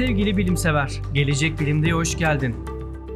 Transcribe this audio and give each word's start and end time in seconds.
Sevgili 0.00 0.36
bilimsever, 0.36 1.00
Gelecek 1.14 1.60
Bilim'de 1.60 1.92
hoş 1.92 2.18
geldin. 2.18 2.56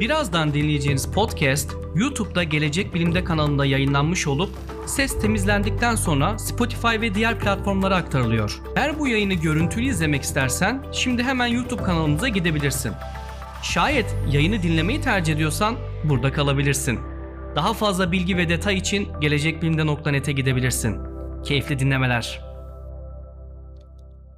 Birazdan 0.00 0.54
dinleyeceğiniz 0.54 1.12
podcast, 1.12 1.72
YouTube'da 1.94 2.42
Gelecek 2.42 2.94
Bilim'de 2.94 3.24
kanalında 3.24 3.66
yayınlanmış 3.66 4.26
olup 4.26 4.50
ses 4.86 5.20
temizlendikten 5.20 5.94
sonra 5.94 6.38
Spotify 6.38 7.00
ve 7.00 7.14
diğer 7.14 7.38
platformlara 7.38 7.96
aktarılıyor. 7.96 8.60
Eğer 8.76 8.98
bu 8.98 9.08
yayını 9.08 9.34
görüntülü 9.34 9.84
izlemek 9.84 10.22
istersen 10.22 10.82
şimdi 10.92 11.22
hemen 11.22 11.46
YouTube 11.46 11.82
kanalımıza 11.82 12.28
gidebilirsin. 12.28 12.92
Şayet 13.62 14.16
yayını 14.30 14.62
dinlemeyi 14.62 15.00
tercih 15.00 15.34
ediyorsan 15.34 15.76
burada 16.04 16.32
kalabilirsin. 16.32 16.98
Daha 17.56 17.72
fazla 17.72 18.12
bilgi 18.12 18.36
ve 18.36 18.48
detay 18.48 18.76
için 18.76 19.08
gelecekbilimde.net'e 19.20 20.32
gidebilirsin. 20.32 20.98
Keyifli 21.44 21.78
dinlemeler. 21.78 22.53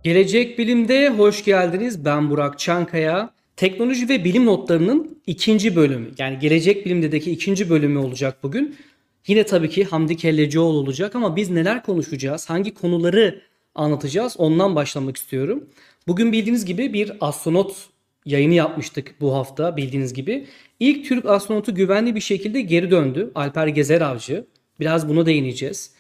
Gelecek 0.07 0.59
Bilim'de 0.59 1.09
hoş 1.09 1.45
geldiniz. 1.45 2.05
Ben 2.05 2.31
Burak 2.31 2.59
Çankaya. 2.59 3.31
Teknoloji 3.57 4.09
ve 4.09 4.25
bilim 4.25 4.47
notlarının 4.47 5.19
ikinci 5.27 5.77
bölümü. 5.77 6.11
Yani 6.19 6.39
Gelecek 6.39 6.87
Bilim'deki 6.87 7.31
ikinci 7.31 7.71
bölümü 7.71 7.99
olacak 7.99 8.39
bugün. 8.43 8.77
Yine 9.27 9.47
tabii 9.47 9.71
ki 9.71 9.85
Hamdi 9.85 10.17
Kellecioğlu 10.17 10.79
olacak 10.79 11.15
ama 11.15 11.37
biz 11.37 11.51
neler 11.51 11.83
konuşacağız? 11.83 12.51
Hangi 12.51 12.75
konuları 12.75 13.43
anlatacağız? 13.75 14.35
Ondan 14.39 14.75
başlamak 14.75 15.17
istiyorum. 15.17 15.65
Bugün 16.09 16.33
bildiğiniz 16.33 16.65
gibi 16.65 16.93
bir 16.93 17.13
astronot 17.21 17.77
yayını 18.25 18.55
yapmıştık 18.55 19.15
bu 19.21 19.35
hafta 19.35 19.77
bildiğiniz 19.77 20.15
gibi. 20.15 20.47
İlk 20.81 21.09
Türk 21.09 21.27
astronotu 21.27 21.75
güvenli 21.75 22.15
bir 22.15 22.21
şekilde 22.21 22.61
geri 22.61 22.91
döndü. 22.91 23.31
Alper 23.35 23.67
Gezer 23.67 24.01
Avcı. 24.01 24.47
Biraz 24.81 25.09
buna 25.09 25.27
değineceğiz. 25.27 25.91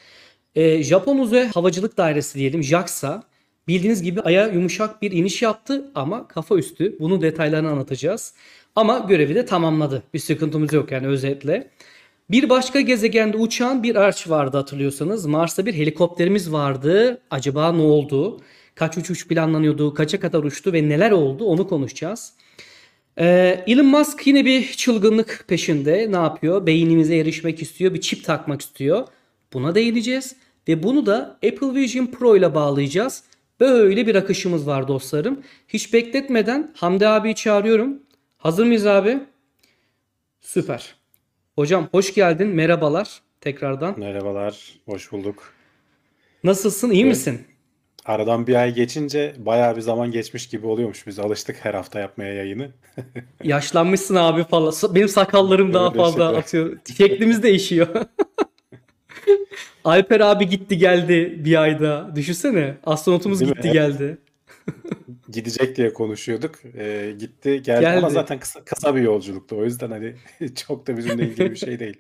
Ee, 0.55 0.83
Japon 0.83 1.19
Uzay 1.19 1.48
Havacılık 1.48 1.97
Dairesi 1.97 2.38
diyelim 2.38 2.64
JAXA 2.64 3.23
bildiğiniz 3.69 4.02
gibi 4.02 4.20
Ay'a 4.20 4.47
yumuşak 4.47 5.02
bir 5.02 5.11
iniş 5.12 5.43
yaptı 5.43 5.91
ama 5.95 6.29
kafa 6.29 6.56
üstü. 6.56 6.97
Bunun 7.01 7.20
detaylarını 7.20 7.70
anlatacağız. 7.70 8.34
Ama 8.77 8.98
görevi 8.98 9.34
de 9.34 9.47
tamamladı. 9.47 10.03
Bir 10.14 10.19
sıkıntımız 10.19 10.73
yok 10.73 10.92
yani 10.92 11.06
özetle. 11.06 11.70
Bir 12.31 12.48
başka 12.48 12.81
gezegende 12.81 13.36
uçan 13.36 13.83
bir 13.83 13.97
arç 13.97 14.31
vardı 14.31 14.56
hatırlıyorsanız. 14.56 15.27
Mars'ta 15.27 15.67
bir 15.67 15.75
helikopterimiz 15.75 16.53
vardı. 16.53 17.20
Acaba 17.31 17.73
ne 17.73 17.83
oldu? 17.83 18.41
Kaç 18.75 18.98
uçuş 18.98 19.28
planlanıyordu? 19.28 19.95
Kaça 19.95 20.20
kadar 20.20 20.45
uçtu 20.45 20.73
ve 20.73 20.89
neler 20.89 21.11
oldu? 21.11 21.45
Onu 21.45 21.69
konuşacağız. 21.69 22.33
Ee, 23.19 23.64
Elon 23.67 23.86
Musk 23.86 24.27
yine 24.27 24.45
bir 24.45 24.73
çılgınlık 24.73 25.45
peşinde. 25.48 26.12
Ne 26.12 26.17
yapıyor? 26.17 26.67
Beynimize 26.67 27.17
erişmek 27.17 27.62
istiyor. 27.62 27.95
Bir 27.95 28.01
çip 28.01 28.25
takmak 28.25 28.61
istiyor. 28.61 29.06
Buna 29.53 29.75
değineceğiz. 29.75 30.36
Ve 30.69 30.83
bunu 30.83 31.06
da 31.06 31.39
Apple 31.47 31.75
Vision 31.75 32.06
Pro 32.06 32.36
ile 32.36 32.55
bağlayacağız. 32.55 33.23
Böyle 33.60 34.06
bir 34.06 34.14
akışımız 34.14 34.66
var 34.66 34.88
dostlarım. 34.88 35.42
Hiç 35.68 35.92
bekletmeden 35.92 36.72
Hamdi 36.76 37.08
abi 37.08 37.34
çağırıyorum. 37.34 38.02
Hazır 38.38 38.66
mıyız 38.66 38.86
abi? 38.86 39.18
Süper. 40.40 40.94
Hocam 41.54 41.88
hoş 41.92 42.14
geldin. 42.14 42.48
Merhabalar 42.48 43.20
tekrardan. 43.40 43.98
Merhabalar, 44.00 44.72
hoş 44.86 45.12
bulduk. 45.12 45.52
Nasılsın? 46.44 46.90
İyi 46.90 47.02
Evet. 47.02 47.10
misin? 47.10 47.40
Aradan 48.04 48.46
bir 48.46 48.54
ay 48.54 48.74
geçince 48.74 49.34
bayağı 49.38 49.77
bir 49.77 49.80
zaman 49.80 50.10
geçmiş 50.10 50.46
gibi 50.48 50.66
oluyormuş. 50.66 51.06
Biz 51.06 51.18
alıştık 51.18 51.56
her 51.62 51.74
hafta 51.74 52.00
yapmaya 52.00 52.34
yayını. 52.34 52.68
Yaşlanmışsın 53.44 54.14
abi 54.14 54.44
falan. 54.44 54.72
Benim 54.94 55.08
sakallarım 55.08 55.74
daha 55.74 55.88
Öyle 55.88 55.96
fazla 55.98 56.27
işte. 56.28 56.38
atıyor. 56.38 56.77
Şeklimiz 56.96 57.42
değişiyor. 57.42 57.88
Alper 59.84 60.20
abi 60.20 60.48
gitti 60.48 60.78
geldi 60.78 61.34
bir 61.45 61.62
ayda. 61.62 62.12
Düşünsene. 62.17 62.75
Astronotumuz 62.86 63.41
Değil 63.41 63.50
mi? 63.50 63.55
gitti 63.55 63.69
Hep- 63.69 63.75
geldi. 63.75 64.19
Gidecek 65.33 65.77
diye 65.77 65.92
konuşuyorduk. 65.92 66.55
Ee, 66.78 67.14
gitti, 67.19 67.62
geldi 67.62 67.81
Geldi. 67.81 67.98
ama 67.98 68.11
zaten 68.11 68.39
kısa, 68.39 68.64
kısa 68.64 68.97
bir 68.97 69.00
yolculuktu. 69.03 69.56
O 69.56 69.64
yüzden 69.64 69.91
hani 69.91 70.14
çok 70.67 70.86
da 70.86 70.97
bizimle 70.97 71.25
ilgili 71.25 71.50
bir 71.50 71.56
şey 71.56 71.78
değil. 71.78 71.96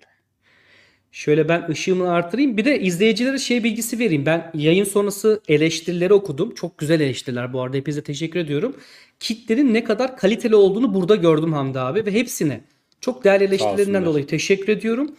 Şöyle 1.12 1.48
ben 1.48 1.68
ışığımı 1.70 2.10
artırayım. 2.10 2.56
Bir 2.56 2.64
de 2.64 2.80
izleyicilere 2.80 3.38
şey 3.38 3.64
bilgisi 3.64 3.98
vereyim. 3.98 4.26
Ben 4.26 4.50
yayın 4.54 4.84
sonrası 4.84 5.40
eleştirileri 5.48 6.12
okudum. 6.14 6.54
Çok 6.54 6.78
güzel 6.78 7.00
eleştiriler 7.00 7.52
bu 7.52 7.62
arada. 7.62 7.76
Hepinize 7.76 8.02
teşekkür 8.02 8.40
ediyorum. 8.40 8.76
Kitlerin 9.20 9.74
ne 9.74 9.84
kadar 9.84 10.16
kaliteli 10.16 10.56
olduğunu 10.56 10.94
burada 10.94 11.16
gördüm 11.16 11.52
Hamdi 11.52 11.80
abi 11.80 12.06
ve 12.06 12.12
hepsine. 12.12 12.60
Çok 13.00 13.24
değerli 13.24 13.44
eleştirilerinden 13.44 14.04
dolayı 14.04 14.26
teşekkür 14.26 14.68
ediyorum. 14.68 15.10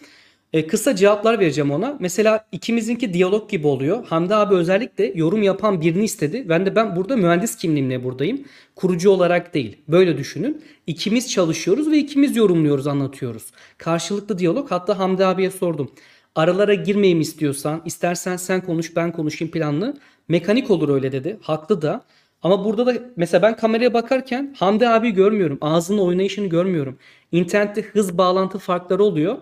E, 0.52 0.66
kısa 0.66 0.96
cevaplar 0.96 1.40
vereceğim 1.40 1.70
ona. 1.70 1.96
Mesela 2.00 2.46
ikimizinki 2.52 3.14
diyalog 3.14 3.50
gibi 3.50 3.66
oluyor. 3.66 4.06
Hamdi 4.06 4.34
abi 4.34 4.54
özellikle 4.54 5.12
yorum 5.14 5.42
yapan 5.42 5.80
birini 5.80 6.04
istedi. 6.04 6.46
Ben 6.48 6.66
de 6.66 6.76
ben 6.76 6.96
burada 6.96 7.16
mühendis 7.16 7.56
kimliğimle 7.56 8.04
buradayım. 8.04 8.44
Kurucu 8.76 9.10
olarak 9.10 9.54
değil. 9.54 9.76
Böyle 9.88 10.18
düşünün. 10.18 10.62
İkimiz 10.86 11.30
çalışıyoruz 11.30 11.90
ve 11.90 11.98
ikimiz 11.98 12.36
yorumluyoruz, 12.36 12.86
anlatıyoruz. 12.86 13.44
Karşılıklı 13.78 14.38
diyalog. 14.38 14.70
Hatta 14.70 14.98
Hamdi 14.98 15.26
abiye 15.26 15.50
sordum. 15.50 15.90
Aralara 16.34 16.74
girmeyeyim 16.74 17.20
istiyorsan, 17.20 17.82
istersen 17.84 18.36
sen 18.36 18.60
konuş 18.60 18.96
ben 18.96 19.12
konuşayım 19.12 19.52
planlı. 19.52 19.94
Mekanik 20.28 20.70
olur 20.70 20.88
öyle 20.88 21.12
dedi. 21.12 21.38
Haklı 21.42 21.82
da. 21.82 22.04
Ama 22.42 22.64
burada 22.64 22.86
da 22.86 22.94
mesela 23.16 23.42
ben 23.42 23.56
kameraya 23.56 23.94
bakarken 23.94 24.54
Hamdi 24.58 24.88
abi 24.88 25.10
görmüyorum. 25.10 25.58
Ağzının 25.60 25.98
oynayışını 25.98 26.46
görmüyorum. 26.46 26.98
İnternette 27.32 27.82
hız 27.82 28.18
bağlantı 28.18 28.58
farkları 28.58 29.02
oluyor. 29.04 29.36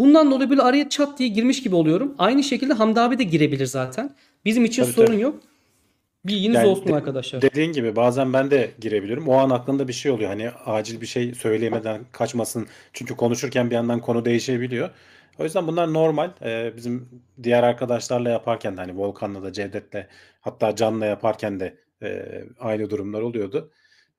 Bundan 0.00 0.30
dolayı 0.30 0.50
böyle 0.50 0.62
araya 0.62 0.88
çat 0.88 1.18
diye 1.18 1.28
girmiş 1.28 1.62
gibi 1.62 1.74
oluyorum. 1.74 2.14
Aynı 2.18 2.42
şekilde 2.42 2.72
Hamdi 2.72 3.00
abi 3.00 3.18
de 3.18 3.22
girebilir 3.22 3.66
zaten. 3.66 4.10
Bizim 4.44 4.64
için 4.64 4.82
Tabii, 4.82 4.92
sorun 4.92 5.06
tabii. 5.06 5.20
yok. 5.20 5.40
Bilginiz 6.24 6.54
Yani 6.56 6.68
olsun 6.68 6.86
de- 6.86 6.94
arkadaşlar. 6.94 7.42
Dediğin 7.42 7.72
gibi 7.72 7.96
bazen 7.96 8.32
ben 8.32 8.50
de 8.50 8.70
girebilirim. 8.80 9.28
O 9.28 9.34
an 9.34 9.50
aklında 9.50 9.88
bir 9.88 9.92
şey 9.92 10.12
oluyor. 10.12 10.30
Hani 10.30 10.50
acil 10.50 11.00
bir 11.00 11.06
şey 11.06 11.34
söyleyemeden 11.34 12.00
kaçmasın. 12.12 12.66
Çünkü 12.92 13.16
konuşurken 13.16 13.70
bir 13.70 13.74
yandan 13.74 14.00
konu 14.00 14.24
değişebiliyor. 14.24 14.90
O 15.38 15.44
yüzden 15.44 15.66
bunlar 15.66 15.92
normal. 15.92 16.30
Ee, 16.42 16.72
bizim 16.76 17.08
diğer 17.42 17.62
arkadaşlarla 17.62 18.30
yaparken 18.30 18.76
de 18.76 18.80
hani 18.80 18.96
Volkan'la 18.98 19.42
da 19.42 19.52
Cevdet'le 19.52 20.06
hatta 20.40 20.76
Can'la 20.76 21.06
yaparken 21.06 21.60
de 21.60 21.76
e, 22.02 22.24
aynı 22.60 22.90
durumlar 22.90 23.20
oluyordu. 23.20 23.70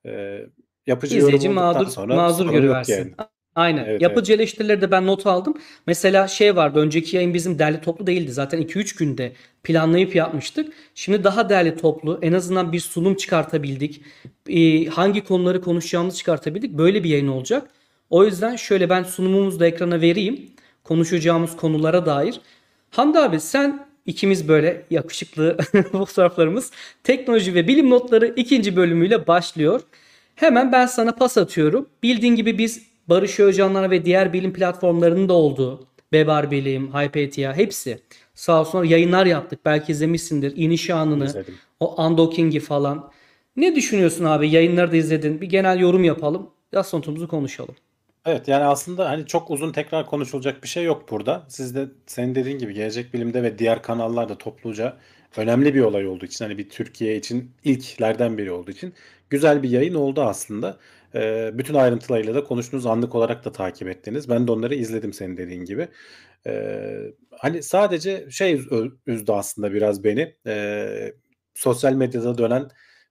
Ee, 0.05 0.45
yapıcı 0.87 1.15
yorum 1.17 1.27
İzleyici 1.27 1.49
olduktan 1.49 1.73
mağdur, 1.73 1.91
sonra 1.91 2.15
yok 2.29 2.51
görüversin. 2.51 2.93
yani. 2.93 3.11
Aynen. 3.55 3.85
Evet, 3.85 4.01
Yapıcı 4.01 4.33
eleştirileri 4.33 4.81
de 4.81 4.91
ben 4.91 5.07
not 5.07 5.27
aldım. 5.27 5.57
Mesela 5.87 6.27
şey 6.27 6.55
vardı. 6.55 6.79
Önceki 6.79 7.15
yayın 7.15 7.33
bizim 7.33 7.59
derli 7.59 7.81
toplu 7.81 8.07
değildi. 8.07 8.31
Zaten 8.31 8.61
2-3 8.61 8.97
günde 8.97 9.33
planlayıp 9.63 10.15
yapmıştık. 10.15 10.73
Şimdi 10.95 11.23
daha 11.23 11.49
derli 11.49 11.77
toplu. 11.77 12.19
En 12.21 12.33
azından 12.33 12.71
bir 12.71 12.79
sunum 12.79 13.15
çıkartabildik. 13.15 14.01
Ee, 14.49 14.85
hangi 14.85 15.23
konuları 15.23 15.61
konuşacağımızı 15.61 16.17
çıkartabildik. 16.17 16.73
Böyle 16.73 17.03
bir 17.03 17.09
yayın 17.09 17.27
olacak. 17.27 17.69
O 18.09 18.25
yüzden 18.25 18.55
şöyle 18.55 18.89
ben 18.89 19.03
sunumumuzu 19.03 19.59
da 19.59 19.67
ekrana 19.67 20.01
vereyim. 20.01 20.49
Konuşacağımız 20.83 21.55
konulara 21.57 22.05
dair. 22.05 22.39
Hamdi 22.91 23.19
abi 23.19 23.39
sen 23.39 23.87
ikimiz 24.05 24.47
böyle 24.47 24.85
yakışıklı 24.89 25.57
fotoğraflarımız 25.91 26.71
teknoloji 27.03 27.55
ve 27.55 27.67
bilim 27.67 27.89
notları 27.89 28.33
ikinci 28.35 28.75
bölümüyle 28.75 29.27
başlıyor. 29.27 29.81
Hemen 30.35 30.71
ben 30.71 30.85
sana 30.85 31.11
pas 31.11 31.37
atıyorum. 31.37 31.89
Bildiğin 32.03 32.35
gibi 32.35 32.57
biz 32.57 32.90
Barış 33.07 33.39
Özcanlar 33.39 33.91
ve 33.91 34.05
diğer 34.05 34.33
bilim 34.33 34.53
platformlarının 34.53 35.29
da 35.29 35.33
olduğu 35.33 35.87
Bebar 36.13 36.51
Bilim, 36.51 36.93
Hypatia 36.93 37.53
hepsi 37.53 37.99
sağ 38.33 38.61
olsunlar 38.61 38.83
yayınlar 38.83 39.25
yaptık. 39.25 39.59
Belki 39.65 39.91
izlemişsindir. 39.91 40.53
İniş 40.55 40.89
anını, 40.89 41.25
İzledim. 41.25 41.55
o 41.79 42.03
undocking'i 42.05 42.59
falan. 42.59 43.11
Ne 43.55 43.75
düşünüyorsun 43.75 44.25
abi? 44.25 44.49
Yayınları 44.49 44.91
da 44.91 44.95
izledin. 44.95 45.41
Bir 45.41 45.49
genel 45.49 45.79
yorum 45.79 46.03
yapalım. 46.03 46.49
Yaz 46.71 46.93
notumuzu 46.93 47.27
konuşalım. 47.27 47.75
Evet 48.25 48.47
yani 48.47 48.63
aslında 48.63 49.09
hani 49.09 49.25
çok 49.25 49.51
uzun 49.51 49.71
tekrar 49.71 50.05
konuşulacak 50.05 50.63
bir 50.63 50.67
şey 50.67 50.83
yok 50.83 51.11
burada. 51.11 51.43
Siz 51.47 51.75
de 51.75 51.87
senin 52.07 52.35
dediğin 52.35 52.57
gibi 52.57 52.73
Gelecek 52.73 53.13
Bilim'de 53.13 53.43
ve 53.43 53.59
diğer 53.59 53.81
kanallarda 53.81 54.37
topluca 54.37 54.97
önemli 55.37 55.73
bir 55.75 55.81
olay 55.81 56.07
olduğu 56.07 56.25
için 56.25 56.45
hani 56.45 56.57
bir 56.57 56.69
Türkiye 56.69 57.15
için 57.17 57.51
ilklerden 57.63 58.37
biri 58.37 58.51
olduğu 58.51 58.71
için 58.71 58.93
güzel 59.29 59.63
bir 59.63 59.69
yayın 59.69 59.93
oldu 59.93 60.21
aslında. 60.21 60.77
Ee, 61.15 61.51
bütün 61.53 61.73
ayrıntılarıyla 61.73 62.35
da 62.35 62.43
konuştunuz 62.43 62.85
anlık 62.85 63.15
olarak 63.15 63.45
da 63.45 63.51
takip 63.51 63.87
ettiniz. 63.87 64.29
Ben 64.29 64.47
de 64.47 64.51
onları 64.51 64.75
izledim 64.75 65.13
senin 65.13 65.37
dediğin 65.37 65.65
gibi. 65.65 65.87
Ee, 66.47 66.97
hani 67.31 67.63
sadece 67.63 68.27
şey 68.31 68.53
üz- 68.53 68.91
üzdü 69.07 69.31
aslında 69.31 69.73
biraz 69.73 70.03
beni. 70.03 70.35
Ee, 70.47 71.13
sosyal 71.55 71.93
medyada 71.93 72.37
dönen 72.37 72.67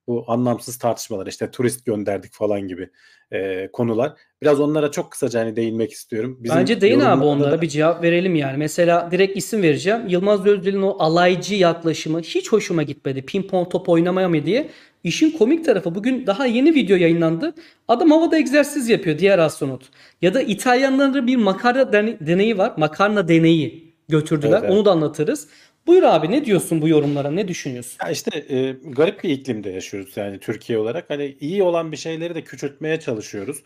bu 0.07 0.25
anlamsız 0.29 0.79
tartışmalar 0.79 1.27
işte 1.27 1.51
turist 1.51 1.87
gönderdik 1.87 2.33
falan 2.33 2.61
gibi 2.69 2.91
e, 3.33 3.69
konular. 3.73 4.13
Biraz 4.43 4.61
onlara 4.61 4.91
çok 4.91 5.11
kısaca 5.11 5.41
hani 5.41 5.57
değinmek 5.57 5.93
istiyorum. 5.93 6.39
Bizim 6.41 6.59
Bence 6.59 6.81
değin 6.81 6.95
abi 7.01 7.03
yorumlarda 7.05 7.27
onlara 7.27 7.53
da- 7.53 7.63
bir 7.63 7.69
cevap 7.69 8.03
verelim 8.03 8.35
yani. 8.35 8.57
Mesela 8.57 9.09
direkt 9.11 9.37
isim 9.37 9.63
vereceğim. 9.63 10.09
Yılmaz 10.09 10.47
Özdil'in 10.47 10.83
o 10.83 10.97
alaycı 10.99 11.55
yaklaşımı 11.55 12.21
hiç 12.21 12.53
hoşuma 12.53 12.83
gitmedi. 12.83 13.27
Pimpon 13.27 13.69
top 13.69 13.89
oynamaya 13.89 14.29
mı 14.29 14.47
diye. 14.47 14.69
İşin 15.05 15.31
komik 15.31 15.65
tarafı 15.65 15.95
bugün 15.95 16.27
daha 16.27 16.47
yeni 16.47 16.75
video 16.75 16.97
yayınlandı. 16.97 17.55
Adam 17.89 18.11
havada 18.11 18.39
egzersiz 18.39 18.89
yapıyor 18.89 19.19
diğer 19.19 19.39
astronot. 19.39 19.83
Ya 20.23 20.35
da 20.35 20.43
İtalyanların 20.43 21.27
bir 21.27 21.37
makarna 21.37 21.93
dene- 21.93 22.17
deneyi 22.27 22.59
var. 22.59 22.73
Makarna 22.77 23.29
deneyi 23.29 23.93
götürdüler. 24.09 24.51
Evet, 24.53 24.61
evet. 24.65 24.73
Onu 24.73 24.85
da 24.85 24.91
anlatırız. 24.91 25.49
Buyur 25.87 26.03
abi 26.03 26.31
ne 26.31 26.45
diyorsun 26.45 26.83
bu 26.83 26.89
yorumlara? 26.89 27.31
Ne 27.31 27.49
düşünüyorsun? 27.49 27.99
Ya 28.05 28.11
işte 28.11 28.45
e, 28.57 28.73
garip 28.91 29.25
bir 29.25 29.29
iklimde 29.31 29.71
yaşıyoruz 29.71 30.17
yani 30.17 30.39
Türkiye 30.39 30.79
olarak. 30.79 31.11
Hani 31.11 31.37
iyi 31.41 31.63
olan 31.63 31.93
bir 31.93 31.97
şeyleri 31.97 32.35
de 32.35 32.43
küçültmeye 32.45 33.01
çalışıyoruz. 33.01 33.63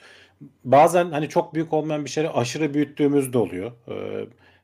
Bazen 0.64 1.10
hani 1.10 1.28
çok 1.28 1.54
büyük 1.54 1.72
olmayan 1.72 2.04
bir 2.04 2.10
şeyleri 2.10 2.32
aşırı 2.32 2.74
büyüttüğümüz 2.74 3.32
de 3.32 3.38
oluyor. 3.38 3.72
E, 3.88 3.94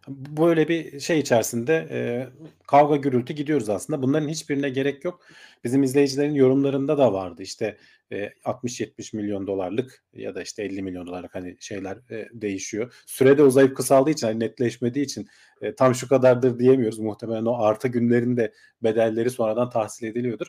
böyle 0.09 0.69
bir 0.69 1.01
şey 1.01 1.19
içerisinde 1.19 1.89
e, 1.91 2.29
kavga 2.67 2.97
gürültü 2.97 3.33
gidiyoruz 3.33 3.69
aslında. 3.69 4.03
Bunların 4.03 4.29
hiçbirine 4.29 4.71
gerek 4.71 5.05
yok. 5.05 5.21
Bizim 5.65 5.83
izleyicilerin 5.83 6.35
yorumlarında 6.35 6.99
da 6.99 7.13
vardı. 7.13 7.43
İşte 7.43 7.77
e, 8.13 8.31
60-70 8.45 9.17
milyon 9.17 9.47
dolarlık 9.47 10.05
ya 10.15 10.35
da 10.35 10.43
işte 10.43 10.63
50 10.63 10.83
milyon 10.83 11.07
dolarlık 11.07 11.35
hani 11.35 11.57
şeyler 11.61 11.97
e, 12.11 12.29
değişiyor. 12.33 12.95
Sürede 13.07 13.43
uzayıp 13.43 13.77
kısaldığı 13.77 14.11
için 14.11 14.27
hani 14.27 14.41
netleşmediği 14.41 15.05
için 15.05 15.29
e, 15.61 15.75
tam 15.75 15.95
şu 15.95 16.09
kadardır 16.09 16.59
diyemiyoruz. 16.59 16.99
Muhtemelen 16.99 17.45
o 17.45 17.63
artı 17.63 17.89
günlerinde 17.89 18.53
bedelleri 18.83 19.31
sonradan 19.31 19.71
tahsil 19.71 20.07
ediliyordur. 20.07 20.47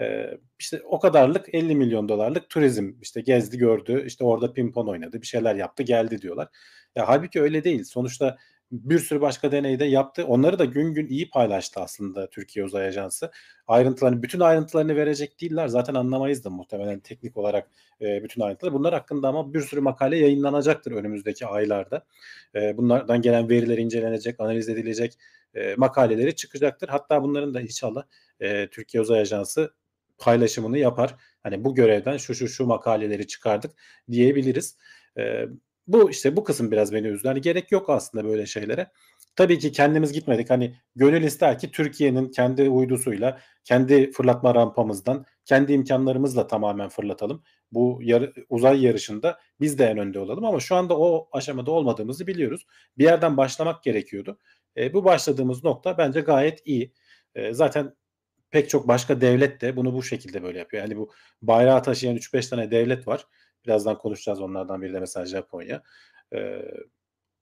E, 0.00 0.30
işte 0.58 0.80
o 0.84 1.00
kadarlık 1.00 1.54
50 1.54 1.74
milyon 1.74 2.08
dolarlık 2.08 2.48
turizm 2.50 2.92
işte 3.02 3.20
gezdi 3.20 3.58
gördü 3.58 4.04
işte 4.06 4.24
orada 4.24 4.52
pimpon 4.52 4.86
oynadı 4.86 5.22
bir 5.22 5.26
şeyler 5.26 5.54
yaptı 5.54 5.82
geldi 5.82 6.22
diyorlar. 6.22 6.48
Ya 6.96 7.08
halbuki 7.08 7.42
öyle 7.42 7.64
değil. 7.64 7.84
Sonuçta 7.84 8.36
bir 8.74 8.98
sürü 8.98 9.20
başka 9.20 9.52
deneyde 9.52 9.84
yaptı. 9.84 10.24
Onları 10.26 10.58
da 10.58 10.64
gün 10.64 10.94
gün 10.94 11.06
iyi 11.08 11.30
paylaştı 11.30 11.80
aslında 11.80 12.30
Türkiye 12.30 12.64
Uzay 12.64 12.86
Ajansı. 12.86 13.30
Ayrıntılarını, 13.66 14.22
bütün 14.22 14.40
ayrıntılarını 14.40 14.96
verecek 14.96 15.40
değiller. 15.40 15.68
Zaten 15.68 15.94
anlamayız 15.94 16.44
da 16.44 16.50
muhtemelen 16.50 17.00
teknik 17.00 17.36
olarak 17.36 17.70
e, 18.00 18.24
bütün 18.24 18.40
ayrıntıları. 18.40 18.74
Bunlar 18.74 18.94
hakkında 18.94 19.28
ama 19.28 19.54
bir 19.54 19.60
sürü 19.60 19.80
makale 19.80 20.16
yayınlanacaktır 20.16 20.92
önümüzdeki 20.92 21.46
aylarda. 21.46 22.06
E, 22.54 22.76
bunlardan 22.76 23.22
gelen 23.22 23.48
veriler 23.48 23.78
incelenecek, 23.78 24.40
analiz 24.40 24.68
edilecek, 24.68 25.18
e, 25.54 25.74
makaleleri 25.76 26.36
çıkacaktır. 26.36 26.88
Hatta 26.88 27.22
bunların 27.22 27.54
da 27.54 27.60
inşallah 27.60 28.02
e, 28.40 28.68
Türkiye 28.68 29.00
Uzay 29.00 29.20
Ajansı 29.20 29.74
paylaşımını 30.18 30.78
yapar. 30.78 31.14
Hani 31.42 31.64
bu 31.64 31.74
görevden 31.74 32.16
şu 32.16 32.34
şu 32.34 32.48
şu 32.48 32.66
makaleleri 32.66 33.26
çıkardık 33.26 33.70
diyebiliriz. 34.10 34.76
E, 35.18 35.46
bu 35.86 36.10
işte 36.10 36.36
bu 36.36 36.44
kısım 36.44 36.70
biraz 36.70 36.92
beni 36.92 37.06
üzdü. 37.06 37.28
Hani 37.28 37.40
gerek 37.40 37.72
yok 37.72 37.90
aslında 37.90 38.24
böyle 38.24 38.46
şeylere. 38.46 38.90
Tabii 39.36 39.58
ki 39.58 39.72
kendimiz 39.72 40.12
gitmedik. 40.12 40.50
Hani 40.50 40.76
gönül 40.96 41.22
ister 41.22 41.58
ki 41.58 41.70
Türkiye'nin 41.70 42.30
kendi 42.30 42.68
uydusuyla, 42.70 43.40
kendi 43.64 44.10
fırlatma 44.12 44.54
rampamızdan, 44.54 45.26
kendi 45.44 45.72
imkanlarımızla 45.72 46.46
tamamen 46.46 46.88
fırlatalım. 46.88 47.42
Bu 47.72 47.98
yarı, 48.02 48.32
uzay 48.48 48.84
yarışında 48.84 49.38
biz 49.60 49.78
de 49.78 49.86
en 49.86 49.98
önde 49.98 50.18
olalım 50.18 50.44
ama 50.44 50.60
şu 50.60 50.74
anda 50.76 50.98
o 50.98 51.28
aşamada 51.32 51.70
olmadığımızı 51.70 52.26
biliyoruz. 52.26 52.66
Bir 52.98 53.04
yerden 53.04 53.36
başlamak 53.36 53.82
gerekiyordu. 53.82 54.38
E, 54.76 54.94
bu 54.94 55.04
başladığımız 55.04 55.64
nokta 55.64 55.98
bence 55.98 56.20
gayet 56.20 56.66
iyi. 56.66 56.92
E, 57.34 57.54
zaten 57.54 57.94
pek 58.50 58.70
çok 58.70 58.88
başka 58.88 59.20
devlet 59.20 59.60
de 59.60 59.76
bunu 59.76 59.94
bu 59.94 60.02
şekilde 60.02 60.42
böyle 60.42 60.58
yapıyor. 60.58 60.82
Yani 60.82 60.96
bu 60.96 61.10
bayrağı 61.42 61.82
taşıyan 61.82 62.16
3-5 62.16 62.50
tane 62.50 62.70
devlet 62.70 63.08
var. 63.08 63.26
Birazdan 63.66 63.98
konuşacağız 63.98 64.40
onlardan 64.40 64.82
biri 64.82 64.92
de 64.92 65.00
mesela 65.00 65.26
Japonya. 65.26 65.82
E, 66.34 66.62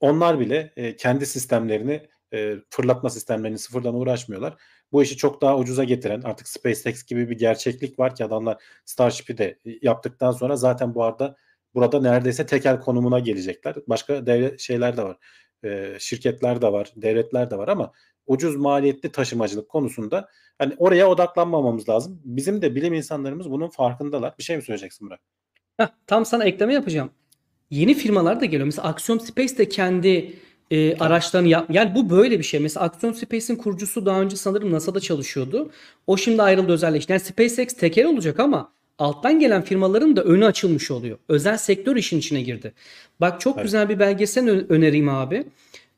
onlar 0.01 0.41
bile 0.41 0.73
e, 0.77 0.97
kendi 0.97 1.27
sistemlerini 1.27 2.09
e, 2.35 2.57
fırlatma 2.71 3.11
sistemlerini 3.11 3.59
sıfırdan 3.59 3.95
uğraşmıyorlar. 3.95 4.57
Bu 4.93 5.03
işi 5.03 5.17
çok 5.17 5.41
daha 5.41 5.59
ucuza 5.59 5.85
getiren 5.85 6.23
artık 6.23 6.49
SpaceX 6.49 7.05
gibi 7.05 7.31
bir 7.31 7.39
gerçeklik 7.39 7.99
var 7.99 8.15
ki 8.15 8.25
adamlar 8.25 8.63
Starship'i 8.85 9.39
de 9.39 9.59
yaptıktan 9.83 10.33
sonra 10.33 10.57
zaten 10.57 10.95
bu 10.95 11.05
arada 11.05 11.37
burada 11.75 12.01
neredeyse 12.01 12.47
tekel 12.47 12.81
konumuna 12.81 13.19
gelecekler. 13.19 13.75
Başka 13.87 14.27
devlet 14.27 14.61
şeyler 14.61 14.97
de 14.97 15.03
var. 15.03 15.17
E, 15.65 15.97
şirketler 15.99 16.63
de 16.63 16.73
var, 16.73 16.93
devletler 16.97 17.51
de 17.51 17.59
var 17.59 17.69
ama 17.69 17.93
ucuz 18.27 18.57
maliyetli 18.57 19.13
taşımacılık 19.13 19.69
konusunda 19.69 20.29
hani 20.59 20.75
oraya 20.79 21.09
odaklanmamamız 21.09 21.89
lazım. 21.89 22.21
Bizim 22.25 22.63
de 22.63 22.75
bilim 22.75 22.95
insanlarımız 22.95 23.51
bunun 23.51 23.69
farkındalar. 23.69 24.35
Bir 24.39 24.43
şey 24.43 24.57
mi 24.57 24.63
söyleyeceksin 24.63 25.07
Burak? 25.07 25.21
Heh, 25.77 25.89
tam 26.07 26.27
sana 26.27 26.45
ekleme 26.45 26.75
yapacağım. 26.75 27.11
Yeni 27.71 27.95
firmalar 27.95 28.41
da 28.41 28.45
geliyor. 28.45 28.65
Mesela 28.65 28.89
Axiom 28.89 29.21
Space 29.21 29.59
de 29.59 29.69
kendi 29.69 30.37
e, 30.71 30.97
araçlarını 30.97 31.49
yap. 31.49 31.67
Yani 31.71 31.95
bu 31.95 32.11
böyle 32.11 32.39
bir 32.39 32.45
şey. 32.45 32.61
Mesela 32.61 32.87
Axiom 32.87 33.15
Space'in 33.15 33.57
kurucusu 33.57 34.07
daha 34.07 34.21
önce 34.21 34.37
sanırım 34.37 34.73
NASA'da 34.73 35.01
çalışıyordu. 35.01 35.71
O 36.07 36.17
şimdi 36.17 36.43
ayrıldı 36.43 36.73
özelleşti. 36.73 37.13
Yani 37.13 37.21
SpaceX 37.21 37.67
tekel 37.77 38.07
olacak 38.07 38.41
ama 38.41 38.73
alttan 38.99 39.39
gelen 39.41 39.63
firmaların 39.63 40.17
da 40.17 40.23
önü 40.25 40.45
açılmış 40.47 40.91
oluyor. 40.91 41.19
Özel 41.29 41.57
sektör 41.57 41.97
işin 41.97 42.19
içine 42.19 42.43
girdi. 42.43 42.73
Bak 43.21 43.41
çok 43.41 43.57
Evet. 43.57 43.65
güzel 43.65 43.89
bir 43.89 43.99
belgesel 43.99 44.51
önereyim 44.51 45.09
abi. 45.09 45.45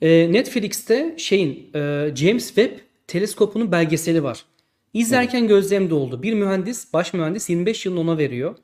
E, 0.02 0.32
Netflix'te 0.32 1.14
şeyin 1.18 1.70
e, 1.74 2.10
James 2.16 2.46
Webb 2.46 2.78
teleskopunun 3.06 3.72
belgeseli 3.72 4.22
var. 4.22 4.44
İzlerken 4.94 5.48
gözlerim 5.48 5.90
doldu. 5.90 6.22
Bir 6.22 6.34
mühendis, 6.34 6.92
baş 6.92 7.14
mühendis 7.14 7.50
25 7.50 7.86
yılını 7.86 8.00
ona 8.00 8.18
veriyor. 8.18 8.56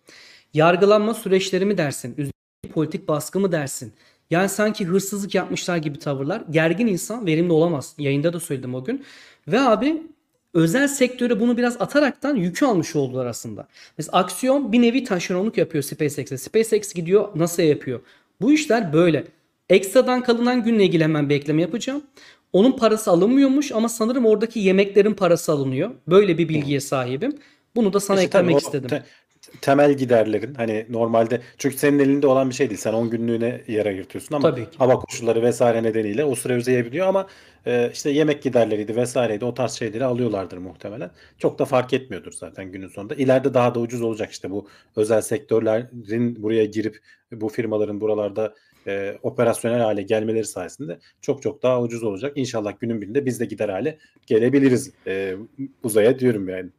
Yargılanma 0.55 1.15
süreçleri 1.15 1.65
mi 1.67 1.79
dersin? 1.79 2.11
Üzerindeki 2.13 2.73
politik 2.75 3.09
baskı 3.09 3.41
mı 3.41 3.53
dersin? 3.53 3.93
Yani 4.31 4.49
sanki 4.49 4.85
hırsızlık 4.85 5.35
yapmışlar 5.35 5.77
gibi 5.77 5.99
tavırlar. 5.99 6.43
Gergin 6.51 6.87
insan 6.87 7.27
verimli 7.27 7.53
olamaz. 7.53 7.95
Yayında 7.99 8.33
da 8.33 8.41
söyledim 8.41 8.75
o 8.75 8.85
gün. 8.85 9.05
Ve 9.49 9.61
abi 9.61 10.03
özel 10.55 10.89
sektöre 10.89 11.41
bunu 11.41 11.57
biraz 11.57 11.81
ataraktan 11.81 12.37
yükü 12.37 12.67
almış 12.67 12.97
oldular 12.97 13.27
aslında. 13.27 13.69
Mesela 13.99 14.19
Aksiyon 14.19 14.73
bir 14.73 14.83
nevi 14.83 15.05
taşeronluk 15.05 15.59
yapıyor 15.59 15.85
SpaceX'e. 15.85 16.39
SpaceX 16.39 16.93
gidiyor 16.95 17.29
NASA'ya 17.35 17.69
yapıyor. 17.69 18.01
Bu 18.41 18.53
işler 18.53 18.93
böyle. 18.93 19.25
Ekstradan 19.69 20.23
kalınan 20.23 20.65
günle 20.65 20.85
ilgili 20.85 21.05
hemen 21.05 21.29
bir 21.29 21.35
ekleme 21.35 21.63
yapacağım. 21.63 22.03
Onun 22.53 22.73
parası 22.73 23.11
alınmıyormuş 23.11 23.73
ama 23.73 23.89
sanırım 23.89 24.27
oradaki 24.27 24.61
yemeklerin 24.61 25.15
parası 25.15 25.53
alınıyor. 25.53 25.91
Böyle 26.09 26.39
bir 26.39 26.49
bilgiye 26.49 26.81
sahibim. 26.81 27.39
Bunu 27.77 27.93
da 27.93 28.01
sana 28.01 28.19
İşte 28.21 28.31
tabii 28.31 28.43
eklemek 28.43 28.57
o 28.65 28.67
istedim. 28.67 28.89
te- 28.89 29.05
temel 29.61 29.95
giderlerin 29.95 30.55
hani 30.55 30.87
normalde 30.91 31.41
çünkü 31.59 31.79
senin 31.79 31.99
elinde 31.99 32.27
olan 32.27 32.51
bir 32.51 32.55
şey 32.55 32.71
değil. 32.71 32.81
Sen 32.81 32.93
10 32.93 33.11
günlüğüne 33.11 33.61
yer 33.69 33.87
ayırtıyorsun 33.87 34.35
ama 34.35 34.51
Tabii 34.51 34.71
ki. 34.71 34.79
hava 34.79 34.99
koşulları 34.99 35.43
vesaire 35.43 35.83
nedeniyle 35.83 36.25
o 36.25 36.35
süre 36.35 36.57
uzayabiliyor 36.57 37.07
ama 37.07 37.27
e, 37.67 37.91
işte 37.93 38.11
yemek 38.11 38.43
giderleriydi 38.43 38.97
vesaireydi 38.97 39.45
o 39.45 39.55
tarz 39.55 39.73
şeyleri 39.73 40.05
alıyorlardır 40.05 40.59
muhtemelen. 40.59 41.11
Çok 41.39 41.59
da 41.59 41.65
fark 41.65 41.93
etmiyordur 41.93 42.33
zaten 42.33 42.73
günün 42.73 42.89
sonunda. 42.89 43.15
İleride 43.15 43.55
daha 43.55 43.75
da 43.75 43.81
ucuz 43.81 44.03
olacak 44.03 44.31
işte 44.31 44.51
bu 44.51 44.69
özel 44.97 45.21
sektörlerin 45.21 46.43
buraya 46.43 46.65
girip 46.65 46.99
bu 47.33 47.49
firmaların 47.49 48.01
buralarda 48.01 48.55
e, 48.87 49.19
operasyonel 49.23 49.81
hale 49.81 50.03
gelmeleri 50.03 50.45
sayesinde 50.45 50.99
çok 51.21 51.43
çok 51.43 51.63
daha 51.63 51.83
ucuz 51.83 52.03
olacak. 52.03 52.33
İnşallah 52.37 52.73
günün 52.81 53.03
birinde 53.03 53.27
biz 53.27 53.41
de 53.41 53.45
gider 53.45 53.69
hale 53.69 53.99
gelebiliriz 54.27 54.93
e, 55.07 55.37
uzaya 55.83 56.19
diyorum 56.19 56.49
yani. 56.49 56.71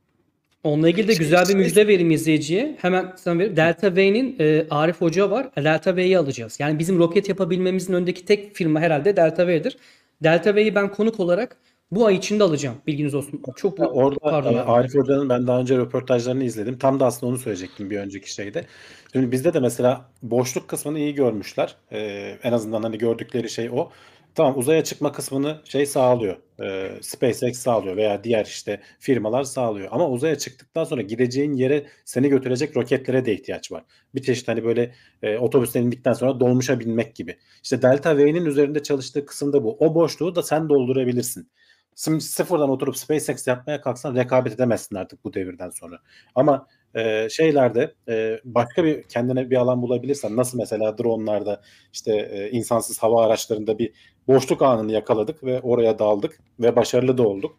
Onunla 0.64 0.90
ilgili 0.90 1.08
de 1.08 1.14
güzel 1.14 1.46
bir 1.50 1.56
müjde 1.56 1.88
vereyim 1.88 2.12
izleyiciye. 2.12 2.78
Hemen 2.82 3.14
sana 3.16 3.40
vereyim. 3.40 3.58
Delta 3.58 3.96
V'nin 3.96 4.36
e, 4.40 4.66
Arif 4.70 5.02
Hoca 5.02 5.32
var. 5.32 5.48
Delta 5.58 5.96
V'yi 5.96 6.18
alacağız. 6.18 6.60
Yani 6.60 6.80
bizim 6.80 7.00
roket 7.00 7.30
yapabilmemizin 7.30 7.94
öndeki 7.94 8.26
tek 8.26 8.56
firma 8.56 8.80
herhalde 8.80 9.16
Delta 9.16 9.48
V'dir. 9.48 9.78
Delta 10.24 10.56
V'yi 10.56 10.76
ben 10.76 10.92
konuk 10.92 11.20
olarak 11.20 11.58
bu 11.92 12.06
ay 12.06 12.16
içinde 12.16 12.44
alacağım. 12.44 12.76
Bilginiz 12.88 13.16
olsun. 13.16 13.42
Çok 13.56 13.80
Ya 13.80 13.88
Orada 13.88 14.20
pardon 14.20 14.54
e. 14.54 14.60
Arif 14.62 14.96
Hoca'nın 14.96 15.30
ben 15.30 15.48
daha 15.48 15.60
önce 15.60 15.78
röportajlarını 15.78 16.44
izledim. 16.44 16.78
Tam 16.78 17.00
da 17.00 17.06
aslında 17.06 17.30
onu 17.32 17.38
söyleyecektim 17.38 17.90
bir 17.90 17.98
önceki 17.98 18.34
şeyde. 18.34 18.66
Şimdi 19.14 19.32
bizde 19.32 19.54
de 19.54 19.60
mesela 19.60 20.10
boşluk 20.24 20.68
kısmını 20.68 21.00
iyi 21.00 21.16
görmüşler. 21.16 21.76
E, 21.92 22.00
en 22.44 22.52
azından 22.52 22.84
hani 22.84 22.98
gördükleri 22.98 23.50
şey 23.50 23.70
o. 23.74 23.90
Tamam 24.36 24.58
uzaya 24.58 24.84
çıkma 24.84 25.12
kısmını 25.12 25.62
şey 25.66 25.86
sağlıyor. 25.86 26.38
E, 26.64 26.90
SpaceX 27.02 27.60
sağlıyor 27.60 27.98
veya 27.98 28.24
diğer 28.24 28.46
işte 28.46 28.82
firmalar 29.00 29.44
sağlıyor. 29.44 29.88
Ama 29.92 30.10
uzaya 30.10 30.38
çıktıktan 30.38 30.84
sonra 30.84 31.02
gideceğin 31.02 31.54
yere 31.54 31.86
seni 32.06 32.30
götürecek 32.30 32.78
roketlere 32.78 33.26
de 33.26 33.34
ihtiyaç 33.34 33.72
var. 33.72 33.84
Bir 34.16 34.22
çeşit 34.22 34.48
hani 34.48 34.64
böyle 34.64 34.94
e, 35.24 35.38
otobüsten 35.38 35.84
indikten 35.84 36.14
sonra 36.14 36.40
dolmuşa 36.40 36.80
binmek 36.80 37.16
gibi. 37.16 37.38
İşte 37.64 37.82
Delta 37.82 38.18
V'nin 38.18 38.46
üzerinde 38.46 38.84
çalıştığı 38.84 39.26
kısımda 39.26 39.64
bu. 39.64 39.78
O 39.80 39.96
boşluğu 39.96 40.36
da 40.36 40.44
sen 40.44 40.70
doldurabilirsin. 40.70 41.50
Şimdi 41.96 42.22
sıfırdan 42.22 42.70
oturup 42.70 42.98
SpaceX 42.98 43.48
yapmaya 43.48 43.82
kalksan 43.82 44.16
rekabet 44.16 44.54
edemezsin 44.54 44.96
artık 44.96 45.24
bu 45.24 45.34
devirden 45.34 45.70
sonra. 45.70 46.00
Ama 46.36 46.68
e, 46.96 47.30
şeylerde 47.30 47.96
e, 48.10 48.40
başka 48.44 48.84
bir 48.84 49.04
kendine 49.04 49.50
bir 49.50 49.56
alan 49.58 49.82
bulabilirsen 49.82 50.38
nasıl 50.38 50.58
mesela 50.58 50.98
dronlarda 50.98 51.62
işte 51.94 52.16
e, 52.32 52.50
insansız 52.52 53.00
hava 53.04 53.26
araçlarında 53.26 53.80
bir 53.80 53.94
boşluk 54.32 54.62
anını 54.62 54.92
yakaladık 54.92 55.44
ve 55.44 55.62
oraya 55.62 56.00
daldık 56.00 56.40
ve 56.60 56.76
başarılı 56.76 57.18
da 57.18 57.24
olduk. 57.28 57.58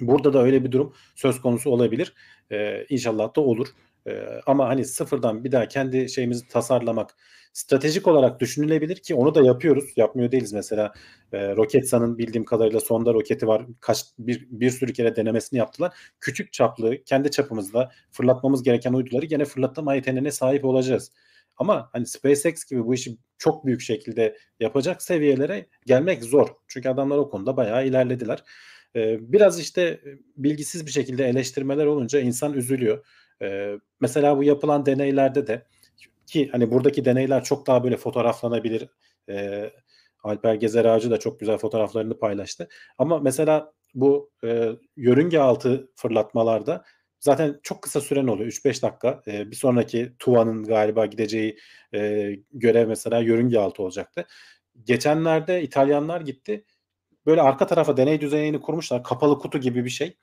Burada 0.00 0.32
da 0.32 0.42
öyle 0.42 0.64
bir 0.64 0.72
durum 0.72 0.94
söz 1.14 1.40
konusu 1.40 1.70
olabilir. 1.70 2.14
E, 2.52 2.84
inşallah 2.88 3.36
da 3.36 3.40
olur. 3.40 3.68
E, 4.06 4.40
ama 4.46 4.68
hani 4.68 4.84
sıfırdan 4.84 5.44
bir 5.44 5.52
daha 5.52 5.68
kendi 5.68 6.08
şeyimizi 6.08 6.48
tasarlamak 6.48 7.16
stratejik 7.52 8.06
olarak 8.06 8.40
düşünülebilir 8.40 8.96
ki 8.96 9.14
onu 9.14 9.34
da 9.34 9.42
yapıyoruz. 9.42 9.84
Yapmıyor 9.96 10.32
değiliz 10.32 10.52
mesela. 10.52 10.92
E, 11.32 11.56
Roketsan'ın 11.56 12.18
bildiğim 12.18 12.44
kadarıyla 12.44 12.80
sonda 12.80 13.14
roketi 13.14 13.46
var. 13.46 13.66
Kaç 13.80 14.04
bir, 14.18 14.46
bir 14.50 14.70
sürü 14.70 14.92
kere 14.92 15.16
denemesini 15.16 15.58
yaptılar. 15.58 15.94
Küçük 16.20 16.52
çaplı, 16.52 17.04
kendi 17.04 17.30
çapımızda 17.30 17.90
fırlatmamız 18.12 18.62
gereken 18.62 18.92
uyduları 18.92 19.26
gene 19.26 19.44
fırlatma 19.44 19.94
yeteneğine 19.94 20.30
sahip 20.30 20.64
olacağız. 20.64 21.12
Ama 21.56 21.88
hani 21.92 22.06
SpaceX 22.06 22.64
gibi 22.70 22.86
bu 22.86 22.94
işi 22.94 23.18
çok 23.38 23.66
büyük 23.66 23.80
şekilde 23.80 24.36
yapacak 24.60 25.02
seviyelere 25.02 25.66
gelmek 25.86 26.24
zor. 26.24 26.48
Çünkü 26.68 26.88
adamlar 26.88 27.18
o 27.18 27.30
konuda 27.30 27.56
bayağı 27.56 27.86
ilerlediler. 27.86 28.44
Eee, 28.94 29.18
biraz 29.20 29.60
işte 29.60 30.00
bilgisiz 30.36 30.86
bir 30.86 30.90
şekilde 30.90 31.26
eleştirmeler 31.28 31.86
olunca 31.86 32.20
insan 32.20 32.52
üzülüyor. 32.54 33.06
Eee, 33.40 33.78
mesela 34.00 34.38
bu 34.38 34.44
yapılan 34.44 34.86
deneylerde 34.86 35.46
de 35.46 35.66
ki 36.26 36.48
hani 36.52 36.70
buradaki 36.70 37.04
deneyler 37.04 37.44
çok 37.44 37.66
daha 37.66 37.84
böyle 37.84 37.96
fotoğraflanabilir. 37.96 38.88
Eee, 39.28 39.72
Alper 40.24 40.54
Gezer 40.54 40.84
Ağacı 40.84 41.10
da 41.10 41.18
çok 41.18 41.40
güzel 41.40 41.58
fotoğraflarını 41.58 42.18
paylaştı. 42.18 42.68
Ama 42.98 43.18
mesela 43.20 43.72
bu 43.94 44.30
eee, 44.44 44.76
yörünge 44.96 45.38
altı 45.38 45.90
fırlatmalarda 45.96 46.84
zaten 47.20 47.60
çok 47.62 47.82
kısa 47.82 48.00
süren 48.00 48.26
oluyor. 48.26 48.48
3-5 48.48 48.82
dakika. 48.82 49.22
Eee, 49.26 49.50
bir 49.50 49.56
sonraki 49.56 50.12
TUVA'nın 50.18 50.64
galiba 50.64 51.06
gideceği 51.06 51.58
eee, 51.92 52.40
görev 52.52 52.88
mesela 52.88 53.20
yörünge 53.20 53.58
altı 53.58 53.82
olacaktı. 53.82 54.26
Geçenlerde 54.84 55.62
İtalyanlar 55.62 56.20
gitti. 56.20 56.64
Böyle 57.26 57.42
arka 57.42 57.66
tarafa 57.66 57.96
deney 57.96 58.20
düzenini 58.20 58.60
kurmuşlar. 58.60 59.04
Kapalı 59.04 59.38
kutu 59.38 59.58
gibi 59.60 59.84
bir 59.84 59.90
şey. 59.90 60.16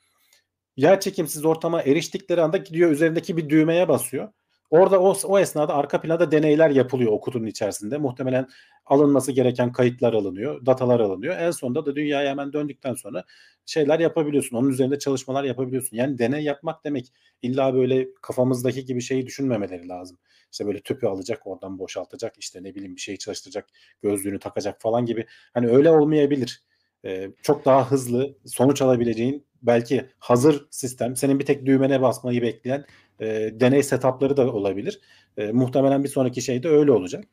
Yerçekimsiz 0.77 1.45
ortama 1.45 1.81
eriştikleri 1.83 2.41
anda 2.41 2.57
gidiyor 2.57 2.91
üzerindeki 2.91 3.37
bir 3.37 3.49
düğmeye 3.49 3.87
basıyor. 3.89 4.29
Orada 4.73 5.01
o, 5.01 5.15
o 5.23 5.39
esnada 5.39 5.75
arka 5.75 6.01
planda 6.01 6.31
deneyler 6.31 6.69
yapılıyor 6.69 7.11
o 7.11 7.19
kutunun 7.19 7.45
içerisinde. 7.45 7.97
Muhtemelen 7.97 8.47
alınması 8.85 9.31
gereken 9.31 9.71
kayıtlar 9.71 10.13
alınıyor, 10.13 10.65
datalar 10.65 10.99
alınıyor. 10.99 11.35
En 11.37 11.51
sonunda 11.51 11.85
da 11.85 11.95
dünyaya 11.95 12.29
hemen 12.29 12.53
döndükten 12.53 12.93
sonra 12.93 13.23
şeyler 13.65 13.99
yapabiliyorsun. 13.99 14.57
Onun 14.57 14.69
üzerinde 14.69 14.99
çalışmalar 14.99 15.43
yapabiliyorsun. 15.43 15.97
Yani 15.97 16.17
deney 16.17 16.43
yapmak 16.43 16.83
demek 16.83 17.13
illa 17.41 17.73
böyle 17.73 18.07
kafamızdaki 18.21 18.85
gibi 18.85 19.01
şeyi 19.01 19.25
düşünmemeleri 19.25 19.87
lazım. 19.87 20.17
İşte 20.51 20.67
böyle 20.67 20.79
tüpü 20.79 21.07
alacak, 21.07 21.47
oradan 21.47 21.79
boşaltacak, 21.79 22.33
işte 22.39 22.63
ne 22.63 22.75
bileyim 22.75 22.95
bir 22.95 23.01
şeyi 23.01 23.17
çalıştıracak, 23.17 23.69
gözlüğünü 24.01 24.39
takacak 24.39 24.81
falan 24.81 25.05
gibi. 25.05 25.25
Hani 25.53 25.67
öyle 25.67 25.89
olmayabilir. 25.89 26.63
Ee, 27.05 27.29
çok 27.41 27.65
daha 27.65 27.91
hızlı 27.91 28.37
sonuç 28.45 28.81
alabileceğin 28.81 29.45
belki 29.61 30.09
hazır 30.19 30.67
sistem, 30.71 31.15
senin 31.15 31.39
bir 31.39 31.45
tek 31.45 31.65
düğmene 31.65 32.01
basmayı 32.01 32.41
bekleyen 32.41 32.85
e, 33.23 33.51
deney 33.59 33.83
setupları 33.83 34.37
da 34.37 34.53
olabilir. 34.53 34.99
E, 35.37 35.51
muhtemelen 35.51 36.03
bir 36.03 36.09
sonraki 36.09 36.41
şey 36.41 36.63
de 36.63 36.69
öyle 36.69 36.91
olacak. 36.91 37.23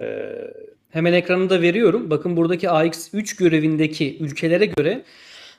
E, 0.00 0.06
Hemen 0.90 1.12
ekranında 1.12 1.62
veriyorum. 1.62 2.10
Bakın 2.10 2.36
buradaki 2.36 2.66
AX3 2.66 3.38
görevindeki 3.38 4.18
ülkelere 4.20 4.66
göre 4.66 5.02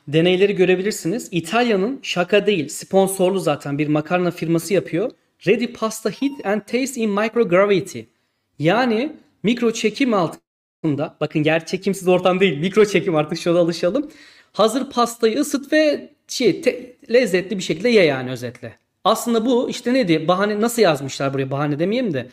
deneyleri 0.08 0.56
görebilirsiniz. 0.56 1.28
İtalya'nın 1.32 2.00
şaka 2.02 2.46
değil 2.46 2.68
sponsorlu 2.68 3.40
zaten 3.40 3.78
bir 3.78 3.88
makarna 3.88 4.32
firması 4.32 4.74
yapıyor. 4.74 5.12
Ready 5.48 5.68
Pasta 5.68 6.10
Heat 6.10 6.46
and 6.46 6.62
Taste 6.62 7.02
in 7.02 7.10
Microgravity. 7.10 8.00
Yani 8.60 9.12
mikro 9.44 9.72
çekim 9.72 10.14
altında 10.14 11.16
bakın 11.22 11.44
yer 11.44 11.66
çekimsiz 11.66 12.08
ortam 12.08 12.40
değil 12.40 12.58
mikro 12.60 12.86
çekim 12.86 13.16
artık 13.16 13.38
şuna 13.40 13.60
alışalım. 13.60 14.12
Hazır 14.54 14.90
pastayı 14.92 15.40
ısıt 15.40 15.74
ve 15.74 16.10
şey 16.28 16.62
te- 16.62 16.94
lezzetli 17.14 17.58
bir 17.58 17.64
şekilde 17.64 17.90
ye 17.90 18.04
yani 18.06 18.32
özetle. 18.32 18.74
Aslında 19.06 19.46
bu 19.46 19.70
işte 19.70 19.94
ne 19.94 20.08
diye 20.08 20.28
bahane 20.28 20.62
nasıl 20.62 20.82
yazmışlar 20.82 21.34
buraya 21.34 21.52
bahane 21.52 21.80
demeyeyim 21.80 22.14
de 22.14 22.28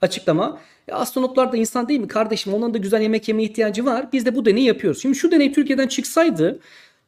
açıklama. 0.00 0.60
E, 0.88 0.92
astronotlar 0.92 1.52
da 1.52 1.56
insan 1.56 1.88
değil 1.88 2.00
mi 2.00 2.08
kardeşim? 2.08 2.54
Onların 2.54 2.74
da 2.74 2.78
güzel 2.78 3.00
yemek 3.00 3.28
yemeye 3.28 3.48
ihtiyacı 3.48 3.84
var. 3.84 4.06
Biz 4.12 4.26
de 4.26 4.34
bu 4.34 4.44
deneyi 4.44 4.66
yapıyoruz. 4.66 5.02
Şimdi 5.02 5.16
şu 5.16 5.30
deney 5.30 5.52
Türkiye'den 5.52 5.88
çıksaydı 5.88 6.60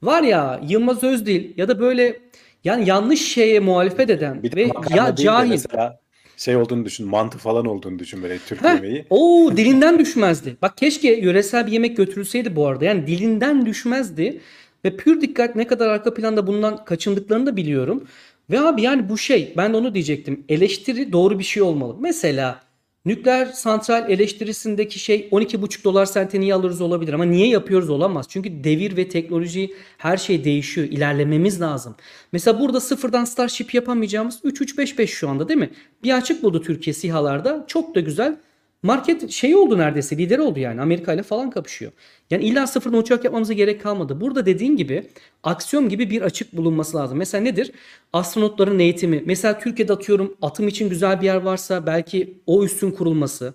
var 0.03 0.23
ya 0.23 0.61
Yılmaz 0.69 1.05
Özdil 1.05 1.59
ya 1.59 1.69
da 1.69 1.81
böyle 1.81 2.21
yani 2.65 2.89
yanlış 2.89 3.33
şeye 3.33 3.61
muhalefet 3.61 4.11
eden 4.11 4.43
bir 4.43 4.57
ve 4.57 4.71
ya 4.97 5.17
cahil. 5.17 5.51
mesela 5.51 6.01
şey 6.37 6.57
olduğunu 6.57 6.85
düşün, 6.85 7.09
mantı 7.09 7.39
falan 7.39 7.67
olduğunu 7.67 7.99
düşün 7.99 8.23
böyle 8.23 8.39
Türk 8.39 8.65
Heh, 8.65 8.75
yemeği. 8.75 9.07
Oo 9.11 9.57
dilinden 9.57 9.99
düşmezdi. 9.99 10.57
Bak 10.63 10.77
keşke 10.77 11.13
yöresel 11.13 11.67
bir 11.67 11.73
yemek 11.73 11.97
götürülseydi 11.97 12.57
bu 12.57 12.67
arada. 12.67 12.85
Yani 12.85 13.07
dilinden 13.07 13.67
düşmezdi. 13.67 14.41
Ve 14.85 14.97
pür 14.97 15.21
dikkat 15.21 15.57
ne 15.57 15.67
kadar 15.67 15.89
arka 15.89 16.15
planda 16.15 16.47
bundan 16.47 16.85
kaçındıklarını 16.85 17.47
da 17.47 17.57
biliyorum. 17.57 18.05
Ve 18.51 18.61
abi 18.61 18.83
yani 18.83 19.09
bu 19.09 19.19
şey 19.19 19.55
ben 19.57 19.73
de 19.73 19.77
onu 19.77 19.95
diyecektim. 19.95 20.45
Eleştiri 20.49 21.13
doğru 21.13 21.39
bir 21.39 21.45
şey 21.45 21.63
olmalı. 21.63 21.97
Mesela 22.01 22.61
nükleer 23.05 23.47
santral 23.47 24.11
eleştirisindeki 24.11 24.99
şey 24.99 25.29
12,5 25.33 25.85
dolar 25.85 26.07
sente 26.07 26.41
niye 26.41 26.55
alırız 26.55 26.81
olabilir 26.81 27.13
ama 27.13 27.25
niye 27.25 27.49
yapıyoruz 27.49 27.91
olamaz. 27.91 28.27
Çünkü 28.29 28.65
devir 28.65 28.97
ve 28.97 29.09
teknoloji 29.09 29.75
her 29.99 30.17
şey 30.17 30.45
değişiyor. 30.45 30.87
İlerlememiz 30.87 31.61
lazım. 31.61 31.97
Mesela 32.33 32.61
burada 32.61 32.81
sıfırdan 32.81 33.25
Starship 33.25 33.75
yapamayacağımız 33.75 34.41
3-3-5-5 34.45 35.07
şu 35.07 35.29
anda 35.29 35.49
değil 35.49 35.61
mi? 35.61 35.71
Bir 36.03 36.17
açık 36.17 36.43
buldu 36.43 36.63
Türkiye 36.63 36.95
SİHA'larda. 36.95 37.65
Çok 37.67 37.95
da 37.95 38.01
güzel 38.01 38.37
market 38.83 39.31
şey 39.31 39.57
oldu 39.57 39.79
neredeyse 39.79 40.19
lider 40.19 40.39
oldu 40.39 40.59
yani 40.61 40.81
Amerika 40.81 41.13
ile 41.13 41.23
falan 41.23 41.51
kapışıyor. 41.51 41.93
Yani 42.31 42.45
illa 42.45 42.67
sıfırdan 42.67 42.99
uçak 42.99 43.25
yapmamıza 43.25 43.53
gerek 43.53 43.83
kalmadı. 43.83 44.21
Burada 44.21 44.47
dediğin 44.47 44.77
gibi 44.77 45.11
aksiyon 45.43 45.89
gibi 45.89 46.11
bir 46.11 46.23
açık 46.23 46.57
bulunması 46.57 46.97
lazım. 46.97 47.19
Mesela 47.19 47.43
nedir? 47.43 47.73
Astronotların 48.13 48.79
eğitimi. 48.79 49.23
Mesela 49.27 49.59
Türkiye'de 49.59 49.93
atıyorum 49.93 50.37
atım 50.43 50.69
için 50.69 50.89
güzel 50.89 51.21
bir 51.21 51.27
yer 51.27 51.37
varsa 51.37 51.87
belki 51.87 52.39
o 52.47 52.65
üstün 52.65 52.91
kurulması. 52.91 53.55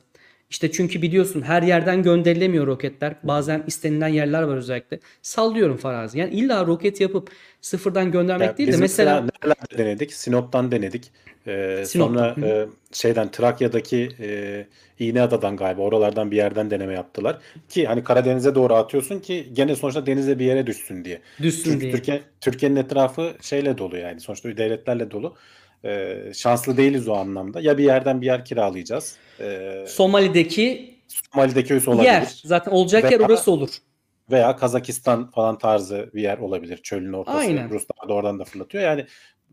İşte 0.53 0.71
çünkü 0.71 1.01
biliyorsun 1.01 1.41
her 1.41 1.61
yerden 1.63 2.03
gönderilemiyor 2.03 2.67
roketler. 2.67 3.15
Bazen 3.23 3.63
istenilen 3.67 4.07
yerler 4.07 4.43
var 4.43 4.57
özellikle. 4.57 4.99
Sallıyorum 5.21 5.77
farazi. 5.77 6.19
Yani 6.19 6.33
illa 6.33 6.65
roket 6.67 7.01
yapıp 7.01 7.29
sıfırdan 7.61 8.11
göndermek 8.11 8.47
Ya 8.47 8.57
değil 8.57 8.71
de 8.71 8.77
mesela 8.77 9.11
nerelerde 9.13 9.77
denedik? 9.77 10.13
Sinop'tan 10.13 10.71
denedik. 10.71 11.11
Ee, 11.47 11.83
Sinop'tan, 11.85 12.33
sonra 12.33 12.47
e, 12.47 12.67
şeyden 12.91 13.31
Trakya'daki 13.31 14.09
e, 14.19 14.65
İğneada'dan 14.99 15.57
galiba 15.57 15.81
oralardan 15.81 16.31
bir 16.31 16.35
yerden 16.35 16.71
deneme 16.71 16.93
yaptılar. 16.93 17.37
Ki 17.69 17.85
hani 17.85 18.03
Karadeniz'e 18.03 18.55
doğru 18.55 18.73
atıyorsun 18.73 19.19
ki 19.19 19.47
gene 19.53 19.75
sonuçta 19.75 20.05
denize 20.05 20.39
bir 20.39 20.45
yere 20.45 20.67
düşsün 20.67 21.05
diye. 21.05 21.21
düşsün 21.41 21.63
Çünkü 21.63 21.81
diye. 21.81 21.91
Türkiye 21.91 22.21
Türkiye'nin 22.41 22.75
etrafı 22.75 23.33
şeyle 23.41 23.77
dolu 23.77 23.97
yani. 23.97 24.19
Sonuçta 24.19 24.57
devletlerle 24.57 25.11
dolu. 25.11 25.35
Ee, 25.85 26.31
şanslı 26.33 26.77
değiliz 26.77 27.07
o 27.07 27.13
anlamda. 27.13 27.61
Ya 27.61 27.77
bir 27.77 27.83
yerden 27.83 28.21
bir 28.21 28.25
yer 28.25 28.45
kiralayacağız. 28.45 29.15
Ee, 29.39 29.85
Somali'deki 29.87 30.95
Somali'deki 31.07 31.73
üs 31.73 31.87
olabilir. 31.87 32.05
yer. 32.05 32.41
Zaten 32.45 32.71
olacak 32.71 33.11
yer 33.11 33.19
Veya- 33.19 33.27
orası 33.27 33.51
olur. 33.51 33.69
Veya 34.31 34.55
Kazakistan 34.55 35.31
falan 35.31 35.57
tarzı 35.57 36.09
bir 36.13 36.21
yer 36.21 36.37
olabilir. 36.37 36.77
Çölün 36.77 37.13
ortası. 37.13 37.37
Aynen. 37.37 37.69
Ruslar 37.69 38.09
da 38.09 38.13
oradan 38.13 38.39
da 38.39 38.43
fırlatıyor. 38.43 38.83
Yani 38.83 39.05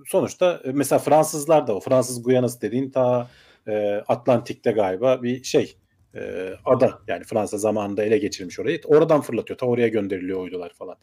sonuçta 0.06 0.60
e, 0.64 0.72
mesela 0.72 0.98
Fransızlar 0.98 1.66
da 1.66 1.76
o. 1.76 1.80
Fransız 1.80 2.22
Guyanası 2.22 2.60
dediğin 2.60 2.90
ta 2.90 3.28
e, 3.68 4.02
Atlantik'te 4.08 4.72
galiba 4.72 5.22
bir 5.22 5.44
şey 5.44 5.76
e, 6.14 6.50
ada. 6.64 6.98
Yani 7.08 7.24
Fransa 7.24 7.58
zamanında 7.58 8.02
ele 8.04 8.18
geçirmiş 8.18 8.60
orayı. 8.60 8.80
Oradan 8.84 9.20
fırlatıyor. 9.20 9.58
Ta 9.58 9.66
oraya 9.66 9.88
gönderiliyor 9.88 10.40
uydular 10.40 10.72
falan. 10.74 10.96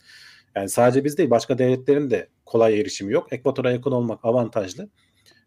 Yani 0.56 0.70
sadece 0.70 1.04
biz 1.04 1.18
değil 1.18 1.30
başka 1.30 1.58
devletlerin 1.58 2.10
de 2.10 2.28
kolay 2.46 2.80
erişimi 2.80 3.14
yok. 3.14 3.34
Ekvatora 3.34 3.72
yakın 3.72 3.92
olmak 3.92 4.26
avantajlı. 4.26 4.90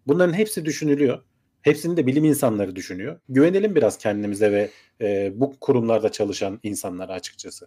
Bunların 0.07 0.33
hepsi 0.33 0.64
düşünülüyor. 0.64 1.23
Hepsini 1.62 1.97
de 1.97 2.07
bilim 2.07 2.25
insanları 2.25 2.76
düşünüyor. 2.76 3.21
Güvenelim 3.28 3.75
biraz 3.75 3.99
kendimize 3.99 4.52
ve 4.52 4.71
e, 5.00 5.33
bu 5.35 5.57
kurumlarda 5.61 6.12
çalışan 6.12 6.61
insanlara 6.62 7.12
açıkçası. 7.12 7.66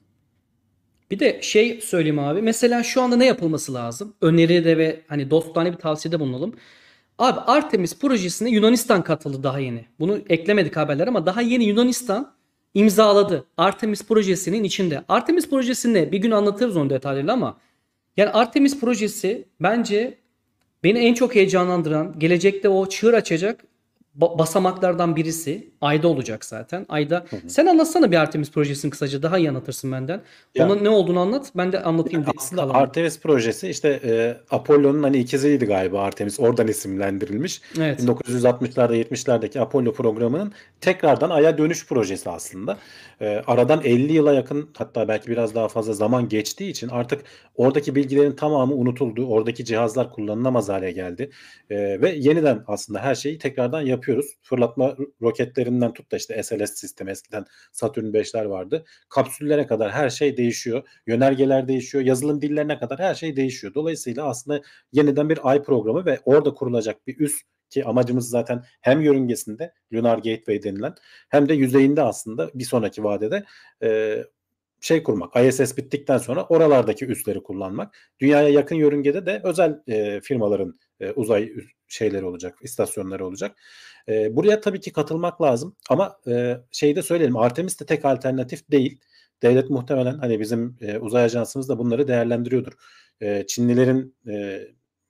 Bir 1.12 1.20
de 1.20 1.42
şey 1.42 1.82
söyleyeyim 1.82 2.20
abi. 2.20 2.42
Mesela 2.42 2.84
şu 2.84 3.02
anda 3.02 3.16
ne 3.16 3.26
yapılması 3.26 3.74
lazım? 3.74 4.16
Öneride 4.22 4.78
ve 4.78 5.02
hani 5.08 5.32
dostane 5.32 5.72
bir 5.72 5.78
tavsiyede 5.78 6.20
bulunalım. 6.20 6.56
Abi 7.18 7.40
Artemis 7.40 8.00
projesine 8.00 8.50
Yunanistan 8.50 9.04
katıldı 9.04 9.44
daha 9.44 9.60
yeni. 9.60 9.86
Bunu 10.00 10.20
eklemedik 10.30 10.78
haberler 10.78 11.08
ama 11.08 11.26
daha 11.26 11.42
yeni 11.42 11.64
Yunanistan 11.64 12.34
imzaladı. 12.74 13.46
Artemis 13.58 14.08
projesinin 14.08 14.64
içinde. 14.64 15.04
Artemis 15.08 15.50
projesini 15.50 16.12
bir 16.12 16.18
gün 16.18 16.32
anlatırız 16.32 16.78
onu 16.78 16.90
detaylarıyla 16.90 17.34
ama 17.34 17.58
yani 18.18 18.30
Artemis 18.30 18.80
projesi 18.80 19.48
bence 19.60 20.18
beni 20.84 21.00
en 21.00 21.14
çok 21.14 21.36
heyecanlandıran, 21.36 22.20
gelecekte 22.20 22.70
o 22.70 22.90
çığır 22.90 23.14
açacak 23.14 23.66
ba- 24.20 24.40
basamaklardan 24.40 25.16
birisi. 25.16 25.73
Ayda 25.84 26.08
olacak 26.08 26.46
zaten. 26.46 26.86
Ayda. 26.90 27.26
Sen 27.48 27.66
anlatsana 27.66 28.12
bir 28.12 28.18
Artemis 28.18 28.52
projesini 28.52 28.92
kısaca. 28.92 29.24
Daha 29.24 29.38
iyi 29.38 29.50
anlatırsın 29.50 29.92
benden. 29.92 30.22
Ya- 30.56 30.66
Onun 30.68 30.84
ne 30.84 30.90
olduğunu 30.90 31.20
anlat. 31.20 31.52
Ben 31.56 31.72
de 31.72 31.80
anlatayım. 31.84 32.26
de- 32.26 32.30
Aslında 32.38 32.62
kalanını. 32.62 32.78
Artemis 32.82 33.20
projesi 33.20 33.70
işte 33.70 34.00
e, 34.04 34.38
Apollo'nun 34.56 35.04
hani 35.04 35.18
ikiziydi 35.18 35.66
galiba 35.66 36.02
Artemis. 36.02 36.40
Oradan 36.40 36.68
isimlendirilmiş. 36.68 37.62
Evet. 37.80 38.00
1960'larda 38.04 38.96
70'lerdeki 38.96 39.60
Apollo 39.60 39.94
programının 39.94 40.52
tekrardan 40.82 41.30
Ay'a 41.30 41.58
dönüş 41.58 41.88
projesi 41.88 42.30
aslında. 42.30 42.78
E, 43.22 43.44
aradan 43.48 43.82
50 43.84 44.14
yıla 44.14 44.34
yakın 44.34 44.70
hatta 44.78 45.08
belki 45.08 45.28
biraz 45.28 45.56
daha 45.56 45.68
fazla 45.68 45.94
zaman 45.94 46.30
geçtiği 46.30 46.70
için 46.70 46.88
artık 46.90 47.22
oradaki 47.56 47.96
bilgilerin 47.96 48.32
tamamı 48.32 48.74
unutuldu. 48.76 49.26
Oradaki 49.28 49.66
cihazlar 49.66 50.12
kullanılamaz 50.12 50.70
hale 50.70 50.92
geldi. 50.92 51.30
E, 51.70 51.76
ve 52.02 52.10
yeniden 52.18 52.64
aslında 52.68 53.00
her 53.00 53.16
şeyi 53.16 53.38
tekrardan 53.38 53.82
yapıyoruz. 53.82 54.26
Fırlatma 54.42 54.96
roketlerinden 55.74 55.94
tut 55.94 56.12
da 56.12 56.18
işte 56.18 56.44
SLS 56.44 56.74
sistemi 56.74 57.12
eskiden 57.12 57.46
Saturn 57.72 58.06
5'ler 58.06 58.50
vardı. 58.50 58.86
Kapsüllere 59.10 59.68
kadar 59.68 59.92
her 59.92 60.10
şey 60.10 60.38
değişiyor. 60.38 60.84
Yönergeler 61.08 61.68
değişiyor. 61.68 62.04
Yazılım 62.04 62.42
dillerine 62.42 62.80
kadar 62.80 63.00
her 63.00 63.16
şey 63.16 63.36
değişiyor. 63.36 63.74
Dolayısıyla 63.74 64.26
aslında 64.26 64.62
yeniden 64.92 65.30
bir 65.30 65.40
ay 65.44 65.64
programı 65.64 66.06
ve 66.06 66.20
orada 66.26 66.54
kurulacak 66.54 67.08
bir 67.08 67.20
üs 67.20 67.42
ki 67.70 67.86
amacımız 67.86 68.30
zaten 68.30 68.64
hem 68.82 69.02
yörüngesinde 69.02 69.74
Lunar 69.94 70.18
Gateway 70.18 70.64
denilen 70.64 70.96
hem 71.30 71.50
de 71.50 71.54
yüzeyinde 71.54 72.02
aslında 72.02 72.52
bir 72.54 72.64
sonraki 72.64 73.04
vadede 73.04 73.44
e, 73.84 74.18
şey 74.82 75.04
kurmak. 75.04 75.36
ISS 75.36 75.78
bittikten 75.78 76.18
sonra 76.18 76.44
oralardaki 76.44 77.06
üsleri 77.06 77.44
kullanmak. 77.44 77.96
Dünyaya 78.20 78.50
yakın 78.50 78.76
yörüngede 78.76 79.26
de 79.26 79.42
özel 79.44 79.82
e, 79.88 80.22
firmaların 80.22 80.76
e, 81.00 81.12
uzay 81.12 81.52
şeyleri 81.88 82.26
olacak, 82.26 82.58
istasyonları 82.62 83.26
olacak. 83.26 83.58
E, 84.10 84.36
buraya 84.36 84.62
tabii 84.62 84.80
ki 84.80 84.94
katılmak 84.94 85.42
lazım 85.42 85.76
ama 85.90 86.18
e, 86.28 86.58
şeyi 86.72 86.96
de 86.96 87.02
söyleyelim 87.02 87.38
Artemis 87.38 87.80
de 87.80 87.86
tek 87.86 88.06
alternatif 88.06 88.72
değil. 88.72 89.00
Devlet 89.42 89.70
muhtemelen 89.70 90.18
hani 90.18 90.40
bizim 90.40 90.78
e, 90.82 90.98
uzay 90.98 91.24
ajansımız 91.24 91.70
da 91.70 91.80
bunları 91.80 92.08
değerlendiriyordur. 92.08 92.74
E, 93.22 93.46
Çinlilerin 93.48 94.16
e, 94.28 94.62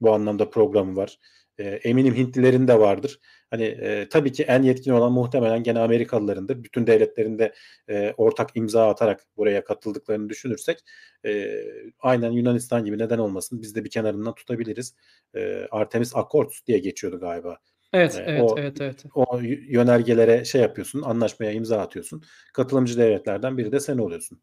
bu 0.02 0.14
anlamda 0.14 0.50
programı 0.50 0.96
var. 0.96 1.20
E, 1.58 1.64
eminim 1.64 2.16
Hintlilerin 2.16 2.68
de 2.68 2.80
vardır. 2.80 3.20
Hani 3.54 3.64
e, 3.64 4.10
tabii 4.10 4.32
ki 4.32 4.44
en 4.44 4.64
yetkin 4.64 4.92
olan 4.92 5.12
muhtemelen 5.12 5.64
gene 5.64 5.80
Amerikalılarındır. 5.80 6.64
Bütün 6.64 6.88
devletlerin 6.88 7.40
de 7.40 7.54
e, 7.90 8.14
ortak 8.18 8.50
imza 8.56 8.90
atarak 8.90 9.24
buraya 9.38 9.64
katıldıklarını 9.64 10.30
düşünürsek 10.30 10.80
e, 11.26 11.64
aynen 12.00 12.32
Yunanistan 12.32 12.86
gibi 12.86 12.98
neden 12.98 13.18
olmasın 13.18 13.62
biz 13.62 13.76
de 13.76 13.84
bir 13.84 13.90
kenarından 13.90 14.36
tutabiliriz. 14.36 14.96
E, 15.36 15.68
Artemis 15.72 16.16
Accords 16.16 16.66
diye 16.68 16.80
geçiyordu 16.80 17.20
galiba. 17.20 17.58
Evet, 17.94 18.16
E, 18.16 18.24
evet, 18.28 18.42
o, 18.42 18.56
evet, 18.58 18.82
evet. 18.82 19.06
o 19.16 19.40
yönergelere 19.68 20.46
şey 20.46 20.62
yapıyorsun, 20.62 21.02
anlaşmaya 21.02 21.52
imza 21.52 21.80
atıyorsun. 21.80 22.24
Katılımcı 22.54 22.98
devletlerden 22.98 23.58
biri 23.58 23.72
de 23.72 23.80
sen 23.80 23.98
oluyorsun. 23.98 24.40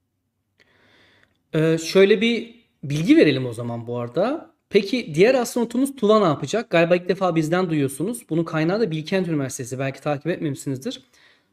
Ee, 1.55 1.79
şöyle 1.79 2.21
bir 2.21 2.65
bilgi 2.83 3.17
verelim 3.17 3.47
o 3.47 3.53
zaman 3.53 3.87
bu 3.87 3.99
arada. 3.99 4.50
Peki 4.71 5.15
diğer 5.15 5.35
astronotumuz 5.35 5.97
Tuva 5.97 6.19
ne 6.19 6.25
yapacak? 6.25 6.71
Galiba 6.71 6.97
ilk 6.97 7.09
defa 7.09 7.37
bizden 7.37 7.71
duyuyorsunuz. 7.71 8.23
Bunun 8.31 8.45
kaynağı 8.45 8.81
da 8.81 8.91
Bilkent 8.91 9.29
Üniversitesi. 9.29 9.79
Belki 9.79 10.01
takip 10.01 10.27
etmemişsinizdir. 10.27 11.03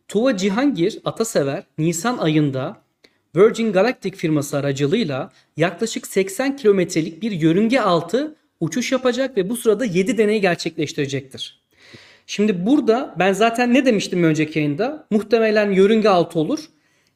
Tuva 0.07 0.37
Cihangir 0.37 0.99
Atasever 1.05 1.63
Nisan 1.77 2.17
ayında 2.17 2.81
Virgin 3.35 3.71
Galactic 3.71 4.17
firması 4.17 4.57
aracılığıyla 4.57 5.31
yaklaşık 5.57 6.07
80 6.07 6.55
kilometrelik 6.55 7.21
bir 7.21 7.31
yörünge 7.31 7.79
altı 7.79 8.35
uçuş 8.59 8.91
yapacak 8.91 9.37
ve 9.37 9.49
bu 9.49 9.57
sırada 9.57 9.85
7 9.85 10.17
deney 10.17 10.41
gerçekleştirecektir. 10.41 11.61
Şimdi 12.27 12.65
burada 12.65 13.15
ben 13.19 13.33
zaten 13.33 13.73
ne 13.73 13.85
demiştim 13.85 14.23
önceki 14.23 14.59
yayında? 14.59 15.07
Muhtemelen 15.11 15.71
yörünge 15.71 16.09
altı 16.09 16.39
olur. 16.39 16.69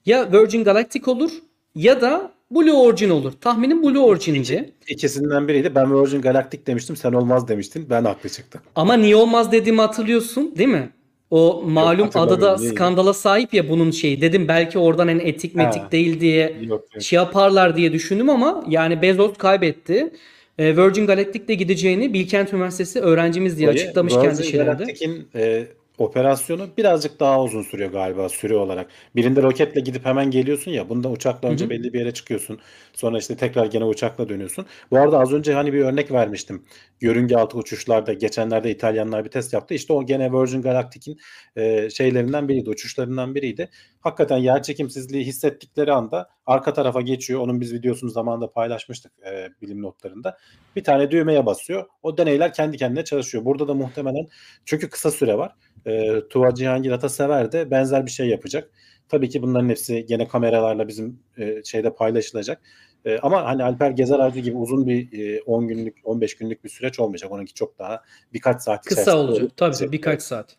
Ya 0.06 0.32
Virgin 0.34 0.64
Galactic 0.64 1.12
olur 1.12 1.32
ya 1.76 2.02
da 2.02 2.32
Blue 2.52 2.74
Origin 2.74 3.10
olur. 3.10 3.32
Tahminim 3.42 3.84
Blue 3.84 4.00
Origin'di. 4.00 4.72
İkisinden 4.88 5.48
biriydi. 5.48 5.76
Ben 5.76 6.02
Virgin 6.02 6.22
Galactic 6.22 6.66
demiştim. 6.66 6.96
Sen 6.96 7.14
olmaz 7.14 7.48
demiştin. 7.48 7.88
Ben 7.90 8.06
haklı 8.06 8.30
çıktım. 8.30 8.62
Ama 8.76 8.94
niye 8.94 9.16
olmaz 9.16 9.52
dediğimi 9.52 9.82
hatırlıyorsun 9.82 10.54
değil 10.58 10.70
mi? 10.70 10.90
O 11.32 11.64
malum 11.68 12.06
hatırlamıyorum. 12.06 12.44
adada 12.44 12.58
Neydi? 12.58 12.72
skandala 12.76 13.14
sahip 13.14 13.54
ya 13.54 13.70
bunun 13.70 13.92
şeyi. 13.92 14.22
Dedim 14.22 14.48
belki 14.48 14.80
oradan 14.80 15.08
en 15.08 15.20
etik 15.20 15.56
metik 15.56 15.82
Ha. 15.82 15.92
değil 15.92 16.20
diye 16.20 16.56
Yok, 16.62 16.86
yok. 16.94 17.04
şey 17.04 17.18
yaparlar 17.18 17.76
diye 17.76 17.94
düşündüm 17.94 18.30
ama 18.30 18.64
yani 18.68 19.02
Bezos 19.02 19.38
kaybetti. 19.38 20.14
Ee, 20.60 20.78
Virgin 20.78 21.08
Galactic'te 21.08 21.54
gideceğini 21.54 22.14
Bilkent 22.14 22.54
Üniversitesi 22.54 23.00
öğrencimiz 23.00 23.58
diye 23.58 23.70
açıklamış 23.70 24.14
Virgin 24.16 24.30
kendi 24.30 24.44
şeylerinde. 24.44 24.74
Galactic'in 24.84 25.28
e, 25.36 25.66
operasyonu 26.04 26.70
birazcık 26.78 27.20
daha 27.20 27.44
uzun 27.44 27.62
sürüyor 27.62 27.92
galiba 27.92 28.30
süre 28.30 28.56
olarak. 28.56 28.88
Birinde 29.16 29.42
roketle 29.42 29.82
gidip 29.82 30.06
hemen 30.06 30.32
geliyorsun 30.32 30.72
ya. 30.72 30.90
Bunda 30.90 31.10
uçakla 31.10 31.50
önce 31.50 31.64
Hı 31.64 31.66
hı. 31.66 31.70
belli 31.70 31.94
bir 31.94 32.00
yere 32.00 32.14
çıkıyorsun. 32.14 32.60
Sonra 32.94 33.18
işte 33.18 33.36
tekrar 33.36 33.66
gene 33.66 33.84
uçakla 33.84 34.30
dönüyorsun. 34.30 34.66
Bu 34.92 34.98
arada 34.98 35.20
az 35.20 35.34
önce 35.34 35.54
hani 35.54 35.74
bir 35.74 35.80
örnek 35.80 36.12
vermiştim. 36.12 36.66
Yörünge 37.02 37.36
altı 37.36 37.58
uçuşlarda 37.58 38.14
geçenlerde 38.14 38.72
İtalyanlar 38.72 39.26
bir 39.26 39.30
test 39.30 39.54
yaptı. 39.54 39.74
İşte 39.74 39.94
o 39.94 40.06
gene 40.06 40.32
Virgin 40.34 40.62
Galactic'in 40.62 41.20
e, 41.56 41.90
şeylerinden 41.90 42.48
biriydi, 42.48 42.70
uçuşlarından 42.70 43.36
biriydi. 43.36 43.70
Hakikaten 44.00 44.38
yer 44.38 44.64
çekimsizliği 44.64 45.26
hissettikleri 45.26 45.92
anda 45.92 46.30
arka 46.46 46.74
tarafa 46.74 47.02
geçiyor. 47.02 47.42
Onun 47.42 47.62
biz 47.62 47.74
videosunu 47.74 48.10
zamanında 48.10 48.52
paylaşmıştık 48.52 49.12
e, 49.32 49.48
bilim 49.62 49.82
notlarında. 49.82 50.38
Bir 50.76 50.84
tane 50.84 51.12
düğmeye 51.12 51.46
basıyor. 51.46 51.86
O 52.04 52.18
deneyler 52.18 52.54
kendi 52.54 52.78
kendine 52.78 53.04
çalışıyor. 53.04 53.46
Burada 53.46 53.68
da 53.68 53.74
muhtemelen 53.74 54.28
çünkü 54.66 54.90
kısa 54.90 55.12
süre 55.12 55.38
var. 55.38 55.56
E, 55.86 56.22
Tuva 56.30 56.54
Cihangir 56.54 56.92
Atasever 56.92 57.52
de 57.52 57.72
benzer 57.72 58.06
bir 58.06 58.12
şey 58.12 58.28
yapacak. 58.28 58.72
Tabii 59.10 59.30
ki 59.30 59.42
bunların 59.42 59.70
hepsi 59.70 60.06
gene 60.06 60.28
kameralarla 60.28 60.88
bizim 60.88 61.20
e, 61.38 61.64
şeyde 61.64 61.94
paylaşılacak. 61.94 62.62
E, 63.06 63.18
ama 63.20 63.46
hani 63.46 63.64
Alper 63.64 63.92
Gezer 63.92 64.20
Avcı 64.20 64.40
gibi 64.40 64.58
uzun 64.58 64.88
bir 64.88 65.20
e, 65.20 65.42
10 65.42 65.68
günlük 65.68 65.98
15 66.04 66.36
günlük 66.38 66.64
bir 66.64 66.70
süreç 66.70 67.00
olmayacak. 67.00 67.32
Onunki 67.32 67.54
çok 67.54 67.80
daha 67.80 68.04
birkaç 68.34 68.62
saat 68.62 68.86
Kısa 68.86 69.18
olacak 69.18 69.58
tabii 69.58 69.76
tabii 69.76 69.92
birkaç 69.92 70.22
saat. 70.22 70.56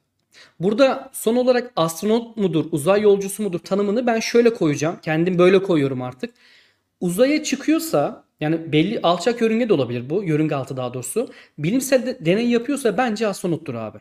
Burada 0.61 1.11
son 1.12 1.37
olarak 1.37 1.72
astronot 1.76 2.37
mudur, 2.37 2.64
uzay 2.72 3.00
yolcusu 3.00 3.42
mudur 3.42 3.58
tanımını 3.58 4.06
ben 4.06 4.20
şöyle 4.20 4.54
koyacağım. 4.54 4.98
Kendim 5.02 5.38
böyle 5.38 5.62
koyuyorum 5.62 6.02
artık. 6.02 6.35
Uzaya 7.00 7.42
çıkıyorsa 7.42 8.24
yani 8.40 8.72
belli 8.72 9.00
alçak 9.02 9.40
yörünge 9.40 9.68
de 9.68 9.72
olabilir 9.72 10.11
bu. 10.11 10.24
Yörünge 10.24 10.54
altı 10.54 10.76
daha 10.76 10.94
doğrusu. 10.94 11.28
Bilimsel 11.58 12.06
de- 12.06 12.24
deney 12.26 12.48
yapıyorsa 12.48 12.96
bence 12.96 13.26
astronottur 13.26 13.74
abi. 13.74 13.98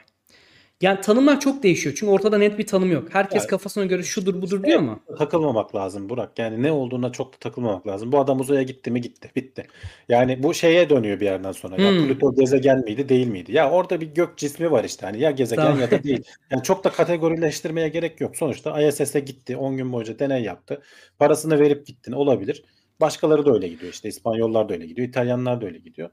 Yani 0.82 1.02
tanımlar 1.02 1.40
çok 1.40 1.64
değişiyor. 1.64 1.96
Çünkü 2.00 2.12
ortada 2.12 2.38
net 2.38 2.58
bir 2.58 2.68
tanım 2.68 2.92
yok. 2.92 3.08
Herkes 3.12 3.42
Yani- 3.42 3.48
kafasına 3.50 3.86
göre 3.86 4.04
şudur 4.04 4.42
budur 4.42 4.64
diyor 4.64 4.80
ama. 4.80 5.00
takılmamak 5.18 5.76
lazım 5.76 6.10
Burak. 6.10 6.40
Yani 6.40 6.64
ne 6.64 6.72
olduğuna 6.72 7.12
çok 7.12 7.34
da 7.34 7.38
takılmamak 7.40 7.88
lazım. 7.88 8.12
Bu 8.12 8.20
adam 8.20 8.40
uzaya 8.40 8.64
gitti 8.64 8.92
mi 8.92 9.02
gitti. 9.02 9.32
Bitti. 9.36 9.68
Yani 10.10 10.44
bu 10.44 10.54
şeye 10.54 10.90
dönüyor 10.90 11.20
bir 11.20 11.26
yerden 11.26 11.52
sonra. 11.52 11.82
Ya 11.82 11.92
Hmm. 11.92 12.08
Plüto 12.08 12.36
gezegen 12.36 12.80
miydi 12.84 13.10
değil 13.10 13.28
miydi? 13.28 13.52
Ya 13.52 13.72
orada 13.72 14.02
bir 14.02 14.08
gök 14.08 14.38
cismi 14.38 14.72
var 14.72 14.84
işte. 14.84 15.06
Hani 15.06 15.20
ya 15.20 15.32
gezegen 15.32 15.64
Tamam. 15.64 15.80
ya 15.82 15.92
da 15.92 16.04
değil. 16.04 16.24
Yani 16.52 16.64
çok 16.64 16.84
da 16.84 16.90
kategorileştirmeye 16.90 17.90
gerek 17.90 18.22
yok. 18.22 18.36
Sonuçta 18.38 18.82
ISS'e 18.82 19.20
gitti. 19.20 19.58
10 19.58 19.78
gün 19.78 19.94
boyunca 19.94 20.20
deney 20.20 20.44
yaptı. 20.44 20.82
Parasını 21.20 21.60
verip 21.60 21.86
gittin. 21.88 22.12
Olabilir. 22.12 22.64
Başkaları 23.02 23.46
da 23.46 23.54
öyle 23.54 23.68
gidiyor 23.68 23.94
işte. 23.94 24.10
İspanyollar 24.10 24.70
da 24.70 24.74
öyle 24.74 24.86
gidiyor. 24.86 25.08
İtalyanlar 25.08 25.62
da 25.62 25.66
öyle 25.66 25.78
gidiyor. 25.78 26.10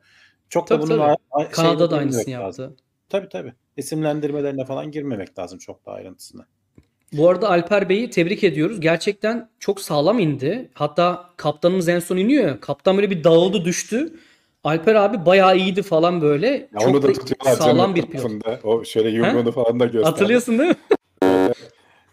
Çok 0.48 0.70
da 0.70 0.81
Tabii, 0.81 0.90
bunun 0.90 1.14
tabii. 1.33 1.48
Kanada 1.50 1.90
da 1.90 1.96
aynısını 1.96 2.35
lazım. 2.35 2.64
yaptı. 2.64 2.83
Tabii 3.09 3.28
tabii. 3.28 3.52
İsimlendirmelerine 3.79 4.64
falan 4.64 4.91
girmemek 4.91 5.38
lazım 5.38 5.59
çok 5.59 5.87
da 5.87 5.93
ayrıntısına. 5.93 6.47
Bu 7.12 7.29
arada 7.29 7.49
Alper 7.49 7.88
Bey'i 7.88 8.11
tebrik 8.11 8.45
ediyoruz. 8.45 8.81
Gerçekten 8.81 9.49
çok 9.59 9.81
sağlam 9.81 10.19
indi. 10.19 10.71
Hatta 10.75 11.31
kaptanımız 11.37 11.88
en 11.88 11.99
son 11.99 12.17
iniyor 12.17 12.47
ya. 12.47 12.61
Kaptan 12.61 12.97
böyle 12.97 13.11
bir 13.11 13.25
dağıldı 13.25 13.64
düştü. 13.64 14.12
Alper 14.64 14.95
abi 14.95 15.27
bayağı 15.27 15.57
iyiydi 15.57 15.83
falan 15.83 16.21
böyle. 16.21 16.47
Ya 16.47 16.81
çok 16.81 16.88
onu 16.88 17.03
da 17.03 17.09
da 17.09 17.12
tutuyorlar 17.12 17.53
sağlam 17.57 17.77
canım 17.77 17.95
bir 17.95 18.07
pilot. 18.07 18.64
O 18.64 18.85
şöyle 18.85 19.09
yumruğunu 19.09 19.53
falan 19.53 19.81
da 19.81 19.85
gösterdi. 19.85 20.05
Hatırlıyorsun 20.05 20.59
değil 20.59 20.71
mi? 20.71 20.77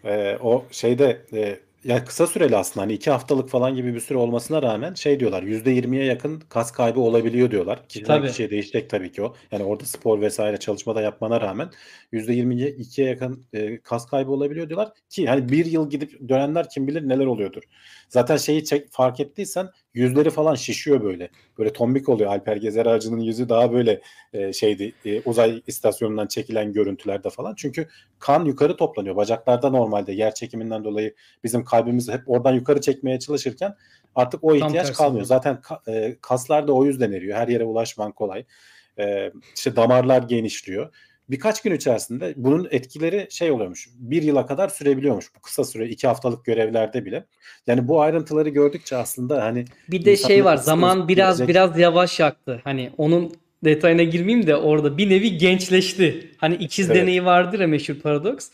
Ee, 0.04 0.38
o 0.42 0.64
şeyde 0.70 1.22
e, 1.32 1.58
ya 1.86 2.04
kısa 2.04 2.26
süreli 2.26 2.56
aslında 2.56 2.84
hani 2.84 2.92
iki 2.92 3.10
haftalık 3.10 3.48
falan 3.48 3.74
gibi 3.74 3.94
bir 3.94 4.00
süre 4.00 4.18
olmasına 4.18 4.62
rağmen 4.62 4.94
şey 4.94 5.20
diyorlar 5.20 5.42
%20'ye 5.42 6.04
yakın 6.04 6.40
kas 6.40 6.72
kaybı 6.72 7.00
olabiliyor 7.00 7.50
diyorlar. 7.50 7.88
Kişiden 7.88 8.06
Tabii. 8.06 8.28
kişiye 8.28 8.50
değişecek 8.50 8.90
tabii 8.90 9.12
ki 9.12 9.22
o. 9.22 9.34
Yani 9.52 9.64
orada 9.64 9.84
spor 9.84 10.20
vesaire 10.20 10.56
çalışmada 10.56 11.00
yapmana 11.00 11.40
rağmen 11.40 11.70
%22'ye 12.12 13.08
yakın 13.08 13.46
e, 13.52 13.80
kas 13.80 14.06
kaybı 14.06 14.30
olabiliyor 14.30 14.68
diyorlar 14.68 14.92
ki 15.10 15.26
hani 15.26 15.48
bir 15.48 15.66
yıl 15.66 15.90
gidip 15.90 16.28
dönenler 16.28 16.68
kim 16.68 16.88
bilir 16.88 17.08
neler 17.08 17.26
oluyordur. 17.26 17.62
Zaten 18.08 18.36
şeyi 18.36 18.64
çek, 18.64 18.88
fark 18.90 19.20
ettiysen 19.20 19.68
yüzleri 19.94 20.30
falan 20.30 20.54
şişiyor 20.54 21.02
böyle. 21.02 21.28
Böyle 21.58 21.72
tombik 21.72 22.08
oluyor. 22.08 22.30
Alper 22.30 22.56
Gezer 22.56 22.86
Ağacı'nın 22.86 23.20
yüzü 23.20 23.48
daha 23.48 23.72
böyle 23.72 24.00
e, 24.32 24.52
şeydi 24.52 24.92
e, 25.04 25.20
uzay 25.20 25.62
istasyonundan 25.66 26.26
çekilen 26.26 26.72
görüntülerde 26.72 27.30
falan. 27.30 27.54
Çünkü 27.54 27.88
kan 28.18 28.44
yukarı 28.44 28.76
toplanıyor. 28.76 29.16
Bacaklarda 29.16 29.70
normalde 29.70 30.12
yer 30.12 30.34
çekiminden 30.34 30.84
dolayı 30.84 31.14
bizim 31.44 31.64
kalbimizi 31.64 32.12
hep 32.12 32.22
oradan 32.26 32.54
yukarı 32.54 32.80
çekmeye 32.80 33.18
çalışırken 33.18 33.74
artık 34.14 34.44
o 34.44 34.54
ihtiyaç 34.54 34.86
kalmıyor. 34.92 35.24
Zaten 35.26 35.54
ka- 35.54 35.92
e, 35.92 36.16
kaslar 36.20 36.68
da 36.68 36.72
o 36.72 36.84
yüzden 36.84 37.12
eriyor. 37.12 37.38
Her 37.38 37.48
yere 37.48 37.64
ulaşman 37.64 38.12
kolay. 38.12 38.44
E, 38.98 39.32
işte 39.56 39.76
damarlar 39.76 40.22
genişliyor. 40.22 40.94
Birkaç 41.30 41.62
gün 41.62 41.72
içerisinde 41.74 42.34
bunun 42.36 42.68
etkileri 42.70 43.26
şey 43.30 43.50
oluyormuş. 43.50 43.88
Bir 43.98 44.22
yıla 44.22 44.46
kadar 44.46 44.68
sürebiliyormuş. 44.68 45.26
Bu 45.36 45.40
kısa 45.40 45.64
süre 45.64 45.88
iki 45.88 46.06
haftalık 46.06 46.44
görevlerde 46.44 47.04
bile. 47.04 47.24
Yani 47.66 47.88
bu 47.88 48.00
ayrıntıları 48.00 48.48
gördükçe 48.48 48.96
aslında 48.96 49.44
hani 49.44 49.64
Bir 49.90 50.04
de 50.04 50.16
şey 50.16 50.44
var. 50.44 50.56
Zaman 50.56 51.08
biraz 51.08 51.38
gelecek- 51.38 51.48
biraz 51.48 51.78
yavaş 51.78 52.20
yaktı. 52.20 52.60
Hani 52.64 52.90
onun 52.98 53.32
detayına 53.64 54.02
girmeyeyim 54.02 54.46
de 54.46 54.56
orada 54.56 54.98
bir 54.98 55.10
nevi 55.10 55.38
gençleşti. 55.38 56.30
Hani 56.38 56.54
ikiz 56.54 56.90
Evet. 56.90 57.02
deneyi 57.02 57.24
vardır 57.24 57.60
ya 57.60 57.66
meşhur 57.66 57.94
paradoks. 57.94 58.48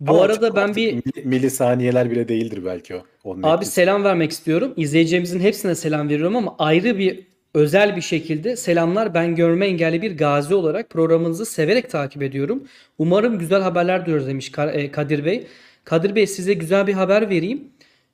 Bu 0.00 0.10
Ama 0.12 0.22
arada 0.22 0.56
ben 0.56 0.76
bir 0.76 0.92
mili- 0.94 1.24
milisaniyeler 1.24 2.10
bile 2.10 2.28
değildir 2.28 2.62
belki 2.64 2.94
o. 2.94 3.02
Onun 3.24 3.42
Abi 3.42 3.54
etkisi. 3.56 3.72
selam 3.72 4.04
vermek 4.04 4.30
istiyorum. 4.30 4.74
İzleyeceğimizin 4.76 5.40
hepsine 5.40 5.74
selam 5.74 6.08
veriyorum 6.08 6.36
ama 6.36 6.54
ayrı 6.58 6.98
bir 6.98 7.26
özel 7.54 7.96
bir 7.96 8.00
şekilde 8.00 8.56
selamlar. 8.56 9.14
Ben 9.14 9.34
görme 9.34 9.66
engelli 9.66 10.02
bir 10.02 10.16
gazi 10.16 10.54
olarak 10.54 10.90
programınızı 10.90 11.46
severek 11.46 11.90
takip 11.90 12.22
ediyorum. 12.22 12.64
Umarım 12.98 13.38
güzel 13.38 13.62
haberler 13.62 14.06
duyuyoruz 14.06 14.28
demiş 14.28 14.52
e, 14.72 14.90
Kadir 14.90 15.24
Bey. 15.24 15.46
Kadir 15.84 16.14
Bey 16.14 16.26
size 16.26 16.54
güzel 16.54 16.86
bir 16.86 16.92
haber 16.92 17.30
vereyim. 17.30 17.64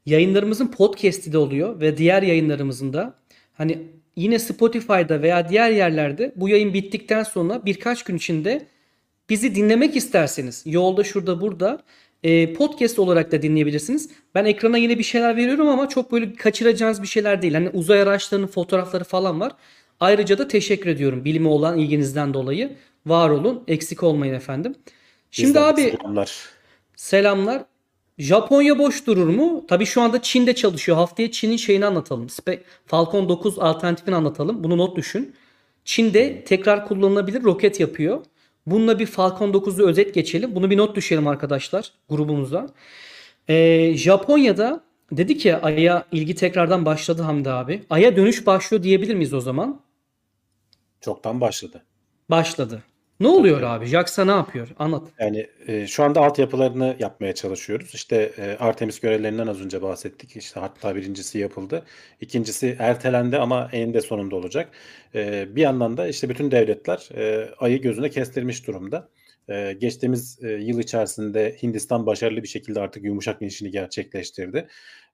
Yayınlarımızın 0.06 0.66
podcast'i 0.66 1.32
de 1.32 1.38
oluyor 1.38 1.80
ve 1.80 1.96
diğer 1.96 2.22
yayınlarımızın 2.22 2.92
da 2.92 3.14
hani 3.52 3.78
yine 4.16 4.38
Spotify'da 4.38 5.22
veya 5.22 5.48
diğer 5.48 5.70
yerlerde 5.70 6.32
bu 6.36 6.48
yayın 6.48 6.74
bittikten 6.74 7.22
sonra 7.22 7.62
birkaç 7.66 8.02
gün 8.02 8.16
içinde 8.16 8.66
bizi 9.28 9.54
dinlemek 9.54 9.96
isterseniz 9.96 10.62
yolda 10.66 11.04
şurada 11.04 11.40
burada 11.40 11.82
E, 12.22 12.52
podcast 12.52 12.98
olarak 12.98 13.32
da 13.32 13.42
dinleyebilirsiniz. 13.42 14.10
Ben 14.34 14.44
ekrana 14.44 14.76
yine 14.78 14.98
bir 14.98 15.02
şeyler 15.02 15.36
veriyorum 15.36 15.68
ama 15.68 15.88
çok 15.88 16.12
böyle 16.12 16.34
kaçıracağınız 16.34 17.02
bir 17.02 17.06
şeyler 17.06 17.42
değil. 17.42 17.54
Hani 17.54 17.68
uzay 17.68 18.02
araçlarının 18.02 18.46
fotoğrafları 18.46 19.04
falan 19.04 19.40
var. 19.40 19.52
Ayrıca 20.00 20.38
da 20.38 20.48
teşekkür 20.48 20.90
ediyorum 20.90 21.24
bilime 21.24 21.48
olan 21.48 21.78
ilginizden 21.78 22.34
dolayı. 22.34 22.76
Var 23.06 23.30
olun, 23.30 23.62
eksik 23.68 24.02
olmayın 24.02 24.34
efendim. 24.34 24.74
Şimdi 25.30 25.48
Bizden 25.48 25.62
abi 25.62 25.82
selamlar. 25.82 26.48
Selamlar. 26.96 27.62
Japonya 28.18 28.78
boş 28.78 29.06
durur 29.06 29.26
mu? 29.28 29.64
Tabii 29.68 29.86
şu 29.86 30.02
anda 30.02 30.22
Çin'de 30.22 30.54
çalışıyor. 30.54 30.98
Haftaya 30.98 31.30
Çin'in 31.30 31.56
şeyini 31.56 31.86
anlatalım. 31.86 32.26
Spe- 32.26 32.60
Falcon 32.86 33.28
9 33.28 33.58
alternatifini 33.58 34.14
anlatalım. 34.14 34.64
Bunu 34.64 34.78
not 34.78 34.96
düşün. 34.96 35.34
Çin'de 35.84 36.44
tekrar 36.44 36.88
kullanılabilir 36.88 37.42
roket 37.42 37.80
yapıyor. 37.80 38.20
Bununla 38.66 38.98
bir 38.98 39.06
Falcon 39.06 39.52
9'u 39.52 39.88
özet 39.88 40.14
geçelim. 40.14 40.54
Bunu 40.54 40.70
bir 40.70 40.76
not 40.76 40.96
düşelim 40.96 41.26
arkadaşlar 41.28 41.92
grubumuza. 42.08 42.68
Ee, 43.48 43.92
Japonya'da 43.96 44.84
dedi 45.12 45.38
ki 45.38 45.56
Ay'a 45.56 46.04
ilgi 46.12 46.34
tekrardan 46.34 46.86
başladı 46.86 47.22
Hamdi 47.22 47.50
abi. 47.50 47.82
Ay'a 47.90 48.16
dönüş 48.16 48.46
başlıyor 48.46 48.82
diyebilir 48.82 49.14
miyiz 49.14 49.34
o 49.34 49.40
zaman? 49.40 49.80
Çoktan 51.00 51.40
başladı. 51.40 51.84
Başladı. 52.30 52.82
Ne 53.20 53.28
oluyor 53.28 53.62
abi? 53.62 53.86
JAXA 53.86 54.24
ne 54.24 54.30
yapıyor? 54.30 54.68
Anlat. 54.78 55.08
Yani 55.18 55.46
e, 55.66 55.86
şu 55.86 56.04
anda 56.04 56.20
altyapılarını 56.20 56.96
yapmaya 56.98 57.34
çalışıyoruz. 57.34 57.94
İşte 57.94 58.32
e, 58.38 58.56
Artemis 58.60 59.00
görevlerinden 59.00 59.46
az 59.46 59.60
önce 59.60 59.82
bahsettik. 59.82 60.36
İşte 60.36 60.60
hatta 60.60 60.96
birincisi 60.96 61.38
yapıldı. 61.38 61.84
İkincisi 62.20 62.76
ertelendi 62.78 63.38
ama 63.38 63.68
eninde 63.72 64.00
sonunda 64.00 64.36
olacak. 64.36 64.68
E, 65.14 65.46
bir 65.56 65.62
yandan 65.62 65.96
da 65.96 66.08
işte 66.08 66.28
bütün 66.28 66.50
devletler 66.50 67.08
e, 67.16 67.50
ayı 67.58 67.82
gözüne 67.82 68.10
kestirmiş 68.10 68.66
durumda. 68.66 69.08
E, 69.48 69.72
geçtiğimiz 69.72 70.38
e, 70.42 70.48
yıl 70.48 70.78
içerisinde 70.78 71.56
Hindistan 71.62 72.06
başarılı 72.06 72.42
bir 72.42 72.48
şekilde 72.48 72.80
artık 72.80 73.04
yumuşak 73.04 73.42
inişini 73.42 73.70
gerçekleştirdi. 73.70 74.68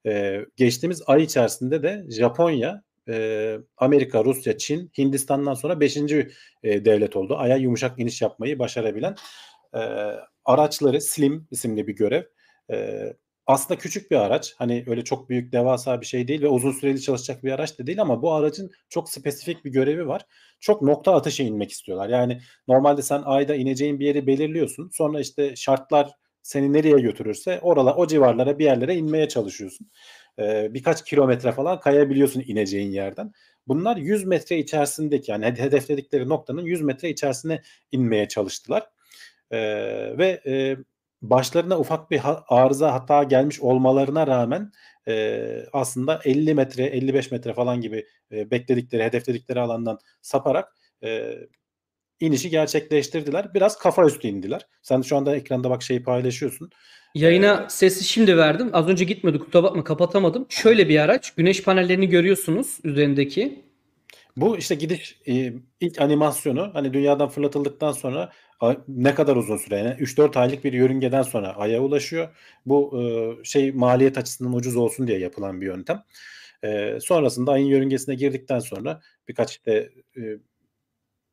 E, 0.05 0.39
geçtiğimiz 0.55 1.01
ay 1.07 1.23
içerisinde 1.23 1.83
de 1.83 2.05
Japonya, 2.09 2.83
e, 3.09 3.57
Amerika, 3.77 4.25
Rusya, 4.25 4.57
Çin, 4.57 4.91
Hindistan'dan 4.97 5.53
sonra 5.53 5.79
5. 5.79 5.97
E, 5.97 6.33
devlet 6.63 7.15
oldu. 7.15 7.35
Ay'a 7.37 7.55
yumuşak 7.55 7.99
iniş 7.99 8.21
yapmayı 8.21 8.59
başarabilen 8.59 9.15
e, 9.73 9.79
araçları 10.45 11.01
Slim 11.01 11.47
isimli 11.51 11.87
bir 11.87 11.95
görev. 11.95 12.23
E, 12.71 13.03
aslında 13.47 13.79
küçük 13.79 14.11
bir 14.11 14.15
araç. 14.15 14.55
Hani 14.57 14.83
öyle 14.87 15.03
çok 15.03 15.29
büyük 15.29 15.51
devasa 15.51 16.01
bir 16.01 16.05
şey 16.05 16.27
değil 16.27 16.41
ve 16.41 16.47
uzun 16.47 16.71
süreli 16.71 17.01
çalışacak 17.01 17.43
bir 17.43 17.51
araç 17.51 17.79
da 17.79 17.87
değil 17.87 18.01
ama 18.01 18.21
bu 18.21 18.33
aracın 18.33 18.71
çok 18.89 19.09
spesifik 19.09 19.65
bir 19.65 19.71
görevi 19.71 20.07
var. 20.07 20.25
Çok 20.59 20.81
nokta 20.81 21.15
atışı 21.15 21.43
inmek 21.43 21.71
istiyorlar. 21.71 22.09
Yani 22.09 22.41
normalde 22.67 23.01
sen 23.01 23.21
ayda 23.25 23.55
ineceğin 23.55 23.99
bir 23.99 24.05
yeri 24.05 24.27
belirliyorsun. 24.27 24.89
Sonra 24.93 25.19
işte 25.19 25.55
şartlar 25.55 26.11
seni 26.41 26.73
nereye 26.73 26.99
götürürse 26.99 27.59
oralar 27.61 27.95
o 27.97 28.07
civarlara 28.07 28.59
bir 28.59 28.65
yerlere 28.65 28.95
inmeye 28.95 29.27
çalışıyorsun. 29.27 29.91
E, 30.39 30.73
birkaç 30.73 31.03
kilometre 31.05 31.51
falan 31.51 31.79
kayabiliyorsun 31.79 32.43
ineceğin 32.47 32.91
yerden. 32.91 33.33
Bunlar 33.67 33.97
100 33.97 34.23
metre 34.25 34.57
içerisindeki 34.57 35.31
yani 35.31 35.45
hedefledikleri 35.45 36.29
noktanın 36.29 36.61
100 36.65 36.81
metre 36.81 37.09
içerisine 37.09 37.61
inmeye 37.91 38.27
çalıştılar. 38.27 38.89
Ee, 39.51 40.17
ve 40.17 40.41
e, 40.45 40.77
başlarına 41.21 41.79
ufak 41.79 42.11
bir 42.11 42.17
ha- 42.17 42.43
arıza 42.47 42.93
hata 42.93 43.23
gelmiş 43.23 43.59
olmalarına 43.61 44.27
rağmen 44.27 44.71
e, 45.07 45.65
aslında 45.73 46.21
50 46.25 46.53
metre 46.53 46.83
55 46.83 47.31
metre 47.31 47.53
falan 47.53 47.81
gibi 47.81 48.05
e, 48.31 48.51
bekledikleri 48.51 49.03
hedefledikleri 49.03 49.59
alandan 49.59 49.99
saparak 50.21 50.75
e, 51.03 51.37
inişi 52.19 52.49
gerçekleştirdiler. 52.49 53.53
Biraz 53.53 53.77
kafa 53.77 54.05
üstü 54.05 54.27
indiler. 54.27 54.67
Sen 54.81 55.01
şu 55.01 55.17
anda 55.17 55.35
ekranda 55.35 55.69
bak 55.69 55.83
şeyi 55.83 56.03
paylaşıyorsun. 56.03 56.69
Yayına 57.15 57.69
sesi 57.69 58.03
şimdi 58.03 58.37
verdim. 58.37 58.69
Az 58.73 58.87
önce 58.87 59.05
gitmedi 59.05 59.39
kusura 59.39 59.63
bakma 59.63 59.83
kapatamadım. 59.83 60.45
Şöyle 60.49 60.89
bir 60.89 60.99
araç. 60.99 61.31
Güneş 61.35 61.63
panellerini 61.63 62.09
görüyorsunuz 62.09 62.79
üzerindeki. 62.83 63.67
Bu 64.37 64.57
işte 64.57 64.75
gidiş 64.75 65.19
e, 65.27 65.53
ilk 65.79 66.01
animasyonu 66.01 66.69
hani 66.73 66.93
dünyadan 66.93 67.29
fırlatıldıktan 67.29 67.91
sonra 67.91 68.31
a- 68.59 68.75
ne 68.87 69.15
kadar 69.15 69.35
uzun 69.35 69.57
süre 69.57 69.75
yani 69.77 69.89
3-4 69.89 70.37
aylık 70.37 70.63
bir 70.63 70.73
yörüngeden 70.73 71.21
sonra 71.21 71.55
Ay'a 71.57 71.81
ulaşıyor. 71.81 72.27
Bu 72.65 73.01
e, 73.01 73.03
şey 73.43 73.71
maliyet 73.71 74.17
açısından 74.17 74.53
ucuz 74.53 74.75
olsun 74.75 75.07
diye 75.07 75.19
yapılan 75.19 75.61
bir 75.61 75.65
yöntem. 75.65 76.03
E, 76.63 76.97
sonrasında 77.01 77.51
Ay'ın 77.51 77.65
yörüngesine 77.65 78.15
girdikten 78.15 78.59
sonra 78.59 79.01
birkaç 79.27 79.51
işte 79.51 79.89
e, 80.17 80.21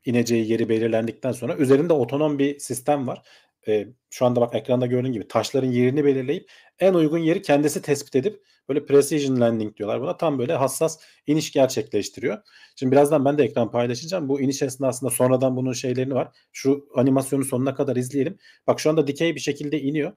ineceği 0.04 0.50
yeri 0.50 0.68
belirlendikten 0.68 1.32
sonra 1.32 1.56
üzerinde 1.56 1.92
otonom 1.92 2.38
bir 2.38 2.58
sistem 2.58 3.06
var. 3.06 3.22
E, 3.68 3.86
şu 4.10 4.26
anda 4.26 4.40
bak 4.40 4.54
ekranda 4.54 4.86
gördüğün 4.86 5.12
gibi 5.12 5.28
taşların 5.28 5.70
yerini 5.70 6.04
belirleyip 6.04 6.50
en 6.78 6.94
uygun 6.94 7.18
yeri 7.18 7.42
kendisi 7.42 7.82
tespit 7.82 8.16
edip 8.16 8.42
böyle 8.68 8.86
precision 8.86 9.40
landing 9.40 9.76
diyorlar 9.76 10.00
buna. 10.00 10.16
Tam 10.16 10.38
böyle 10.38 10.54
hassas 10.54 10.98
iniş 11.26 11.52
gerçekleştiriyor. 11.52 12.38
Şimdi 12.76 12.92
birazdan 12.92 13.24
ben 13.24 13.38
de 13.38 13.44
ekran 13.44 13.70
paylaşacağım. 13.70 14.28
Bu 14.28 14.40
iniş 14.40 14.62
esnasında 14.62 15.10
sonradan 15.10 15.56
bunun 15.56 15.72
şeylerini 15.72 16.14
var. 16.14 16.28
Şu 16.52 16.88
animasyonu 16.94 17.44
sonuna 17.44 17.74
kadar 17.74 17.96
izleyelim. 17.96 18.38
Bak 18.66 18.80
şu 18.80 18.90
anda 18.90 19.06
dikey 19.06 19.34
bir 19.34 19.40
şekilde 19.40 19.80
iniyor. 19.80 20.12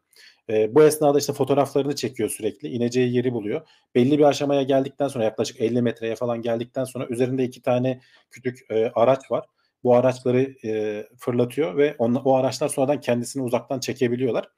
E, 0.49 0.75
bu 0.75 0.83
esnada 0.83 1.19
işte 1.19 1.33
fotoğraflarını 1.33 1.95
çekiyor 1.95 2.29
sürekli. 2.29 2.67
İneceği 2.67 3.15
yeri 3.15 3.33
buluyor. 3.33 3.61
Belli 3.95 4.17
bir 4.17 4.23
aşamaya 4.23 4.63
geldikten 4.63 5.07
sonra 5.07 5.23
yaklaşık 5.23 5.61
50 5.61 5.81
metreye 5.81 6.15
falan 6.15 6.41
geldikten 6.41 6.83
sonra 6.83 7.07
üzerinde 7.07 7.43
iki 7.43 7.61
tane 7.61 8.01
küçük 8.31 8.71
e, 8.71 8.91
araç 8.95 9.31
var. 9.31 9.45
Bu 9.83 9.95
araçları 9.95 10.55
e, 10.65 11.03
fırlatıyor 11.17 11.77
ve 11.77 11.95
on, 11.99 12.15
o 12.15 12.35
araçlar 12.35 12.67
sonradan 12.67 12.99
kendisini 12.99 13.43
uzaktan 13.43 13.79
çekebiliyorlar. 13.79 14.49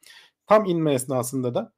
Tam 0.47 0.65
inme 0.65 0.93
esnasında 0.93 1.53
da 1.53 1.73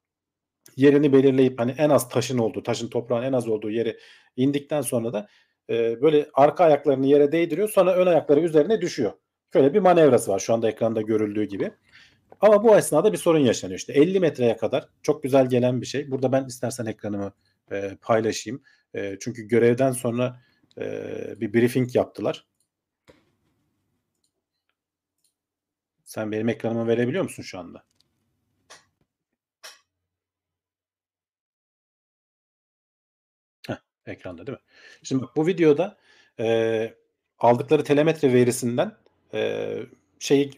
yerini 0.75 1.13
belirleyip 1.13 1.59
hani 1.59 1.71
en 1.77 1.89
az 1.89 2.09
taşın 2.09 2.37
olduğu, 2.37 2.63
taşın 2.63 2.87
toprağın 2.87 3.23
en 3.23 3.33
az 3.33 3.47
olduğu 3.47 3.71
yere 3.71 3.97
indikten 4.35 4.81
sonra 4.81 5.13
da 5.13 5.27
e, 5.69 6.01
böyle 6.01 6.29
arka 6.33 6.63
ayaklarını 6.63 7.07
yere 7.07 7.31
değdiriyor. 7.31 7.69
Sonra 7.69 7.95
ön 7.95 8.07
ayakları 8.07 8.39
üzerine 8.39 8.81
düşüyor. 8.81 9.11
Şöyle 9.53 9.73
bir 9.73 9.79
manevrası 9.79 10.31
var 10.31 10.39
şu 10.39 10.53
anda 10.53 10.69
ekranda 10.69 11.01
görüldüğü 11.01 11.43
gibi. 11.43 11.71
Ama 12.41 12.63
bu 12.63 12.77
esnada 12.77 13.13
bir 13.13 13.17
sorun 13.17 13.39
yaşanıyor. 13.39 13.77
İşte 13.77 13.93
50 13.93 14.19
metreye 14.19 14.57
kadar 14.57 14.87
çok 15.01 15.23
güzel 15.23 15.49
gelen 15.49 15.81
bir 15.81 15.85
şey. 15.85 16.11
Burada 16.11 16.31
ben 16.31 16.45
istersen 16.45 16.85
ekranımı 16.85 17.33
e, 17.71 17.97
paylaşayım. 18.01 18.61
E, 18.93 19.17
çünkü 19.19 19.47
görevden 19.47 19.91
sonra 19.91 20.39
e, 20.77 20.85
bir 21.41 21.53
briefing 21.53 21.95
yaptılar. 21.95 22.45
Sen 26.11 26.31
benim 26.31 26.49
ekranımı 26.49 26.87
verebiliyor 26.87 27.23
musun 27.23 27.43
şu 27.43 27.59
anda? 27.59 27.83
Heh, 33.67 33.75
ekranda 34.05 34.47
değil 34.47 34.57
mi? 34.57 34.63
Şimdi 35.03 35.23
bak 35.23 35.35
bu 35.35 35.47
videoda 35.47 35.97
e, 36.39 36.93
aldıkları 37.39 37.83
telemetre 37.83 38.33
verisinden 38.33 38.97
e, 39.33 39.77
şey 40.19 40.51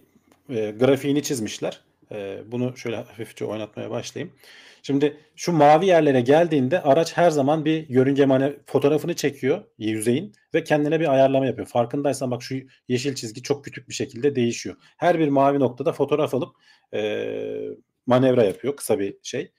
e, 0.49 0.71
grafiğini 0.71 1.23
çizmişler. 1.23 1.81
E, 2.13 2.43
bunu 2.45 2.77
şöyle 2.77 2.95
hafifçe 2.95 3.45
oynatmaya 3.45 3.89
başlayayım. 3.89 4.35
Şimdi 4.83 5.17
şu 5.35 5.51
mavi 5.51 5.85
yerlere 5.85 6.21
geldiğinde 6.21 6.81
araç 6.81 7.17
her 7.17 7.29
zaman 7.29 7.65
bir 7.65 7.89
yörünge 7.89 8.25
mane 8.25 8.53
fotoğrafını 8.65 9.13
çekiyor 9.13 9.63
yüzeyin 9.77 10.33
ve 10.53 10.63
kendine 10.63 10.99
bir 10.99 11.13
ayarlama 11.13 11.45
yapıyor. 11.45 11.67
Farkındaysan 11.67 12.31
bak 12.31 12.43
şu 12.43 12.55
yeşil 12.87 13.15
çizgi 13.15 13.43
çok 13.43 13.65
küçük 13.65 13.89
bir 13.89 13.93
şekilde 13.93 14.35
değişiyor. 14.35 14.75
Her 14.97 15.19
bir 15.19 15.27
mavi 15.27 15.59
noktada 15.59 15.93
fotoğraf 15.93 16.33
alıp 16.33 16.55
e, 16.93 17.25
manevra 18.05 18.43
yapıyor 18.43 18.75
kısa 18.75 18.99
bir 18.99 19.17
şey. 19.23 19.51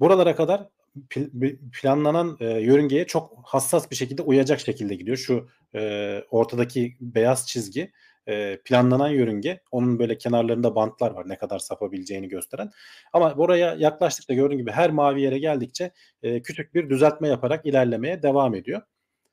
Buralara 0.00 0.36
kadar 0.36 0.68
pl- 1.10 1.70
planlanan 1.70 2.36
e, 2.40 2.46
yörüngeye 2.46 3.06
çok 3.06 3.38
hassas 3.44 3.90
bir 3.90 3.96
şekilde 3.96 4.22
uyacak 4.22 4.60
şekilde 4.60 4.94
gidiyor. 4.94 5.16
Şu 5.16 5.48
e, 5.74 6.22
ortadaki 6.30 6.96
beyaz 7.00 7.46
çizgi 7.46 7.92
e, 8.28 8.58
planlanan 8.64 9.08
yörünge. 9.08 9.60
Onun 9.70 9.98
böyle 9.98 10.18
kenarlarında 10.18 10.74
bantlar 10.74 11.10
var 11.10 11.28
ne 11.28 11.36
kadar 11.38 11.58
sapabileceğini 11.58 12.28
gösteren. 12.28 12.70
Ama 13.12 13.36
buraya 13.38 13.74
yaklaştıkça 13.74 14.34
gördüğün 14.34 14.58
gibi 14.58 14.70
her 14.70 14.90
mavi 14.90 15.22
yere 15.22 15.38
geldikçe 15.38 15.90
e, 16.22 16.42
küçük 16.42 16.74
bir 16.74 16.90
düzeltme 16.90 17.28
yaparak 17.28 17.66
ilerlemeye 17.66 18.22
devam 18.22 18.54
ediyor. 18.54 18.82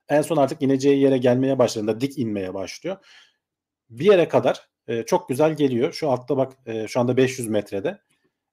En 0.09 0.21
son 0.21 0.37
artık 0.37 0.61
ineceği 0.61 1.01
yere 1.01 1.17
gelmeye 1.17 1.59
başladığında 1.59 2.01
dik 2.01 2.17
inmeye 2.17 2.53
başlıyor. 2.53 2.97
Bir 3.89 4.05
yere 4.05 4.27
kadar 4.27 4.69
e, 4.87 5.03
çok 5.03 5.29
güzel 5.29 5.53
geliyor. 5.55 5.93
Şu 5.93 6.09
altta 6.09 6.37
bak 6.37 6.51
e, 6.65 6.87
şu 6.87 6.99
anda 6.99 7.17
500 7.17 7.47
metrede. 7.47 7.97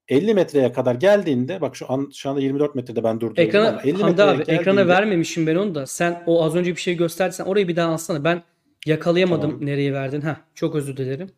50 0.07 0.33
metreye 0.33 0.71
kadar 0.71 0.95
geldiğinde 0.95 1.61
bak 1.61 1.75
şu 1.75 1.91
an 1.91 2.09
şu 2.13 2.29
anda 2.29 2.41
24 2.41 2.75
metrede 2.75 3.03
ben 3.03 3.19
durduruyorum 3.19 3.49
Ekrana 3.49 3.69
ama 3.69 3.81
50 3.81 3.91
Hamdi 3.93 4.05
metreye 4.11 4.29
abi 4.29 4.41
ekrana 4.41 4.81
geldiğinde- 4.81 4.87
vermemişim 4.87 5.47
ben 5.47 5.55
onu 5.55 5.75
da. 5.75 5.85
Sen 5.85 6.23
o 6.25 6.43
az 6.43 6.55
önce 6.55 6.71
bir 6.75 6.81
şey 6.81 6.97
gösterdin. 6.97 7.43
Orayı 7.43 7.67
bir 7.67 7.75
daha 7.75 7.93
alsana. 7.93 8.23
Ben 8.23 8.43
yakalayamadım 8.87 9.51
Tamam. 9.51 9.65
nereye 9.65 9.93
verdin. 9.93 10.21
Ha, 10.21 10.41
çok 10.55 10.75
özür 10.75 10.97
dilerim. 10.97 11.29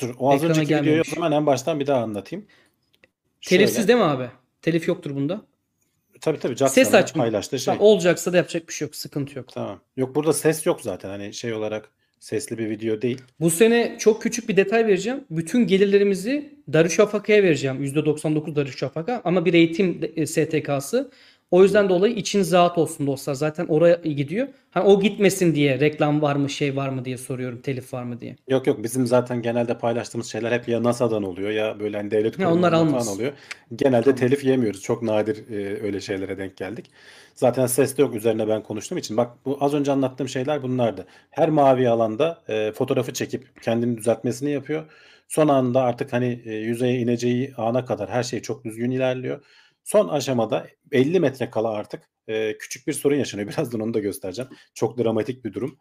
Dur, 0.00 0.14
o 0.18 0.32
az 0.32 0.44
Ekrana 0.44 0.60
önceki 0.60 0.82
videoyu 0.82 1.00
o 1.00 1.14
zaman 1.14 1.32
en 1.32 1.46
baştan 1.46 1.80
bir 1.80 1.86
daha 1.86 2.02
anlatayım. 2.02 2.46
Telifsiz 3.40 3.76
Şöyle, 3.76 3.88
değil 3.88 3.98
mi 3.98 4.04
abi? 4.04 4.28
Telif 4.62 4.88
yoktur 4.88 5.14
bunda. 5.14 5.42
Tabii 6.20 6.38
tabii 6.38 6.56
Ses 6.56 6.74
Jackson'ın 6.74 7.02
açma. 7.02 7.22
paylaştığı 7.22 7.58
şey. 7.58 7.74
Tamam, 7.74 7.86
olacaksa 7.86 8.32
da 8.32 8.36
yapacak 8.36 8.68
bir 8.68 8.72
şey 8.72 8.86
yok. 8.86 8.96
Sıkıntı 8.96 9.38
yok. 9.38 9.48
Tamam. 9.52 9.80
Yok 9.96 10.14
burada 10.14 10.32
ses 10.32 10.66
yok 10.66 10.80
zaten 10.80 11.08
hani 11.08 11.34
şey 11.34 11.54
olarak 11.54 11.90
Sesli 12.24 12.58
bir 12.58 12.70
video 12.70 13.02
değil. 13.02 13.22
Bu 13.40 13.50
sene 13.50 13.96
çok 13.98 14.22
küçük 14.22 14.48
bir 14.48 14.56
detay 14.56 14.86
vereceğim. 14.86 15.24
Bütün 15.30 15.66
gelirlerimizi 15.66 16.54
Darüşşafaka'ya 16.72 17.42
vereceğim. 17.42 17.84
%99 17.84 18.56
Darüşşafaka 18.56 19.22
ama 19.24 19.44
bir 19.44 19.54
eğitim 19.54 20.00
e, 20.16 20.26
STK'sı. 20.26 21.10
O 21.50 21.62
yüzden 21.62 21.88
dolayı 21.88 22.14
içiniz 22.14 22.52
rahat 22.52 22.78
olsun 22.78 23.06
dostlar. 23.06 23.34
Zaten 23.34 23.66
oraya 23.66 23.94
gidiyor. 23.94 24.48
Hani 24.70 24.86
o 24.86 25.00
gitmesin 25.00 25.54
diye 25.54 25.80
reklam 25.80 26.22
var 26.22 26.36
mı 26.36 26.50
şey 26.50 26.76
var 26.76 26.88
mı 26.88 27.04
diye 27.04 27.16
soruyorum. 27.18 27.60
Telif 27.60 27.94
var 27.94 28.02
mı 28.02 28.20
diye. 28.20 28.36
Yok 28.48 28.66
yok 28.66 28.82
bizim 28.82 29.06
zaten 29.06 29.42
genelde 29.42 29.78
paylaştığımız 29.78 30.26
şeyler 30.26 30.52
hep 30.52 30.68
ya 30.68 30.82
NASA'dan 30.82 31.22
oluyor 31.22 31.50
ya 31.50 31.80
böyle 31.80 31.96
hani 31.96 32.10
devlet 32.10 32.38
Ya 32.38 32.52
onlar 32.52 32.72
almaz. 32.72 33.08
oluyor. 33.08 33.32
Genelde 33.76 34.14
telif 34.14 34.44
yemiyoruz. 34.44 34.82
Çok 34.82 35.02
nadir 35.02 35.48
e, 35.50 35.82
öyle 35.82 36.00
şeylere 36.00 36.38
denk 36.38 36.56
geldik. 36.56 36.90
Zaten 37.34 37.66
ses 37.66 37.98
de 37.98 38.02
yok 38.02 38.14
üzerine 38.14 38.48
ben 38.48 38.62
konuştuğum 38.62 38.98
için. 38.98 39.16
Bak 39.16 39.30
bu 39.44 39.58
az 39.60 39.74
önce 39.74 39.92
anlattığım 39.92 40.28
şeyler 40.28 40.62
bunlardı. 40.62 41.06
Her 41.30 41.48
mavi 41.48 41.88
alanda 41.88 42.42
e, 42.48 42.72
fotoğrafı 42.72 43.12
çekip 43.12 43.62
kendini 43.62 43.96
düzeltmesini 43.98 44.50
yapıyor. 44.50 44.84
Son 45.28 45.48
anda 45.48 45.82
artık 45.82 46.12
hani 46.12 46.42
e, 46.44 46.52
yüzeye 46.54 46.98
ineceği 46.98 47.54
ana 47.56 47.84
kadar 47.84 48.10
her 48.10 48.22
şey 48.22 48.40
çok 48.42 48.64
düzgün 48.64 48.90
ilerliyor. 48.90 49.44
Son 49.84 50.08
aşamada 50.08 50.66
50 50.92 51.20
metre 51.20 51.50
kala 51.50 51.68
artık 51.70 52.02
e, 52.28 52.58
küçük 52.58 52.86
bir 52.86 52.92
sorun 52.92 53.16
yaşanıyor. 53.16 53.48
Birazdan 53.52 53.80
onu 53.80 53.94
da 53.94 53.98
göstereceğim. 53.98 54.50
Çok 54.74 54.98
dramatik 54.98 55.44
bir 55.44 55.52
durum. 55.52 55.78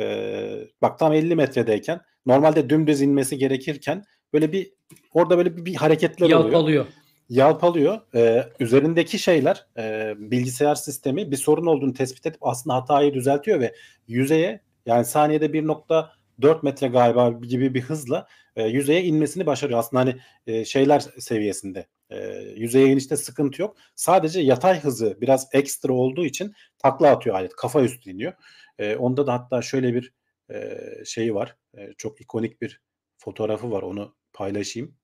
Ee, 0.00 0.58
bak 0.82 0.98
tam 0.98 1.12
50 1.12 1.36
metredeyken 1.36 2.00
normalde 2.26 2.70
dümdüz 2.70 3.02
inmesi 3.02 3.38
gerekirken 3.38 4.04
böyle 4.32 4.52
bir 4.52 4.72
orada 5.12 5.38
böyle 5.38 5.56
bir, 5.56 5.64
bir 5.64 5.74
hareketler 5.74 6.26
oluyor. 6.26 6.44
Yalpalıyor. 6.44 6.86
Yalpalıyor. 7.28 8.00
Ee, 8.14 8.48
üzerindeki 8.60 9.18
şeyler 9.18 9.66
e, 9.78 10.14
bilgisayar 10.18 10.74
sistemi 10.74 11.30
bir 11.30 11.36
sorun 11.36 11.66
olduğunu 11.66 11.92
tespit 11.92 12.26
edip 12.26 12.38
aslında 12.40 12.76
hatayı 12.76 13.14
düzeltiyor 13.14 13.60
ve 13.60 13.74
yüzeye 14.08 14.60
yani 14.86 15.04
saniyede 15.04 15.46
1.4 15.46 16.58
metre 16.62 16.88
galiba 16.88 17.30
gibi 17.30 17.74
bir 17.74 17.80
hızla 17.80 18.26
e, 18.56 18.68
yüzeye 18.68 19.02
inmesini 19.02 19.46
başarıyor. 19.46 19.78
Aslında 19.78 20.00
hani 20.00 20.16
e, 20.46 20.64
şeyler 20.64 21.00
seviyesinde 21.18 21.86
e, 22.12 22.42
yüzeye 22.56 22.86
inişte 22.86 23.16
sıkıntı 23.16 23.62
yok. 23.62 23.76
Sadece 23.94 24.40
yatay 24.40 24.80
hızı 24.80 25.18
biraz 25.20 25.48
ekstra 25.52 25.92
olduğu 25.92 26.24
için 26.24 26.52
takla 26.78 27.08
atıyor 27.08 27.36
alet. 27.36 27.56
Kafa 27.56 27.82
üstü 27.82 28.10
iniyor. 28.10 28.32
E, 28.78 28.96
onda 28.96 29.26
da 29.26 29.32
hatta 29.32 29.62
şöyle 29.62 29.94
bir 29.94 30.12
e, 30.50 30.78
şeyi 31.04 31.34
var. 31.34 31.56
E, 31.78 31.92
çok 31.98 32.20
ikonik 32.20 32.62
bir 32.62 32.80
fotoğrafı 33.18 33.70
var. 33.70 33.82
Onu 33.82 34.16
paylaşayım. 34.32 34.94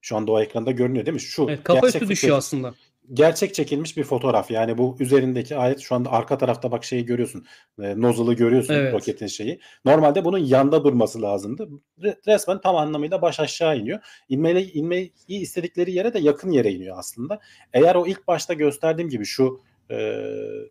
Şu 0.00 0.16
anda 0.16 0.32
o 0.32 0.40
ekranda 0.40 0.70
görünüyor 0.70 1.06
değil 1.06 1.14
mi? 1.14 1.20
Şu 1.20 1.46
Evet, 1.48 1.64
kafa 1.64 1.86
üstü 1.86 2.08
düşüyor 2.08 2.38
aslında. 2.38 2.74
Gerçek 3.12 3.54
çekilmiş 3.54 3.96
bir 3.96 4.04
fotoğraf. 4.04 4.50
Yani 4.50 4.78
bu 4.78 4.96
üzerindeki 5.00 5.56
alet 5.56 5.80
şu 5.80 5.94
anda 5.94 6.12
arka 6.12 6.38
tarafta 6.38 6.70
bak 6.72 6.84
şeyi 6.84 7.04
görüyorsun. 7.04 7.46
E, 7.82 8.00
nozzle'ı 8.00 8.34
görüyorsun 8.34 8.74
Evet. 8.74 8.94
roketin 8.94 9.26
şeyi. 9.26 9.60
Normalde 9.84 10.24
bunun 10.24 10.38
yanda 10.38 10.84
durması 10.84 11.22
lazımdı. 11.22 11.68
Re- 12.02 12.16
resmen 12.26 12.60
tam 12.60 12.76
anlamıyla 12.76 13.22
baş 13.22 13.40
aşağı 13.40 13.78
iniyor. 13.78 13.98
İnmeyi, 14.28 14.72
inmeyi 14.72 15.12
istedikleri 15.28 15.92
yere 15.92 16.14
de 16.14 16.18
yakın 16.18 16.50
yere 16.50 16.72
iniyor 16.72 16.98
aslında. 16.98 17.40
Eğer 17.72 17.94
o 17.94 18.06
ilk 18.06 18.28
başta 18.28 18.54
gösterdiğim 18.54 19.08
gibi 19.08 19.24
şu 19.24 19.60
e, 19.90 20.22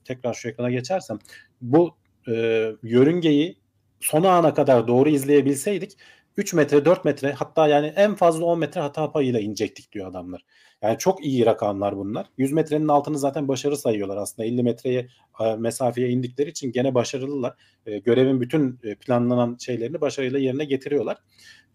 tekrar 0.06 0.34
şu 0.34 0.50
ekrana 0.50 0.70
geçersem 0.72 1.20
bu 1.62 1.96
e, 2.28 2.66
yörüngeyi 2.84 3.58
son 4.00 4.24
ana 4.24 4.54
kadar 4.54 4.88
doğru 4.88 5.10
izleyebilseydik 5.10 5.98
3 6.38 6.54
metre 6.54 6.86
4 6.86 7.06
metre 7.06 7.32
hatta 7.32 7.68
yani 7.68 7.88
en 7.88 8.16
fazla 8.16 8.46
10 8.46 8.60
metre 8.60 8.82
hata 8.82 9.12
payıyla 9.12 9.40
inecektik 9.40 9.92
diyor 9.92 10.08
adamlar. 10.08 10.46
Yani 10.82 10.98
çok 10.98 11.26
iyi 11.26 11.46
rakamlar 11.46 11.98
bunlar. 11.98 12.26
100 12.38 12.52
metrenin 12.52 12.88
altını 12.88 13.20
zaten 13.20 13.48
başarı 13.48 13.78
sayıyorlar 13.78 14.18
aslında. 14.18 14.48
50 14.48 14.64
metreye 14.64 15.08
e, 15.40 15.56
mesafeye 15.56 16.10
indikleri 16.10 16.50
için 16.50 16.72
gene 16.72 16.96
başarılılar. 16.96 17.54
E, 17.86 18.00
görevin 18.00 18.42
bütün 18.42 18.80
e, 18.84 18.96
planlanan 18.96 19.58
şeylerini 19.60 20.02
başarıyla 20.02 20.40
yerine 20.40 20.66
getiriyorlar. 20.66 21.18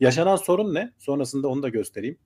Yaşanan 0.00 0.36
sorun 0.36 0.74
ne? 0.74 0.92
Sonrasında 0.98 1.48
onu 1.48 1.62
da 1.62 1.68
göstereyim. 1.68 2.18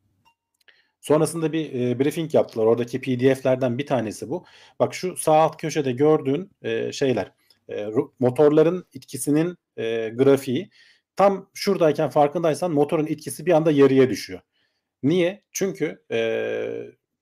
Sonrasında 1.01 1.53
bir 1.53 1.73
e, 1.73 1.99
briefing 1.99 2.35
yaptılar. 2.35 2.67
Oradaki 2.67 3.01
PDF'lerden 3.01 3.79
bir 3.79 3.87
tanesi 3.87 4.31
bu. 4.31 4.45
Bak 4.79 4.95
şu 4.95 5.17
sağ 5.17 5.35
alt 5.35 5.57
köşede 5.57 5.93
gördüğün 5.93 6.51
e, 6.63 6.93
şeyler. 6.93 7.33
E, 7.69 7.87
motorların 8.19 8.85
itkisinin 8.93 9.57
e, 9.77 10.09
grafiği. 10.09 10.71
Tam 11.17 11.51
şuradayken 11.55 12.11
farkındaysan 12.11 12.73
motorun 12.73 13.07
itkisi 13.07 13.47
bir 13.47 13.53
anda 13.53 13.71
yarıya 13.71 14.11
düşüyor. 14.11 14.41
Niye? 15.03 15.45
Çünkü 15.53 16.05
e, 16.11 16.19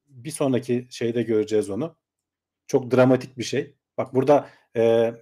bir 0.06 0.30
sonraki 0.30 0.88
şeyde 0.90 1.22
göreceğiz 1.22 1.70
onu. 1.70 1.96
Çok 2.66 2.90
dramatik 2.90 3.38
bir 3.38 3.44
şey. 3.44 3.74
Bak 3.98 4.14
burada 4.14 4.48
e, 4.76 5.14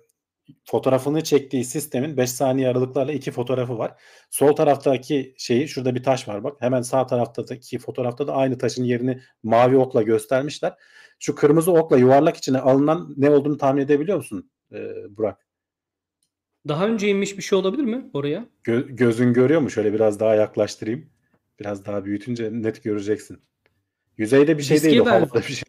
fotoğrafını 0.65 1.25
çektiği 1.25 1.65
sistemin 1.65 2.17
5 2.17 2.31
saniye 2.31 2.69
aralıklarla 2.69 3.13
iki 3.13 3.31
fotoğrafı 3.31 3.79
var. 3.79 4.03
Sol 4.31 4.53
taraftaki 4.57 5.35
şeyi 5.39 5.69
şurada 5.69 5.95
bir 5.95 6.03
taş 6.03 6.29
var 6.29 6.45
bak. 6.45 6.57
Hemen 6.61 6.83
sağ 6.83 7.07
taraftaki 7.07 7.79
fotoğrafta 7.79 8.27
da 8.27 8.35
aynı 8.35 8.59
taşın 8.59 8.85
yerini 8.85 9.21
mavi 9.43 9.77
okla 9.77 10.03
göstermişler. 10.03 10.75
Şu 11.19 11.35
kırmızı 11.35 11.73
okla 11.73 11.99
yuvarlak 11.99 12.37
içine 12.37 12.59
alınan 12.59 13.15
ne 13.17 13.31
olduğunu 13.31 13.59
tahmin 13.59 13.83
edebiliyor 13.83 14.17
musun 14.17 14.51
e, 14.73 14.79
Burak? 15.17 15.52
Daha 16.69 16.87
önce 16.89 17.09
inmiş 17.09 17.39
bir 17.39 17.43
şey 17.43 17.59
olabilir 17.59 17.83
mi 17.85 18.11
oraya? 18.13 18.45
Gö- 18.65 18.97
gözün 18.97 19.33
görüyor 19.33 19.61
mu? 19.61 19.71
Şöyle 19.71 19.93
biraz 19.93 20.21
daha 20.21 20.35
yaklaştırayım. 20.35 21.07
Biraz 21.61 21.87
daha 21.87 22.05
büyütünce 22.05 22.49
net 22.53 22.85
göreceksin. 22.85 23.39
Yüzeyde 24.17 24.59
bir 24.59 24.63
şey 24.63 24.77
Diske 24.77 24.91
değil 24.91 25.01
o 25.01 25.07
havada 25.07 25.35
bir 25.39 25.43
şey. 25.43 25.65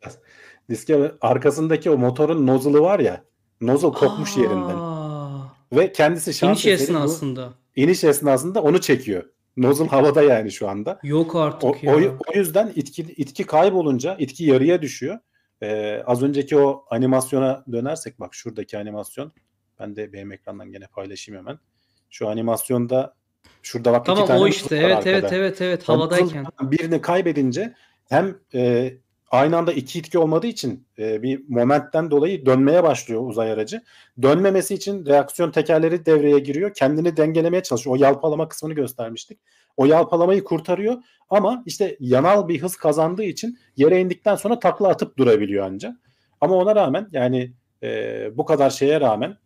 Diske 0.70 1.12
arkasındaki 1.22 1.90
o 1.90 1.98
motorun 1.98 2.48
nozzle'ı 2.48 2.82
var 2.82 3.00
ya. 3.00 3.24
Nozzle 3.62 3.90
kopmuş 3.92 4.38
Aa, 4.38 4.42
yerinden. 4.42 4.78
Ve 5.74 5.92
kendisi 5.92 6.34
şans 6.34 6.66
İniş 6.66 6.66
eseri 6.66 6.96
bu 6.96 6.98
esnasında. 6.98 7.54
iniş 7.76 8.04
esnasında 8.04 8.62
onu 8.64 8.82
çekiyor. 8.82 9.24
Nozzle 9.58 9.88
havada 9.88 10.22
yani 10.22 10.52
şu 10.52 10.70
anda. 10.70 11.00
Yok 11.04 11.36
O, 11.36 11.40
artık 11.40 11.64
o, 11.64 12.00
ya. 12.00 12.18
o 12.28 12.38
yüzden 12.38 12.72
itki, 12.76 13.02
itki 13.02 13.44
kaybolunca 13.44 14.16
itki 14.20 14.44
yarıya 14.46 14.82
düşüyor. 14.82 15.20
Ee, 15.62 16.04
az 16.06 16.24
önceki 16.24 16.58
o 16.58 16.86
animasyona 16.90 17.64
dönersek 17.72 18.20
bak 18.20 18.34
şuradaki 18.36 18.78
animasyon. 18.78 19.32
Ben 19.80 19.96
de 19.96 20.14
benim 20.14 20.32
ekrandan 20.32 20.72
gene 20.72 20.88
paylaşayım 20.88 21.40
hemen. 21.42 21.60
Şu 22.10 22.30
animasyonda 22.30 23.14
şurada 23.62 23.92
bak 23.92 24.02
iki 24.02 24.06
Tamam 24.06 24.28
tane 24.28 24.40
o 24.40 24.48
işte. 24.48 24.78
Evet 24.78 24.98
arkada. 24.98 25.10
evet 25.10 25.34
evet 25.34 25.62
evet 25.62 25.90
havadayken. 25.90 26.46
birini 26.62 27.02
kaybedince 27.02 27.74
hem 28.10 28.40
e, 28.54 28.94
aynı 29.32 29.58
anda 29.58 29.74
iki 29.74 30.00
itki 30.00 30.20
olmadığı 30.20 30.48
için 30.48 30.88
e, 31.00 31.24
bir 31.24 31.42
momentten 31.50 32.12
dolayı 32.12 32.46
dönmeye 32.46 32.84
başlıyor 32.84 33.28
uzay 33.28 33.52
aracı. 33.52 33.82
Dönmemesi 34.22 34.74
için 34.74 35.06
reaksiyon 35.06 35.52
tekerleri 35.52 36.06
devreye 36.06 36.40
giriyor. 36.40 36.74
Kendini 36.74 37.18
dengelemeye 37.18 37.64
çalışıyor. 37.64 37.96
O 37.96 38.00
yalpalama 38.00 38.50
kısmını 38.50 38.74
göstermiştik. 38.74 39.40
O 39.78 39.86
yalpalamayı 39.86 40.44
kurtarıyor 40.44 40.98
ama 41.30 41.64
işte 41.66 41.98
yanal 42.00 42.48
bir 42.48 42.62
hız 42.62 42.76
kazandığı 42.76 43.24
için 43.24 43.60
yere 43.78 44.02
indikten 44.02 44.36
sonra 44.36 44.60
takla 44.60 44.88
atıp 44.88 45.18
durabiliyor 45.18 45.66
anca. 45.66 45.98
Ama 46.42 46.56
ona 46.56 46.76
rağmen 46.76 47.08
yani 47.12 47.54
e, 47.84 48.30
bu 48.38 48.46
kadar 48.46 48.70
şeye 48.70 49.02
rağmen 49.02 49.38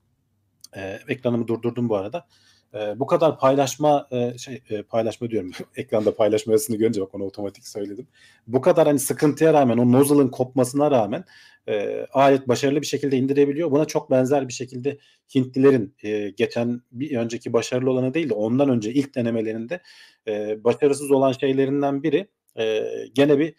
e, 0.75 0.99
ekranımı 1.07 1.47
durdurdum 1.47 1.89
bu 1.89 1.95
arada. 1.95 2.27
E, 2.73 2.99
bu 2.99 3.05
kadar 3.05 3.39
paylaşma 3.39 4.07
e, 4.11 4.37
şey 4.37 4.61
e, 4.69 4.83
paylaşma 4.83 5.29
diyorum. 5.29 5.51
Ekranda 5.75 6.15
paylaşma 6.15 6.55
görünce 6.69 7.01
bak 7.01 7.15
onu 7.15 7.23
otomatik 7.23 7.67
söyledim. 7.67 8.07
Bu 8.47 8.61
kadar 8.61 8.87
hani 8.87 8.99
sıkıntıya 8.99 9.53
rağmen 9.53 9.77
o 9.77 9.91
nozzle'ın 9.91 10.29
kopmasına 10.29 10.91
rağmen 10.91 11.23
e, 11.67 12.05
alet 12.13 12.47
başarılı 12.47 12.81
bir 12.81 12.85
şekilde 12.85 13.17
indirebiliyor. 13.17 13.71
Buna 13.71 13.85
çok 13.85 14.11
benzer 14.11 14.47
bir 14.47 14.53
şekilde 14.53 14.97
Hintlilerin 15.35 15.95
e, 16.03 16.29
geçen 16.29 16.81
bir 16.91 17.17
önceki 17.17 17.53
başarılı 17.53 17.91
olanı 17.91 18.13
değil 18.13 18.29
de 18.29 18.33
ondan 18.33 18.69
önce 18.69 18.93
ilk 18.93 19.15
denemelerinde 19.15 19.81
e, 20.27 20.63
başarısız 20.63 21.11
olan 21.11 21.31
şeylerinden 21.31 22.03
biri 22.03 22.27
e, 22.59 22.83
gene 23.13 23.39
bir 23.39 23.53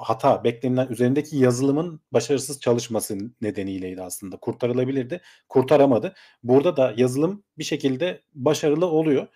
hata 0.00 0.44
beklenilen 0.44 0.88
üzerindeki 0.88 1.36
yazılımın 1.36 2.00
başarısız 2.12 2.60
çalışması 2.60 3.18
nedeniyleydi 3.40 4.02
aslında. 4.02 4.36
Kurtarılabilirdi. 4.36 5.20
Kurtaramadı. 5.48 6.14
Burada 6.42 6.76
da 6.76 6.94
yazılım 6.96 7.44
bir 7.58 7.64
şekilde 7.64 8.22
başarılı 8.34 8.86
oluyor. 8.86 9.26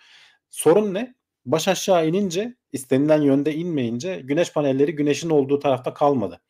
Sorun 0.50 0.94
ne? 0.94 1.14
Baş 1.46 1.68
aşağı 1.68 2.08
inince 2.08 2.54
istenilen 2.72 3.22
yönde 3.22 3.54
inmeyince 3.54 4.20
güneş 4.20 4.52
panelleri 4.52 4.94
güneşin 4.94 5.30
olduğu 5.30 5.58
tarafta 5.58 5.94
kalmadı. 5.94 6.40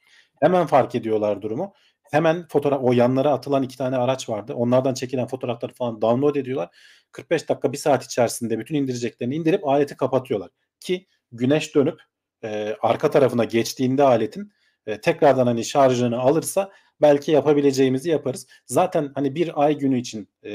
Hemen 0.40 0.66
fark 0.66 0.94
ediyorlar 0.94 1.42
durumu. 1.42 1.72
Hemen 2.10 2.48
fotoğraf 2.48 2.80
o 2.82 2.92
yanlara 2.92 3.30
atılan 3.30 3.62
iki 3.62 3.78
tane 3.78 3.96
araç 3.96 4.28
vardı. 4.28 4.54
Onlardan 4.54 4.94
çekilen 4.94 5.26
fotoğrafları 5.26 5.72
falan 5.72 6.02
download 6.02 6.34
ediyorlar. 6.34 6.76
45 7.12 7.48
dakika 7.48 7.72
bir 7.72 7.78
saat 7.78 8.04
içerisinde 8.04 8.58
bütün 8.58 8.74
indireceklerini 8.74 9.34
indirip 9.34 9.68
aleti 9.68 9.96
kapatıyorlar. 9.96 10.50
Ki 10.80 11.06
güneş 11.32 11.74
dönüp 11.74 12.00
e, 12.44 12.76
arka 12.82 13.10
tarafına 13.10 13.44
geçtiğinde 13.44 14.02
aletin 14.02 14.52
e, 14.86 15.00
tekrardan 15.00 15.46
hani 15.46 15.64
şarjını 15.64 16.18
alırsa 16.18 16.70
belki 17.00 17.32
yapabileceğimizi 17.32 18.10
yaparız. 18.10 18.46
Zaten 18.66 19.12
hani 19.14 19.34
bir 19.34 19.62
ay 19.64 19.78
günü 19.78 19.98
için 19.98 20.28
e, 20.44 20.50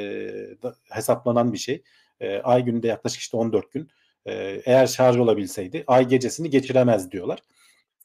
da- 0.63 0.75
hesaplanan 0.89 1.53
bir 1.53 1.57
şey. 1.57 1.83
E, 2.19 2.37
ay 2.39 2.63
gününde 2.65 2.87
yaklaşık 2.87 3.21
işte 3.21 3.37
14 3.37 3.71
gün. 3.71 3.89
E, 4.25 4.61
eğer 4.65 4.87
şarj 4.87 5.17
olabilseydi 5.17 5.83
ay 5.87 6.07
gecesini 6.07 6.49
geçiremez 6.49 7.11
diyorlar. 7.11 7.39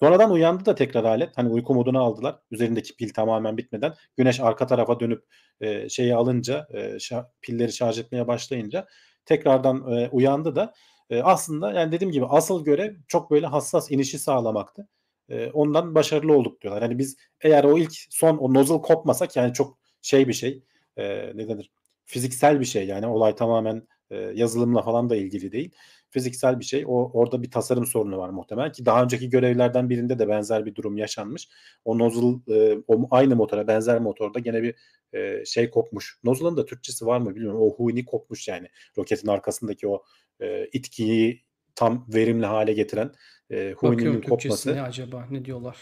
Sonradan 0.01 0.31
uyandı 0.31 0.67
da 0.67 0.75
tekrar 0.75 1.05
alet. 1.05 1.37
Hani 1.37 1.49
uyku 1.49 1.75
moduna 1.75 2.01
aldılar. 2.01 2.37
Üzerindeki 2.51 2.97
pil 2.97 3.09
tamamen 3.13 3.57
bitmeden. 3.57 3.95
Güneş 4.17 4.41
arka 4.41 4.67
tarafa 4.67 5.01
dönüp 5.01 5.25
e, 5.61 5.89
şeyi 5.89 6.15
alınca, 6.15 6.67
e, 6.71 6.79
şa- 6.81 7.27
pilleri 7.43 7.73
şarj 7.73 7.99
etmeye 7.99 8.27
başlayınca 8.29 8.87
tekrardan 9.27 9.93
e, 9.93 10.09
uyandı 10.09 10.57
da 10.57 10.75
e, 11.11 11.23
aslında 11.23 11.73
yani 11.73 11.93
dediğim 11.93 12.13
gibi 12.13 12.27
asıl 12.27 12.65
görev 12.65 12.95
çok 13.09 13.31
böyle 13.31 13.47
hassas 13.47 13.91
inişi 13.91 14.19
sağlamaktı. 14.19 14.89
E, 15.29 15.51
ondan 15.51 15.95
başarılı 15.95 16.33
olduk 16.33 16.61
diyorlar. 16.61 16.83
Hani 16.83 16.99
biz 16.99 17.17
eğer 17.41 17.65
o 17.65 17.79
ilk 17.79 17.93
son 18.11 18.37
o 18.37 18.55
nozzle 18.55 18.81
kopmasak 18.81 19.37
yani 19.37 19.53
çok 19.53 19.79
şey 20.03 20.29
bir 20.29 20.33
şey 20.33 20.63
e, 20.97 21.33
ne 21.37 21.49
denir 21.49 21.71
fiziksel 22.05 22.61
bir 22.61 22.65
şey 22.65 22.87
yani 22.87 23.07
olay 23.07 23.35
tamamen 23.35 23.89
e, 24.11 24.17
yazılımla 24.17 24.83
falan 24.83 25.11
da 25.11 25.17
ilgili 25.17 25.53
değil. 25.53 25.75
Fiziksel 26.15 26.61
bir 26.61 26.65
şey. 26.65 26.85
O 26.87 27.11
orada 27.13 27.43
bir 27.43 27.51
tasarım 27.51 27.87
sorunu 27.87 28.19
var 28.19 28.29
muhtemelen 28.29 28.73
ki 28.73 28.87
daha 28.87 29.03
önceki 29.03 29.31
görevlerden 29.31 29.91
birinde 29.91 30.19
de 30.19 30.29
benzer 30.29 30.67
bir 30.67 30.75
durum 30.75 30.99
yaşanmış. 30.99 31.49
O 31.85 31.99
nozzle 31.99 32.55
e, 32.57 32.79
o 32.89 33.09
aynı 33.11 33.37
motora 33.37 33.67
benzer 33.67 34.01
motorda 34.01 34.39
gene 34.39 34.63
bir 34.63 34.75
e, 35.13 35.45
şey 35.45 35.71
kopmuş. 35.71 36.19
Nozzle'ın 36.25 36.57
da 36.57 36.65
Türkçesi 36.65 37.07
var 37.07 37.19
mı 37.19 37.35
bilmiyorum. 37.35 37.61
O 37.61 37.71
huyni 37.71 38.05
kopmuş 38.05 38.49
yani. 38.49 38.69
Roketin 38.99 39.29
arkasındaki 39.29 39.89
o 39.89 40.03
e, 40.41 40.67
itkiyi 40.73 41.45
tam 41.75 42.07
verimli 42.15 42.47
hale 42.47 42.73
getiren 42.73 43.13
e, 43.51 43.75
Türkçesi 43.81 44.21
kopması. 44.21 44.77
ne 44.77 44.83
acaba? 44.83 45.27
Ne 45.31 45.45
diyorlar? 45.45 45.77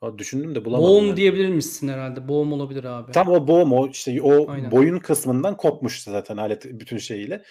Ha, 0.00 0.18
düşündüm 0.18 0.54
de 0.54 0.64
bulamadım. 0.64 0.90
Boğum 0.90 1.06
yani. 1.06 1.16
diyebilir 1.16 1.48
misin 1.48 1.88
herhalde? 1.88 2.28
Boğum 2.28 2.52
olabilir 2.52 2.84
abi. 2.84 3.12
Tam 3.12 3.28
o 3.28 3.48
boğum 3.48 3.72
o 3.72 3.88
işte 3.88 4.22
o 4.22 4.50
Aynen. 4.50 4.70
boyun 4.70 4.98
kısmından 4.98 5.56
kopmuş 5.56 6.02
zaten 6.02 6.36
alet 6.36 6.64
bütün 6.64 6.98
şeyiyle. 6.98 7.42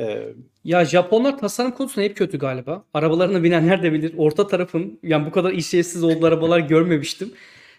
Ee, 0.00 0.28
Ya 0.64 0.84
Japonlar 0.84 1.38
tasarım 1.38 1.70
konusunda 1.70 2.04
hep 2.04 2.16
kötü 2.16 2.38
galiba. 2.38 2.84
Arabalarına 2.94 3.42
binenler 3.42 3.82
de 3.82 3.92
bilir. 3.92 4.14
Orta 4.16 4.46
tarafın 4.46 4.98
yani 5.02 5.26
bu 5.26 5.30
kadar 5.30 5.52
işlevsiz 5.52 6.04
olduğu 6.04 6.26
arabalar 6.26 6.58
görmemiştim. 6.68 7.32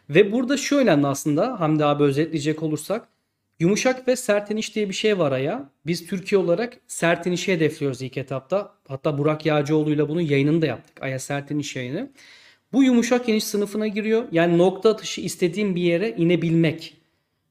Ve 0.10 0.32
burada 0.32 0.58
şu 0.58 0.78
önemli 0.78 1.08
aslında 1.08 1.60
Hamdi 1.60 1.86
abi 1.86 2.04
özetleyecek 2.04 2.64
olursak. 2.64 3.08
Yumuşak 3.60 4.08
ve 4.08 4.16
sert 4.16 4.52
iniş 4.52 4.76
diye 4.76 4.90
bir 4.90 4.94
şey 4.94 5.20
var 5.20 5.32
Aya. 5.32 5.70
Biz 5.86 6.08
Türkiye 6.08 6.40
olarak 6.40 6.78
sert 6.88 7.28
inişi 7.28 7.54
hedefliyoruz 7.54 8.02
ilk 8.02 8.18
etapta. 8.18 8.76
Hatta 8.88 9.18
Burak 9.18 9.46
Yağcıoğlu'yla 9.46 10.10
bunun 10.10 10.22
yayınını 10.22 10.62
da 10.62 10.66
yaptık. 10.66 11.04
Aya 11.04 11.20
sert 11.20 11.52
iniş 11.52 11.76
yayını. 11.76 12.12
Bu 12.74 12.84
yumuşak 12.84 13.30
iniş 13.30 13.44
sınıfına 13.44 13.88
giriyor. 13.88 14.24
Yani 14.32 14.58
nokta 14.58 14.90
atışı 14.90 15.22
istediğim 15.22 15.76
bir 15.76 15.82
yere 15.82 16.16
inebilmek. 16.18 16.99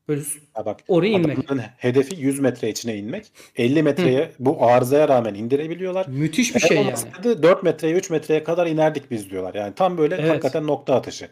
Böyle 0.09 0.23
ha 0.55 0.67
bak 0.67 0.81
oraya 0.89 1.09
inmek. 1.13 1.39
hedefi 1.77 2.17
100 2.21 2.41
metre 2.41 2.69
içine 2.71 2.97
inmek. 2.97 3.27
50 3.57 3.83
metreye 3.83 4.31
bu 4.39 4.67
arızaya 4.67 5.09
rağmen 5.09 5.35
indirebiliyorlar. 5.35 6.07
Müthiş 6.09 6.55
bir 6.55 6.61
Eğer 6.63 6.69
şey 6.69 6.77
yani. 6.77 6.87
olmasaydı 6.87 7.43
4 7.43 7.63
metreye 7.63 7.95
3 7.95 8.11
metreye 8.11 8.45
kadar 8.45 8.67
inerdik 8.67 9.11
biz 9.11 9.31
diyorlar. 9.31 9.55
Yani 9.55 9.75
tam 9.75 9.99
böyle 9.99 10.15
Evet. 10.15 10.31
hakikaten 10.31 10.67
nokta 10.67 10.95
atışı. 10.95 11.29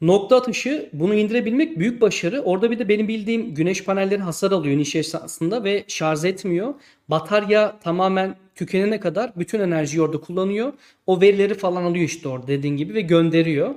Nokta 0.00 0.36
atışı 0.36 0.88
bunu 0.92 1.14
indirebilmek 1.14 1.78
büyük 1.78 2.00
başarı. 2.00 2.40
Orada 2.40 2.70
bir 2.70 2.78
de 2.78 2.88
benim 2.88 3.08
bildiğim 3.08 3.54
güneş 3.54 3.84
panelleri 3.84 4.20
hasar 4.20 4.52
alıyor 4.52 4.74
iniş 4.74 4.96
esnasında 4.96 5.64
ve 5.64 5.84
şarj 5.88 6.24
etmiyor. 6.24 6.74
Batarya 7.08 7.78
tamamen 7.80 8.36
tükenene 8.54 9.00
kadar 9.00 9.32
bütün 9.36 9.60
enerjiyi 9.60 10.02
orada 10.02 10.20
kullanıyor. 10.20 10.72
O 11.06 11.20
verileri 11.20 11.54
falan 11.54 11.82
alıyor 11.84 12.04
işte 12.04 12.28
orada 12.28 12.46
dediğin 12.46 12.76
gibi 12.76 12.94
ve 12.94 13.00
gönderiyor. 13.00 13.74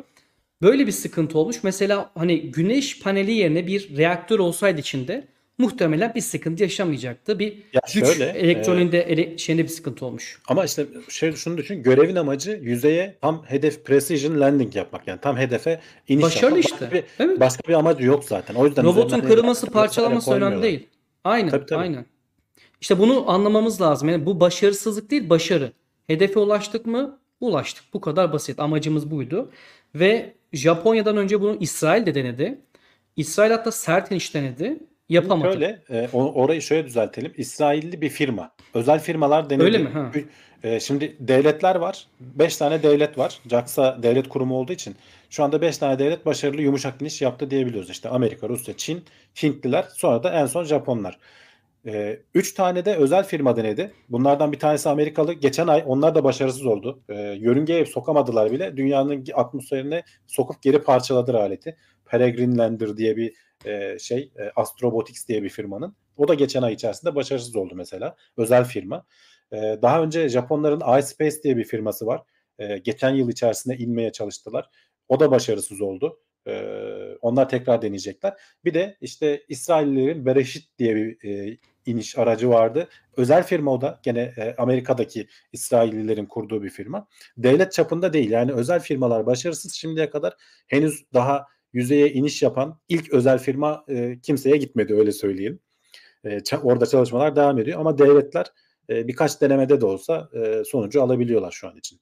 Böyle 0.62 0.88
bir 0.88 0.92
sıkıntı 0.92 1.38
olmuş. 1.38 1.64
Mesela 1.64 2.12
hani 2.16 2.52
güneş 2.52 3.00
paneli 3.00 3.32
yerine 3.32 3.68
bir 3.68 3.98
reaktör 3.98 4.40
olsaydı 4.40 4.80
içinde 4.82 5.28
muhtemelen 5.58 6.16
bir 6.16 6.22
sıkıntı 6.22 6.64
yaşamayacaktı. 6.64 7.40
Bir 7.40 7.58
Ya 7.74 7.82
güç 7.94 8.06
şöyle, 8.06 8.26
elektroninde 8.26 9.02
ele, 9.02 9.38
şeyinde 9.38 9.64
bir 9.64 9.70
sıkıntı 9.70 10.06
olmuş. 10.06 10.40
Ama 10.48 10.66
işte 10.66 10.86
şey 11.10 11.34
şunu 11.34 11.58
düşün. 11.58 11.84
Görevin 11.84 12.16
amacı 12.16 12.60
yüzeye 12.64 13.18
tam 13.22 13.44
hedef 13.48 13.86
precision 13.86 14.40
landing 14.40 14.76
yapmak. 14.76 15.08
Yani 15.08 15.20
tam 15.22 15.38
hedefe 15.38 15.82
iniş 16.08 16.24
Başarılı 16.24 16.60
yapmak. 16.60 16.82
işte. 16.82 17.04
Başka 17.20 17.34
bir, 17.34 17.40
başka 17.40 17.68
bir 17.68 17.74
amacı 17.74 18.06
yok 18.06 18.24
zaten. 18.24 18.56
O 18.56 18.66
yüzden 18.66 18.84
Robotun 18.84 19.20
kırılması, 19.20 19.68
vesaire 19.68 19.74
parçalaması 19.74 20.32
önemli 20.32 20.62
değil. 20.64 20.88
Aynen, 21.24 21.50
Tabii, 21.50 21.66
tabii. 21.66 21.80
aynen. 21.80 22.06
İşte 22.82 23.00
bunu 23.00 23.32
anlamamız 23.32 23.82
lazım. 23.82 24.10
Yani 24.10 24.26
bu 24.26 24.40
başarısızlık 24.40 25.12
değil, 25.12 25.30
başarı. 25.30 25.72
Hedefe 26.08 26.40
ulaştık 26.40 26.86
mı? 26.86 27.20
Ulaştık. 27.40 27.84
Bu 27.94 28.02
kadar 28.02 28.34
basit. 28.34 28.60
Amacımız 28.60 29.12
buydu. 29.12 29.52
Ve 29.96 30.34
Japonya'dan 30.54 31.18
önce 31.18 31.42
bunu 31.42 31.58
İsrail 31.60 32.06
de 32.06 32.16
denedi. 32.16 32.60
İsrail 33.16 33.52
hatta 33.52 33.72
sert 33.72 34.12
iniş 34.12 34.34
denedi. 34.34 34.80
Yapamadı. 35.10 35.54
Şöyle 35.54 35.82
e, 35.90 36.10
orayı 36.18 36.62
şöyle 36.62 36.86
düzeltelim. 36.86 37.34
İsrailli 37.38 38.02
bir 38.02 38.10
firma. 38.10 38.52
Özel 38.74 39.00
firmalar 39.00 39.50
denedi. 39.50 39.64
Öyle 39.64 39.78
mi? 39.78 39.90
Ha. 39.90 40.12
E, 40.64 40.80
şimdi 40.80 41.16
devletler 41.20 41.76
var. 41.76 42.08
5 42.20 42.58
tane 42.58 42.84
devlet 42.84 43.18
var. 43.18 43.40
JAXA 43.50 44.04
devlet 44.04 44.30
kurumu 44.30 44.56
olduğu 44.56 44.74
için 44.74 44.96
şu 45.30 45.44
anda 45.44 45.62
5 45.62 45.78
tane 45.78 46.00
devlet 46.00 46.26
başarılı 46.26 46.62
yumuşak 46.62 47.02
iniş 47.02 47.22
yaptı 47.22 47.52
diyebiliyoruz. 47.52 47.90
İşte 47.90 48.10
Amerika, 48.10 48.50
Rusya, 48.50 48.78
Çin, 48.78 49.04
Hintliler, 49.44 49.86
sonra 49.94 50.24
da 50.24 50.34
en 50.34 50.46
son 50.46 50.64
Japonlar. 50.64 51.18
3 51.86 52.54
tane 52.54 52.86
de 52.86 52.96
özel 52.96 53.24
firma 53.24 53.56
denedi. 53.56 53.92
Bunlardan 54.10 54.52
bir 54.52 54.60
tanesi 54.60 54.90
Amerikalı. 54.90 55.34
Geçen 55.34 55.68
ay 55.68 55.84
onlar 55.86 56.16
da 56.16 56.24
başarısız 56.24 56.66
oldu. 56.66 57.04
E, 57.10 57.14
yörüngeye 57.20 57.86
sokamadılar 57.86 58.52
bile. 58.52 58.78
Dünyanın 58.78 59.26
atmosferine 59.34 60.04
sokup 60.28 60.62
geri 60.62 60.82
parçaladılar 60.82 61.40
aleti. 61.40 61.78
Peregrine 62.06 62.58
Lander 62.58 62.98
diye 62.98 63.18
bir 63.18 63.34
e, 63.66 64.00
şey 64.00 64.32
e, 64.40 64.52
Astrobotics 64.56 65.28
diye 65.28 65.44
bir 65.44 65.50
firmanın. 65.50 65.96
O 66.18 66.28
da 66.28 66.34
geçen 66.34 66.62
ay 66.62 66.74
içerisinde 66.74 67.16
başarısız 67.16 67.56
oldu 67.56 67.74
mesela. 67.76 68.16
Özel 68.38 68.64
firma. 68.64 69.06
E, 69.52 69.58
daha 69.82 70.04
önce 70.04 70.30
Japonların 70.30 71.00
iSpace 71.00 71.44
diye 71.44 71.58
bir 71.58 71.64
firması 71.64 72.06
var. 72.06 72.22
E, 72.60 72.78
geçen 72.78 73.10
yıl 73.10 73.30
içerisinde 73.30 73.78
inmeye 73.78 74.12
çalıştılar. 74.12 74.70
O 75.10 75.20
da 75.20 75.32
başarısız 75.32 75.82
oldu. 75.82 76.20
E, 76.48 76.64
onlar 77.22 77.50
tekrar 77.50 77.82
deneyecekler. 77.82 78.34
Bir 78.66 78.74
de 78.74 78.98
işte 79.02 79.44
İsraillilerin 79.50 80.26
Bereshit 80.26 80.80
diye 80.80 80.96
bir 80.96 81.30
e, 81.30 81.58
iniş 81.86 82.18
aracı 82.18 82.50
vardı. 82.50 82.88
Özel 83.18 83.44
firma 83.44 83.74
o 83.74 83.82
da 83.82 84.00
gene 84.04 84.34
e, 84.38 84.56
Amerika'daki 84.58 85.28
İsraillilerin 85.54 86.26
kurduğu 86.26 86.64
bir 86.64 86.70
firma. 86.70 87.08
Devlet 87.38 87.72
çapında 87.72 88.14
değil 88.14 88.32
yani 88.32 88.52
özel 88.52 88.80
firmalar 88.80 89.26
başarısız 89.26 89.74
şimdiye 89.74 90.10
kadar 90.10 90.34
henüz 90.68 91.06
daha 91.14 91.48
yüzeye 91.74 92.14
iniş 92.14 92.42
yapan 92.42 92.80
ilk 92.90 93.14
özel 93.14 93.40
firma 93.40 93.86
e, 93.88 94.20
kimseye 94.20 94.58
gitmedi 94.58 94.94
öyle 94.94 95.12
söyleyeyim. 95.12 95.60
E, 96.26 96.40
orada 96.64 96.86
çalışmalar 96.86 97.36
devam 97.36 97.60
ediyor 97.60 97.80
ama 97.80 97.98
devletler 97.98 98.46
e, 98.90 99.08
birkaç 99.08 99.42
denemede 99.42 99.82
de 99.82 99.86
olsa 99.86 100.30
e, 100.34 100.64
sonucu 100.66 101.04
alabiliyorlar 101.04 101.52
şu 101.52 101.68
an 101.68 101.78
için. 101.78 102.00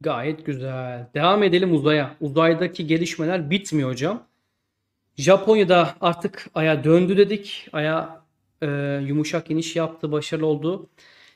Gayet 0.00 0.46
güzel. 0.46 1.06
Devam 1.14 1.42
edelim 1.42 1.74
uzaya. 1.74 2.16
Uzaydaki 2.20 2.86
gelişmeler 2.86 3.50
bitmiyor 3.50 3.90
hocam. 3.90 4.26
Japonya'da 5.16 5.94
artık 6.00 6.50
aya 6.54 6.84
döndü 6.84 7.16
dedik. 7.16 7.68
Aya 7.72 8.21
e, 8.62 9.00
yumuşak 9.06 9.50
iniş 9.50 9.76
yaptı, 9.76 10.12
başarılı 10.12 10.46
oldu. 10.46 10.88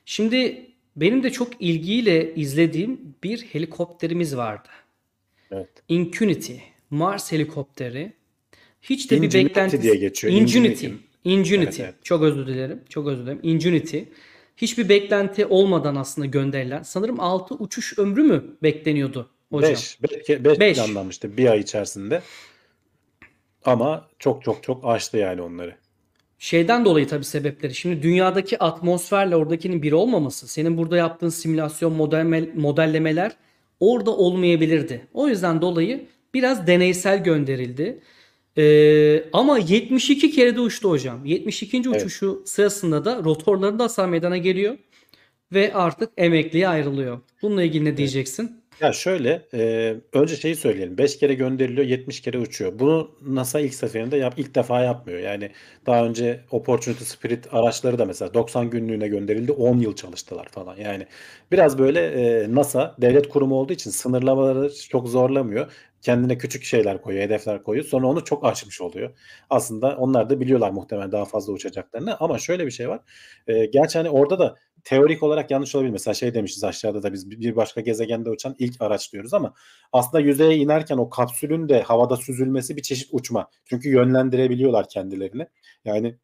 Şimdi 0.05 0.71
benim 0.97 1.23
de 1.23 1.31
çok 1.31 1.49
ilgiyle 1.61 2.35
izlediğim 2.35 3.15
bir 3.25 3.43
helikopterimiz 3.43 4.37
vardı. 4.37 4.69
Evet. 5.51 5.69
Ingenuity, 5.89 6.55
Mars 6.91 7.33
helikopteri. 7.33 8.13
Hiç 8.83 9.11
de 9.11 9.15
bir 9.15 9.27
Ingenuity 9.27 9.49
beklentisi 9.49 9.83
diye 9.83 9.95
geçiyor. 9.95 10.35
Ingenuity. 10.35 10.87
Ingenuity. 11.25 11.83
Evet, 11.83 11.95
evet. 11.95 12.05
Çok 12.05 12.23
özür 12.23 12.47
dilerim. 12.47 12.83
Çok 12.89 13.09
özür 13.09 13.23
dilerim. 13.23 13.41
Ingenuity. 13.43 13.99
Hiçbir 14.57 14.89
beklenti 14.89 15.47
olmadan 15.47 15.97
aslında 15.97 16.27
gönderilen. 16.27 16.83
Sanırım 16.83 17.21
6 17.21 17.55
uçuş 17.55 17.99
ömrü 17.99 18.23
mü 18.23 18.45
bekleniyordu 18.63 19.31
hocam? 19.51 19.71
5 19.71 19.99
5 20.03 20.61
Beş. 20.61 20.77
planlanmıştı 20.77 21.37
bir 21.37 21.47
ay 21.47 21.61
içerisinde. 21.61 22.23
Ama 23.65 24.09
çok 24.19 24.45
çok 24.45 24.63
çok 24.63 24.85
aştı 24.85 25.17
yani 25.17 25.43
onları. 25.43 25.77
Şeyden 26.39 26.85
dolayı 26.85 27.09
tabii 27.09 27.25
sebepleri. 27.25 27.75
Şimdi 27.75 28.03
dünyadaki 28.03 28.59
atmosferle 28.59 29.37
oradakinin 29.37 29.83
bir 29.83 29.93
olmaması, 29.93 30.49
senin 30.49 30.77
burada 30.79 30.97
yaptığın 30.97 31.29
simülasyon 31.29 31.93
modelleme- 31.93 32.55
modellemeler 32.55 33.33
orada 33.81 34.17
olmayabilirdi. 34.17 35.07
O 35.15 35.29
yüzden 35.29 35.61
dolayı 35.63 36.07
biraz 36.35 36.67
deneysel 36.67 37.25
gönderildi. 37.25 38.01
Ee, 38.59 39.25
ama 39.33 39.59
72 39.59 40.31
kere 40.31 40.57
de 40.57 40.61
uçtu 40.61 40.91
hocam. 40.91 41.25
72. 41.25 41.77
Evet. 41.77 41.87
uçuşu 41.87 42.43
sırasında 42.47 43.05
da 43.05 43.25
rotorlarında 43.25 43.85
hasar 43.85 44.09
meydana 44.09 44.37
geliyor 44.37 44.79
ve 45.53 45.75
artık 45.75 46.11
emekliye 46.17 46.69
ayrılıyor. 46.69 47.21
Bununla 47.43 47.63
ilgili 47.63 47.85
ne 47.85 47.97
diyeceksin? 47.97 48.61
Ya 48.81 48.93
şöyle, 48.93 49.47
e, 49.55 49.95
önce 50.13 50.37
şeyi 50.37 50.57
söyleyelim. 50.57 50.99
5 50.99 51.19
kere 51.19 51.35
gönderiliyor, 51.35 51.87
70 51.87 52.21
kere 52.21 52.39
uçuyor. 52.39 52.79
Bunu 52.79 53.11
NASA 53.27 53.61
ilk 53.61 53.75
seferinde 53.75 54.17
yap, 54.17 54.35
ilk 54.37 54.55
defa 54.55 54.81
yapmıyor. 54.81 55.19
Yani 55.19 55.51
daha 55.87 56.05
önce 56.07 56.41
Opportunity 56.51 57.05
Spirit 57.05 57.55
araçları 57.55 57.99
da 57.99 58.05
mesela 58.05 58.35
90 58.35 58.71
günlüğüne 58.71 59.09
gönderildi, 59.09 59.53
10 59.53 59.79
yıl 59.79 59.95
çalıştılar 59.97 60.49
falan. 60.49 60.77
Yani 60.77 61.07
biraz 61.53 61.79
böyle 61.79 62.01
e, 62.43 62.55
NASA 62.55 62.95
devlet 63.01 63.29
kurumu 63.29 63.55
olduğu 63.55 63.73
için 63.73 63.91
sınırlamaları 63.91 64.71
çok 64.91 65.09
zorlamıyor. 65.09 65.73
Kendine 66.03 66.39
küçük 66.39 66.65
şeyler 66.65 67.03
koyuyor, 67.03 67.25
hedefler 67.25 67.63
koyuyor. 67.63 67.87
Sonra 67.87 68.07
onu 68.07 68.25
çok 68.25 68.45
aşmış 68.45 68.81
oluyor. 68.81 69.11
Aslında 69.51 69.97
onlar 69.97 70.31
da 70.31 70.41
biliyorlar 70.41 70.71
muhtemelen 70.71 71.13
daha 71.13 71.25
fazla 71.25 71.53
uçacaklarını. 71.53 72.17
Ama 72.21 72.39
şöyle 72.39 72.67
bir 72.67 72.71
şey 72.71 72.89
var. 72.89 73.01
E, 73.47 73.67
gerçi 73.67 73.99
hani 73.99 74.11
orada 74.11 74.39
da 74.39 74.57
teorik 74.87 75.23
olarak 75.23 75.51
yanlış 75.51 75.75
olabilir. 75.75 75.93
Mesela 75.93 76.15
şey 76.15 76.35
demişiz 76.35 76.65
aşağıda 76.65 77.03
da 77.03 77.13
biz 77.13 77.31
bir 77.31 77.57
başka 77.57 77.81
gezegende 77.81 78.31
uçan 78.31 78.57
ilk 78.59 78.83
araç 78.83 79.13
diyoruz 79.13 79.35
ama 79.35 79.55
aslında 79.93 80.21
yüzeye 80.21 80.57
inerken 80.57 80.97
o 80.97 81.11
kapsülün 81.11 81.69
de 81.69 81.83
havada 81.83 82.17
süzülmesi 82.17 82.77
bir 82.77 82.83
çeşit 82.83 83.09
uçma. 83.13 83.51
Çünkü 83.65 83.89
yönlendirebiliyorlar 83.89 84.89
kendilerini. 84.89 85.47
Yani 85.85 86.19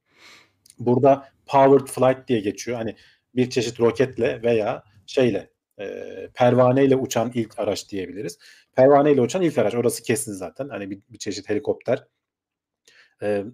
burada 0.78 1.28
powered 1.46 1.86
flight 1.86 2.28
diye 2.28 2.40
geçiyor. 2.40 2.76
Hani 2.78 2.96
bir 3.34 3.50
çeşit 3.50 3.80
roketle 3.80 4.42
veya 4.42 4.84
şeyle 5.06 5.50
e, 5.80 5.86
pervaneyle 6.34 6.96
uçan 6.96 7.30
ilk 7.34 7.58
araç 7.58 7.88
diyebiliriz. 7.88 8.38
Pervaneyle 8.76 9.20
uçan 9.20 9.42
ilk 9.42 9.58
araç 9.58 9.74
orası 9.74 10.02
kesin 10.02 10.32
zaten. 10.32 10.68
Hani 10.68 10.90
bir, 10.90 11.00
bir 11.08 11.18
çeşit 11.18 11.48
helikopter. 11.48 12.04
E, 13.22 13.44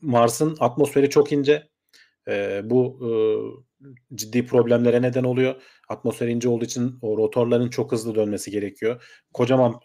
Mars'ın 0.00 0.56
atmosferi 0.60 1.10
çok 1.10 1.32
ince. 1.32 1.68
E, 2.28 2.60
bu 2.70 2.98
e, 3.02 3.10
ciddi 4.14 4.46
problemlere 4.46 5.02
neden 5.02 5.24
oluyor. 5.24 5.62
Atmosfer 5.88 6.28
ince 6.28 6.48
olduğu 6.48 6.64
için 6.64 6.98
o 7.02 7.16
rotorların 7.18 7.70
çok 7.70 7.92
hızlı 7.92 8.14
dönmesi 8.14 8.50
gerekiyor. 8.50 9.02
Kocaman 9.32 9.80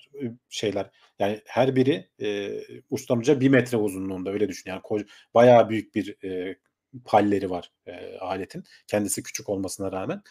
şeyler. 0.50 0.91
Yani 1.20 1.41
her 1.46 1.76
biri 1.76 2.10
e, 2.22 2.60
uçtan 2.89 3.22
bir 3.22 3.50
metre 3.50 3.78
uzunluğunda 3.78 4.32
öyle 4.32 4.50
düşün. 4.50 4.70
Yani 4.70 4.82
ko- 4.82 5.08
bayağı 5.34 5.70
büyük 5.70 5.96
bir 5.96 6.24
e, 6.24 6.58
palleri 7.06 7.50
var 7.50 7.72
e, 7.86 8.18
aletin. 8.18 8.64
Kendisi 8.88 9.24
küçük 9.24 9.50
olmasına 9.50 9.91
rağmen. 9.91 10.22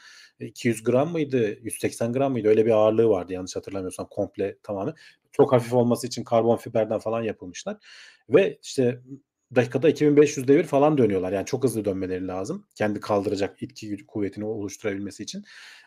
200 0.40 0.82
gram 0.82 1.12
mıydı? 1.12 1.58
180 1.62 2.12
gram 2.12 2.32
mıydı? 2.32 2.48
Öyle 2.48 2.66
bir 2.66 2.70
ağırlığı 2.70 3.08
vardı 3.08 3.32
yanlış 3.32 3.56
hatırlamıyorsam 3.56 4.06
komple 4.10 4.56
tamamen. 4.62 4.94
Çok 5.32 5.52
hafif 5.52 5.72
olması 5.72 6.06
için 6.06 6.24
karbon 6.24 6.56
fiberden 6.56 6.98
falan 6.98 7.22
yapılmışlar. 7.22 7.76
Ve 8.28 8.58
işte 8.62 9.00
dakikada 9.54 9.88
2500 9.88 10.48
devir 10.48 10.64
falan 10.64 10.98
dönüyorlar. 10.98 11.32
Yani 11.32 11.46
çok 11.46 11.64
hızlı 11.64 11.84
dönmeleri 11.84 12.26
lazım. 12.26 12.66
Kendi 12.74 13.00
kaldıracak 13.00 13.62
itki 13.62 14.06
kuvvetini 14.06 14.44
oluşturabilmesi 14.44 15.22
için. 15.22 15.44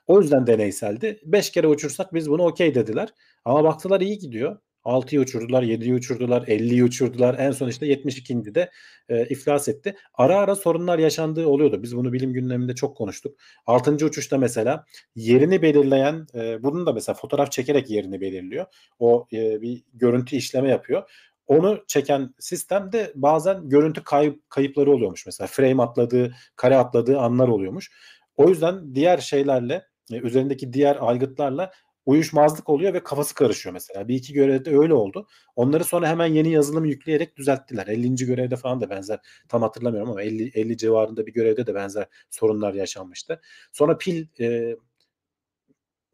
O 0.08 0.22
yüzden 0.22 0.48
deneyseldi. 0.48 1.20
5 1.26 1.50
kere 1.50 1.68
uçursak 1.68 2.14
biz 2.14 2.30
bunu 2.30 2.44
okey 2.44 2.76
dediler. 2.76 3.10
Ama 3.46 3.64
baktılar 3.64 4.02
iyi 4.02 4.18
gidiyor. 4.18 4.58
6'yı 4.86 5.22
uçurdular, 5.22 5.64
7'yi 5.64 5.94
uçurdular, 5.94 6.42
50'yi 6.42 6.84
uçurdular. 6.84 7.36
En 7.40 7.52
son 7.52 7.68
işte 7.68 7.86
72. 7.86 8.56
de 8.56 8.72
e, 9.10 9.26
iflas 9.26 9.68
etti. 9.68 9.96
Ara 10.14 10.38
ara 10.38 10.56
sorunlar 10.56 11.00
yaşandığı 11.00 11.48
oluyordu. 11.48 11.84
Biz 11.84 11.98
bunu 11.98 12.14
bilim 12.14 12.34
gündeminde 12.34 12.76
çok 12.76 12.98
konuştuk. 12.98 13.40
6. 13.66 14.06
uçuşta 14.06 14.38
mesela 14.38 14.86
yerini 15.16 15.62
belirleyen, 15.62 16.28
e, 16.36 16.64
bunun 16.64 16.86
da 16.86 16.94
mesela 16.94 17.16
fotoğraf 17.16 17.52
çekerek 17.52 17.90
yerini 17.90 18.22
belirliyor. 18.22 18.66
O 19.00 19.28
e, 19.34 19.62
bir 19.62 19.84
görüntü 19.94 20.36
işleme 20.36 20.70
yapıyor. 20.70 21.10
Onu 21.48 21.84
çeken 21.88 22.34
sistemde 22.40 23.12
bazen 23.16 23.70
görüntü 23.70 24.04
kayıp, 24.04 24.50
kayıpları 24.50 24.92
oluyormuş. 24.92 25.26
Mesela 25.26 25.48
frame 25.48 25.84
atladığı, 25.84 26.36
kare 26.56 26.78
atladığı 26.78 27.20
anlar 27.20 27.48
oluyormuş. 27.48 27.92
O 28.38 28.50
yüzden 28.50 28.96
diğer 28.96 29.18
şeylerle, 29.18 29.86
e, 30.12 30.18
üzerindeki 30.18 30.74
diğer 30.74 30.98
aygıtlarla 31.00 31.72
uyuşmazlık 32.06 32.70
oluyor 32.70 32.94
ve 32.94 33.04
kafası 33.04 33.36
karışıyor 33.36 33.74
mesela. 33.74 34.08
Bir 34.08 34.16
iki 34.16 34.34
görevde 34.34 34.78
öyle 34.78 34.94
oldu. 34.94 35.28
Onları 35.56 35.84
sonra 35.84 36.08
hemen 36.08 36.26
yeni 36.26 36.52
yazılım 36.52 36.86
yükleyerek 36.86 37.38
düzelttiler. 37.38 37.88
50. 37.88 38.16
görevde 38.26 38.56
falan 38.56 38.82
da 38.82 38.90
benzer 38.90 39.20
tam 39.50 39.62
hatırlamıyorum 39.62 40.12
ama 40.12 40.22
50 40.22 40.52
50 40.54 40.78
civarında 40.78 41.26
bir 41.26 41.34
görevde 41.34 41.68
de 41.68 41.76
benzer 41.76 42.06
sorunlar 42.30 42.74
yaşanmıştı. 42.74 43.42
Sonra 43.72 43.98
pil 43.98 44.28
e, 44.40 44.76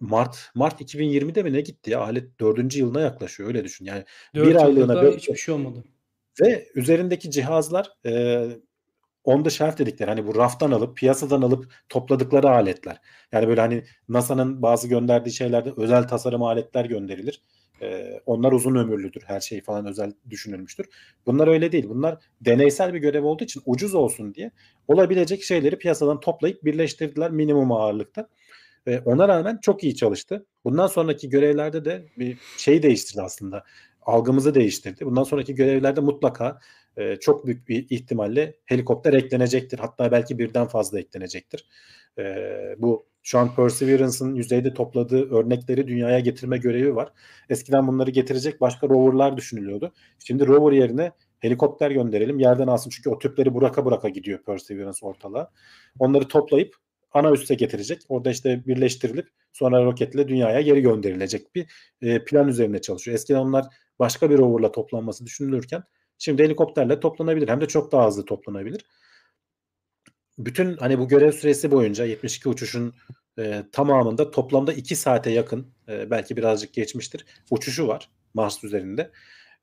Mart 0.02 0.52
Mart 0.56 0.82
2020'de 0.82 1.44
mi 1.44 1.54
ne 1.54 1.62
gitti 1.62 1.92
ya? 1.92 2.00
Alet 2.00 2.40
4. 2.40 2.76
yılına 2.76 3.02
yaklaşıyor 3.02 3.50
öyle 3.50 3.64
düşün. 3.64 3.86
Yani 3.86 4.04
Dört 4.36 4.50
bir 4.50 4.56
aylığına 4.56 5.02
böyle 5.02 5.18
hiçbir 5.18 5.36
şey 5.36 5.54
olmadı. 5.54 5.84
ve 6.42 6.68
üzerindeki 6.76 7.32
cihazlar 7.32 7.92
e, 8.06 8.44
on 9.24 9.44
the 9.44 9.50
shelf 9.50 9.78
dedikleri 9.78 10.10
hani 10.10 10.28
bu 10.28 10.36
raftan 10.36 10.72
alıp 10.72 10.98
piyasadan 10.98 11.42
alıp 11.42 11.74
topladıkları 11.90 12.50
aletler. 12.50 12.98
Yani 13.32 13.48
böyle 13.48 13.62
hani 13.62 13.84
NASA'nın 14.10 14.62
bazı 14.62 14.88
gönderdiği 14.88 15.32
şeylerde 15.32 15.74
özel 15.78 16.08
tasarım 16.08 16.44
aletler 16.44 16.86
gönderilir. 16.86 17.42
Ee, 17.82 18.22
onlar 18.26 18.52
uzun 18.52 18.76
ömürlüdür. 18.76 19.22
Her 19.26 19.40
şey 19.40 19.62
falan 19.62 19.86
özel 19.86 20.14
düşünülmüştür. 20.30 20.86
Bunlar 21.26 21.48
öyle 21.48 21.72
değil. 21.72 21.90
Bunlar 21.90 22.18
deneysel 22.42 22.94
bir 22.94 23.00
görev 23.00 23.24
olduğu 23.24 23.44
için 23.44 23.62
ucuz 23.66 23.96
olsun 23.96 24.34
diye 24.34 24.52
olabilecek 24.88 25.44
şeyleri 25.44 25.78
piyasadan 25.78 26.20
toplayıp 26.20 26.64
birleştirdiler 26.64 27.32
minimum 27.32 27.72
ağırlıkta. 27.72 28.28
Ee, 28.88 29.00
ona 29.06 29.28
rağmen 29.28 29.60
çok 29.62 29.84
iyi 29.84 29.96
çalıştı. 29.96 30.46
Bundan 30.66 30.88
sonraki 30.88 31.30
görevlerde 31.30 31.86
de 31.86 32.06
bir 32.18 32.38
şey 32.58 32.84
değiştirdi 32.84 33.22
aslında. 33.22 33.64
Algımızı 34.02 34.56
değiştirdi. 34.56 35.06
Bundan 35.06 35.24
sonraki 35.24 35.56
görevlerde 35.56 36.02
mutlaka 36.02 36.60
e, 36.98 37.16
çok 37.16 37.46
büyük 37.46 37.70
bir 37.70 37.88
ihtimalle 37.90 38.56
helikopter 38.66 39.14
eklenecektir. 39.14 39.80
Hatta 39.80 40.12
belki 40.12 40.40
birden 40.40 40.68
fazla 40.68 41.00
eklenecektir. 41.00 41.68
E, 42.20 42.24
bu 42.78 43.06
şu 43.24 43.40
an 43.40 43.56
Perseverance'ın 43.56 44.36
yüzeyde 44.36 44.74
topladığı 44.74 45.32
örnekleri 45.32 45.88
dünyaya 45.88 46.20
getirme 46.20 46.58
görevi 46.58 46.96
var. 46.96 47.14
Eskiden 47.50 47.88
bunları 47.88 48.12
getirecek 48.12 48.62
başka 48.62 48.90
roverlar 48.90 49.38
düşünülüyordu. 49.38 49.94
Şimdi 50.20 50.48
rover 50.48 50.72
yerine 50.72 51.12
helikopter 51.40 51.92
gönderelim 51.92 52.40
yerden 52.40 52.68
alsın. 52.68 52.90
Çünkü 52.90 53.10
o 53.10 53.20
tüpleri 53.20 53.56
bıraka 53.56 53.86
bıraka 53.86 54.10
gidiyor 54.10 54.40
Perseverance 54.44 55.06
ortalığa. 55.06 55.52
Onları 56.00 56.28
toplayıp 56.28 56.76
ana 57.12 57.32
üste 57.32 57.56
getirecek. 57.56 58.02
Orada 58.10 58.32
işte 58.32 58.66
birleştirilip 58.68 59.28
sonra 59.54 59.86
roketle 59.86 60.28
dünyaya 60.28 60.62
geri 60.62 60.82
gönderilecek 60.82 61.56
bir 61.56 61.72
e, 62.02 62.26
plan 62.26 62.48
üzerine 62.48 62.82
çalışıyor. 62.82 63.16
Eskiden 63.16 63.40
onlar 63.40 63.66
başka 64.00 64.30
bir 64.30 64.38
roverla 64.38 64.72
toplanması 64.72 65.26
düşünülürken 65.26 65.84
Şimdi 66.22 66.44
helikopterle 66.44 67.00
toplanabilir. 67.00 67.48
Hem 67.48 67.62
de 67.62 67.68
çok 67.68 67.92
daha 67.92 68.08
hızlı 68.08 68.26
toplanabilir. 68.26 68.86
Bütün 70.38 70.78
hani 70.78 71.00
bu 71.00 71.08
görev 71.08 71.32
süresi 71.32 71.72
boyunca 71.72 72.06
72 72.06 72.50
uçuşun 72.50 72.96
e, 73.40 73.64
tamamında 73.72 74.32
toplamda 74.32 74.74
2 74.74 74.96
saate 74.96 75.32
yakın 75.32 75.74
e, 75.90 76.12
belki 76.12 76.38
birazcık 76.38 76.74
geçmiştir. 76.74 77.26
Uçuşu 77.52 77.88
var 77.88 78.10
Mars 78.34 78.64
üzerinde. 78.64 79.12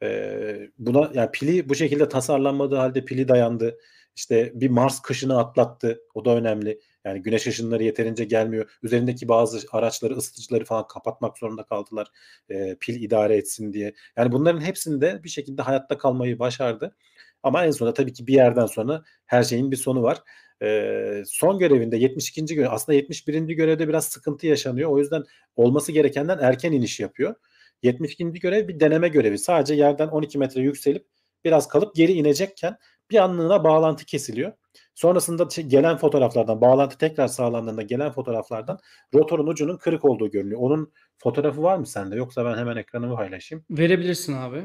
E, 0.02 0.70
buna 0.78 1.10
yani 1.14 1.30
pili 1.30 1.68
bu 1.68 1.74
şekilde 1.74 2.08
tasarlanmadığı 2.08 2.76
halde 2.76 3.04
pili 3.04 3.28
dayandı. 3.28 3.78
İşte 4.16 4.52
bir 4.54 4.68
Mars 4.68 5.02
kışını 5.02 5.38
atlattı. 5.38 6.00
O 6.14 6.24
da 6.24 6.36
önemli. 6.36 6.80
Yani 7.08 7.22
güneş 7.22 7.46
ışınları 7.46 7.84
yeterince 7.84 8.24
gelmiyor. 8.24 8.70
Üzerindeki 8.82 9.28
bazı 9.28 9.58
araçları, 9.72 10.14
ısıtıcıları 10.14 10.64
falan 10.64 10.86
kapatmak 10.86 11.38
zorunda 11.38 11.62
kaldılar. 11.62 12.08
E, 12.50 12.76
pil 12.80 13.02
idare 13.02 13.36
etsin 13.36 13.72
diye. 13.72 13.94
Yani 14.16 14.32
bunların 14.32 14.60
hepsinde 14.60 15.20
bir 15.24 15.28
şekilde 15.28 15.62
hayatta 15.62 15.98
kalmayı 15.98 16.38
başardı. 16.38 16.96
Ama 17.42 17.64
en 17.64 17.70
sonunda 17.70 17.94
tabii 17.94 18.12
ki 18.12 18.26
bir 18.26 18.34
yerden 18.34 18.66
sonra 18.66 19.02
her 19.26 19.42
şeyin 19.42 19.70
bir 19.70 19.76
sonu 19.76 20.02
var. 20.02 20.18
E, 20.62 21.22
son 21.26 21.58
görevinde 21.58 21.96
72. 21.96 22.44
görev 22.44 22.70
aslında 22.70 22.96
71. 22.96 23.42
görevde 23.42 23.88
biraz 23.88 24.04
sıkıntı 24.04 24.46
yaşanıyor. 24.46 24.90
O 24.90 24.98
yüzden 24.98 25.22
olması 25.56 25.92
gerekenden 25.92 26.38
erken 26.38 26.72
iniş 26.72 27.00
yapıyor. 27.00 27.34
72. 27.82 28.32
görev 28.32 28.68
bir 28.68 28.80
deneme 28.80 29.08
görevi. 29.08 29.38
Sadece 29.38 29.74
yerden 29.74 30.08
12 30.08 30.38
metre 30.38 30.60
yükselip 30.60 31.06
biraz 31.44 31.68
kalıp 31.68 31.94
geri 31.94 32.12
inecekken 32.12 32.76
bir 33.10 33.18
anlığına 33.18 33.64
bağlantı 33.64 34.04
kesiliyor. 34.04 34.52
Sonrasında 34.94 35.48
gelen 35.62 35.96
fotoğraflardan, 35.96 36.60
bağlantı 36.60 36.98
tekrar 36.98 37.28
sağlandığında 37.28 37.82
gelen 37.82 38.12
fotoğraflardan 38.12 38.78
rotorun 39.14 39.46
ucunun 39.46 39.76
kırık 39.76 40.04
olduğu 40.04 40.30
görünüyor. 40.30 40.60
Onun 40.60 40.92
fotoğrafı 41.18 41.62
var 41.62 41.78
mı 41.78 41.86
sende? 41.86 42.16
Yoksa 42.16 42.44
ben 42.44 42.58
hemen 42.58 42.76
ekranımı 42.76 43.16
paylaşayım. 43.16 43.64
Verebilirsin 43.70 44.32
abi. 44.32 44.62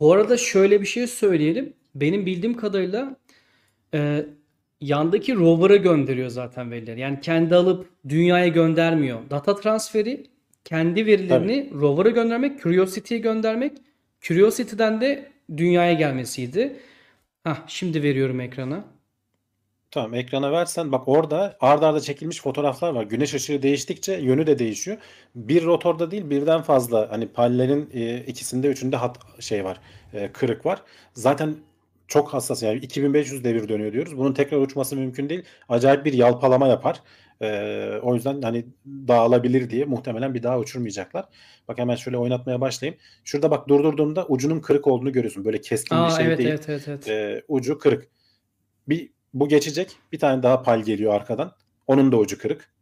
Bu 0.00 0.12
arada 0.12 0.36
şöyle 0.36 0.80
bir 0.80 0.86
şey 0.86 1.06
söyleyelim. 1.06 1.72
Benim 1.94 2.26
bildiğim 2.26 2.56
kadarıyla 2.56 3.16
e, 3.94 4.26
yandaki 4.80 5.34
rover'a 5.34 5.76
gönderiyor 5.76 6.28
zaten 6.28 6.70
verileri. 6.70 7.00
Yani 7.00 7.20
kendi 7.20 7.54
alıp 7.54 7.88
dünyaya 8.08 8.48
göndermiyor. 8.48 9.30
Data 9.30 9.54
transferi 9.54 10.26
kendi 10.64 11.06
verilerini 11.06 11.70
rover'a 11.74 12.10
göndermek, 12.10 12.62
Curiosity'ye 12.62 13.20
göndermek, 13.20 13.72
Curiosity'den 14.20 15.00
de 15.00 15.32
dünyaya 15.56 15.92
gelmesiydi. 15.92 16.76
Hah, 17.44 17.64
şimdi 17.68 18.02
veriyorum 18.02 18.40
ekrana. 18.40 18.84
Tamam 19.90 20.14
ekrana 20.14 20.52
versen 20.52 20.92
bak 20.92 21.08
orada 21.08 21.56
ard 21.60 21.82
arda 21.82 22.00
çekilmiş 22.00 22.40
fotoğraflar 22.42 22.92
var. 22.94 23.02
Güneş 23.04 23.34
ışığı 23.34 23.62
değiştikçe 23.62 24.12
yönü 24.12 24.46
de 24.46 24.58
değişiyor. 24.58 24.96
Bir 25.34 25.64
rotorda 25.64 26.10
değil 26.10 26.30
birden 26.30 26.62
fazla 26.62 27.10
hani 27.10 27.28
pallerin 27.28 27.90
e, 27.94 28.20
ikisinde 28.26 28.68
üçünde 28.68 28.96
hat 28.96 29.18
şey 29.40 29.64
var. 29.64 29.80
E, 30.12 30.32
kırık 30.32 30.66
var. 30.66 30.82
Zaten 31.14 31.56
çok 32.08 32.28
hassas 32.34 32.62
yani 32.62 32.78
2500 32.78 33.44
devir 33.44 33.68
dönüyor 33.68 33.92
diyoruz. 33.92 34.18
Bunun 34.18 34.32
tekrar 34.32 34.58
uçması 34.58 34.96
mümkün 34.96 35.28
değil. 35.28 35.44
Acayip 35.68 36.04
bir 36.04 36.12
yalpalama 36.12 36.68
yapar. 36.68 37.02
E, 37.42 37.98
o 38.02 38.14
yüzden 38.14 38.42
hani 38.42 38.66
dağılabilir 38.86 39.70
diye 39.70 39.84
muhtemelen 39.84 40.34
bir 40.34 40.42
daha 40.42 40.58
uçurmayacaklar. 40.58 41.24
Bak 41.68 41.78
hemen 41.78 41.96
şöyle 41.96 42.16
oynatmaya 42.16 42.60
başlayayım. 42.60 43.00
Şurada 43.24 43.50
bak 43.50 43.68
durdurduğumda 43.68 44.26
ucunun 44.26 44.60
kırık 44.60 44.86
olduğunu 44.86 45.12
görüyorsun. 45.12 45.44
Böyle 45.44 45.60
keskin 45.60 45.96
Aa 45.96 46.08
bir 46.08 46.12
şey 46.12 46.26
evet 46.26 46.38
değil. 46.38 46.48
evet 46.48 46.68
evet 46.68 46.88
evet. 46.88 47.08
E, 47.08 47.44
ucu 47.48 47.78
kırık. 47.78 48.08
Bir 48.88 49.10
bu 49.34 49.48
geçecek. 49.48 49.96
Bir 50.12 50.18
tane 50.18 50.42
daha 50.42 50.62
pal 50.62 50.82
geliyor 50.82 51.14
arkadan. 51.14 51.52
Onun 51.86 52.12
da 52.12 52.16
ucu 52.16 52.38
kırık. 52.38 52.72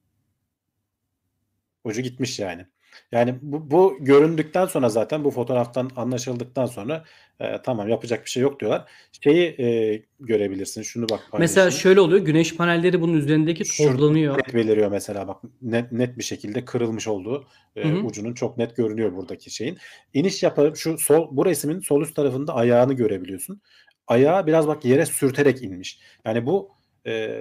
Ucu 1.84 2.00
gitmiş 2.00 2.38
yani. 2.38 2.66
Yani 3.12 3.34
bu, 3.42 3.70
bu 3.70 3.96
göründükten 4.00 4.66
sonra 4.66 4.88
zaten 4.88 5.24
bu 5.24 5.30
fotoğraftan 5.30 5.90
anlaşıldıktan 5.96 6.66
sonra 6.66 7.04
e, 7.40 7.62
tamam 7.62 7.88
yapacak 7.88 8.24
bir 8.24 8.30
şey 8.30 8.42
yok 8.42 8.60
diyorlar. 8.60 8.90
Şeyi 9.24 9.60
e, 9.60 10.02
görebilirsin. 10.20 10.82
Şunu 10.82 11.08
bak 11.08 11.20
Mesela 11.38 11.62
paylaşayım. 11.64 11.82
şöyle 11.82 12.00
oluyor. 12.00 12.24
Güneş 12.24 12.56
panelleri 12.56 13.00
bunun 13.00 13.12
üzerindeki 13.14 13.64
Şurada 13.64 13.92
tozlanıyor. 13.96 14.38
net 14.38 14.54
beliriyor 14.54 14.90
mesela 14.90 15.28
bak 15.28 15.36
net 15.62 15.92
net 15.92 16.18
bir 16.18 16.24
şekilde 16.24 16.64
kırılmış 16.64 17.08
olduğu 17.08 17.44
e, 17.76 17.88
Hı 17.88 17.92
hı. 17.92 18.06
ucunun 18.06 18.34
çok 18.34 18.58
net 18.58 18.76
görünüyor 18.76 19.16
buradaki 19.16 19.50
şeyin. 19.50 19.78
İniş 20.14 20.42
yapıp 20.42 20.76
şu 20.76 20.98
sol 20.98 21.28
bu 21.30 21.46
resmin 21.46 21.80
sol 21.80 22.02
üst 22.02 22.16
tarafında 22.16 22.54
ayağını 22.54 22.92
görebiliyorsun. 22.92 23.60
Ayağı 24.06 24.46
biraz 24.46 24.66
bak 24.66 24.84
yere 24.84 25.06
sürterek 25.06 25.62
inmiş. 25.62 26.00
Yani 26.24 26.46
bu 26.46 26.70
e, 27.06 27.40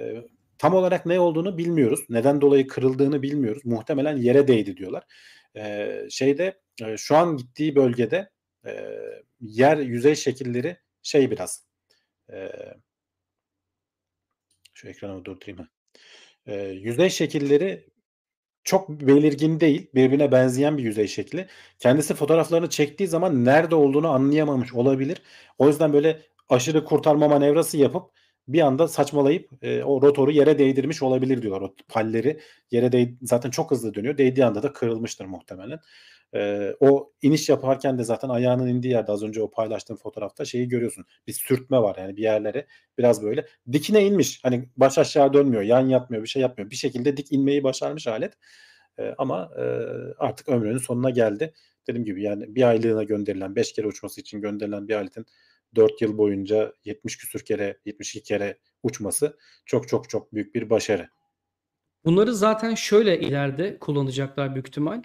tam 0.58 0.74
olarak 0.74 1.06
ne 1.06 1.20
olduğunu 1.20 1.58
bilmiyoruz. 1.58 2.00
Neden 2.08 2.40
dolayı 2.40 2.66
kırıldığını 2.66 3.22
bilmiyoruz. 3.22 3.62
Muhtemelen 3.64 4.16
yere 4.16 4.48
değdi 4.48 4.76
diyorlar. 4.76 5.02
Şeyde 6.10 6.60
şu 6.96 7.16
an 7.16 7.36
gittiği 7.36 7.76
bölgede 7.76 8.30
yer 9.40 9.76
yüzey 9.76 10.14
şekilleri 10.14 10.76
şey 11.02 11.30
biraz 11.30 11.66
e, 12.32 12.52
şu 14.74 14.88
ekranı 14.88 15.24
durdurayım. 15.24 15.68
E, 16.46 16.54
yüzey 16.68 17.10
şekilleri 17.10 17.90
çok 18.64 18.90
belirgin 18.90 19.60
değil. 19.60 19.90
Birbirine 19.94 20.32
benzeyen 20.32 20.78
bir 20.78 20.82
yüzey 20.82 21.08
şekli. 21.08 21.46
Kendisi 21.78 22.14
fotoğraflarını 22.14 22.70
çektiği 22.70 23.08
zaman 23.08 23.44
nerede 23.44 23.74
olduğunu 23.74 24.08
anlayamamış 24.08 24.74
olabilir. 24.74 25.22
O 25.58 25.68
yüzden 25.68 25.92
böyle 25.92 26.22
aşırı 26.48 26.84
kurtarma 26.84 27.28
manevrası 27.28 27.76
yapıp 27.76 28.10
bir 28.48 28.60
anda 28.60 28.88
saçmalayıp 28.88 29.50
e, 29.62 29.84
o 29.84 30.02
rotoru 30.02 30.30
yere 30.30 30.58
değdirmiş 30.58 31.02
olabilir 31.02 31.42
diyorlar. 31.42 31.60
O 31.60 31.74
palleri 31.88 32.40
yere 32.70 32.92
değ 32.92 33.14
zaten 33.22 33.50
çok 33.50 33.70
hızlı 33.70 33.94
dönüyor. 33.94 34.18
Değdiği 34.18 34.46
anda 34.46 34.62
da 34.62 34.72
kırılmıştır 34.72 35.24
muhtemelen. 35.24 35.78
E, 36.34 36.72
o 36.80 37.12
iniş 37.22 37.48
yaparken 37.48 37.98
de 37.98 38.04
zaten 38.04 38.28
ayağının 38.28 38.68
indiği 38.68 38.92
yerde 38.92 39.12
az 39.12 39.22
önce 39.22 39.42
o 39.42 39.50
paylaştığım 39.50 39.96
fotoğrafta 39.96 40.44
şeyi 40.44 40.68
görüyorsun. 40.68 41.04
Bir 41.26 41.32
sürtme 41.32 41.78
var 41.78 41.96
yani 41.98 42.16
bir 42.16 42.22
yerlere 42.22 42.66
biraz 42.98 43.22
böyle 43.22 43.46
dikine 43.72 44.06
inmiş. 44.06 44.40
Hani 44.44 44.68
baş 44.76 44.98
aşağı 44.98 45.32
dönmüyor, 45.32 45.62
yan 45.62 45.88
yatmıyor, 45.88 46.22
bir 46.22 46.28
şey 46.28 46.42
yapmıyor. 46.42 46.70
Bir 46.70 46.76
şekilde 46.76 47.16
dik 47.16 47.32
inmeyi 47.32 47.64
başarmış 47.64 48.06
alet. 48.06 48.34
E, 48.98 49.14
ama 49.18 49.50
e, 49.58 49.62
artık 50.18 50.48
ömrünün 50.48 50.78
sonuna 50.78 51.10
geldi. 51.10 51.52
Dediğim 51.88 52.04
gibi 52.04 52.22
yani 52.22 52.54
bir 52.54 52.62
aylığına 52.68 53.02
gönderilen, 53.02 53.56
5 53.56 53.72
kere 53.72 53.86
uçması 53.86 54.20
için 54.20 54.40
gönderilen 54.40 54.88
bir 54.88 54.94
aletin 54.94 55.26
4 55.74 56.02
yıl 56.02 56.18
boyunca 56.18 56.74
70 56.84 57.16
küsür 57.18 57.40
kere, 57.40 57.78
72 57.84 58.22
kere 58.22 58.58
uçması 58.82 59.36
çok 59.66 59.88
çok 59.88 60.10
çok 60.10 60.34
büyük 60.34 60.54
bir 60.54 60.70
başarı. 60.70 61.08
Bunları 62.04 62.34
zaten 62.34 62.74
şöyle 62.74 63.20
ileride 63.20 63.78
kullanacaklar 63.78 64.54
büyük 64.54 64.68
ihtimal. 64.68 65.02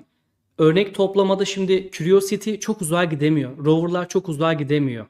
Örnek 0.58 0.96
toplamada 0.96 1.46
şimdi 1.46 1.90
Curiosity 1.92 2.56
çok 2.56 2.82
uzağa 2.82 3.06
gidemiyor. 3.06 3.66
Rover'lar 3.66 4.10
çok 4.10 4.30
uzağa 4.30 4.54
gidemiyor. 4.54 5.06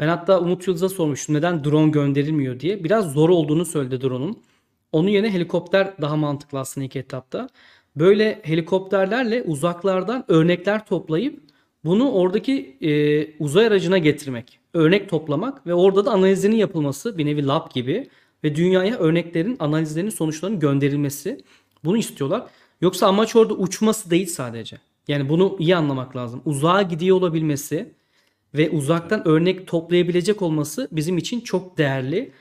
Ben 0.00 0.08
hatta 0.08 0.40
Umut 0.40 0.66
Yıldız'a 0.66 0.88
sormuştum 0.88 1.34
neden 1.34 1.64
drone 1.64 1.90
gönderilmiyor 1.90 2.60
diye. 2.60 2.84
Biraz 2.84 3.12
zor 3.12 3.28
olduğunu 3.28 3.64
söyledi 3.64 4.00
drone'un. 4.00 4.42
Onun 4.92 5.08
yerine 5.08 5.32
helikopter 5.32 5.94
daha 6.00 6.16
mantıklı 6.16 6.58
aslında 6.58 6.84
ilk 6.84 6.96
etapta. 6.96 7.48
Böyle 7.96 8.40
helikopterlerle 8.42 9.42
uzaklardan 9.42 10.24
örnekler 10.28 10.86
toplayıp 10.86 11.40
bunu 11.84 12.12
oradaki 12.12 12.76
e, 12.80 12.90
uzay 13.38 13.66
aracına 13.66 13.98
getirmek. 13.98 14.59
Örnek 14.74 15.08
toplamak 15.08 15.66
ve 15.66 15.74
orada 15.74 16.04
da 16.04 16.10
analizinin 16.10 16.56
yapılması 16.56 17.18
bir 17.18 17.26
nevi 17.26 17.46
lab 17.46 17.74
gibi 17.74 18.08
ve 18.44 18.56
dünyaya 18.56 18.98
örneklerin 18.98 19.56
analizlerinin 19.60 20.10
sonuçlarının 20.10 20.60
gönderilmesi. 20.60 21.40
Bunu 21.84 21.96
istiyorlar. 21.96 22.42
Yoksa 22.80 23.06
amaç 23.06 23.36
orada 23.36 23.54
uçması 23.54 24.10
değil 24.10 24.26
sadece. 24.26 24.78
Yani 25.08 25.28
bunu 25.28 25.56
iyi 25.58 25.76
anlamak 25.76 26.16
lazım. 26.16 26.42
Uzağa 26.44 26.82
gidiyor 26.82 27.16
olabilmesi 27.16 27.92
ve 28.54 28.70
uzaktan 28.70 29.28
örnek 29.28 29.66
toplayabilecek 29.66 30.42
olması 30.42 30.88
bizim 30.92 31.18
için 31.18 31.40
çok 31.40 31.78
değerli. 31.78 32.32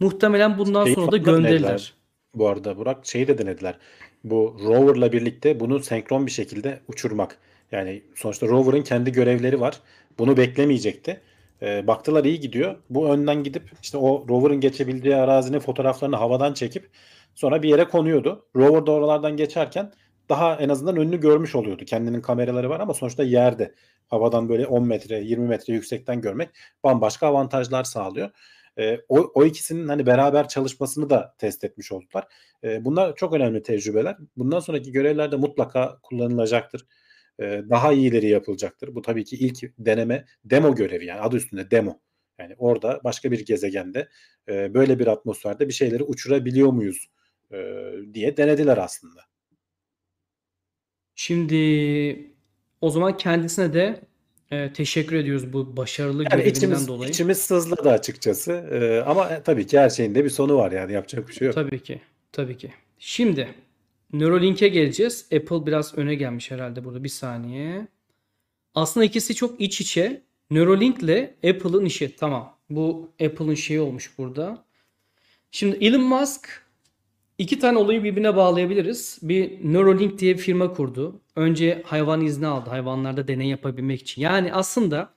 Muhtemelen 0.00 0.58
bundan 0.58 0.84
Şeyi 0.84 0.94
sonra 0.94 1.12
da 1.12 1.16
gönderirler. 1.16 1.94
bu 2.34 2.48
arada 2.48 2.76
Burak. 2.76 3.06
Şeyi 3.06 3.28
de 3.28 3.38
denediler. 3.38 3.78
Bu 4.24 4.56
rover'la 4.64 5.12
birlikte 5.12 5.60
bunu 5.60 5.80
senkron 5.80 6.26
bir 6.26 6.30
şekilde 6.30 6.80
uçurmak. 6.88 7.38
Yani 7.72 8.02
sonuçta 8.14 8.46
rover'ın 8.46 8.82
kendi 8.82 9.12
görevleri 9.12 9.60
var. 9.60 9.80
Bunu 10.18 10.36
beklemeyecekti. 10.36 11.20
E, 11.62 11.86
baktılar 11.86 12.24
iyi 12.24 12.40
gidiyor. 12.40 12.76
Bu 12.90 13.08
önden 13.08 13.42
gidip 13.42 13.70
işte 13.82 13.98
o 13.98 14.26
rover'ın 14.28 14.60
geçebildiği 14.60 15.16
arazinin 15.16 15.58
fotoğraflarını 15.58 16.16
havadan 16.16 16.54
çekip 16.54 16.90
sonra 17.34 17.62
bir 17.62 17.68
yere 17.68 17.84
konuyordu. 17.84 18.46
Rover 18.56 18.86
da 18.86 18.92
oralardan 18.92 19.36
geçerken 19.36 19.92
daha 20.28 20.56
en 20.56 20.68
azından 20.68 20.96
önünü 20.96 21.20
görmüş 21.20 21.54
oluyordu. 21.54 21.84
Kendinin 21.84 22.20
kameraları 22.20 22.70
var 22.70 22.80
ama 22.80 22.94
sonuçta 22.94 23.22
yerde. 23.22 23.74
Havadan 24.08 24.48
böyle 24.48 24.66
10 24.66 24.86
metre, 24.86 25.20
20 25.20 25.48
metre 25.48 25.74
yüksekten 25.74 26.20
görmek 26.20 26.48
bambaşka 26.84 27.26
avantajlar 27.26 27.84
sağlıyor. 27.84 28.30
E, 28.78 29.00
o, 29.08 29.18
o 29.34 29.44
ikisinin 29.44 29.88
hani 29.88 30.06
beraber 30.06 30.48
çalışmasını 30.48 31.10
da 31.10 31.34
test 31.38 31.64
etmiş 31.64 31.92
oldular. 31.92 32.24
E, 32.64 32.84
bunlar 32.84 33.16
çok 33.16 33.32
önemli 33.32 33.62
tecrübeler. 33.62 34.16
Bundan 34.36 34.60
sonraki 34.60 34.92
görevlerde 34.92 35.36
mutlaka 35.36 35.98
kullanılacaktır. 36.02 36.86
E, 37.40 37.62
daha 37.70 37.92
iyileri 37.92 38.28
yapılacaktır. 38.28 38.94
Bu 38.94 39.02
tabii 39.02 39.24
ki 39.24 39.36
ilk 39.36 39.78
deneme, 39.78 40.24
demo 40.44 40.74
görevi 40.74 41.06
yani 41.06 41.20
adı 41.20 41.36
üstünde 41.36 41.70
demo. 41.70 42.00
Yani 42.38 42.54
orada 42.58 43.00
başka 43.04 43.30
bir 43.30 43.46
gezegende 43.46 44.08
e, 44.48 44.74
böyle 44.74 44.98
bir 44.98 45.06
atmosferde 45.06 45.68
bir 45.68 45.72
şeyleri 45.72 46.02
uçurabiliyor 46.02 46.72
muyuz 46.72 47.10
e, 47.52 47.56
diye 48.14 48.36
denediler 48.36 48.76
aslında. 48.78 49.20
Şimdi 51.14 51.56
o 52.80 52.90
zaman 52.90 53.16
kendisine 53.16 53.72
de 53.72 54.00
e, 54.50 54.72
teşekkür 54.72 55.16
ediyoruz 55.16 55.52
bu 55.52 55.76
başarılı 55.76 56.22
Yani 56.22 56.30
görevinden 56.30 56.50
içimiz 56.50 56.88
dolayı. 56.88 57.10
içimiz 57.10 57.38
sızladı 57.38 57.90
açıkçası. 57.90 58.52
E, 58.52 59.00
ama 59.00 59.42
tabii 59.42 59.66
ki 59.66 59.78
her 59.78 59.90
şeyin 59.90 60.14
de 60.14 60.24
bir 60.24 60.30
sonu 60.30 60.56
var 60.56 60.72
yani 60.72 60.92
yapacak 60.92 61.28
bir 61.28 61.32
şey 61.32 61.46
yok. 61.46 61.54
Tabii 61.54 61.82
ki. 61.82 62.00
Tabii 62.32 62.58
ki. 62.58 62.72
Şimdi 62.98 63.48
Neuralink'e 64.12 64.68
geleceğiz. 64.68 65.26
Apple 65.32 65.66
biraz 65.66 65.98
öne 65.98 66.14
gelmiş 66.14 66.50
herhalde 66.50 66.84
burada. 66.84 67.04
Bir 67.04 67.08
saniye. 67.08 67.88
Aslında 68.74 69.06
ikisi 69.06 69.34
çok 69.34 69.60
iç 69.60 69.80
içe. 69.80 70.22
Neuralink 70.50 71.02
ile 71.02 71.34
Apple'ın 71.36 71.84
işi. 71.84 72.16
Tamam. 72.16 72.56
Bu 72.70 73.10
Apple'ın 73.24 73.54
şeyi 73.54 73.80
olmuş 73.80 74.18
burada. 74.18 74.64
Şimdi 75.50 75.84
Elon 75.84 76.02
Musk 76.02 76.62
iki 77.38 77.58
tane 77.58 77.78
olayı 77.78 78.04
birbirine 78.04 78.36
bağlayabiliriz. 78.36 79.18
Bir 79.22 79.72
Neuralink 79.72 80.18
diye 80.18 80.34
bir 80.34 80.40
firma 80.42 80.72
kurdu. 80.72 81.20
Önce 81.36 81.82
hayvan 81.86 82.20
izni 82.20 82.46
aldı. 82.46 82.70
Hayvanlarda 82.70 83.28
deney 83.28 83.48
yapabilmek 83.48 84.00
için. 84.00 84.22
Yani 84.22 84.52
aslında 84.52 85.14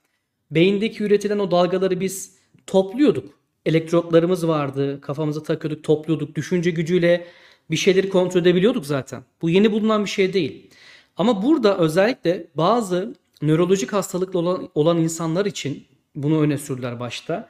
beyindeki 0.50 1.04
üretilen 1.04 1.38
o 1.38 1.50
dalgaları 1.50 2.00
biz 2.00 2.36
topluyorduk. 2.66 3.40
Elektrotlarımız 3.66 4.48
vardı. 4.48 5.00
Kafamıza 5.00 5.42
takıyorduk, 5.42 5.84
topluyorduk. 5.84 6.34
Düşünce 6.34 6.70
gücüyle 6.70 7.26
bir 7.70 7.76
şeyleri 7.76 8.08
kontrol 8.08 8.40
edebiliyorduk 8.40 8.86
zaten. 8.86 9.22
Bu 9.42 9.50
yeni 9.50 9.72
bulunan 9.72 10.04
bir 10.04 10.10
şey 10.10 10.32
değil. 10.32 10.70
Ama 11.16 11.42
burada 11.42 11.78
özellikle 11.78 12.46
bazı 12.54 13.14
nörolojik 13.42 13.92
hastalıklı 13.92 14.38
olan, 14.38 14.68
olan 14.74 14.98
insanlar 14.98 15.46
için 15.46 15.86
bunu 16.14 16.40
öne 16.40 16.58
sürdüler 16.58 17.00
başta. 17.00 17.48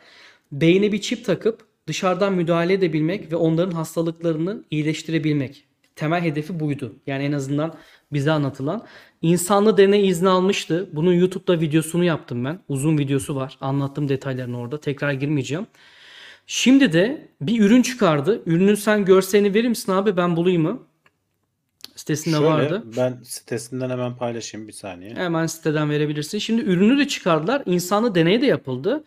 Beyne 0.53 0.93
bir 0.93 1.01
çip 1.01 1.25
takıp 1.25 1.64
dışarıdan 1.87 2.33
müdahale 2.33 2.73
edebilmek 2.73 3.33
ve 3.33 3.37
onların 3.37 3.73
hastalıklarını 3.75 4.64
iyileştirebilmek. 4.71 5.64
Temel 5.97 6.21
hedefi 6.23 6.61
buydu. 6.61 6.97
Yani 7.07 7.25
en 7.25 7.33
azından 7.33 7.75
bize 8.12 8.31
anlatılan. 8.31 8.87
İnsanlı 9.23 9.77
deney 9.77 10.09
izni 10.09 10.29
almıştı. 10.29 10.89
Bunun 10.93 11.12
YouTube'da 11.12 11.61
videosunu 11.61 12.05
yaptım 12.05 12.45
ben. 12.45 12.59
Uzun 12.68 12.99
videosu 12.99 13.37
var. 13.37 13.59
Anlattım 13.61 14.09
detaylarını 14.09 14.59
orada. 14.59 14.81
Tekrar 14.81 15.12
girmeyeceğim. 15.12 15.66
Şimdi 16.53 16.92
de 16.92 17.28
bir 17.40 17.61
ürün 17.61 17.82
çıkardı. 17.82 18.42
Ürünün 18.46 18.74
sen 18.74 19.05
görselini 19.05 19.55
verir 19.55 19.68
misin 19.68 19.92
abi? 19.92 20.16
Ben 20.16 20.36
bulayım 20.36 20.62
mı? 20.62 20.82
Sitesinde 21.96 22.36
Şöyle 22.36 22.48
vardı. 22.48 22.84
ben 22.96 23.20
sitesinden 23.24 23.90
hemen 23.90 24.16
paylaşayım 24.16 24.68
bir 24.68 24.72
saniye. 24.72 25.14
Hemen 25.14 25.46
siteden 25.46 25.90
verebilirsin. 25.90 26.38
Şimdi 26.38 26.62
ürünü 26.62 26.98
de 26.98 27.09
çıkardılar. 27.09 27.62
İnsanlı 27.66 28.14
deney 28.14 28.42
de 28.42 28.46
yapıldı. 28.46 29.05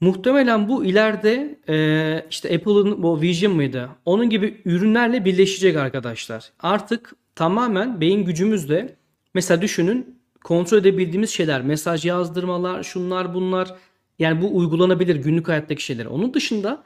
Muhtemelen 0.00 0.68
bu 0.68 0.84
ileride 0.84 1.58
e, 1.68 2.26
işte 2.30 2.54
Apple'ın 2.54 3.02
bu 3.02 3.20
Vision 3.20 3.54
mıydı? 3.54 3.88
Onun 4.04 4.30
gibi 4.30 4.62
ürünlerle 4.64 5.24
birleşecek 5.24 5.76
arkadaşlar. 5.76 6.52
Artık 6.60 7.12
tamamen 7.34 8.00
beyin 8.00 8.24
gücümüzle 8.24 8.96
mesela 9.34 9.62
düşünün 9.62 10.18
kontrol 10.44 10.78
edebildiğimiz 10.78 11.30
şeyler, 11.30 11.62
mesaj 11.62 12.04
yazdırmalar, 12.04 12.82
şunlar 12.82 13.34
bunlar 13.34 13.74
yani 14.22 14.42
bu 14.42 14.56
uygulanabilir 14.56 15.16
günlük 15.16 15.48
hayattaki 15.48 15.84
şeyler. 15.84 16.06
Onun 16.06 16.34
dışında 16.34 16.84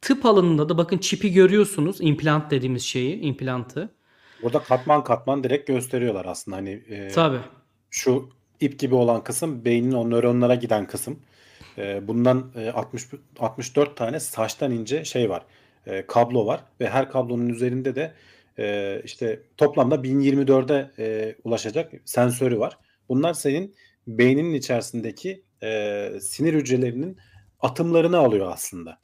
tıp 0.00 0.26
alanında 0.26 0.68
da 0.68 0.78
bakın 0.78 0.98
çipi 0.98 1.32
görüyorsunuz. 1.32 1.96
implant 2.00 2.50
dediğimiz 2.50 2.82
şeyi, 2.82 3.20
implantı. 3.20 3.88
Burada 4.42 4.58
katman 4.58 5.04
katman 5.04 5.44
direkt 5.44 5.66
gösteriyorlar 5.66 6.24
aslında 6.24 6.56
hani 6.56 6.70
e, 6.70 7.08
Tabii. 7.08 7.40
şu 7.90 8.28
ip 8.60 8.78
gibi 8.78 8.94
olan 8.94 9.24
kısım 9.24 9.64
beynin 9.64 9.92
o 9.92 10.10
nöronlara 10.10 10.54
giden 10.54 10.86
kısım. 10.86 11.18
E, 11.78 12.08
bundan 12.08 12.52
e, 12.56 12.70
60 12.70 13.02
64 13.38 13.96
tane 13.96 14.20
saçtan 14.20 14.72
ince 14.72 15.04
şey 15.04 15.30
var. 15.30 15.42
E, 15.86 16.06
kablo 16.06 16.46
var 16.46 16.60
ve 16.80 16.88
her 16.88 17.10
kablonun 17.10 17.48
üzerinde 17.48 17.94
de 17.94 18.12
e, 18.58 19.00
işte 19.04 19.42
toplamda 19.56 19.94
1024'e 19.94 20.90
e, 20.98 21.36
ulaşacak 21.44 21.92
sensörü 22.04 22.58
var. 22.58 22.78
Bunlar 23.08 23.34
senin 23.34 23.74
beyninin 24.06 24.54
içerisindeki 24.54 25.42
e, 25.62 26.10
sinir 26.20 26.54
hücrelerinin 26.54 27.16
atımlarını 27.60 28.18
alıyor 28.18 28.52
aslında. 28.52 28.98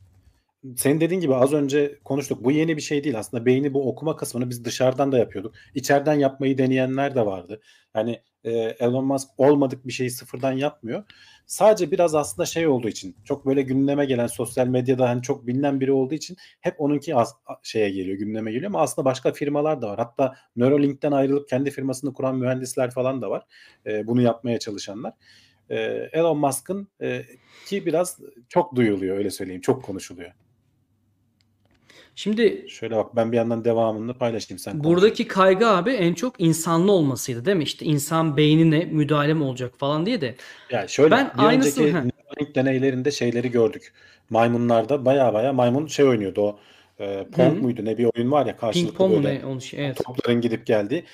Senin 0.76 1.00
dediğin 1.00 1.20
gibi 1.20 1.34
az 1.34 1.52
önce 1.52 1.98
konuştuk. 2.04 2.44
Bu 2.44 2.50
yeni 2.50 2.76
bir 2.76 2.82
şey 2.82 3.04
değil 3.04 3.18
aslında. 3.18 3.46
Beyni 3.46 3.74
bu 3.74 3.88
okuma 3.88 4.16
kısmını 4.16 4.50
biz 4.50 4.64
dışarıdan 4.64 5.12
da 5.12 5.18
yapıyorduk. 5.18 5.54
İçeriden 5.74 6.14
yapmayı 6.14 6.58
deneyenler 6.58 7.14
de 7.14 7.26
vardı. 7.26 7.60
Yani 7.96 8.20
e, 8.44 8.50
Elon 8.52 9.04
Musk 9.04 9.28
olmadık 9.38 9.86
bir 9.86 9.92
şeyi 9.92 10.10
sıfırdan 10.10 10.52
yapmıyor. 10.52 11.04
Sadece 11.46 11.90
biraz 11.90 12.14
aslında 12.14 12.46
şey 12.46 12.66
olduğu 12.66 12.88
için 12.88 13.16
çok 13.24 13.46
böyle 13.46 13.62
gündeme 13.62 14.04
gelen 14.04 14.26
sosyal 14.26 14.66
medyada 14.66 15.08
hani 15.08 15.22
çok 15.22 15.46
bilinen 15.46 15.80
biri 15.80 15.92
olduğu 15.92 16.14
için 16.14 16.36
hep 16.60 16.80
onunki 16.80 17.16
az, 17.16 17.34
şeye 17.62 17.90
geliyor 17.90 18.18
gündeme 18.18 18.52
geliyor 18.52 18.70
ama 18.70 18.80
aslında 18.80 19.04
başka 19.04 19.32
firmalar 19.32 19.82
da 19.82 19.88
var. 19.88 19.98
Hatta 19.98 20.34
Neuralink'ten 20.56 21.12
ayrılıp 21.12 21.48
kendi 21.48 21.70
firmasını 21.70 22.14
kuran 22.14 22.36
mühendisler 22.36 22.90
falan 22.90 23.22
da 23.22 23.30
var. 23.30 23.46
E, 23.86 24.06
bunu 24.06 24.22
yapmaya 24.22 24.58
çalışanlar. 24.58 25.12
E, 25.70 25.76
Elon 26.12 26.38
Musk'ın 26.38 26.88
e, 27.02 27.22
ki 27.66 27.86
biraz 27.86 28.18
çok 28.48 28.76
duyuluyor 28.76 29.16
öyle 29.16 29.30
söyleyeyim. 29.30 29.60
Çok 29.60 29.82
konuşuluyor. 29.82 30.30
Şimdi 32.14 32.66
Şöyle 32.68 32.96
bak 32.96 33.16
ben 33.16 33.32
bir 33.32 33.36
yandan 33.36 33.64
devamını 33.64 34.14
paylaşayım 34.14 34.58
sen. 34.58 34.72
konuş. 34.72 34.84
buradaki 34.84 35.28
kaygı 35.28 35.68
abi 35.68 35.90
en 35.90 36.14
çok 36.14 36.34
insanlı 36.40 36.92
olmasıydı 36.92 37.44
değil 37.44 37.56
mi? 37.56 37.62
İşte 37.64 37.86
insan 37.86 38.36
beynine 38.36 38.84
müdahale 38.84 39.34
mi 39.34 39.44
olacak 39.44 39.72
falan 39.78 40.06
diye 40.06 40.20
de. 40.20 40.34
Yani 40.70 40.88
şöyle 40.88 41.10
Ben 41.10 41.30
bir 41.38 41.42
aynısı- 41.44 41.82
önceki 41.82 42.54
deneylerinde 42.54 43.10
şeyleri 43.10 43.50
gördük. 43.50 43.92
Maymunlarda 44.30 45.04
baya 45.04 45.34
baya 45.34 45.52
maymun 45.52 45.86
şey 45.86 46.04
oynuyordu 46.04 46.40
o 46.42 46.58
e, 47.00 47.26
Pong 47.32 47.62
muydu 47.62 47.84
ne 47.84 47.98
bir 47.98 48.08
oyun 48.16 48.30
var 48.30 48.46
ya 48.46 48.52
Ping 48.52 48.60
karşılıklı 48.60 48.94
pong 48.94 49.14
mu 49.14 49.24
böyle 49.24 49.40
ne? 49.40 49.46
Onu 49.46 49.60
şey, 49.60 49.86
evet. 49.86 50.00
topların 50.04 50.40
gidip 50.40 50.66
geldiği. 50.66 51.04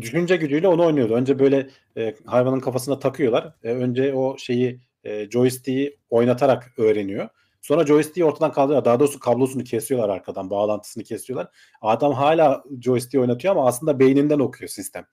Düşünce 0.00 0.36
gücüyle 0.36 0.68
onu 0.68 0.86
oynuyordu. 0.86 1.14
Önce 1.14 1.38
böyle 1.38 1.68
e, 1.96 2.14
hayvanın 2.26 2.60
kafasına 2.60 2.98
takıyorlar. 2.98 3.54
E, 3.64 3.68
önce 3.70 4.14
o 4.14 4.38
şeyi 4.38 4.80
e, 5.04 5.30
joystick'i 5.30 5.96
oynatarak 6.10 6.72
öğreniyor. 6.78 7.28
Sonra 7.62 7.86
joystick'i 7.86 8.24
ortadan 8.24 8.52
kaldırıyorlar. 8.52 8.84
Daha 8.84 9.00
doğrusu 9.00 9.18
kablosunu 9.20 9.64
kesiyorlar 9.64 10.08
arkadan. 10.08 10.50
Bağlantısını 10.50 11.04
kesiyorlar. 11.04 11.48
Adam 11.82 12.12
hala 12.12 12.64
joystick'i 12.80 13.20
oynatıyor 13.20 13.56
ama 13.56 13.66
aslında 13.66 13.98
beyninden 13.98 14.38
okuyor 14.38 14.68
sistem. 14.68 15.06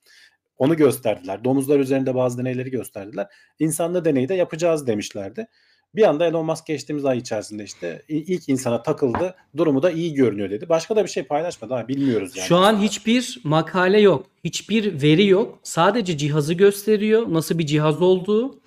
Onu 0.57 0.77
gösterdiler. 0.77 1.43
Domuzlar 1.43 1.79
üzerinde 1.79 2.15
bazı 2.15 2.37
deneyleri 2.37 2.71
gösterdiler. 2.71 3.27
İnsanlı 3.59 4.05
deneyi 4.05 4.29
de 4.29 4.33
yapacağız 4.33 4.87
demişlerdi. 4.87 5.47
Bir 5.95 6.09
anda 6.09 6.25
Elon 6.25 6.45
Musk 6.45 6.65
geçtiğimiz 6.65 7.05
ay 7.05 7.17
içerisinde 7.17 7.63
işte 7.63 8.01
ilk 8.07 8.49
insana 8.49 8.81
takıldı. 8.83 9.35
Durumu 9.57 9.83
da 9.83 9.91
iyi 9.91 10.13
görünüyor 10.13 10.49
dedi. 10.49 10.69
Başka 10.69 10.95
da 10.95 11.03
bir 11.03 11.09
şey 11.09 11.23
paylaşmadı. 11.23 11.73
Ha, 11.73 11.87
bilmiyoruz 11.87 12.35
yani. 12.37 12.47
Şu 12.47 12.57
an 12.57 12.81
hiçbir 12.81 13.41
makale 13.43 13.99
yok. 13.99 14.25
Hiçbir 14.43 15.01
veri 15.01 15.27
yok. 15.27 15.59
Sadece 15.63 16.17
cihazı 16.17 16.53
gösteriyor. 16.53 17.33
Nasıl 17.33 17.59
bir 17.59 17.65
cihaz 17.65 18.01
olduğu 18.01 18.59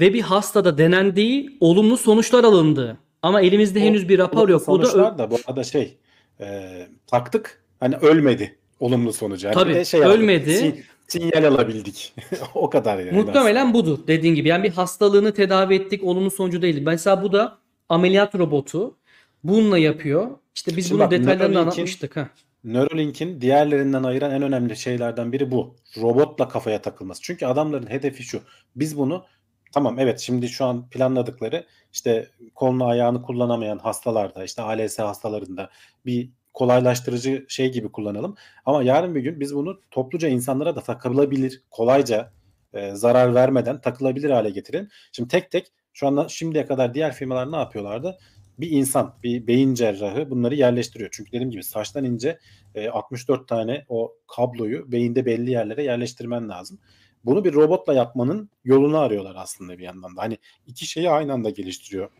ve 0.00 0.14
bir 0.14 0.20
hastada 0.20 0.78
denendiği 0.78 1.56
olumlu 1.60 1.96
sonuçlar 1.96 2.44
alındığı. 2.44 2.96
Ama 3.22 3.40
elimizde 3.40 3.80
henüz 3.80 4.08
bir 4.08 4.18
rapor 4.18 4.48
yok. 4.48 4.66
Bu 4.66 4.82
da 4.82 5.18
da 5.18 5.30
bu 5.30 5.38
arada 5.46 5.64
şey 5.64 5.96
e, 6.40 6.70
taktık 7.06 7.62
hani 7.80 7.96
ölmedi 7.96 8.58
olumlu 8.80 9.12
sonucu. 9.12 9.46
Yani 9.46 9.54
Tabii, 9.54 9.84
şey 9.84 10.00
ölmedi. 10.00 10.50
sin- 10.50 10.84
sinyal 11.12 11.44
alabildik. 11.44 12.14
o 12.54 12.70
kadar 12.70 12.98
yani. 12.98 13.12
Muhtemelen 13.12 13.60
aslında. 13.66 13.74
budur 13.74 13.98
dediğin 14.06 14.34
gibi. 14.34 14.48
Yani 14.48 14.64
bir 14.64 14.70
hastalığını 14.70 15.34
tedavi 15.34 15.74
ettik 15.74 16.04
olumlu 16.04 16.30
sonucu 16.30 16.62
değil. 16.62 16.82
Mesela 16.82 17.22
bu 17.22 17.32
da 17.32 17.58
ameliyat 17.88 18.34
robotu. 18.34 18.96
Bununla 19.44 19.78
yapıyor. 19.78 20.30
İşte 20.54 20.76
biz 20.76 20.88
Şimdi 20.88 21.00
bunun 21.00 21.10
bak, 21.10 21.18
detaylarını 21.18 21.58
anlatmıştık. 21.58 22.16
Ha. 22.16 22.28
Neuralink'in 22.64 23.40
diğerlerinden 23.40 24.02
ayıran 24.02 24.30
en 24.30 24.42
önemli 24.42 24.76
şeylerden 24.76 25.32
biri 25.32 25.50
bu. 25.50 25.76
Robotla 26.00 26.48
kafaya 26.48 26.82
takılması. 26.82 27.22
Çünkü 27.22 27.46
adamların 27.46 27.90
hedefi 27.90 28.22
şu. 28.22 28.40
Biz 28.76 28.98
bunu 28.98 29.24
tamam 29.72 29.98
evet 29.98 30.20
şimdi 30.20 30.48
şu 30.48 30.64
an 30.64 30.88
planladıkları 30.90 31.66
işte 31.92 32.28
kolunu 32.54 32.86
ayağını 32.86 33.22
kullanamayan 33.22 33.78
hastalarda 33.78 34.44
işte 34.44 34.62
ALS 34.62 34.98
hastalarında 34.98 35.70
bir 36.06 36.30
kolaylaştırıcı 36.52 37.46
şey 37.48 37.72
gibi 37.72 37.92
kullanalım. 37.92 38.34
Ama 38.66 38.82
yarın 38.82 39.14
bir 39.14 39.20
gün 39.20 39.40
biz 39.40 39.54
bunu 39.54 39.80
topluca 39.90 40.28
insanlara 40.28 40.76
da 40.76 40.80
takılabilir, 40.80 41.62
kolayca 41.70 42.32
e, 42.72 42.94
zarar 42.94 43.34
vermeden 43.34 43.80
takılabilir 43.80 44.30
hale 44.30 44.50
getirelim. 44.50 44.88
Şimdi 45.12 45.28
tek 45.28 45.50
tek 45.50 45.72
şu 45.92 46.06
anda 46.06 46.28
şimdiye 46.28 46.66
kadar 46.66 46.94
diğer 46.94 47.12
firmalar 47.12 47.52
ne 47.52 47.56
yapıyorlardı? 47.56 48.18
Bir 48.58 48.70
insan, 48.70 49.14
bir 49.22 49.46
beyin 49.46 49.74
cerrahı 49.74 50.30
bunları 50.30 50.54
yerleştiriyor. 50.54 51.10
Çünkü 51.12 51.32
dediğim 51.32 51.50
gibi 51.50 51.62
saçtan 51.62 52.04
ince 52.04 52.38
e, 52.74 52.88
64 52.88 53.48
tane 53.48 53.84
o 53.88 54.14
kabloyu 54.36 54.92
beyinde 54.92 55.26
belli 55.26 55.50
yerlere 55.50 55.84
yerleştirmen 55.84 56.48
lazım. 56.48 56.78
Bunu 57.24 57.44
bir 57.44 57.54
robotla 57.54 57.94
yapmanın 57.94 58.50
yolunu 58.64 58.98
arıyorlar 58.98 59.34
aslında 59.38 59.78
bir 59.78 59.82
yandan 59.82 60.16
da. 60.16 60.22
Hani 60.22 60.38
iki 60.66 60.86
şeyi 60.86 61.10
aynı 61.10 61.32
anda 61.32 61.50
geliştiriyor 61.50 62.10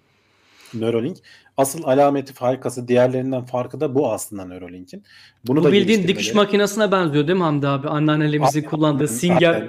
Neuralink. 0.74 1.16
Asıl 1.56 1.82
alameti 1.84 2.32
farkası 2.32 2.88
diğerlerinden 2.88 3.44
farkı 3.44 3.80
da 3.80 3.94
bu 3.94 4.12
aslında 4.12 4.44
Neuralink'in. 4.44 5.04
Bunu 5.46 5.60
Bu 5.60 5.64
da 5.64 5.72
bildiğin 5.72 6.08
dikiş 6.08 6.34
makinesine 6.34 6.92
benziyor 6.92 7.26
değil 7.26 7.38
mi 7.38 7.44
Hamdi 7.44 7.68
abi? 7.68 7.88
Anneannelerimizin 7.88 8.62
kullandığı 8.62 9.08
singer. 9.08 9.68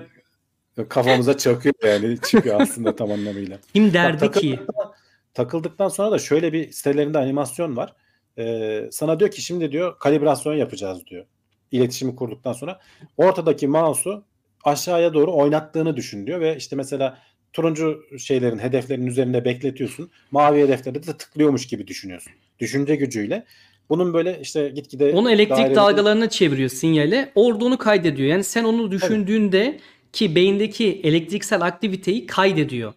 Kafamıza 0.90 1.38
çakıyor 1.38 1.76
yani 1.84 2.18
çıkıyor 2.30 2.62
aslında 2.62 2.96
tam 2.96 3.12
anlamıyla. 3.12 3.58
Kim 3.74 3.94
derdi 3.94 4.22
Bak, 4.26 4.34
ki? 4.34 4.52
takıldıktan, 4.56 4.94
takıldıktan 5.34 5.90
sonra 5.90 6.12
da 6.12 6.20
şöyle 6.20 6.54
bir 6.54 6.72
sitelerinde 6.72 7.18
animasyon 7.18 7.78
var. 7.78 7.94
Ee, 8.38 8.90
sana 8.92 9.20
diyor 9.20 9.32
ki 9.32 9.42
şimdi 9.42 9.72
diyor 9.72 10.00
kalibrasyon 10.00 10.54
yapacağız 10.54 11.06
diyor. 11.08 11.26
İletişimi 11.72 12.16
kurduktan 12.16 12.54
sonra 12.54 12.80
ortadaki 13.18 13.68
mouse'u 13.68 14.24
aşağıya 14.64 15.14
doğru 15.14 15.36
oynattığını 15.36 15.96
düşün 15.98 16.28
diyor 16.28 16.40
ve 16.40 16.58
işte 16.58 16.76
mesela 16.76 17.18
turuncu 17.54 18.04
şeylerin 18.18 18.60
hedeflerin 18.60 19.08
üzerinde 19.08 19.46
bekletiyorsun. 19.46 20.10
Mavi 20.32 20.62
hedeflerde 20.62 21.08
de 21.08 21.18
tıklıyormuş 21.18 21.68
gibi 21.68 21.88
düşünüyorsun. 21.88 22.34
Düşünce 22.60 22.96
gücüyle. 22.96 23.46
Bunun 23.90 24.14
böyle 24.14 24.40
işte 24.42 24.70
gitgide 24.70 25.12
Onu 25.14 25.32
elektrik 25.32 25.58
daireli- 25.58 25.76
dalgalarına 25.76 26.30
çeviriyor 26.30 26.70
sinyale. 26.70 27.32
Orada 27.36 27.66
onu 27.66 27.78
kaydediyor. 27.78 28.30
Yani 28.30 28.44
sen 28.44 28.64
onu 28.64 28.92
düşündüğünde 28.92 29.80
ki 30.14 30.36
beyindeki 30.36 31.02
elektriksel 31.04 31.62
aktiviteyi 31.62 32.26
kaydediyor. 32.26 32.94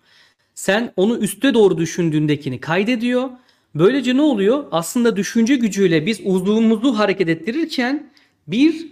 Sen 0.54 0.92
onu 0.96 1.18
üste 1.18 1.54
doğru 1.54 1.78
düşündüğündekini 1.78 2.60
kaydediyor. 2.60 3.28
Böylece 3.74 4.16
ne 4.16 4.22
oluyor? 4.22 4.64
Aslında 4.70 5.16
düşünce 5.16 5.56
gücüyle 5.56 6.06
biz 6.06 6.20
uzvumuzu 6.24 6.98
hareket 6.98 7.28
ettirirken 7.28 8.10
bir 8.48 8.86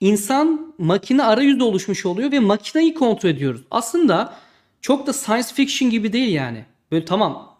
insan 0.00 0.74
makine 0.78 1.22
arayüzü 1.22 1.62
oluşmuş 1.62 2.06
oluyor 2.06 2.32
ve 2.32 2.38
makineyi 2.38 2.94
kontrol 2.94 3.30
ediyoruz. 3.30 3.60
Aslında 3.70 4.34
çok 4.84 5.06
da 5.06 5.12
science 5.12 5.48
fiction 5.54 5.90
gibi 5.90 6.12
değil 6.12 6.34
yani. 6.34 6.64
Böyle 6.92 7.04
tamam 7.04 7.58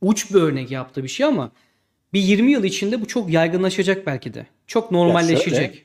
uç 0.00 0.34
bir 0.34 0.40
örnek 0.40 0.70
yaptığı 0.70 1.02
bir 1.02 1.08
şey 1.08 1.26
ama 1.26 1.50
bir 2.12 2.20
20 2.20 2.52
yıl 2.52 2.64
içinde 2.64 3.00
bu 3.00 3.06
çok 3.06 3.30
yaygınlaşacak 3.30 4.06
belki 4.06 4.34
de. 4.34 4.46
Çok 4.66 4.90
normalleşecek. 4.90 5.84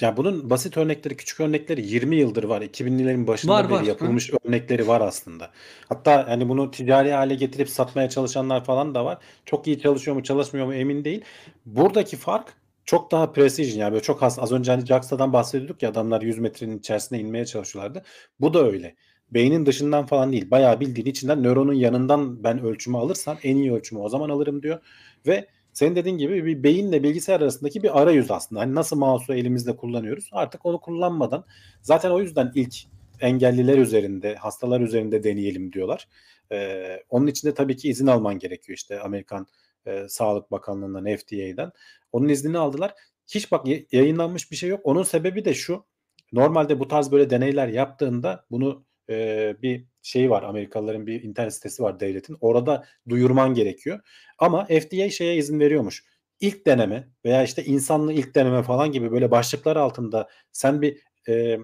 Ya 0.00 0.16
bunun 0.16 0.50
basit 0.50 0.76
örnekleri, 0.76 1.16
küçük 1.16 1.40
örnekleri 1.40 1.86
20 1.86 2.16
yıldır 2.16 2.44
var. 2.44 2.62
2000'lerin 2.62 3.26
başında 3.26 3.52
Var, 3.52 3.64
beri 3.64 3.72
var. 3.72 3.82
yapılmış 3.82 4.30
örnekleri 4.44 4.88
var 4.88 5.00
aslında. 5.00 5.50
Hatta 5.88 6.28
hani 6.28 6.48
bunu 6.48 6.70
ticari 6.70 7.12
hale 7.12 7.34
getirip 7.34 7.68
satmaya 7.68 8.08
çalışanlar 8.08 8.64
falan 8.64 8.94
da 8.94 9.04
var. 9.04 9.18
Çok 9.46 9.66
iyi 9.66 9.80
çalışıyor 9.80 10.16
mu, 10.16 10.22
çalışmıyor 10.22 10.66
mu 10.66 10.74
emin 10.74 11.04
değil. 11.04 11.20
Buradaki 11.66 12.16
fark 12.16 12.54
çok 12.84 13.10
daha 13.10 13.32
precision 13.32 13.78
yani 13.78 13.92
böyle 13.92 14.02
çok 14.02 14.22
az. 14.22 14.38
Az 14.38 14.52
önce 14.52 14.70
hani 14.70 14.86
JAXA'dan 14.86 15.32
bahsediyorduk 15.32 15.82
ya 15.82 15.90
adamlar 15.90 16.22
100 16.22 16.38
metrenin 16.38 16.78
içerisine 16.78 17.18
inmeye 17.18 17.46
çalışıyorlardı. 17.46 18.02
Bu 18.40 18.54
da 18.54 18.66
öyle. 18.66 18.94
Beynin 19.34 19.66
dışından 19.66 20.06
falan 20.06 20.32
değil. 20.32 20.50
Bayağı 20.50 20.80
bildiğin 20.80 21.06
içinden 21.06 21.42
nöronun 21.42 21.72
yanından 21.72 22.44
ben 22.44 22.62
ölçümü 22.62 22.96
alırsam 22.96 23.38
en 23.42 23.56
iyi 23.56 23.72
ölçümü 23.72 24.00
o 24.00 24.08
zaman 24.08 24.30
alırım 24.30 24.62
diyor. 24.62 24.80
Ve 25.26 25.46
senin 25.72 25.96
dediğin 25.96 26.18
gibi 26.18 26.44
bir 26.44 26.62
beyinle 26.62 27.02
bilgisayar 27.02 27.40
arasındaki 27.40 27.82
bir 27.82 28.02
arayüz 28.02 28.30
aslında. 28.30 28.60
Hani 28.60 28.74
nasıl 28.74 28.98
mouse'u 28.98 29.36
elimizde 29.36 29.76
kullanıyoruz 29.76 30.28
artık 30.32 30.66
onu 30.66 30.80
kullanmadan 30.80 31.44
zaten 31.82 32.10
o 32.10 32.20
yüzden 32.20 32.52
ilk 32.54 32.74
engelliler 33.20 33.78
üzerinde, 33.78 34.34
hastalar 34.34 34.80
üzerinde 34.80 35.24
deneyelim 35.24 35.72
diyorlar. 35.72 36.08
Ee, 36.52 37.02
onun 37.10 37.26
için 37.26 37.48
de 37.48 37.54
tabii 37.54 37.76
ki 37.76 37.88
izin 37.88 38.06
alman 38.06 38.38
gerekiyor 38.38 38.76
işte 38.76 39.00
Amerikan 39.00 39.46
e, 39.86 40.08
Sağlık 40.08 40.50
Bakanlığı'ndan, 40.50 41.04
FDA'den. 41.04 41.72
Onun 42.12 42.28
iznini 42.28 42.58
aldılar. 42.58 42.94
Hiç 43.28 43.52
bak 43.52 43.66
yayınlanmış 43.92 44.50
bir 44.50 44.56
şey 44.56 44.70
yok. 44.70 44.80
Onun 44.84 45.02
sebebi 45.02 45.44
de 45.44 45.54
şu. 45.54 45.84
Normalde 46.32 46.80
bu 46.80 46.88
tarz 46.88 47.12
böyle 47.12 47.30
deneyler 47.30 47.68
yaptığında 47.68 48.44
bunu 48.50 48.84
e, 49.10 49.56
bir 49.62 49.86
şey 50.02 50.30
var. 50.30 50.42
Amerikalıların 50.42 51.06
bir 51.06 51.22
internet 51.22 51.54
sitesi 51.54 51.82
var 51.82 52.00
devletin. 52.00 52.36
Orada 52.40 52.84
duyurman 53.08 53.54
gerekiyor. 53.54 54.00
Ama 54.38 54.64
FDA 54.64 55.10
şeye 55.10 55.36
izin 55.36 55.60
veriyormuş. 55.60 56.04
İlk 56.40 56.66
deneme 56.66 57.08
veya 57.24 57.42
işte 57.42 57.64
insanlı 57.64 58.12
ilk 58.12 58.34
deneme 58.34 58.62
falan 58.62 58.92
gibi 58.92 59.12
böyle 59.12 59.30
başlıklar 59.30 59.76
altında 59.76 60.28
sen 60.52 60.82
bir 60.82 61.00
e, 61.28 61.58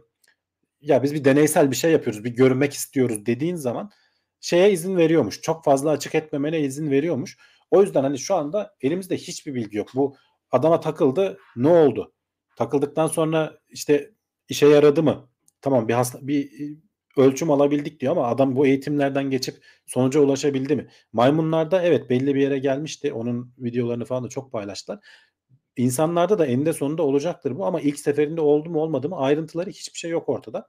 ya 0.81 1.03
biz 1.03 1.15
bir 1.15 1.25
deneysel 1.25 1.71
bir 1.71 1.77
şey 1.77 1.93
yapıyoruz, 1.93 2.25
bir 2.25 2.31
görmek 2.31 2.73
istiyoruz 2.73 3.27
dediğin 3.27 3.57
zaman 3.57 3.91
şeye 4.41 4.73
izin 4.73 4.97
veriyormuş. 4.97 5.41
Çok 5.41 5.65
fazla 5.65 5.91
açık 5.91 6.15
etmemene 6.15 6.61
izin 6.61 6.91
veriyormuş. 6.91 7.39
O 7.71 7.83
yüzden 7.83 8.03
hani 8.03 8.19
şu 8.19 8.35
anda 8.35 8.75
elimizde 8.81 9.17
hiçbir 9.17 9.55
bilgi 9.55 9.79
yok. 9.79 9.89
Bu 9.95 10.17
adama 10.51 10.81
takıldı, 10.81 11.39
ne 11.57 11.69
oldu? 11.69 12.13
Takıldıktan 12.57 13.07
sonra 13.07 13.59
işte 13.69 14.11
işe 14.49 14.67
yaradı 14.67 15.03
mı? 15.03 15.29
Tamam 15.63 15.89
bir 15.89 15.95
hasta 15.95 16.19
bir 16.23 16.51
ölçüm 17.21 17.51
alabildik 17.51 18.01
diyor 18.01 18.13
ama 18.13 18.27
adam 18.27 18.57
bu 18.57 18.67
eğitimlerden 18.67 19.31
geçip 19.31 19.65
sonuca 19.87 20.21
ulaşabildi 20.21 20.77
mi? 20.77 20.89
Maymunlarda 21.13 21.83
evet 21.83 22.11
belli 22.11 22.35
bir 22.35 22.41
yere 22.41 22.59
gelmişti. 22.59 23.13
Onun 23.13 23.55
videolarını 23.59 24.05
falan 24.05 24.25
da 24.25 24.29
çok 24.29 24.53
paylaştılar. 24.53 24.99
İnsanlarda 25.77 26.39
da 26.39 26.47
eninde 26.47 26.73
sonunda 26.73 27.03
olacaktır 27.03 27.57
bu 27.57 27.67
ama 27.67 27.81
ilk 27.81 27.99
seferinde 27.99 28.41
oldu 28.41 28.71
mu 28.71 28.81
olmadı 28.81 29.09
mı 29.09 29.17
ayrıntıları 29.17 29.71
hiçbir 29.71 29.99
şey 29.99 30.11
yok 30.11 30.29
ortada. 30.29 30.69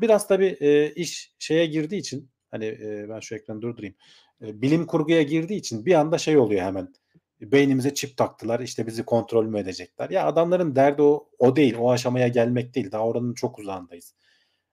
Biraz 0.00 0.28
tabii 0.28 0.56
e, 0.60 0.92
iş 0.94 1.34
şeye 1.38 1.66
girdiği 1.66 1.96
için 1.96 2.30
hani 2.50 2.66
e, 2.66 3.06
ben 3.08 3.20
şu 3.20 3.34
ekranı 3.34 3.62
durdurayım. 3.62 3.94
E, 4.42 4.62
bilim 4.62 4.86
kurguya 4.86 5.22
girdiği 5.22 5.56
için 5.56 5.86
bir 5.86 5.94
anda 5.94 6.18
şey 6.18 6.38
oluyor 6.38 6.62
hemen. 6.62 6.94
Beynimize 7.40 7.94
çip 7.94 8.16
taktılar 8.16 8.60
işte 8.60 8.86
bizi 8.86 9.04
kontrol 9.04 9.44
mü 9.44 9.58
edecekler? 9.58 10.10
Ya 10.10 10.26
adamların 10.26 10.76
derdi 10.76 11.02
o, 11.02 11.28
o 11.38 11.56
değil 11.56 11.74
o 11.78 11.90
aşamaya 11.90 12.28
gelmek 12.28 12.74
değil 12.74 12.92
daha 12.92 13.06
oranın 13.06 13.34
çok 13.34 13.58
uzağındayız. 13.58 14.14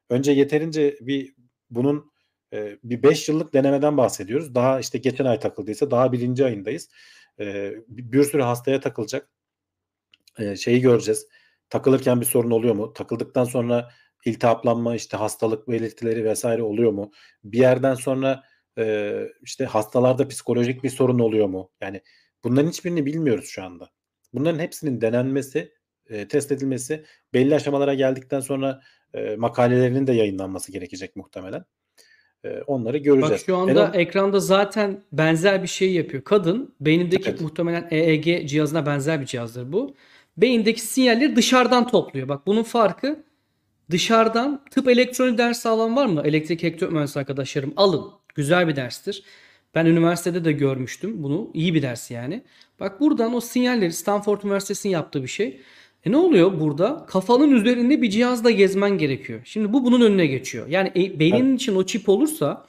Önce 0.10 0.32
yeterince 0.32 0.98
bir 1.02 1.36
bunun 1.70 2.12
e, 2.54 2.78
bir 2.84 3.04
5 3.04 3.30
yıllık 3.30 3.54
denemeden 3.54 3.98
bahsediyoruz. 3.98 4.56
Daha 4.56 4.80
işte 4.80 4.98
geçen 4.98 5.26
ay 5.26 5.40
takıldıysa 5.40 5.92
daha 5.92 6.12
birinci 6.12 6.46
ayındayız. 6.46 6.90
E, 7.40 7.74
bir 7.88 8.24
sürü 8.24 8.42
hastaya 8.42 8.80
takılacak. 8.80 9.30
E, 10.40 10.56
şeyi 10.56 10.82
göreceğiz. 10.82 11.28
Takılırken 11.70 12.22
bir 12.22 12.26
sorun 12.26 12.52
oluyor 12.52 12.76
mu? 12.76 12.94
Takıldıktan 12.94 13.44
sonra 13.44 13.90
iltihaplanma 14.26 14.96
işte 14.96 15.18
hastalık 15.18 15.68
belirtileri 15.68 16.26
vesaire 16.26 16.64
oluyor 16.64 16.92
mu? 16.92 17.12
Bir 17.44 17.58
yerden 17.58 17.96
sonra 17.96 18.44
e, 18.78 19.24
işte 19.42 19.66
hastalarda 19.66 20.28
psikolojik 20.28 20.84
bir 20.84 20.90
sorun 20.90 21.20
oluyor 21.20 21.48
mu? 21.48 21.72
Yani 21.82 22.02
bunların 22.44 22.70
hiçbirini 22.70 23.06
bilmiyoruz 23.06 23.46
şu 23.46 23.64
anda. 23.64 23.90
Bunların 24.34 24.60
hepsinin 24.60 25.02
denenmesi, 25.02 25.74
e, 26.10 26.28
test 26.28 26.52
edilmesi, 26.52 27.06
belli 27.34 27.56
aşamalara 27.56 27.94
geldikten 27.94 28.40
sonra 28.40 28.82
e, 29.14 29.36
makalelerinin 29.36 30.08
de 30.08 30.14
yayınlanması 30.14 30.72
gerekecek 30.72 31.16
muhtemelen. 31.16 31.66
E, 32.46 32.62
onları 32.68 32.98
göreceğiz. 32.98 33.32
Bak 33.32 33.40
şu 33.46 33.58
anda 33.58 33.72
Elon- 33.72 33.96
ekranda 33.98 34.40
zaten 34.40 35.04
benzer 35.12 35.64
bir 35.64 35.68
şey 35.68 35.94
yapıyor. 35.94 36.24
Kadın 36.24 36.76
beynindeki 36.82 37.30
Evet. 37.30 37.42
muhtemelen 37.42 37.88
EEG 37.92 38.48
cihazına 38.48 38.86
benzer 38.86 39.22
bir 39.22 39.26
cihazdır 39.26 39.72
bu. 39.72 39.96
Beyindeki 40.38 40.82
sinyalleri 40.82 41.36
dışarıdan 41.36 41.88
topluyor. 41.88 42.30
Bak 42.30 42.48
bunun 42.48 42.64
farkı 42.64 43.24
dışarıdan 43.92 44.66
tıp 44.72 44.88
elektronik 44.88 45.38
dersi 45.38 45.70
alan 45.70 45.96
var 45.96 46.06
mı? 46.06 46.22
Elektrik 46.26 46.64
elektrik 46.64 46.92
mühendisi 46.92 47.20
arkadaşlarım 47.20 47.74
alın. 47.78 48.12
Güzel 48.36 48.68
bir 48.68 48.76
derstir. 48.76 49.24
Ben 49.76 49.86
üniversitede 49.86 50.46
de 50.46 50.52
görmüştüm 50.52 51.24
bunu. 51.24 51.52
İyi 51.54 51.74
bir 51.74 51.82
ders 51.82 52.12
yani. 52.12 52.44
Bak 52.80 53.00
buradan 53.00 53.34
o 53.34 53.42
sinyalleri 53.42 53.94
Stanford 53.94 54.42
Üniversitesi'nin 54.42 54.94
yaptığı 54.94 55.24
bir 55.24 55.28
şey. 55.28 55.62
E 56.06 56.12
ne 56.12 56.18
oluyor 56.18 56.60
burada? 56.60 57.06
Kafanın 57.08 57.52
üzerinde 57.52 58.02
bir 58.02 58.10
cihazla 58.10 58.52
gezmen 58.52 58.98
gerekiyor. 58.98 59.42
Şimdi 59.44 59.74
bu 59.74 59.86
bunun 59.86 60.02
önüne 60.02 60.28
geçiyor. 60.28 60.68
Yani 60.68 60.92
e, 60.96 61.20
beyninin 61.20 61.56
için 61.56 61.76
o 61.76 61.86
çip 61.86 62.10
olursa 62.10 62.66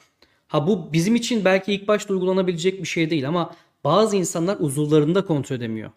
ha 0.47 0.67
bu 0.67 0.93
bizim 0.93 1.15
için 1.15 1.45
belki 1.45 1.73
ilk 1.73 1.87
başta 1.87 2.13
uygulanabilecek 2.13 2.81
bir 2.81 2.87
şey 2.87 3.09
değil 3.09 3.27
ama 3.27 3.55
bazı 3.83 4.15
insanlar 4.15 4.57
uzuvlarını 4.59 5.15
da 5.15 5.25
kontrol 5.25 5.55
edemiyor. 5.55 5.91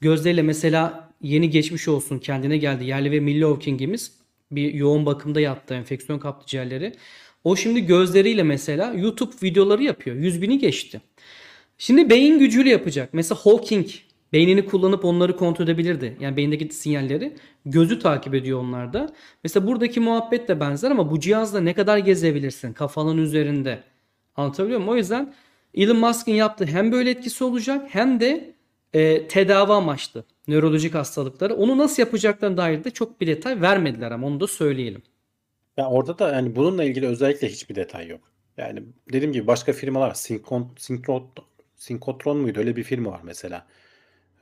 Gözleriyle 0.00 0.42
mesela 0.42 1.10
yeni 1.22 1.50
geçmiş 1.50 1.88
olsun 1.88 2.18
kendine 2.18 2.56
geldi 2.56 2.84
yerli 2.84 3.10
ve 3.10 3.20
milli 3.20 3.44
Hawking'imiz 3.44 4.12
bir 4.50 4.74
yoğun 4.74 5.06
bakımda 5.06 5.40
yattı 5.40 5.74
enfeksiyon 5.74 6.18
kaptı 6.18 6.46
ciğerleri. 6.46 6.92
O 7.44 7.56
şimdi 7.56 7.86
gözleriyle 7.86 8.42
mesela 8.42 8.92
YouTube 8.92 9.32
videoları 9.42 9.82
yapıyor. 9.82 10.16
100 10.16 10.42
bini 10.42 10.58
geçti. 10.58 11.00
Şimdi 11.78 12.10
beyin 12.10 12.38
gücüyle 12.38 12.70
yapacak. 12.70 13.14
Mesela 13.14 13.38
Hawking 13.42 13.86
beynini 14.32 14.66
kullanıp 14.66 15.04
onları 15.04 15.36
kontrol 15.36 15.64
edebilirdi. 15.64 16.16
Yani 16.20 16.36
beyindeki 16.36 16.74
sinyalleri 16.74 17.36
gözü 17.66 17.98
takip 17.98 18.34
ediyor 18.34 18.60
onlarda. 18.60 19.14
Mesela 19.44 19.66
buradaki 19.66 20.00
muhabbet 20.00 20.48
de 20.48 20.60
benzer 20.60 20.90
ama 20.90 21.10
bu 21.10 21.20
cihazla 21.20 21.60
ne 21.60 21.74
kadar 21.74 21.98
gezebilirsin 21.98 22.72
kafanın 22.72 23.18
üzerinde. 23.18 23.82
Anlatabiliyor 24.36 24.80
muyum? 24.80 24.92
O 24.92 24.96
yüzden 24.96 25.34
Elon 25.74 25.96
Musk'ın 25.96 26.32
yaptığı 26.32 26.66
hem 26.66 26.92
böyle 26.92 27.10
etkisi 27.10 27.44
olacak 27.44 27.86
hem 27.90 28.20
de 28.20 28.54
e, 28.92 29.28
tedavi 29.28 29.72
amaçlı 29.72 30.24
nörolojik 30.48 30.94
hastalıkları. 30.94 31.54
Onu 31.54 31.78
nasıl 31.78 32.02
yapacaklarına 32.02 32.56
dair 32.56 32.84
de 32.84 32.90
çok 32.90 33.20
bir 33.20 33.26
detay 33.26 33.60
vermediler 33.60 34.10
ama 34.10 34.26
onu 34.26 34.40
da 34.40 34.46
söyleyelim. 34.46 35.02
Ya 35.76 35.88
orada 35.88 36.18
da 36.18 36.32
yani 36.32 36.56
bununla 36.56 36.84
ilgili 36.84 37.06
özellikle 37.06 37.48
hiçbir 37.48 37.74
detay 37.74 38.08
yok. 38.08 38.20
Yani 38.56 38.82
dediğim 39.12 39.32
gibi 39.32 39.46
başka 39.46 39.72
firmalar 39.72 40.14
Syncron, 40.14 40.72
Syncron, 40.78 41.30
Synchrotron 41.76 42.36
muydu? 42.36 42.58
Öyle 42.58 42.76
bir 42.76 42.82
firma 42.82 43.10
var 43.10 43.20
mesela. 43.22 43.66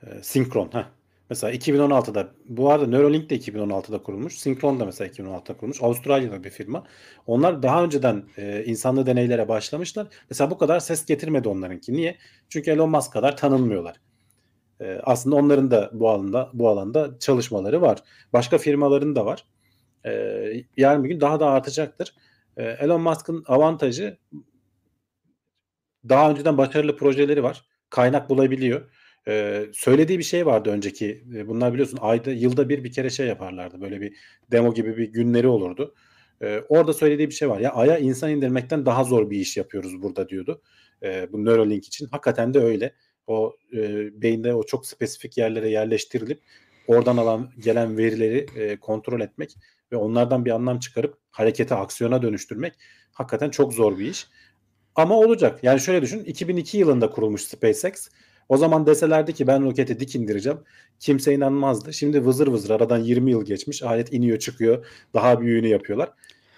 Ee, 0.03 0.23
Synchron. 0.23 0.69
Heh. 0.73 0.85
Mesela 1.29 1.53
2016'da 1.53 2.31
bu 2.49 2.71
arada 2.71 2.87
Neuralink 2.87 3.29
de 3.29 3.35
2016'da 3.35 4.03
kurulmuş. 4.03 4.39
Synchron 4.39 4.79
da 4.79 4.85
mesela 4.85 5.07
2016'da 5.11 5.57
kurulmuş. 5.57 5.83
Avustralya'da 5.83 6.43
bir 6.43 6.49
firma. 6.49 6.83
Onlar 7.27 7.63
daha 7.63 7.83
önceden 7.83 8.23
e, 8.37 8.63
insanlı 8.65 9.05
deneylere 9.05 9.47
başlamışlar. 9.47 10.07
Mesela 10.29 10.51
bu 10.51 10.57
kadar 10.57 10.79
ses 10.79 11.05
getirmedi 11.05 11.49
onlarınki. 11.49 11.93
Niye? 11.93 12.17
Çünkü 12.49 12.71
Elon 12.71 12.89
Musk 12.89 13.13
kadar 13.13 13.37
tanınmıyorlar. 13.37 13.95
E, 14.79 14.99
aslında 15.03 15.35
onların 15.35 15.71
da 15.71 15.89
bu 15.93 16.09
alanda 16.09 16.49
bu 16.53 16.69
alanda 16.69 17.19
çalışmaları 17.19 17.81
var. 17.81 17.99
Başka 18.33 18.57
firmaların 18.57 19.15
da 19.15 19.25
var. 19.25 19.45
E, 20.05 20.11
yarın 20.77 21.03
bir 21.03 21.09
gün 21.09 21.21
daha 21.21 21.39
da 21.39 21.47
artacaktır. 21.47 22.15
E, 22.57 22.63
Elon 22.63 23.01
Musk'ın 23.01 23.43
avantajı 23.47 24.17
daha 26.09 26.31
önceden 26.31 26.57
başarılı 26.57 26.97
projeleri 26.97 27.43
var. 27.43 27.65
Kaynak 27.89 28.29
bulabiliyor. 28.29 28.89
Ee, 29.27 29.65
söylediği 29.73 30.19
bir 30.19 30.23
şey 30.23 30.45
vardı 30.45 30.69
önceki. 30.69 31.23
e, 31.35 31.47
Bunlar 31.47 31.73
biliyorsun 31.73 31.97
ayda 32.01 32.31
yılda 32.31 32.69
bir 32.69 32.83
bir 32.83 32.91
kere 32.91 33.09
şey 33.09 33.27
yaparlardı. 33.27 33.81
Böyle 33.81 34.01
bir 34.01 34.13
demo 34.51 34.73
gibi 34.73 34.97
bir 34.97 35.05
günleri 35.13 35.47
olurdu. 35.47 35.95
Ee, 36.41 36.61
orada 36.69 36.93
söylediği 36.93 37.29
bir 37.29 37.33
şey 37.33 37.49
var. 37.49 37.59
Ya 37.59 37.71
Ay'a 37.73 37.97
insan 37.97 38.29
indirmekten 38.31 38.85
daha 38.85 39.03
zor 39.03 39.29
bir 39.29 39.39
iş 39.39 39.57
yapıyoruz 39.57 40.01
burada 40.01 40.29
diyordu. 40.29 40.61
Ee, 41.03 41.27
bu 41.31 41.45
Neuralink 41.45 41.85
için. 41.87 42.07
Hakikaten 42.11 42.53
de 42.53 42.59
öyle. 42.59 42.93
O 43.27 43.55
e, 43.73 43.77
beyinde 44.21 44.53
o 44.53 44.63
çok 44.63 44.87
spesifik 44.87 45.37
yerlere 45.37 45.69
yerleştirilip 45.69 46.39
oradan 46.87 47.17
alan 47.17 47.51
gelen 47.59 47.97
verileri 47.97 48.45
e, 48.55 48.77
kontrol 48.79 49.21
etmek 49.21 49.55
ve 49.91 49.95
onlardan 49.95 50.45
bir 50.45 50.51
anlam 50.51 50.79
çıkarıp 50.79 51.17
harekete, 51.31 51.75
aksiyona 51.75 52.21
dönüştürmek 52.21 52.73
hakikaten 53.11 53.49
çok 53.49 53.73
zor 53.73 53.97
bir 53.99 54.05
iş. 54.05 54.27
Ama 54.95 55.15
olacak. 55.15 55.59
Yani 55.63 55.79
şöyle 55.79 56.01
düşün. 56.01 56.23
2002 56.23 56.77
yılında 56.77 57.09
kurulmuş 57.09 57.41
SpaceX. 57.41 58.09
O 58.49 58.57
zaman 58.57 58.85
deselerdi 58.85 59.33
ki 59.33 59.47
ben 59.47 59.63
roketi 59.65 59.99
dik 59.99 60.15
indireceğim. 60.15 60.57
Kimse 60.99 61.33
inanmazdı. 61.33 61.93
Şimdi 61.93 62.25
vızır 62.25 62.47
vızır 62.47 62.69
aradan 62.69 62.97
20 62.97 63.31
yıl 63.31 63.45
geçmiş. 63.45 63.83
Alet 63.83 64.13
iniyor 64.13 64.39
çıkıyor. 64.39 64.85
Daha 65.13 65.41
büyüğünü 65.41 65.67
yapıyorlar. 65.67 66.09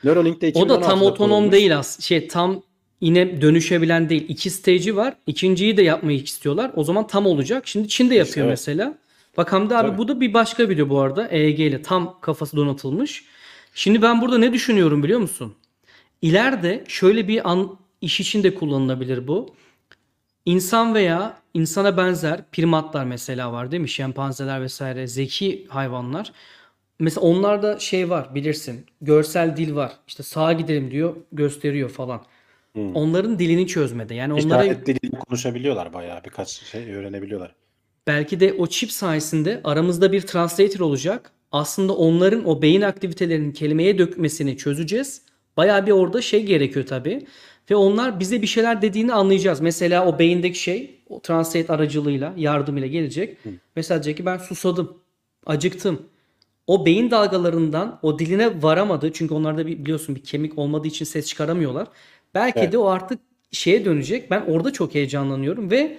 Neuralink 0.03 0.41
de 0.41 0.51
O 0.55 0.69
da 0.69 0.79
tam 0.81 0.99
2016'da 0.99 1.05
otonom 1.05 1.29
kurulmuş. 1.37 1.51
değil 1.53 1.77
as. 1.77 1.99
Şey 1.99 2.27
tam 2.27 2.63
yine 3.01 3.41
dönüşebilen 3.41 4.09
değil. 4.09 4.25
İki 4.29 4.49
stage'i 4.49 4.95
var. 4.95 5.15
İkinciyi 5.27 5.77
de 5.77 5.81
yapmayı 5.81 6.19
istiyorlar. 6.23 6.71
O 6.75 6.83
zaman 6.83 7.07
tam 7.07 7.25
olacak. 7.25 7.67
Şimdi 7.67 7.87
Çin'de 7.87 8.15
yapıyor 8.15 8.27
İşte 8.27 8.41
evet. 8.41 8.49
mesela. 8.49 8.97
Bak 9.37 9.53
Hamdi 9.53 9.75
abi 9.75 9.87
Tabii. 9.87 9.97
bu 9.97 10.07
da 10.07 10.21
bir 10.21 10.33
başka 10.33 10.69
video 10.69 10.89
bu 10.89 10.99
arada. 10.99 11.27
EEG 11.27 11.59
ile 11.59 11.81
tam 11.81 12.17
kafası 12.21 12.57
donatılmış. 12.57 13.23
Şimdi 13.73 14.01
ben 14.01 14.21
burada 14.21 14.37
ne 14.37 14.53
düşünüyorum 14.53 15.03
biliyor 15.03 15.19
musun? 15.19 15.53
İleride 16.21 16.83
şöyle 16.87 17.27
bir 17.27 17.49
an 17.51 17.77
iş 18.01 18.19
için 18.19 18.43
de 18.43 18.55
kullanılabilir 18.55 19.27
bu. 19.27 19.55
İnsan 20.49 20.95
veya 20.95 21.37
insana 21.53 21.97
benzer 21.97 22.41
primatlar 22.51 23.05
mesela 23.05 23.53
var 23.53 23.71
değil 23.71 23.81
mi? 23.81 23.89
Şempanzeler 23.89 24.61
vesaire 24.61 25.07
zeki 25.07 25.65
hayvanlar. 25.69 26.31
Mesela 26.99 27.21
onlarda 27.21 27.79
şey 27.79 28.09
var 28.09 28.35
bilirsin. 28.35 28.85
Görsel 29.01 29.57
dil 29.57 29.75
var. 29.75 29.91
İşte 30.07 30.23
sağa 30.23 30.53
gidelim 30.53 30.91
diyor, 30.91 31.15
gösteriyor 31.31 31.89
falan. 31.89 32.25
Hmm. 32.73 32.95
Onların 32.95 33.39
dilini 33.39 33.67
çözmede. 33.67 34.15
Yani 34.15 34.33
onlara 34.33 34.63
İşaret 34.63 34.85
diliyle 34.85 35.19
konuşabiliyorlar 35.19 35.93
bayağı. 35.93 36.23
Birkaç 36.23 36.49
şey 36.49 36.95
öğrenebiliyorlar. 36.95 37.55
belki 38.07 38.39
de 38.39 38.53
o 38.53 38.67
çip 38.67 38.91
sayesinde 38.91 39.61
aramızda 39.63 40.11
bir 40.11 40.21
translator 40.21 40.79
olacak. 40.79 41.31
Aslında 41.51 41.95
onların 41.95 42.49
o 42.49 42.61
beyin 42.61 42.81
aktivitelerinin 42.81 43.51
kelimeye 43.51 43.97
dökmesini 43.97 44.57
çözeceğiz. 44.57 45.21
Bayağı 45.57 45.85
bir 45.85 45.91
orada 45.91 46.21
şey 46.21 46.43
gerekiyor 46.45 46.85
tabii. 46.85 47.25
Ve 47.69 47.75
onlar 47.75 48.19
bize 48.19 48.41
bir 48.41 48.47
şeyler 48.47 48.81
dediğini 48.81 49.13
anlayacağız. 49.13 49.61
Mesela 49.61 50.05
o 50.05 50.19
beyindeki 50.19 50.59
şey 50.59 50.99
o 51.09 51.19
translate 51.21 51.73
aracılığıyla, 51.73 52.33
yardımıyla 52.37 52.87
gelecek. 52.87 53.37
Mesela 53.75 54.03
diyecek 54.03 54.17
ki 54.17 54.25
ben 54.25 54.37
susadım, 54.37 54.97
acıktım. 55.45 56.01
O 56.67 56.85
beyin 56.85 57.11
dalgalarından 57.11 57.99
o 58.01 58.19
diline 58.19 58.63
varamadı. 58.63 59.11
Çünkü 59.13 59.33
onlarda 59.33 59.67
bir, 59.67 59.77
biliyorsun 59.77 60.15
bir 60.15 60.23
kemik 60.23 60.57
olmadığı 60.57 60.87
için 60.87 61.05
ses 61.05 61.27
çıkaramıyorlar. 61.27 61.87
Belki 62.33 62.59
Evet. 62.59 62.73
de 62.73 62.77
o 62.77 62.85
artık 62.87 63.19
şeye 63.51 63.85
dönecek. 63.85 64.31
Ben 64.31 64.41
orada 64.47 64.73
çok 64.73 64.95
heyecanlanıyorum 64.95 65.71
ve 65.71 65.97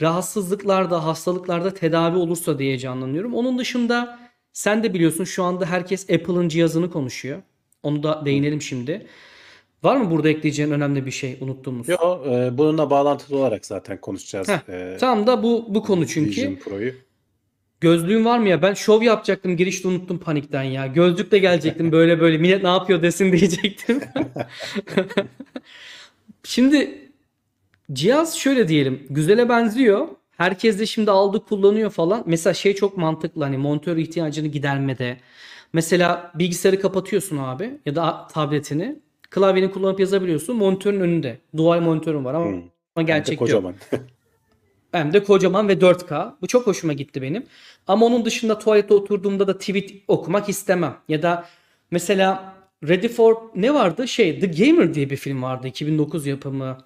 rahatsızlıklarda, 0.00 1.04
hastalıklarda 1.06 1.74
tedavi 1.74 2.16
olursa 2.16 2.58
diye 2.58 2.68
heyecanlanıyorum. 2.68 3.34
Onun 3.34 3.58
dışında 3.58 4.18
sen 4.52 4.82
de 4.82 4.94
biliyorsun 4.94 5.24
şu 5.24 5.44
anda 5.44 5.66
herkes 5.66 6.10
Apple'ın 6.10 6.48
cihazını 6.48 6.90
konuşuyor. 6.90 7.42
Onu 7.82 8.02
da 8.02 8.22
değinelim 8.24 8.62
şimdi. 8.62 9.06
Var 9.84 9.96
mı 9.96 10.10
burada 10.10 10.28
ekleyeceğin 10.28 10.70
önemli 10.70 11.06
bir 11.06 11.10
şey 11.10 11.38
unuttuğumuz? 11.40 11.88
Yo, 11.88 11.96
e, 12.30 12.58
bununla 12.58 12.90
bağlantılı 12.90 13.38
olarak 13.38 13.66
zaten 13.66 14.00
konuşacağız. 14.00 14.48
Heh, 14.48 14.68
e, 14.68 14.96
Tam 15.00 15.26
da 15.26 15.42
bu 15.42 15.66
bu 15.68 15.82
konu 15.82 16.06
çünkü. 16.06 16.30
Vision 16.30 16.54
Pro'yu. 16.54 16.92
Gözlüğüm 17.80 18.24
var 18.24 18.38
mı 18.38 18.48
ya? 18.48 18.62
Ben 18.62 18.74
şov 18.74 19.02
yapacaktım 19.02 19.56
girişte 19.56 19.88
unuttum 19.88 20.18
panikten 20.18 20.62
ya. 20.62 20.86
Gözlükle 20.86 21.38
gelecektim 21.38 21.92
böyle 21.92 22.20
böyle 22.20 22.38
millet 22.38 22.62
ne 22.62 22.68
yapıyor 22.68 23.02
desin 23.02 23.32
diyecektim. 23.32 24.00
Şimdi 26.44 27.08
cihaz 27.92 28.36
şöyle 28.36 28.68
diyelim 28.68 29.06
güzele 29.10 29.48
benziyor. 29.48 30.08
Herkes 30.36 30.78
de 30.78 30.86
şimdi 30.86 31.10
aldı 31.10 31.44
kullanıyor 31.44 31.90
falan. 31.90 32.22
Mesela 32.26 32.54
şey 32.54 32.74
çok 32.74 32.96
mantıklı 32.96 33.44
hani 33.44 33.58
monitör 33.58 33.96
ihtiyacını 33.96 34.46
gidermede. 34.46 35.16
Mesela 35.72 36.32
bilgisayarı 36.34 36.80
kapatıyorsun 36.80 37.38
abi 37.38 37.78
ya 37.86 37.96
da 37.96 38.28
tabletini. 38.32 38.96
Klavyeni 39.34 39.70
kullanıp 39.70 40.00
yazabiliyorsun. 40.00 40.56
Monitörün 40.56 41.00
önünde. 41.00 41.38
Dual 41.56 41.80
monitörün 41.80 42.24
var 42.24 42.34
ama, 42.34 42.46
Hmm. 42.46 42.54
ama 42.54 42.62
Hem 42.96 43.06
gerçek 43.06 43.32
yok. 43.32 43.38
kocaman. 43.38 43.74
Hem 44.92 45.12
de 45.12 45.22
kocaman 45.24 45.68
ve 45.68 45.72
4K. 45.80 46.36
Bu 46.42 46.46
çok 46.46 46.66
hoşuma 46.66 46.92
gitti 46.92 47.22
benim. 47.22 47.42
Ama 47.86 48.06
onun 48.06 48.24
dışında 48.24 48.58
tuvalete 48.58 48.94
oturduğumda 48.94 49.46
da 49.46 49.58
tweet 49.58 49.90
okumak 50.08 50.48
istemem. 50.48 50.96
Ya 51.08 51.22
da 51.22 51.44
mesela 51.90 52.54
Ready 52.88 53.08
for 53.08 53.36
ne 53.54 53.74
vardı? 53.74 54.08
Şey 54.08 54.40
The 54.40 54.46
Gamer 54.46 54.94
diye 54.94 55.10
bir 55.10 55.16
film 55.16 55.42
vardı. 55.42 55.68
2009 55.68 56.26
yapımı. 56.26 56.78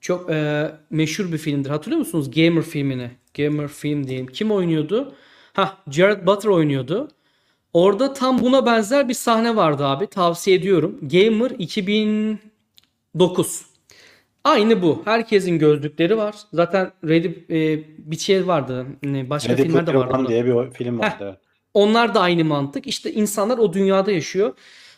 Çok 0.00 0.30
e, 0.30 0.70
meşhur 0.90 1.32
bir 1.32 1.38
filmdir. 1.38 1.70
Hatırlıyor 1.70 1.98
musunuz 1.98 2.30
Gamer 2.30 2.62
filmini? 2.62 3.10
Gamer 3.36 3.68
film 3.68 4.06
diyeyim. 4.06 4.26
Kim 4.26 4.50
oynuyordu? 4.50 5.14
Ha, 5.52 5.78
Jared 5.90 6.26
Butler 6.26 6.50
oynuyordu. 6.50 7.08
Orada 7.72 8.12
tam 8.12 8.40
buna 8.40 8.66
benzer 8.66 9.08
bir 9.08 9.14
sahne 9.14 9.56
vardı 9.56 9.86
abi. 9.86 10.06
Tavsiye 10.06 10.56
ediyorum. 10.56 10.98
Gamer 11.02 11.50
2009. 11.50 13.66
Aynı 14.44 14.82
bu. 14.82 15.02
Herkesin 15.04 15.58
gözlükleri 15.58 16.16
var. 16.16 16.34
Zaten 16.52 16.90
Ready 17.04 17.28
e, 17.50 17.84
bir 17.98 18.18
şey 18.18 18.46
vardı. 18.46 18.86
Başka 19.04 19.52
Ready 19.52 19.62
filmler 19.62 19.86
de 19.86 19.90
Player 19.90 20.06
vardı. 20.06 20.18
Onda. 20.18 20.28
diye 20.28 20.46
bir 20.46 20.70
film 20.70 20.98
vardı. 20.98 21.14
evet. 21.20 21.36
Onlar 21.74 22.14
da 22.14 22.20
aynı 22.20 22.44
mantık. 22.44 22.86
İşte 22.86 23.12
insanlar 23.12 23.58
o 23.58 23.72
dünyada 23.72 24.12
yaşıyor. 24.12 24.52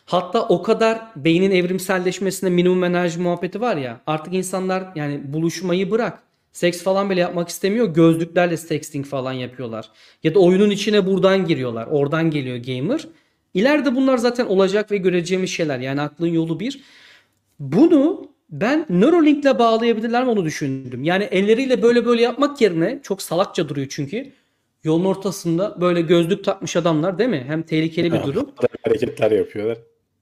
Hatta 0.05 0.47
o 0.47 0.63
kadar 0.63 1.01
beynin 1.15 1.51
evrimselleşmesinde 1.51 2.51
minimum 2.51 2.83
enerji 2.83 3.19
muhabbeti 3.19 3.61
var 3.61 3.77
ya. 3.77 4.01
Artık 4.07 4.33
insanlar 4.33 4.83
yani 4.95 5.33
buluşmayı 5.33 5.91
bırak. 5.91 6.19
Seks 6.53 6.83
falan 6.83 7.09
bile 7.09 7.19
yapmak 7.19 7.49
istemiyor. 7.49 7.87
Gözlüklerle 7.87 8.57
sexting 8.57 9.05
falan 9.05 9.33
yapıyorlar. 9.33 9.89
Ya 10.23 10.35
da 10.35 10.39
oyunun 10.39 10.69
içine 10.69 11.05
buradan 11.05 11.45
giriyorlar. 11.45 11.87
Oradan 11.91 12.31
geliyor 12.31 12.57
gamer. 12.57 13.07
İleride 13.53 13.95
bunlar 13.95 14.17
zaten 14.17 14.45
olacak 14.45 14.91
ve 14.91 14.97
göreceğimiz 14.97 15.49
şeyler. 15.49 15.79
Yani 15.79 16.01
aklın 16.01 16.27
yolu 16.27 16.59
bir. 16.59 16.81
Bunu 17.59 18.27
ben 18.49 18.85
Neuralink'le 18.89 19.59
bağlayabilirler 19.59 20.23
mi 20.23 20.29
onu 20.29 20.45
düşündüm. 20.45 21.03
Yani 21.03 21.23
elleriyle 21.23 21.81
böyle 21.81 22.05
böyle 22.05 22.21
yapmak 22.21 22.61
yerine 22.61 22.99
çok 23.03 23.21
salakça 23.21 23.69
duruyor 23.69 23.87
çünkü. 23.89 24.31
Yolun 24.83 25.05
ortasında 25.05 25.81
böyle 25.81 26.01
gözlük 26.01 26.43
takmış 26.43 26.75
adamlar 26.75 27.19
değil 27.19 27.29
mi? 27.29 27.43
Hem 27.47 27.63
tehlikeli 27.63 28.13
bir 28.13 28.23
durum. 28.23 28.51
Hareketler 28.83 29.31
yapıyorlar. 29.31 29.77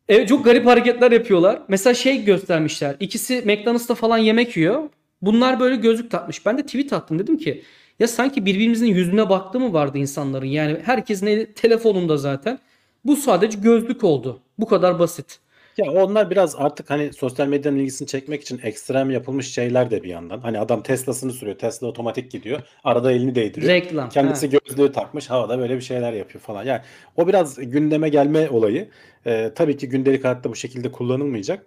Evet 0.09 0.27
çok 0.27 0.45
garip 0.45 0.65
hareketler 0.65 1.11
yapıyorlar. 1.11 1.61
Mesela 1.67 1.93
şey 1.93 2.23
göstermişler. 2.23 2.95
İkisi 2.99 3.41
McDonald's'ta 3.45 3.95
falan 3.95 4.17
yemek 4.17 4.57
yiyor. 4.57 4.89
Bunlar 5.21 5.59
böyle 5.59 5.75
gözlük 5.75 6.11
takmış. 6.11 6.45
Ben 6.45 6.57
de 6.57 6.65
tweet 6.65 6.93
attım 6.93 7.19
dedim 7.19 7.37
ki 7.37 7.63
ya 7.99 8.07
sanki 8.07 8.45
birbirimizin 8.45 8.87
yüzüne 8.87 9.29
baktığı 9.29 9.59
mı 9.59 9.73
vardı 9.73 9.97
insanların? 9.97 10.45
Yani 10.45 10.77
herkesin 10.83 11.27
eli 11.27 11.53
telefonunda 11.53 12.17
zaten. 12.17 12.59
Bu 13.05 13.15
sadece 13.15 13.59
gözlük 13.59 14.03
oldu. 14.03 14.39
Bu 14.57 14.67
kadar 14.67 14.99
basit. 14.99 15.39
Ya 15.77 15.91
onlar 15.91 16.29
biraz 16.29 16.55
artık 16.55 16.89
hani 16.89 17.13
sosyal 17.13 17.47
medyanın 17.47 17.77
ilgisini 17.77 18.07
çekmek 18.07 18.41
için 18.41 18.59
ekstrem 18.63 19.11
yapılmış 19.11 19.53
şeyler 19.53 19.91
de 19.91 20.03
bir 20.03 20.09
yandan. 20.09 20.39
Hani 20.39 20.59
adam 20.59 20.83
Tesla'sını 20.83 21.31
sürüyor. 21.31 21.57
Tesla 21.57 21.87
otomatik 21.87 22.31
gidiyor. 22.31 22.61
Arada 22.83 23.11
elini 23.11 23.35
değdiriyor. 23.35 23.73
Reklam. 23.73 24.09
Kendisi 24.09 24.49
gözlüğü 24.49 24.91
takmış 24.91 25.29
havada 25.29 25.59
böyle 25.59 25.75
bir 25.75 25.81
şeyler 25.81 26.13
yapıyor 26.13 26.41
falan. 26.41 26.63
Yani 26.63 26.81
o 27.17 27.27
biraz 27.27 27.55
gündeme 27.55 28.09
gelme 28.09 28.49
olayı. 28.49 28.89
Ee, 29.25 29.51
tabii 29.55 29.77
ki 29.77 29.89
gündelik 29.89 30.23
hayatta 30.23 30.49
bu 30.49 30.55
şekilde 30.55 30.91
kullanılmayacak. 30.91 31.65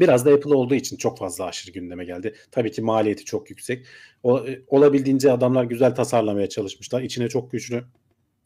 Biraz 0.00 0.26
da 0.26 0.32
Apple 0.32 0.54
olduğu 0.54 0.74
için 0.74 0.96
çok 0.96 1.18
fazla 1.18 1.44
aşırı 1.44 1.72
gündeme 1.72 2.04
geldi. 2.04 2.34
Tabii 2.50 2.70
ki 2.70 2.82
maliyeti 2.82 3.24
çok 3.24 3.50
yüksek. 3.50 3.86
O, 4.22 4.38
e, 4.46 4.62
olabildiğince 4.66 5.32
adamlar 5.32 5.64
güzel 5.64 5.94
tasarlamaya 5.94 6.48
çalışmışlar. 6.48 7.02
İçine 7.02 7.28
çok 7.28 7.52
güçlü 7.52 7.84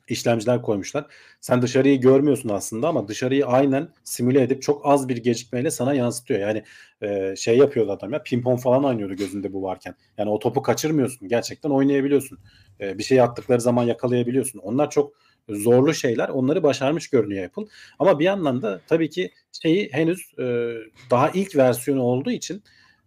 işlemciler 0.09 0.63
koymuşlar. 0.63 1.07
Sen 1.41 1.63
dışarıyı 1.63 2.01
görmüyorsun 2.01 2.49
aslında 2.49 2.89
ama 2.89 3.09
dışarıyı 3.09 3.47
aynen 3.47 3.89
simüle 4.05 4.43
edip 4.43 4.63
çok 4.63 4.87
az 4.87 5.09
bir 5.09 5.17
gecikmeyle 5.17 5.71
sana 5.71 5.95
yansıtıyor. 5.95 6.41
Yani 6.41 6.63
e, 7.03 7.37
şey 7.37 7.59
yapıyordu 7.59 7.93
adam 7.93 8.13
ya 8.13 8.23
pimpon 8.23 8.57
falan 8.57 8.85
oynuyordu 8.85 9.15
gözünde 9.15 9.53
bu 9.53 9.63
varken. 9.63 9.95
Yani 10.19 10.31
o 10.31 10.39
topu 10.39 10.63
kaçırmıyorsun. 10.63 11.29
Gerçekten 11.29 11.71
oynayabiliyorsun. 11.71 12.39
E, 12.81 12.99
bir 12.99 13.03
şey 13.03 13.21
attıkları 13.21 13.61
zaman 13.61 13.85
yakalayabiliyorsun. 13.85 14.59
Onlar 14.59 14.91
çok 14.91 15.13
zorlu 15.49 15.95
şeyler. 15.95 16.29
Onları 16.29 16.63
başarmış 16.63 17.11
görünüyor 17.11 17.45
Apple. 17.45 17.63
Ama 17.99 18.19
bir 18.19 18.25
yandan 18.25 18.63
da 18.63 18.81
tabii 18.87 19.11
ki 19.11 19.31
şeyi 19.63 19.93
henüz 19.93 20.33
e, 20.39 20.75
daha 21.11 21.31
ilk 21.31 21.57
versiyonu 21.57 22.03
olduğu 22.03 22.31
için 22.31 22.63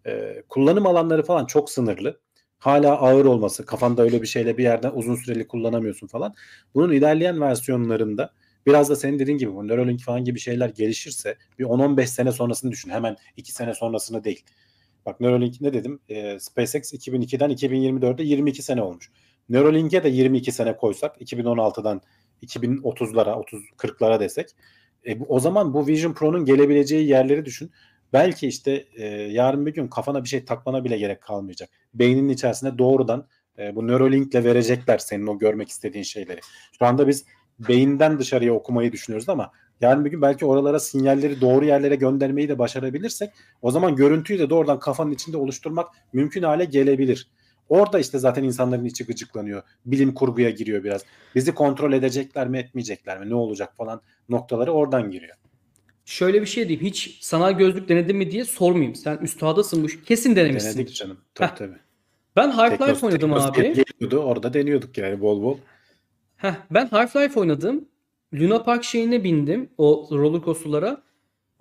e, 0.07 0.43
kullanım 0.49 0.87
alanları 0.87 1.23
falan 1.23 1.45
çok 1.45 1.69
sınırlı. 1.69 2.19
Hala 2.59 2.97
ağır 2.97 3.25
olması, 3.25 3.65
kafanda 3.65 4.01
öyle 4.01 4.21
bir 4.21 4.27
şeyle 4.27 4.57
bir 4.57 4.63
yerden 4.63 4.91
uzun 4.93 5.15
süreli 5.15 5.47
kullanamıyorsun 5.47 6.07
falan. 6.07 6.33
Bunun 6.75 6.93
ilerleyen 6.93 7.41
versiyonlarında 7.41 8.33
biraz 8.65 8.89
da 8.89 8.95
senin 8.95 9.19
dediğin 9.19 9.37
gibi 9.37 9.55
bu 9.55 9.67
Neuralink 9.67 10.01
falan 10.01 10.23
gibi 10.23 10.39
şeyler 10.39 10.69
gelişirse 10.69 11.35
bir 11.59 11.65
10-15 11.65 12.05
sene 12.05 12.31
sonrasını 12.31 12.71
düşün. 12.71 12.89
Hemen 12.89 13.17
2 13.37 13.51
sene 13.51 13.73
sonrasını 13.73 14.23
değil. 14.23 14.43
Bak 15.05 15.19
Neuralink 15.19 15.61
ne 15.61 15.73
dedim? 15.73 15.99
Ee, 16.09 16.39
SpaceX 16.39 16.93
2002'den 16.93 17.51
2024'de 17.51 18.23
22 18.23 18.61
sene 18.61 18.81
olmuş. 18.81 19.11
Neuralink'e 19.49 20.03
de 20.03 20.09
22 20.09 20.51
sene 20.51 20.77
koysak 20.77 21.21
2016'dan 21.21 22.01
2030'lara 22.43 23.33
30 23.33 23.63
40'lara 23.77 24.19
desek 24.19 24.49
e, 25.07 25.19
o 25.27 25.39
zaman 25.39 25.73
bu 25.73 25.87
Vision 25.87 26.13
Pro'nun 26.13 26.45
gelebileceği 26.45 27.07
yerleri 27.07 27.45
düşün. 27.45 27.71
Belki 28.13 28.47
işte 28.47 28.85
e, 28.95 29.05
yarın 29.07 29.65
bir 29.65 29.73
gün 29.73 29.87
kafana 29.87 30.23
bir 30.23 30.29
şey 30.29 30.45
takmana 30.45 30.83
bile 30.83 30.97
gerek 30.97 31.21
kalmayacak. 31.21 31.69
Beyninin 31.93 32.29
içerisine 32.29 32.77
doğrudan 32.77 33.27
e, 33.59 33.75
bu 33.75 33.87
Neuralink'le 33.87 34.35
verecekler 34.35 34.97
senin 34.97 35.27
o 35.27 35.39
görmek 35.39 35.69
istediğin 35.69 36.03
şeyleri. 36.03 36.39
Şu 36.79 36.85
anda 36.85 37.07
biz 37.07 37.25
beyinden 37.59 38.19
dışarıya 38.19 38.53
okumayı 38.53 38.91
düşünüyoruz 38.91 39.29
ama 39.29 39.51
yarın 39.81 40.05
bir 40.05 40.11
gün 40.11 40.21
belki 40.21 40.45
oralara 40.45 40.79
sinyalleri 40.79 41.41
doğru 41.41 41.65
yerlere 41.65 41.95
göndermeyi 41.95 42.49
de 42.49 42.59
başarabilirsek 42.59 43.29
o 43.61 43.71
zaman 43.71 43.95
görüntüyü 43.95 44.39
de 44.39 44.49
doğrudan 44.49 44.79
kafanın 44.79 45.11
içinde 45.11 45.37
oluşturmak 45.37 45.87
mümkün 46.13 46.43
hale 46.43 46.65
gelebilir. 46.65 47.27
Orada 47.69 47.99
işte 47.99 48.19
zaten 48.19 48.43
insanların 48.43 48.85
içi 48.85 49.05
gıcıklanıyor. 49.05 49.63
Bilim 49.85 50.13
kurguya 50.13 50.49
giriyor 50.49 50.83
biraz. 50.83 51.01
Bizi 51.35 51.53
kontrol 51.55 51.93
edecekler 51.93 52.47
mi 52.47 52.57
etmeyecekler 52.57 53.19
mi 53.19 53.29
ne 53.29 53.35
olacak 53.35 53.73
falan 53.77 54.01
noktaları 54.29 54.71
oradan 54.71 55.11
giriyor. 55.11 55.35
Şöyle 56.05 56.41
bir 56.41 56.45
şey 56.47 56.67
diyeyim. 56.69 56.85
Hiç 56.87 57.17
sanal 57.21 57.51
gözlük 57.51 57.89
denedin 57.89 58.15
mi 58.17 58.31
diye 58.31 58.45
sormayayım. 58.45 58.95
Sen 58.95 59.17
üstadasın 59.17 59.83
bu. 59.83 59.87
Kesin 60.05 60.35
denemişsin. 60.35 60.77
Denedik 60.77 60.95
canım. 60.95 61.17
Tabii 61.35 61.49
Heh. 61.49 61.55
tabii. 61.55 61.77
Ben 62.35 62.49
Half-Life 62.51 63.05
oynadım 63.05 63.33
abi. 63.33 63.61
Geliyordu, 63.61 64.17
orada 64.17 64.53
deniyorduk 64.53 64.97
yani 64.97 65.21
bol 65.21 65.43
bol. 65.43 65.57
Heh, 66.37 66.53
ben 66.71 66.87
Half-Life 66.87 67.39
oynadım. 67.39 67.85
Luna 68.33 68.63
Park 68.63 68.83
şeyine 68.83 69.23
bindim. 69.23 69.69
O 69.77 70.07
roller 70.11 70.41
coaster'lara. 70.41 71.01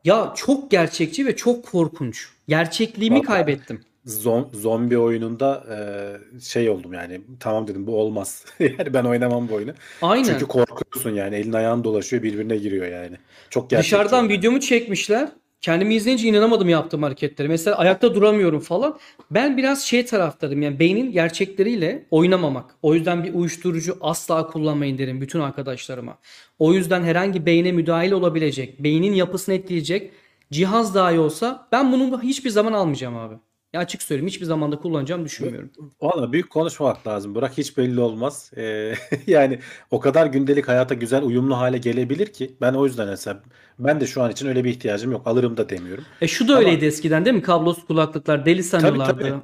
Ya 0.04 0.32
çok 0.36 0.70
gerçekçi 0.70 1.26
ve 1.26 1.36
çok 1.36 1.66
korkunç. 1.66 2.28
Gerçekliğimi 2.48 3.16
Vallahi. 3.16 3.26
kaybettim. 3.26 3.80
Zom- 4.06 4.48
zombi 4.52 4.98
oyununda 4.98 5.64
e, 5.70 6.40
şey 6.40 6.70
oldum 6.70 6.92
yani 6.92 7.20
tamam 7.40 7.68
dedim 7.68 7.86
bu 7.86 7.96
olmaz. 7.96 8.44
yani 8.58 8.94
ben 8.94 9.04
oynamam 9.04 9.48
bu 9.48 9.54
oyunu. 9.54 9.72
Aynen. 10.02 10.24
Çünkü 10.24 10.46
korkuyorsun 10.46 11.10
yani 11.10 11.36
elin 11.36 11.52
ayağın 11.52 11.84
dolaşıyor 11.84 12.22
birbirine 12.22 12.56
giriyor 12.56 12.86
yani. 12.86 13.16
Çok 13.50 13.70
gerçekçi. 13.70 13.94
Dışarıdan 13.94 14.22
yani. 14.22 14.32
videomu 14.32 14.60
çekmişler. 14.60 15.28
Kendimi 15.60 15.94
izleyince 15.94 16.28
inanamadım 16.28 16.68
yaptığım 16.68 17.02
hareketleri. 17.02 17.48
Mesela 17.48 17.78
ayakta 17.78 18.14
duramıyorum 18.14 18.60
falan. 18.60 18.98
Ben 19.30 19.56
biraz 19.56 19.82
şey 19.82 20.06
taraftarım 20.06 20.62
yani 20.62 20.78
beynin 20.78 21.12
gerçekleriyle 21.12 22.06
oynamamak. 22.10 22.74
O 22.82 22.94
yüzden 22.94 23.24
bir 23.24 23.34
uyuşturucu 23.34 23.98
asla 24.00 24.46
kullanmayın 24.46 24.98
derim 24.98 25.20
bütün 25.20 25.40
arkadaşlarıma. 25.40 26.18
O 26.58 26.72
yüzden 26.72 27.02
herhangi 27.02 27.46
beyne 27.46 27.72
müdahale 27.72 28.14
olabilecek, 28.14 28.84
beynin 28.84 29.12
yapısını 29.12 29.54
etkileyecek 29.54 30.10
cihaz 30.52 30.94
dahi 30.94 31.18
olsa 31.18 31.68
ben 31.72 31.92
bunu 31.92 32.22
hiçbir 32.22 32.50
zaman 32.50 32.72
almayacağım 32.72 33.16
abi. 33.16 33.34
Ya 33.76 33.82
açık 33.82 34.02
söyleyeyim 34.02 34.28
hiçbir 34.28 34.46
zaman 34.46 34.72
da 34.72 34.78
kullanacağım 34.78 35.24
düşünmüyorum. 35.24 35.70
Valla 36.00 36.32
büyük 36.32 36.50
konuşmamak 36.50 37.06
lazım. 37.06 37.34
Burak 37.34 37.58
hiç 37.58 37.76
belli 37.76 38.00
olmaz. 38.00 38.50
Ee, 38.56 38.94
yani 39.26 39.58
o 39.90 40.00
kadar 40.00 40.26
gündelik 40.26 40.68
hayata 40.68 40.94
güzel 40.94 41.22
uyumlu 41.22 41.56
hale 41.56 41.78
gelebilir 41.78 42.26
ki 42.26 42.56
ben 42.60 42.74
o 42.74 42.86
yüzden 42.86 43.08
mesela 43.08 43.42
ben 43.78 44.00
de 44.00 44.06
şu 44.06 44.22
an 44.22 44.30
için 44.30 44.46
öyle 44.46 44.64
bir 44.64 44.70
ihtiyacım 44.70 45.12
yok. 45.12 45.26
Alırım 45.26 45.56
da 45.56 45.68
demiyorum. 45.68 46.04
E 46.20 46.28
şu 46.28 46.48
da 46.48 46.52
Ama- 46.52 46.60
öyleydi 46.60 46.84
eskiden 46.84 47.24
değil 47.24 47.36
mi? 47.36 47.42
Kablosuz 47.42 47.86
kulaklıklar 47.86 48.46
deli 48.46 48.62
sanıyorlardı. 48.62 49.20
tabii. 49.20 49.34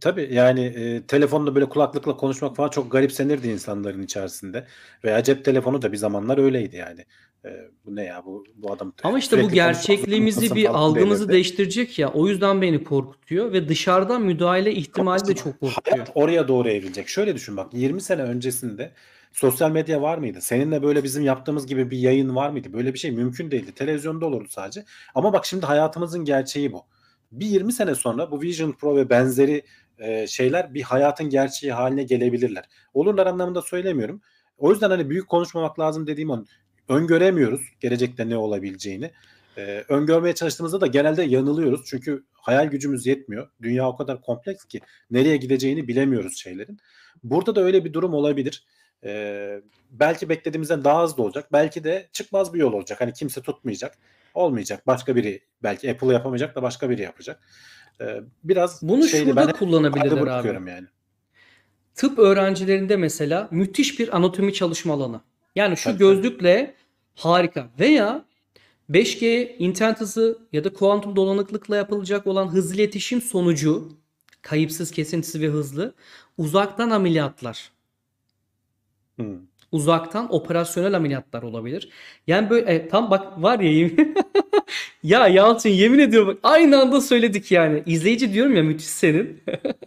Tabii 0.00 0.28
yani 0.32 0.64
e, 0.64 1.02
telefonla 1.06 1.54
böyle 1.54 1.68
kulaklıkla 1.68 2.16
konuşmak 2.16 2.56
falan 2.56 2.68
çok 2.68 2.92
garipsenirdi 2.92 3.48
insanların 3.48 4.02
içerisinde. 4.02 4.66
Veya 5.04 5.22
cep 5.22 5.44
telefonu 5.44 5.82
da 5.82 5.92
bir 5.92 5.96
zamanlar 5.96 6.38
öyleydi 6.38 6.76
yani. 6.76 7.04
E, 7.44 7.48
bu 7.84 7.96
ne 7.96 8.04
ya 8.04 8.22
bu 8.26 8.44
bu 8.54 8.72
adam 8.72 8.92
Ama 9.02 9.18
işte 9.18 9.42
bu 9.42 9.48
gerçekliğimizi 9.48 10.54
bir 10.54 10.78
algımızı 10.78 11.20
denirdi. 11.20 11.32
değiştirecek 11.32 11.98
ya. 11.98 12.12
O 12.12 12.28
yüzden 12.28 12.62
beni 12.62 12.84
korkutuyor 12.84 13.52
ve 13.52 13.68
dışarıdan 13.68 14.22
müdahale 14.22 14.72
ihtimali 14.72 15.26
de 15.26 15.34
çok 15.34 15.60
korkutuyor. 15.60 15.96
Hayat 15.96 16.10
oraya 16.14 16.48
doğru 16.48 16.68
evrilecek. 16.68 17.08
Şöyle 17.08 17.34
düşün 17.34 17.56
bak 17.56 17.74
20 17.74 18.00
sene 18.00 18.22
öncesinde 18.22 18.92
Sosyal 19.32 19.70
medya 19.70 20.02
var 20.02 20.18
mıydı? 20.18 20.40
Seninle 20.40 20.82
böyle 20.82 21.04
bizim 21.04 21.24
yaptığımız 21.24 21.66
gibi 21.66 21.90
bir 21.90 21.98
yayın 21.98 22.36
var 22.36 22.50
mıydı? 22.50 22.72
Böyle 22.72 22.94
bir 22.94 22.98
şey 22.98 23.10
mümkün 23.10 23.50
değildi. 23.50 23.72
Televizyonda 23.72 24.26
olurdu 24.26 24.48
sadece. 24.50 24.84
Ama 25.14 25.32
bak 25.32 25.46
şimdi 25.46 25.66
hayatımızın 25.66 26.24
gerçeği 26.24 26.72
bu. 26.72 26.82
Bir 27.32 27.46
20 27.46 27.72
sene 27.72 27.94
sonra 27.94 28.30
bu 28.30 28.42
Vision 28.42 28.72
Pro 28.72 28.96
ve 28.96 29.10
benzeri 29.10 29.62
e, 29.98 30.26
şeyler 30.26 30.74
bir 30.74 30.82
hayatın 30.82 31.30
gerçeği 31.30 31.72
haline 31.72 32.02
gelebilirler. 32.02 32.64
Olurlar 32.94 33.26
anlamında 33.26 33.62
söylemiyorum. 33.62 34.20
O 34.58 34.70
yüzden 34.70 34.90
hani 34.90 35.10
büyük 35.10 35.28
konuşmamak 35.28 35.80
lazım 35.80 36.06
dediğim 36.06 36.30
an 36.30 36.46
öngöremiyoruz 36.88 37.60
gelecekte 37.80 38.28
ne 38.28 38.36
olabileceğini. 38.36 39.10
Ee, 39.58 39.84
öngörmeye 39.88 40.34
çalıştığımızda 40.34 40.80
da 40.80 40.86
genelde 40.86 41.22
yanılıyoruz. 41.22 41.80
Çünkü 41.86 42.24
hayal 42.32 42.66
gücümüz 42.66 43.06
yetmiyor. 43.06 43.48
Dünya 43.62 43.88
o 43.88 43.96
kadar 43.96 44.20
kompleks 44.22 44.64
ki 44.64 44.80
nereye 45.10 45.36
gideceğini 45.36 45.88
bilemiyoruz 45.88 46.36
şeylerin. 46.36 46.78
Burada 47.24 47.54
da 47.56 47.60
öyle 47.60 47.84
bir 47.84 47.92
durum 47.92 48.14
olabilir. 48.14 48.66
Ee, 49.04 49.60
belki 49.90 50.28
beklediğimizden 50.28 50.84
daha 50.84 51.02
hızlı 51.02 51.22
olacak. 51.22 51.52
Belki 51.52 51.84
de 51.84 52.08
çıkmaz 52.12 52.54
bir 52.54 52.58
yol 52.58 52.72
olacak. 52.72 53.00
Hani 53.00 53.12
kimse 53.12 53.42
tutmayacak. 53.42 53.98
Olmayacak. 54.34 54.86
Başka 54.86 55.16
biri 55.16 55.40
belki 55.62 55.90
Apple 55.90 56.12
yapamayacak 56.12 56.56
da 56.56 56.62
başka 56.62 56.90
biri 56.90 57.02
yapacak. 57.02 57.40
Ee, 58.00 58.20
biraz 58.44 58.82
Bunu 58.82 59.08
şeyli, 59.08 59.24
şurada 59.24 59.46
ben 59.46 59.52
kullanabilirler 59.52 60.26
abi. 60.26 60.48
yani. 60.48 60.86
Tıp 61.94 62.18
öğrencilerinde 62.18 62.96
mesela 62.96 63.48
müthiş 63.50 63.98
bir 63.98 64.16
anatomi 64.16 64.54
çalışma 64.54 64.94
alanı. 64.94 65.20
Yani 65.58 65.76
şu 65.76 65.84
Tabii, 65.84 65.98
gözlükle 65.98 66.74
harika. 67.14 67.68
Veya 67.80 68.24
5G 68.90 69.56
internet 69.58 70.00
hızı 70.00 70.38
ya 70.52 70.64
da 70.64 70.72
kuantum 70.72 71.16
dolanıklıkla 71.16 71.76
yapılacak 71.76 72.26
olan 72.26 72.48
hızlı 72.48 72.74
iletişim 72.74 73.22
sonucu 73.22 73.88
kayıpsız, 74.42 74.90
kesintisiz 74.90 75.40
ve 75.40 75.46
hızlı 75.46 75.94
uzaktan 76.38 76.90
ameliyatlar. 76.90 77.70
Hmm. 79.16 79.36
Uzaktan 79.72 80.34
operasyonel 80.34 80.96
ameliyatlar 80.96 81.42
olabilir. 81.42 81.88
Yani 82.26 82.50
böyle 82.50 82.74
e, 82.74 82.88
tam 82.88 83.10
bak 83.10 83.42
var 83.42 83.60
ya 83.60 83.72
yemin 83.72 84.16
ya 85.02 85.28
Yalçın 85.28 85.70
yemin 85.70 85.98
ediyorum 85.98 86.28
bak 86.28 86.38
aynı 86.42 86.80
anda 86.80 87.00
söyledik 87.00 87.52
yani. 87.52 87.82
İzleyici 87.86 88.32
diyorum 88.32 88.56
ya 88.56 88.62
müthiş 88.62 88.86
senin. 88.86 89.42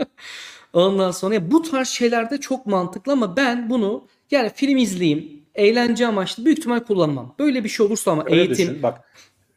Ondan 0.73 1.11
sonra 1.11 1.33
ya 1.33 1.51
bu 1.51 1.61
tarz 1.61 1.87
şeylerde 1.87 2.39
çok 2.39 2.65
mantıklı 2.65 3.11
ama 3.11 3.37
ben 3.37 3.69
bunu 3.69 4.07
yani 4.31 4.51
film 4.55 4.77
izleyeyim, 4.77 5.40
eğlence 5.55 6.07
amaçlı 6.07 6.45
büyük 6.45 6.57
ihtimal 6.59 6.79
kullanmam. 6.79 7.35
Böyle 7.39 7.63
bir 7.63 7.69
şey 7.69 7.85
olursa 7.85 8.11
ama 8.11 8.25
Öyle 8.25 8.35
eğitim 8.35 8.67
düşün. 8.67 8.83
Bak 8.83 9.01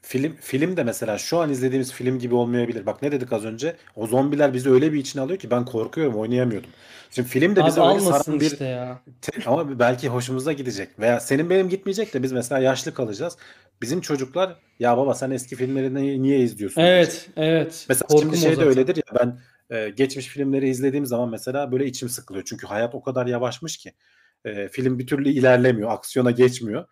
film 0.02 0.36
film 0.40 0.76
de 0.76 0.84
mesela 0.84 1.18
şu 1.18 1.38
an 1.38 1.50
izlediğimiz 1.50 1.92
film 1.92 2.18
gibi 2.18 2.34
olmayabilir. 2.34 2.86
Bak 2.86 3.02
ne 3.02 3.12
dedik 3.12 3.32
az 3.32 3.44
önce? 3.44 3.76
O 3.96 4.06
zombiler 4.06 4.54
bizi 4.54 4.70
öyle 4.70 4.92
bir 4.92 4.98
içine 4.98 5.22
alıyor 5.22 5.38
ki 5.38 5.50
ben 5.50 5.64
korkuyorum, 5.64 6.14
oynayamıyordum. 6.14 6.70
Şimdi 7.10 7.28
film 7.28 7.56
de 7.56 7.66
bizi 7.66 7.80
öyle 7.80 8.00
saran 8.00 8.40
bir 8.40 8.46
işte 8.46 8.64
ya. 8.64 9.00
ama 9.46 9.78
belki 9.78 10.08
hoşumuza 10.08 10.52
gidecek 10.52 10.98
veya 10.98 11.20
senin 11.20 11.50
benim 11.50 11.68
gitmeyecek 11.68 12.14
de 12.14 12.22
biz 12.22 12.32
mesela 12.32 12.60
yaşlı 12.60 12.94
kalacağız. 12.94 13.36
Bizim 13.82 14.00
çocuklar 14.00 14.56
ya 14.78 14.96
baba 14.96 15.14
sen 15.14 15.30
eski 15.30 15.56
filmleri 15.56 16.22
niye, 16.22 16.38
izliyorsun 16.38 16.82
diyecek. 16.82 17.14
Evet, 17.14 17.28
evet. 17.36 17.86
Mesela 17.88 18.06
Korkum 18.06 18.36
şimdi 18.36 18.38
şey 18.38 18.56
de 18.56 18.64
öyledir 18.64 18.96
ya 18.96 19.20
ben 19.20 19.38
e, 19.76 19.90
geçmiş 19.90 20.26
filmleri 20.26 20.68
izlediğim 20.68 21.06
zaman 21.06 21.28
mesela 21.28 21.72
böyle 21.72 21.86
içim 21.86 22.08
sıkılıyor. 22.08 22.44
Çünkü 22.44 22.66
hayat 22.66 22.94
o 22.94 23.02
kadar 23.02 23.26
yavaşmış 23.26 23.76
ki 23.76 23.92
e, 24.44 24.68
film 24.68 24.98
bir 24.98 25.06
türlü 25.06 25.28
ilerlemiyor, 25.28 25.90
aksiyona 25.90 26.30
geçmiyor. 26.30 26.86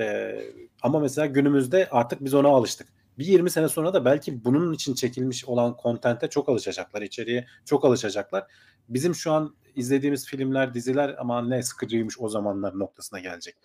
E, 0.00 0.36
ama 0.82 1.00
mesela 1.00 1.26
günümüzde 1.26 1.88
artık 1.90 2.24
biz 2.24 2.34
ona 2.34 2.48
alıştık. 2.48 2.88
Bir 3.18 3.26
20 3.26 3.50
sene 3.50 3.68
sonra 3.68 3.94
da 3.94 4.04
belki 4.04 4.44
bunun 4.44 4.72
için 4.72 4.94
çekilmiş 4.94 5.44
olan 5.44 5.76
kontente 5.76 6.28
çok 6.28 6.48
alışacaklar, 6.48 7.02
içeriye 7.02 7.46
çok 7.64 7.84
alışacaklar. 7.84 8.46
Bizim 8.88 9.14
şu 9.14 9.32
an 9.32 9.56
izlediğimiz 9.76 10.26
filmler, 10.26 10.74
diziler 10.74 11.14
ama 11.18 11.42
ne 11.42 11.62
sıkıcıymış 11.62 12.14
o 12.18 12.28
zamanlar 12.28 12.78
noktasına 12.78 13.20
gelecek. 13.20 13.56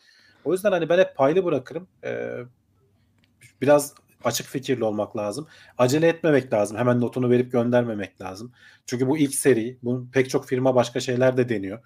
O 0.46 0.54
yüzden 0.54 0.72
hani 0.72 0.90
ben 0.90 1.00
hep 1.00 1.16
paylı 1.16 1.46
bırakırım. 1.46 1.88
E, 2.04 2.38
biraz 3.62 3.94
açık 4.24 4.48
fikirli 4.48 4.84
olmak 4.84 5.18
lazım. 5.18 5.48
Acele 5.78 6.08
etmemek 6.08 6.54
lazım. 6.54 6.78
Hemen 6.78 7.02
notunu 7.02 7.30
verip 7.30 7.52
göndermemek 7.52 8.22
lazım. 8.22 8.52
Çünkü 8.86 9.08
bu 9.08 9.18
ilk 9.18 9.36
seri. 9.36 9.78
Bu 9.84 10.08
pek 10.12 10.30
çok 10.30 10.48
firma 10.48 10.76
başka 10.76 11.00
şeyler 11.00 11.38
de 11.38 11.50
deniyor. 11.50 11.80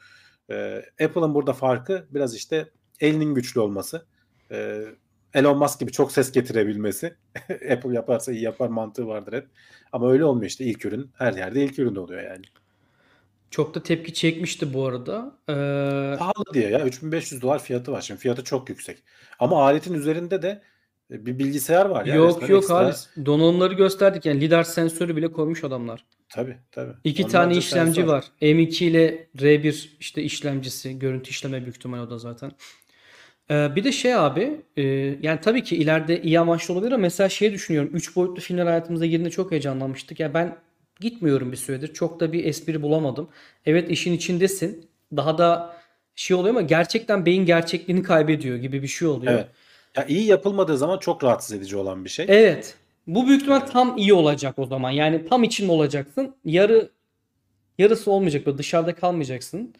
Ee, 0.49 0.83
Apple'ın 1.03 1.33
burada 1.33 1.53
farkı 1.53 2.07
biraz 2.11 2.35
işte 2.35 2.69
elinin 2.99 3.33
güçlü 3.35 3.59
olması. 3.59 4.05
Ee, 4.51 4.83
Elon 5.33 5.57
Musk 5.57 5.79
gibi 5.79 5.91
çok 5.91 6.11
ses 6.11 6.31
getirebilmesi. 6.31 7.15
Apple 7.71 7.93
yaparsa 7.93 8.31
iyi 8.31 8.41
yapar 8.41 8.67
mantığı 8.67 9.07
vardır 9.07 9.33
hep. 9.33 9.47
Ama 9.91 10.11
öyle 10.11 10.25
olmuyor 10.25 10.49
işte 10.49 10.65
ilk 10.65 10.85
ürün. 10.85 11.11
Her 11.17 11.33
yerde 11.33 11.63
ilk 11.63 11.79
ürün 11.79 11.95
oluyor 11.95 12.23
yani. 12.23 12.45
Çok 13.51 13.75
da 13.75 13.83
tepki 13.83 14.13
çekmişti 14.13 14.73
bu 14.73 14.85
arada. 14.85 15.37
Ee, 15.49 16.15
Pahalı 16.19 16.53
diye 16.53 16.69
ya 16.69 16.85
3500 16.85 17.41
dolar 17.41 17.59
fiyatı 17.59 17.91
var. 17.91 18.01
Şimdi 18.01 18.19
fiyatı 18.19 18.43
çok 18.43 18.69
yüksek. 18.69 19.03
Ama 19.39 19.63
aletin 19.63 19.93
üzerinde 19.93 20.41
de 20.41 20.61
e, 21.11 21.25
bir 21.25 21.39
bilgisayar 21.39 21.85
var 21.85 22.05
ya. 22.05 22.15
yok 22.15 22.41
resmen 22.41 22.47
yok 22.47 22.63
ekstra. 22.63 22.77
abi. 22.77 23.25
Donanımları 23.25 23.73
gösterdik 23.73 24.25
yani 24.25 24.41
lidar 24.41 24.63
sensörü 24.63 25.15
bile 25.15 25.31
koymuş 25.31 25.63
adamlar. 25.63 26.05
Tabii 26.29 26.57
tabii. 26.71 26.93
İki 27.03 27.23
Onlarca 27.23 27.39
tane 27.39 27.57
işlemci 27.57 27.93
sensör. 27.93 28.07
var. 28.13 28.25
M2 28.41 28.85
ile 28.85 29.27
R1 29.37 29.89
işte 29.99 30.23
işlemcisi. 30.23 30.99
Görüntü 30.99 31.29
işleme 31.29 31.61
büyük 31.61 31.75
ihtimal 31.75 31.99
o 31.99 32.09
da 32.09 32.17
zaten. 32.17 32.51
Ee, 33.51 33.75
bir 33.75 33.83
de 33.83 33.91
şey 33.91 34.15
abi 34.15 34.61
e, 34.77 34.83
yani 35.21 35.39
tabii 35.41 35.63
ki 35.63 35.75
ileride 35.77 36.21
iyi 36.21 36.39
amaçlı 36.39 36.73
olabilir 36.73 36.91
ama 36.91 37.01
mesela 37.01 37.29
şey 37.29 37.53
düşünüyorum. 37.53 37.91
3 37.93 38.15
boyutlu 38.15 38.41
filmler 38.41 38.65
hayatımıza 38.65 39.05
girdiğinde 39.05 39.29
çok 39.29 39.51
heyecanlanmıştık. 39.51 40.19
Ya 40.19 40.33
ben 40.33 40.57
gitmiyorum 40.99 41.51
bir 41.51 41.57
süredir. 41.57 41.93
Çok 41.93 42.19
da 42.19 42.33
bir 42.33 42.45
espri 42.45 42.81
bulamadım. 42.81 43.29
Evet 43.65 43.91
işin 43.91 44.13
içindesin. 44.13 44.89
Daha 45.15 45.37
da 45.37 45.77
şey 46.15 46.37
oluyor 46.37 46.49
ama 46.55 46.61
gerçekten 46.61 47.25
beyin 47.25 47.45
gerçekliğini 47.45 48.03
kaybediyor 48.03 48.57
gibi 48.57 48.83
bir 48.83 48.87
şey 48.87 49.07
oluyor. 49.07 49.33
Evet. 49.33 49.47
Ya 49.95 50.05
iyi 50.05 50.25
yapılmadığı 50.25 50.77
zaman 50.77 50.97
çok 50.97 51.23
rahatsız 51.23 51.57
edici 51.57 51.77
olan 51.77 52.05
bir 52.05 52.09
şey. 52.09 52.25
Evet. 52.29 52.75
Bu 53.07 53.27
büyük 53.27 53.41
ihtimal 53.41 53.59
tam 53.59 53.97
iyi 53.97 54.13
olacak 54.13 54.59
o 54.59 54.65
zaman. 54.65 54.91
Yani 54.91 55.25
tam 55.25 55.43
içinde 55.43 55.71
olacaksın. 55.71 56.35
Yarı 56.45 56.91
yarısı 57.77 58.11
olmayacak. 58.11 58.45
Böyle 58.45 58.57
dışarıda 58.57 58.95
kalmayacaksın. 58.95 59.73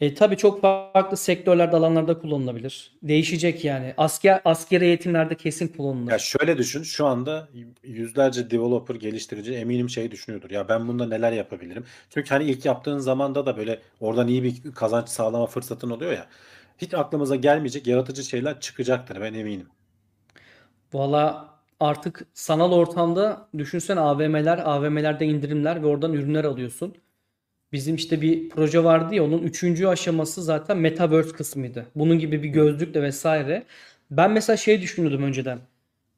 E, 0.00 0.14
tabii 0.14 0.36
çok 0.36 0.60
farklı 0.60 1.16
sektörlerde, 1.16 1.76
alanlarda 1.76 2.18
kullanılabilir. 2.18 2.92
Değişecek 3.02 3.64
yani. 3.64 3.94
Asker 3.96 4.40
askeri 4.44 4.84
eğitimlerde 4.84 5.34
kesin 5.34 5.68
kullanılır. 5.68 6.12
Ya 6.12 6.18
şöyle 6.18 6.58
düşün, 6.58 6.82
şu 6.82 7.06
anda 7.06 7.48
yüzlerce 7.82 8.50
developer, 8.50 8.94
geliştirici 8.94 9.54
eminim 9.54 9.90
şey 9.90 10.10
düşünüyordur. 10.10 10.50
Ya 10.50 10.68
ben 10.68 10.88
bunda 10.88 11.06
neler 11.06 11.32
yapabilirim? 11.32 11.84
Çünkü 12.10 12.28
hani 12.28 12.44
ilk 12.44 12.64
yaptığın 12.64 12.98
zamanda 12.98 13.46
da 13.46 13.56
böyle 13.56 13.80
oradan 14.00 14.28
iyi 14.28 14.42
bir 14.42 14.72
kazanç 14.74 15.08
sağlama 15.08 15.46
fırsatın 15.46 15.90
oluyor 15.90 16.12
ya. 16.12 16.26
Hiç 16.78 16.94
aklımıza 16.94 17.36
gelmeyecek 17.36 17.86
yaratıcı 17.86 18.24
şeyler 18.24 18.60
çıkacaktır 18.60 19.20
ben 19.20 19.34
eminim. 19.34 19.66
Valla 20.92 21.53
artık 21.84 22.26
sanal 22.34 22.72
ortamda 22.72 23.48
düşünsen 23.58 23.96
AVM'ler, 23.96 24.58
AVM'lerde 24.64 25.26
indirimler 25.26 25.82
ve 25.82 25.86
oradan 25.86 26.12
ürünler 26.12 26.44
alıyorsun. 26.44 26.94
Bizim 27.72 27.94
işte 27.96 28.20
bir 28.22 28.48
proje 28.48 28.84
vardı 28.84 29.14
ya 29.14 29.24
onun 29.24 29.42
üçüncü 29.42 29.86
aşaması 29.86 30.42
zaten 30.42 30.78
Metaverse 30.78 31.32
kısmıydı. 31.32 31.86
Bunun 31.94 32.18
gibi 32.18 32.42
bir 32.42 32.48
gözlükle 32.48 33.02
vesaire. 33.02 33.64
Ben 34.10 34.30
mesela 34.30 34.56
şey 34.56 34.82
düşünüyordum 34.82 35.22
önceden. 35.22 35.58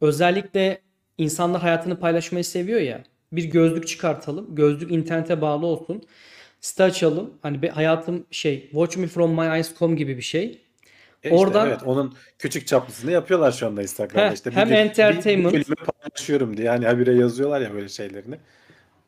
Özellikle 0.00 0.80
insanlar 1.18 1.62
hayatını 1.62 2.00
paylaşmayı 2.00 2.44
seviyor 2.44 2.80
ya. 2.80 3.04
Bir 3.32 3.44
gözlük 3.44 3.88
çıkartalım. 3.88 4.54
Gözlük 4.54 4.90
internete 4.90 5.40
bağlı 5.40 5.66
olsun. 5.66 6.02
Site 6.60 6.84
açalım. 6.84 7.34
Hani 7.42 7.62
bir 7.62 7.68
hayatım 7.68 8.26
şey 8.30 8.60
Watch 8.70 8.96
Me 8.96 9.06
From 9.06 9.34
My 9.40 9.46
Eyes.com 9.46 9.96
gibi 9.96 10.16
bir 10.16 10.22
şey. 10.22 10.65
E 11.26 11.34
işte 11.34 11.36
Oradan- 11.46 11.68
evet 11.68 11.80
onun 11.84 12.14
küçük 12.38 12.66
çaplısını 12.66 13.10
yapıyorlar 13.12 13.52
şu 13.52 13.66
anda 13.66 13.82
Instagram'da 13.82 14.28
Heh, 14.30 14.34
işte. 14.34 14.50
hem 14.50 14.68
bir, 14.68 14.74
bir- 14.74 14.78
entertainment- 14.78 15.46
bir 15.52 15.52
bölümü 15.52 15.86
paylaşıyorum 16.02 16.56
diye 16.56 16.68
hani 16.68 16.86
habire 16.86 17.14
yazıyorlar 17.14 17.60
ya 17.60 17.74
böyle 17.74 17.88
şeylerini. 17.88 18.34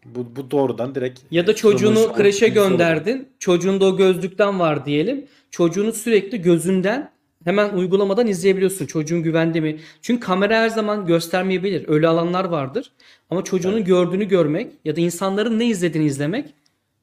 Bu, 0.05 0.37
bu 0.37 0.51
doğrudan 0.51 0.95
direkt 0.95 1.21
Ya 1.31 1.47
da 1.47 1.55
çocuğunu 1.57 1.95
promotion 1.95 2.17
kreşe 2.17 2.49
gönderdin. 2.49 3.29
Çocuğunda 3.39 3.85
o 3.85 3.97
gözlükten 3.97 4.61
var 4.61 4.87
diyelim. 4.87 5.25
Çocuğunu 5.51 5.93
sürekli 5.93 6.43
gözünden 6.43 7.11
hemen 7.45 7.69
uygulamadan 7.75 8.27
izleyebiliyorsun. 8.27 8.87
Çocuğun 8.87 9.23
güvende 9.23 9.61
mi? 9.61 9.79
Çünkü 10.03 10.21
kamera 10.21 10.57
her 10.61 10.69
zaman 10.69 11.07
göstermeyebilir. 11.07 11.85
Öyle 11.89 12.09
alanlar 12.09 12.45
vardır. 12.45 12.93
Ama 13.31 13.45
çocuğunun 13.45 13.77
Evet. 13.77 13.87
gördüğünü 13.87 14.25
görmek 14.25 14.73
ya 14.85 14.97
da 14.97 15.01
insanların 15.01 15.59
ne 15.59 15.67
izlediğini 15.67 16.07
izlemek. 16.07 16.55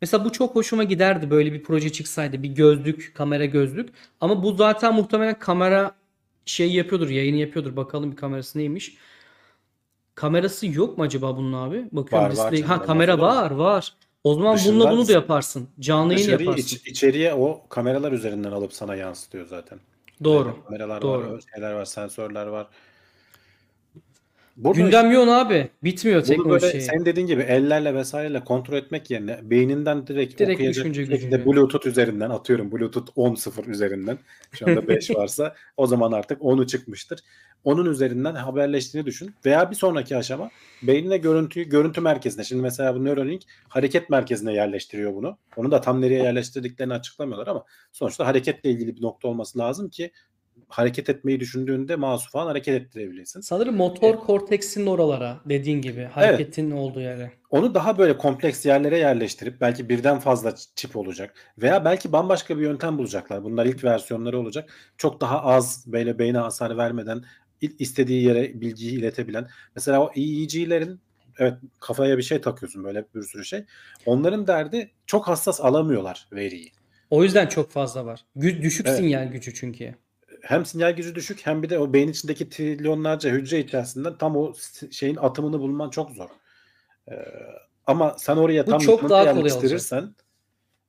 Mesela 0.05 0.25
bu 0.25 0.31
çok 0.31 0.55
hoşuma 0.55 0.83
giderdi 0.83 1.29
böyle 1.29 1.53
bir 1.53 1.63
proje 1.63 1.91
çıksaydı. 1.91 2.43
Bir 2.43 2.49
gözlük, 2.49 3.11
kamera 3.15 3.45
gözlük. 3.45 3.89
Ama 4.21 4.43
bu 4.43 4.53
zaten 4.53 4.93
muhtemelen 4.93 5.39
kamera 5.39 5.91
şey 6.45 6.71
yapıyordur, 6.73 7.09
yayını 7.09 7.37
yapıyordur. 7.37 7.75
Bakalım 7.75 8.11
bir 8.11 8.15
kamerası 8.15 8.59
neymiş. 8.59 8.97
Kamerası 10.15 10.67
yok 10.67 10.97
mu 10.97 11.03
acaba 11.03 11.37
bunun 11.37 11.53
abi? 11.53 11.85
Bakıyorum 11.91 12.37
Var, 12.37 12.37
var 12.37 12.51
display. 12.51 12.77
Ha 12.77 12.85
kamera 12.85 13.17
mu? 13.17 13.23
var, 13.23 13.51
var. 13.51 13.93
O 14.23 14.33
zaman 14.33 14.45
bununla 14.45 14.57
Dışından 14.57 14.91
bunu 14.91 15.07
da 15.07 15.11
yaparsın. 15.11 15.67
Canlı 15.79 16.13
yayın 16.13 16.27
Dışarıyı 16.27 16.49
yaparsın. 16.49 16.75
iç- 16.75 16.87
içeriye 16.87 17.33
o 17.33 17.67
kameralar 17.69 18.11
üzerinden 18.11 18.51
alıp 18.51 18.73
sana 18.73 18.95
yansıtıyor 18.95 19.47
zaten. 19.47 19.79
Doğru. 20.23 20.63
Kameralar 20.65 21.01
doğru. 21.01 21.33
var, 21.33 21.41
şeyler 21.53 21.73
var, 21.73 21.85
sensörler 21.85 22.45
var. 22.47 22.67
Burada 24.55 24.81
Gündem 24.81 25.11
yoğun 25.11 25.27
abi. 25.27 25.69
Bitmiyor 25.83 26.23
teknoloji 26.23 26.63
böyle 26.63 26.81
senin 26.81 27.05
dediğin 27.05 27.27
gibi 27.27 27.41
ellerle 27.41 27.95
vesaireyle 27.95 28.43
kontrol 28.43 28.77
etmek 28.77 29.11
yerine 29.11 29.39
beyninden 29.43 30.07
direkt, 30.07 30.39
Direkt 30.39 30.53
okuyacak 30.53 30.85
düşünce 30.85 31.05
şekilde. 31.05 31.45
Bluetooth 31.45 31.87
üzerinden 31.87 32.29
atıyorum 32.29 32.71
Bluetooth 32.71 33.09
10.0 33.17 33.69
üzerinden 33.69 34.17
şu 34.51 34.67
anda 34.69 34.87
5 34.87 35.15
varsa 35.15 35.55
o 35.77 35.87
zaman 35.87 36.11
artık 36.11 36.41
10'u 36.41 36.67
çıkmıştır. 36.67 37.19
Onun 37.63 37.91
üzerinden 37.91 38.35
haberleştiğini 38.35 39.07
düşün 39.07 39.35
veya 39.45 39.71
bir 39.71 39.75
sonraki 39.75 40.17
aşama 40.17 40.49
beynine 40.83 41.17
görüntüyü 41.17 41.69
görüntü 41.69 42.01
merkezine 42.01 42.43
şimdi 42.43 42.61
mesela 42.61 42.95
bu 42.95 43.05
Neuralink 43.05 43.41
hareket 43.67 44.09
merkezine 44.09 44.53
yerleştiriyor 44.53 45.15
bunu. 45.15 45.37
Onu 45.55 45.71
da 45.71 45.81
tam 45.81 46.01
nereye 46.01 46.23
yerleştirdiklerini 46.23 46.93
açıklamıyorlar 46.93 47.47
ama 47.47 47.65
sonuçta 47.91 48.27
hareketle 48.27 48.69
ilgili 48.69 48.95
bir 48.95 49.01
nokta 49.01 49.27
olması 49.27 49.59
lazım 49.59 49.89
ki 49.89 50.11
hareket 50.67 51.09
etmeyi 51.09 51.39
düşündüğünde 51.39 51.95
mouse'u 51.95 52.29
falan 52.29 52.45
hareket 52.47 52.81
ettirebilirsin. 52.81 53.41
Sanırım 53.41 53.75
motor 53.75 54.19
korteksin 54.19 54.85
oralara 54.85 55.41
dediğin 55.45 55.81
gibi 55.81 56.03
hareketin 56.03 56.71
olduğu 56.71 57.01
yere. 57.01 57.31
Onu 57.49 57.73
daha 57.73 57.97
böyle 57.97 58.17
kompleks 58.17 58.65
yerlere 58.65 58.97
yerleştirip 58.97 59.61
belki 59.61 59.89
birden 59.89 60.19
fazla 60.19 60.55
çip 60.75 60.95
olacak 60.95 61.33
veya 61.57 61.85
belki 61.85 62.11
bambaşka 62.11 62.57
bir 62.57 62.63
yöntem 62.63 62.97
bulacaklar. 62.97 63.43
Bunlar 63.43 63.65
ilk 63.65 63.83
versiyonları 63.83 64.39
olacak. 64.39 64.73
Çok 64.97 65.21
daha 65.21 65.41
az 65.43 65.83
böyle 65.87 66.19
beyne 66.19 66.37
hasar 66.37 66.77
vermeden 66.77 67.23
istediği 67.61 68.23
yere 68.23 68.61
bilgiyi 68.61 68.99
iletebilen. 68.99 69.47
Mesela 69.75 70.01
o 70.01 70.11
EEG'lerin 70.15 70.99
evet 71.39 71.53
kafaya 71.79 72.17
bir 72.17 72.23
şey 72.23 72.41
takıyorsun 72.41 72.83
böyle 72.83 73.05
bir 73.15 73.21
sürü 73.21 73.45
şey. 73.45 73.65
Onların 74.05 74.47
derdi 74.47 74.91
çok 75.07 75.27
hassas 75.27 75.61
alamıyorlar 75.61 76.27
veriyi. 76.31 76.71
O 77.09 77.23
yüzden 77.23 77.47
çok 77.47 77.71
fazla 77.71 78.05
var. 78.05 78.25
Gü- 78.37 78.61
düşük 78.61 78.87
Evet. 78.87 78.97
sinyal 78.97 79.27
gücü 79.27 79.53
çünkü. 79.53 79.95
Hem 80.45 80.65
sinyal 80.65 80.91
gücü 80.91 81.15
düşük 81.15 81.45
hem 81.45 81.63
bir 81.63 81.69
de 81.69 81.79
o 81.79 81.93
beyin 81.93 82.07
içindeki 82.07 82.49
trilyonlarca 82.49 83.29
hücre 83.29 83.59
içerisinden 83.59 84.17
tam 84.17 84.37
o 84.37 84.53
şeyin 84.91 85.15
atımını 85.15 85.59
bulman 85.59 85.89
çok 85.89 86.11
zor. 86.11 86.29
Ee, 87.11 87.13
ama 87.87 88.15
sen 88.17 88.37
oraya 88.37 88.67
Bu 88.67 88.71
tam 88.71 88.79
çok 88.79 89.09
daha 89.09 89.23
yerleştirirsen 89.23 90.15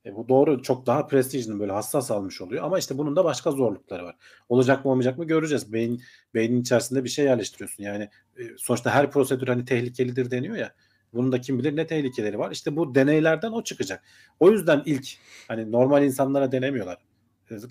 e, 0.07 0.17
bu 0.17 0.29
doğru 0.29 0.63
çok 0.63 0.87
daha 0.87 1.07
prestijli 1.07 1.61
böyle 1.61 1.73
hassas 1.73 2.11
almış 2.11 2.41
oluyor. 2.41 2.65
Ama 2.65 2.79
işte 2.79 2.99
bunun 2.99 3.17
da 3.17 3.25
başka 3.25 3.51
zorlukları 3.51 4.05
var. 4.05 4.17
Olacak 4.49 4.85
mı 4.85 4.91
olmayacak 4.91 5.19
mı 5.19 5.25
göreceğiz. 5.25 5.73
Beyin 5.73 6.03
beynin 6.35 6.61
içerisinde 6.61 7.05
bir 7.05 7.09
şey 7.09 7.25
yerleştiriyorsun. 7.25 7.83
Yani 7.83 8.09
e, 8.39 8.43
sonuçta 8.57 8.91
her 8.91 9.11
prosedür 9.11 9.49
hani 9.49 9.65
tehlikelidir 9.65 10.31
deniyor 10.31 10.57
ya. 10.57 10.75
Bunun 11.13 11.33
da 11.33 11.41
kim 11.41 11.59
bilir 11.59 11.77
ne 11.77 11.87
tehlikeleri 11.87 12.39
var. 12.39 12.51
İşte 12.51 12.77
bu 12.77 12.95
deneylerden 12.95 13.53
o 13.53 13.65
çıkacak. 13.65 14.05
O 14.41 14.51
yüzden 14.51 14.83
ilk 14.87 15.09
hani 15.49 15.73
normal 15.73 16.05
insanlara 16.05 16.53
denemiyorlar. 16.53 16.99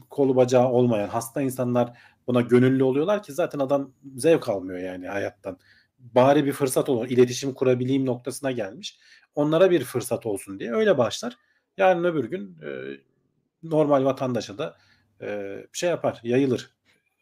Kolu 0.10 0.36
bacağı 0.36 0.70
olmayan 0.70 1.08
hasta 1.08 1.42
insanlar 1.42 1.98
buna 2.28 2.42
gönüllü 2.42 2.84
oluyorlar 2.84 3.24
ki 3.24 3.34
zaten 3.34 3.60
adam 3.60 3.92
zevk 4.16 4.50
almıyor 4.50 4.80
yani 4.80 5.08
hayattan. 5.08 5.58
Bari 6.00 6.46
bir 6.46 6.52
fırsat 6.52 6.90
olur. 6.90 7.10
iletişim 7.10 7.54
kurabileyim 7.54 8.06
noktasına 8.06 8.52
gelmiş. 8.52 9.00
Onlara 9.36 9.72
bir 9.72 9.84
fırsat 9.84 10.26
olsun 10.26 10.60
diye 10.60 10.74
öyle 10.74 10.98
başlar. 10.98 11.38
Yarın 11.78 12.04
öbür 12.04 12.26
gün 12.26 12.58
e, 12.64 12.70
normal 13.64 14.06
vatandaşa 14.06 14.58
da 14.58 14.78
e, 15.22 15.58
şey 15.74 15.90
yapar, 15.90 16.20
yayılır. 16.24 16.76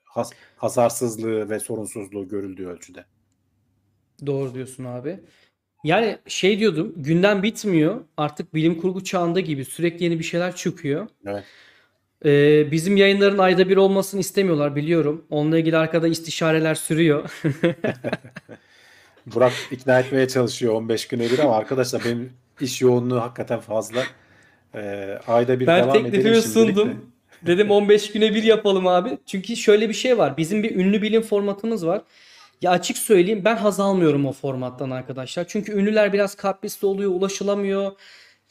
Has, 0.04 0.32
hasarsızlığı 0.58 1.50
ve 1.50 1.60
sorunsuzluğu 1.60 2.28
görüldüğü 2.28 2.68
ölçüde. 2.68 3.06
Doğru 4.26 4.54
diyorsun 4.54 4.86
abi. 4.86 5.20
Yani 5.84 6.18
şey 6.28 6.60
diyordum, 6.60 6.94
gündem 6.96 7.44
bitmiyor. 7.44 8.02
Artık 8.18 8.54
bilim 8.54 8.82
kurgu 8.82 9.04
çağında 9.04 9.40
gibi 9.40 9.66
sürekli 9.66 10.04
yeni 10.04 10.20
bir 10.20 10.24
şeyler 10.24 10.56
çıkıyor. 10.56 11.08
Evet. 11.26 11.44
Ee, 12.26 12.72
bizim 12.72 12.98
yayınların 12.98 13.38
ayda 13.38 13.70
bir 13.70 13.78
olmasını 13.78 14.20
istemiyorlar 14.20 14.76
biliyorum. 14.76 15.26
Onunla 15.30 15.60
ilgili 15.60 15.78
arkada 15.78 16.08
istişareler 16.08 16.76
sürüyor. 16.76 17.32
Burak 19.26 19.54
ikna 19.72 20.00
etmeye 20.00 20.28
çalışıyor 20.28 20.74
15 20.74 21.08
güne 21.08 21.32
bir 21.32 21.40
ama 21.40 21.56
arkadaşlar 21.56 22.02
benim 22.06 22.34
iş 22.62 22.82
yoğunluğu 22.82 23.22
hakikaten 23.22 23.60
fazla. 23.60 24.04
E, 24.76 24.80
ayda 25.28 25.60
bir 25.60 25.68
Ben 25.68 25.84
devam 25.84 25.98
edelim 25.98 26.12
şimdilik 26.14 26.36
de. 26.36 26.48
sundum. 26.48 27.14
Dedim 27.42 27.72
15 27.72 28.12
güne 28.12 28.36
bir 28.36 28.44
yapalım 28.44 28.88
abi. 28.88 29.18
Çünkü 29.26 29.56
şöyle 29.56 29.90
bir 29.90 29.94
şey 29.94 30.18
var. 30.18 30.38
Bizim 30.38 30.64
bir 30.64 30.76
ünlü 30.76 31.02
bilim 31.02 31.22
formatımız 31.22 31.88
var. 31.88 32.02
Ya 32.62 32.72
açık 32.72 32.98
söyleyeyim 32.98 33.42
ben 33.46 33.56
haz 33.56 33.80
almıyorum 33.80 34.26
o 34.26 34.32
formattan 34.32 34.90
arkadaşlar. 34.90 35.46
Çünkü 35.48 35.72
ünlüler 35.72 36.14
biraz 36.14 36.36
kaprisli 36.36 36.86
oluyor, 36.86 37.12
ulaşılamıyor. 37.12 37.92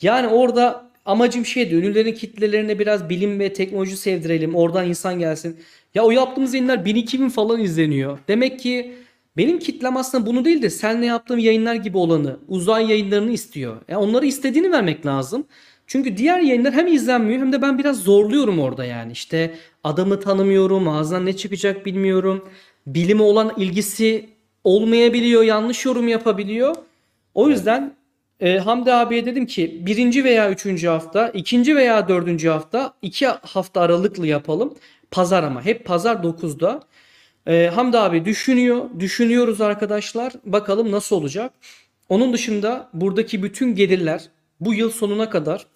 Yani 0.02 0.28
orada 0.28 0.91
amacım 1.04 1.46
şeydi. 1.46 1.74
Ünlülerin 1.74 2.12
kitlelerine 2.14 2.78
biraz 2.78 3.08
bilim 3.08 3.40
ve 3.40 3.52
teknoloji 3.52 3.96
sevdirelim. 3.96 4.54
Oradan 4.54 4.88
insan 4.88 5.18
gelsin. 5.18 5.56
Ya 5.94 6.02
o 6.02 6.10
yaptığımız 6.10 6.54
yayınlar 6.54 6.78
1000-2000 6.78 7.30
falan 7.30 7.60
izleniyor. 7.60 8.18
Demek 8.28 8.60
ki 8.60 8.92
benim 9.36 9.58
kitlem 9.58 9.96
aslında 9.96 10.26
bunu 10.26 10.44
değil 10.44 10.62
de 10.62 10.70
seninle 10.70 11.06
yaptığım 11.06 11.38
yayınlar 11.38 11.74
gibi 11.74 11.98
olanı, 11.98 12.36
uzay 12.48 12.90
yayınlarını 12.90 13.30
istiyor. 13.30 13.76
Ya 13.88 14.00
onları 14.00 14.26
istediğini 14.26 14.72
vermek 14.72 15.06
lazım. 15.06 15.44
Çünkü 15.86 16.16
diğer 16.16 16.40
yayınlar 16.40 16.72
hem 16.72 16.86
izlenmiyor 16.86 17.40
hem 17.40 17.52
de 17.52 17.62
ben 17.62 17.78
biraz 17.78 17.96
zorluyorum 17.96 18.58
orada 18.58 18.84
yani. 18.84 19.12
İşte 19.12 19.54
adamı 19.84 20.20
tanımıyorum, 20.20 20.88
ağzından 20.88 21.26
ne 21.26 21.36
çıkacak 21.36 21.86
bilmiyorum. 21.86 22.48
Bilime 22.86 23.22
olan 23.22 23.52
ilgisi 23.56 24.28
olmayabiliyor, 24.64 25.42
yanlış 25.42 25.84
yorum 25.84 26.08
yapabiliyor. 26.08 26.74
O 27.34 27.48
yüzden 27.48 27.94
e, 28.42 28.58
Hamdi 28.58 28.92
abiye 28.92 29.26
dedim 29.26 29.46
ki 29.46 29.78
birinci 29.86 30.24
veya 30.24 30.50
üçüncü 30.50 30.88
hafta, 30.88 31.28
ikinci 31.28 31.76
veya 31.76 32.08
dördüncü 32.08 32.48
hafta 32.48 32.94
iki 33.02 33.26
hafta 33.26 33.80
aralıklı 33.80 34.26
yapalım. 34.26 34.74
Pazar 35.10 35.42
ama 35.42 35.64
hep 35.64 35.84
pazar 35.84 36.16
9'da. 36.16 36.82
E, 37.46 37.70
Hamdi 37.74 37.98
abi 37.98 38.24
düşünüyor, 38.24 38.84
düşünüyoruz 39.00 39.60
arkadaşlar. 39.60 40.32
Bakalım 40.44 40.90
nasıl 40.92 41.16
olacak. 41.16 41.52
Onun 42.08 42.32
dışında 42.32 42.90
buradaki 42.94 43.42
bütün 43.42 43.74
gelirler 43.74 44.28
bu 44.60 44.74
yıl 44.74 44.90
sonuna 44.90 45.30
kadar 45.30 45.66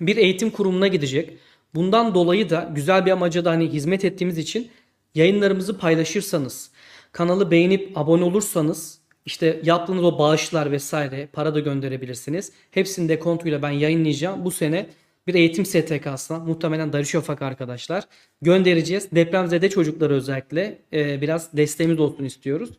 bir 0.00 0.16
eğitim 0.16 0.50
kurumuna 0.50 0.86
gidecek. 0.88 1.38
Bundan 1.74 2.14
dolayı 2.14 2.50
da 2.50 2.70
güzel 2.74 3.06
bir 3.06 3.10
amaca 3.10 3.44
da 3.44 3.50
hani 3.50 3.68
hizmet 3.68 4.04
ettiğimiz 4.04 4.38
için 4.38 4.70
yayınlarımızı 5.14 5.78
paylaşırsanız, 5.78 6.70
kanalı 7.12 7.50
beğenip 7.50 7.98
abone 7.98 8.24
olursanız 8.24 8.97
işte 9.28 9.60
yaptığınız 9.64 10.04
o 10.04 10.18
bağışlar 10.18 10.72
vesaire 10.72 11.28
para 11.32 11.54
da 11.54 11.60
gönderebilirsiniz. 11.60 12.52
Hepsini 12.70 13.08
de 13.08 13.18
kontuyla 13.18 13.62
ben 13.62 13.70
yayınlayacağım. 13.70 14.44
Bu 14.44 14.50
sene 14.50 14.86
bir 15.26 15.34
eğitim 15.34 15.66
STK'sına 15.66 16.38
muhtemelen 16.38 16.92
Darüşşafak 16.92 17.42
arkadaşlar 17.42 18.04
göndereceğiz. 18.42 19.08
Depremzede 19.12 19.70
çocuklara 19.70 20.14
özellikle 20.14 20.78
e, 20.92 21.20
biraz 21.20 21.56
desteğimiz 21.56 22.00
olsun 22.00 22.24
istiyoruz. 22.24 22.70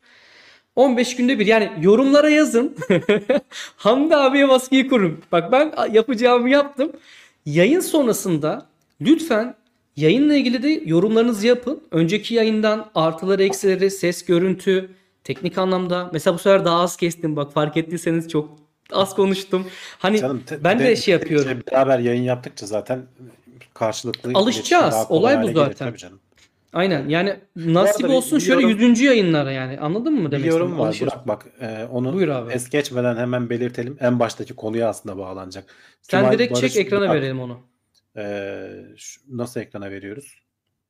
15 0.76 1.16
günde 1.16 1.40
bir 1.40 1.46
yani 1.46 1.72
yorumlara 1.82 2.30
yazın. 2.30 2.76
Hamdi 3.78 4.16
abiye 4.16 4.50
baskıyı 4.50 4.90
kurun. 4.90 5.22
Bak 5.32 5.52
ben 5.52 5.74
yapacağımı 5.92 6.50
yaptım. 6.50 6.92
Yayın 7.46 7.80
sonrasında 7.80 8.66
lütfen 9.02 9.56
yayınla 9.96 10.36
ilgili 10.36 10.64
de 10.64 10.82
yorumlarınızı 10.86 11.48
yapın. 11.48 11.84
Önceki 11.92 12.36
yayından 12.36 12.92
artıları 12.96 13.44
eksileri 13.44 13.92
ses 13.92 14.26
görüntü 14.26 14.90
teknik 15.30 15.58
anlamda. 15.58 16.10
Mesela 16.14 16.34
bu 16.34 16.40
sefer 16.40 16.66
daha 16.66 16.80
az 16.82 16.98
kestim 16.98 17.36
bak 17.36 17.54
fark 17.54 17.78
ettiyseniz 17.78 18.30
çok 18.30 18.50
az 18.92 19.16
konuştum. 19.16 19.68
Hani 20.00 20.20
Canım, 20.20 20.44
te- 20.46 20.64
ben 20.64 20.80
de 20.80 20.96
şey 20.96 21.12
yapıyorum. 21.12 21.62
Beraber 21.72 22.00
yayın 22.00 22.24
yaptıkça 22.24 22.66
zaten 22.66 23.06
karşılıklı 23.74 24.32
Alışacağız. 24.34 24.96
Olay 25.10 25.44
bu 25.44 25.48
zaten. 25.52 25.94
canım. 25.96 26.20
Aynen 26.74 27.10
yani 27.10 27.36
nasip 27.56 28.10
olsun 28.10 28.38
bir 28.40 28.44
şöyle 28.44 28.68
100. 28.68 29.02
yayınlara 29.02 29.52
yani 29.52 29.80
anladın 29.80 30.14
mı 30.14 30.32
demek 30.32 30.46
yorum 30.46 30.68
istediğimi? 30.68 30.90
var. 30.90 30.98
Burak 31.02 31.28
bak 31.28 31.46
e, 31.62 31.86
onu 31.92 32.14
Buyur 32.14 32.28
abi. 32.28 32.54
es 32.54 32.70
geçmeden 32.70 33.18
hemen 33.18 33.50
belirtelim. 33.50 33.98
En 34.00 34.20
baştaki 34.20 34.56
konuya 34.56 34.90
aslında 34.90 35.18
bağlanacak. 35.18 35.76
Sen 36.02 36.20
Cumali 36.20 36.38
direkt 36.38 36.54
Barış 36.54 36.74
çek 36.74 36.86
ekrana 36.86 37.02
Burak, 37.02 37.16
verelim 37.16 37.40
onu. 37.40 37.60
e, 38.18 38.58
şu- 38.98 39.22
nasıl 39.38 39.60
ekrana 39.60 39.92
veriyoruz? 39.92 40.40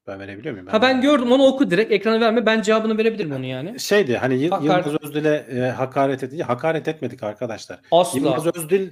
Ben 0.10 0.20
verebiliyor 0.20 0.54
muyum? 0.54 0.68
Ha 0.68 0.82
ben 0.82 1.02
gördüm 1.02 1.32
onu 1.32 1.44
oku 1.44 1.72
direkt 1.72 1.92
ekrana 1.92 2.20
verme 2.20 2.46
ben 2.46 2.62
cevabını 2.62 2.98
verebilirim 2.98 3.32
onu 3.32 3.46
yani. 3.46 3.80
Şeydi 3.80 4.18
hani 4.18 4.48
Hakaret- 4.50 4.88
Yılmaz 4.88 5.04
Özdil'e 5.04 5.36
e, 5.36 5.60
hakaret 5.70 6.24
edildi. 6.24 6.44
Hakaret 6.44 6.88
etmedik 6.88 7.24
arkadaşlar. 7.24 7.80
Asla. 7.92 8.20
Yılmaz 8.20 8.48
Özdil 8.56 8.92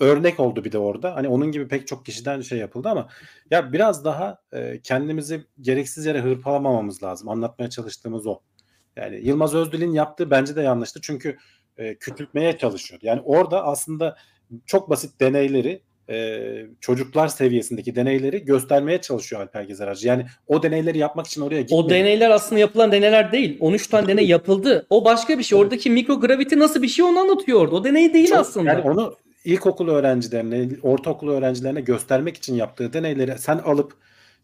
örnek 0.00 0.40
oldu 0.40 0.64
bir 0.64 0.72
de 0.72 0.78
orada. 0.78 1.14
Hani 1.16 1.28
onun 1.28 1.52
gibi 1.52 1.68
pek 1.68 1.86
çok 1.86 2.06
kişiden 2.06 2.40
şey 2.40 2.58
yapıldı 2.58 2.88
ama 2.88 3.08
ya 3.50 3.72
biraz 3.72 4.04
daha 4.04 4.38
e, 4.52 4.80
kendimizi 4.82 5.44
gereksiz 5.60 6.06
yere 6.06 6.20
hırpalamamamız 6.20 7.02
lazım. 7.02 7.28
Anlatmaya 7.28 7.70
çalıştığımız 7.70 8.26
o. 8.26 8.40
Yani 8.96 9.20
Yılmaz 9.26 9.54
Özdil'in 9.54 9.92
yaptığı 9.92 10.30
bence 10.30 10.56
de 10.56 10.62
yanlıştı. 10.62 11.00
Çünkü 11.02 11.36
e, 11.76 11.94
küçültmeye 11.94 12.58
çalışıyordu. 12.58 13.06
Yani 13.06 13.20
orada 13.24 13.64
aslında 13.64 14.16
çok 14.66 14.90
basit 14.90 15.20
deneyleri 15.20 15.82
e, 16.10 16.40
çocuklar 16.80 17.28
seviyesindeki 17.28 17.96
deneyleri 17.96 18.44
göstermeye 18.44 19.00
çalışıyor 19.00 19.42
Alper 19.42 19.62
Gezer 19.62 19.88
Hacı. 19.88 20.08
Yani 20.08 20.26
o 20.46 20.62
deneyleri 20.62 20.98
yapmak 20.98 21.26
için 21.26 21.40
oraya 21.40 21.60
gitmedi. 21.60 21.80
O 21.80 21.90
deneyler 21.90 22.30
aslında 22.30 22.60
yapılan 22.60 22.92
deneyler 22.92 23.32
değil. 23.32 23.56
13 23.60 23.86
tane 23.86 24.08
deney 24.08 24.26
yapıldı. 24.26 24.86
O 24.90 25.04
başka 25.04 25.38
bir 25.38 25.42
şey. 25.42 25.58
Oradaki 25.58 25.90
mikrograviti 25.90 26.58
nasıl 26.58 26.82
bir 26.82 26.88
şey 26.88 27.04
onu 27.04 27.18
anlatıyor 27.20 27.60
orada. 27.60 27.76
O 27.76 27.84
deney 27.84 28.14
değil 28.14 28.28
Çok- 28.28 28.38
aslında. 28.38 28.70
Yani 28.72 28.90
onu 28.90 29.14
ilkokul 29.44 29.88
öğrencilerine, 29.88 30.68
ortaokul 30.82 31.28
öğrencilerine 31.28 31.80
göstermek 31.80 32.36
için 32.36 32.54
yaptığı 32.54 32.92
deneyleri 32.92 33.38
sen 33.38 33.58
alıp 33.58 33.92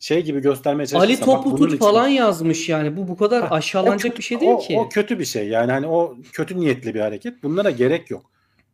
şey 0.00 0.22
gibi 0.22 0.40
göstermeye 0.40 0.82
Ali 0.82 0.90
çalışırsan 0.90 1.44
bunun 1.44 1.56
tut 1.56 1.68
için 1.68 1.78
falan 1.78 2.08
yazmış 2.08 2.68
yani. 2.68 2.96
Bu 2.96 3.08
bu 3.08 3.16
kadar 3.16 3.42
Ha, 3.48 3.54
aşağılanacak 3.54 4.02
kötü, 4.02 4.18
bir 4.18 4.22
şey 4.22 4.40
değil 4.40 4.52
o, 4.52 4.58
ki. 4.58 4.78
o 4.78 4.88
kötü 4.88 5.18
bir 5.18 5.24
şey. 5.24 5.48
Yani 5.48 5.72
hani 5.72 5.86
o 5.86 6.16
kötü 6.32 6.60
niyetli 6.60 6.94
bir 6.94 7.00
hareket. 7.00 7.42
Bunlara 7.42 7.70
gerek 7.70 8.10
yok. 8.10 8.30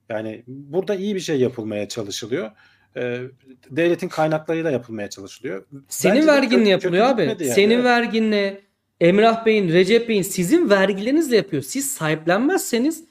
Yani 0.09 0.43
burada 0.47 0.95
iyi 0.95 1.15
bir 1.15 1.21
şey 1.21 1.41
yapılmaya 1.41 1.89
çalışılıyor. 1.89 2.51
Ee, 2.97 3.21
devletin 3.71 4.09
kaynaklarıyla 4.09 4.71
yapılmaya 4.71 5.11
çalışılıyor. 5.11 5.65
Senin 5.89 6.15
Bence 6.17 6.27
verginle 6.27 6.69
yapılıyor 6.69 7.07
abi. 7.07 7.23
yani. 7.23 7.45
Senin 7.45 7.85
verginle, 7.85 8.61
Emrah 9.01 9.47
Bey'in, 9.47 9.69
Recep 9.73 10.09
Bey'in 10.09 10.23
sizin 10.23 10.71
vergilerinizle 10.71 11.37
yapıyor. 11.37 11.63
Siz 11.63 11.91
sahiplenmezseniz 11.93 13.05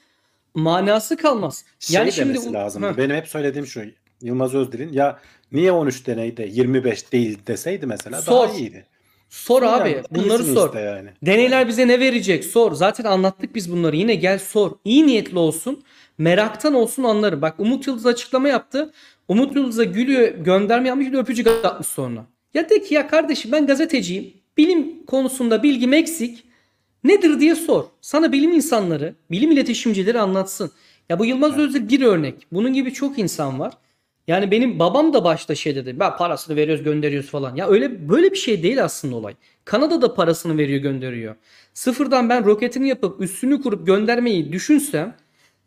manası 0.54 1.16
kalmaz. 1.16 1.64
Şey 1.78 1.96
Yani 1.96 2.12
şimdi 2.12 2.28
demesi 2.28 2.52
lazım. 2.52 2.82
Heh, 2.82 2.96
Benim 2.96 3.16
hep 3.16 3.28
söylediğim 3.28 3.66
şu. 3.66 3.82
Yılmaz 4.22 4.54
Özdil'in 4.54 4.92
ya 4.92 5.18
niye 5.52 5.72
13 5.72 6.06
deneyde 6.06 6.46
25 6.50 7.12
değil 7.12 7.38
deseydi 7.46 7.86
mesela 7.86 8.22
sor. 8.22 8.48
daha 8.48 8.54
iyiydi. 8.54 8.86
Sor 9.28 9.62
Yani 9.62 9.82
abi. 9.82 10.02
Bunları 10.10 10.44
sor. 10.44 10.66
iste 10.66 10.80
yani. 10.80 11.08
Deneyler 11.22 11.68
bize 11.68 11.88
ne 11.88 12.00
verecek? 12.00 12.44
Sor. 12.44 12.72
Zaten 12.72 13.04
anlattık 13.04 13.54
biz 13.54 13.72
bunları. 13.72 13.96
Yine 13.96 14.14
gel 14.14 14.38
sor. 14.38 14.72
İyi 14.84 15.06
niyetli 15.06 15.38
olsun. 15.38 15.84
Meraktan 16.20 16.74
olsun 16.74 17.02
anlarım. 17.02 17.42
Bak 17.42 17.54
Umut 17.58 17.86
Yıldız 17.86 18.06
açıklama 18.06 18.48
yaptı. 18.48 18.92
Umut 19.28 19.56
Yıldız'a 19.56 19.84
gülüyor 19.84 20.28
gönderme 20.28 20.88
yapmış 20.88 21.12
bir 21.12 21.18
öpücük 21.18 21.46
atmış 21.46 21.86
sonra. 21.86 22.26
Ya 22.54 22.70
de 22.70 22.82
ki 22.82 22.94
ya 22.94 23.08
kardeşim 23.08 23.52
ben 23.52 23.66
gazeteciyim. 23.66 24.32
Bilim 24.56 25.06
konusunda 25.06 25.62
bilgim 25.62 25.92
eksik. 25.92 26.44
Nedir 27.04 27.40
diye 27.40 27.54
sor. 27.54 27.84
Sana 28.00 28.32
bilim 28.32 28.52
insanları, 28.52 29.14
bilim 29.30 29.50
iletişimcileri 29.50 30.20
anlatsın. 30.20 30.70
Ya 31.08 31.18
bu 31.18 31.24
Yılmaz 31.24 31.58
Özdil 31.58 31.88
bir 31.88 32.02
örnek. 32.02 32.46
Bunun 32.52 32.72
gibi 32.72 32.92
çok 32.92 33.18
insan 33.18 33.60
var. 33.60 33.72
Yani 34.28 34.50
benim 34.50 34.78
babam 34.78 35.12
da 35.12 35.24
başta 35.24 35.54
şey 35.54 35.76
dedi. 35.76 36.00
Ben 36.00 36.16
parasını 36.16 36.56
veriyoruz 36.56 36.84
gönderiyoruz 36.84 37.30
falan. 37.30 37.56
Ya 37.56 37.68
öyle 37.68 38.08
böyle 38.08 38.30
bir 38.30 38.36
şey 38.38 38.62
değil 38.62 38.84
aslında 38.84 39.16
olay. 39.16 39.34
Kanada'da 39.64 40.14
parasını 40.14 40.58
veriyor 40.58 40.80
gönderiyor. 40.80 41.34
Sıfırdan 41.74 42.28
ben 42.28 42.44
roketini 42.44 42.88
yapıp 42.88 43.20
üstünü 43.20 43.62
kurup 43.62 43.86
göndermeyi 43.86 44.52
düşünsem 44.52 45.16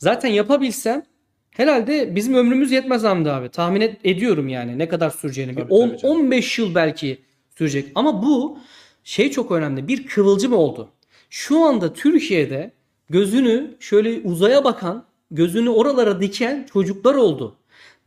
zaten 0.03 0.29
yapabilsem 0.29 1.03
herhalde 1.51 2.15
bizim 2.15 2.33
ömrümüz 2.33 2.71
yetmez 2.71 3.03
Hamdi 3.03 3.31
abi. 3.31 3.49
Tahmin 3.49 3.81
et- 3.81 3.97
ediyorum 4.03 4.47
yani 4.49 4.77
ne 4.79 4.87
kadar 4.87 5.09
süreceğini. 5.09 5.51
Tabii, 5.55 5.63
tabii 5.63 5.73
10 5.73 5.97
canım. 5.97 6.15
15 6.15 6.59
yıl 6.59 6.75
belki 6.75 7.21
sürecek. 7.57 7.85
Ama 7.95 8.23
bu 8.23 8.57
şey 9.03 9.31
çok 9.31 9.51
önemli. 9.51 9.87
Bir 9.87 10.07
kıvılcım 10.07 10.53
oldu. 10.53 10.89
Şu 11.29 11.59
anda 11.59 11.93
Türkiye'de 11.93 12.71
gözünü 13.09 13.75
şöyle 13.79 14.19
uzaya 14.27 14.63
bakan, 14.63 15.05
gözünü 15.31 15.69
oralara 15.69 16.21
diken 16.21 16.65
çocuklar 16.73 17.15
oldu. 17.15 17.55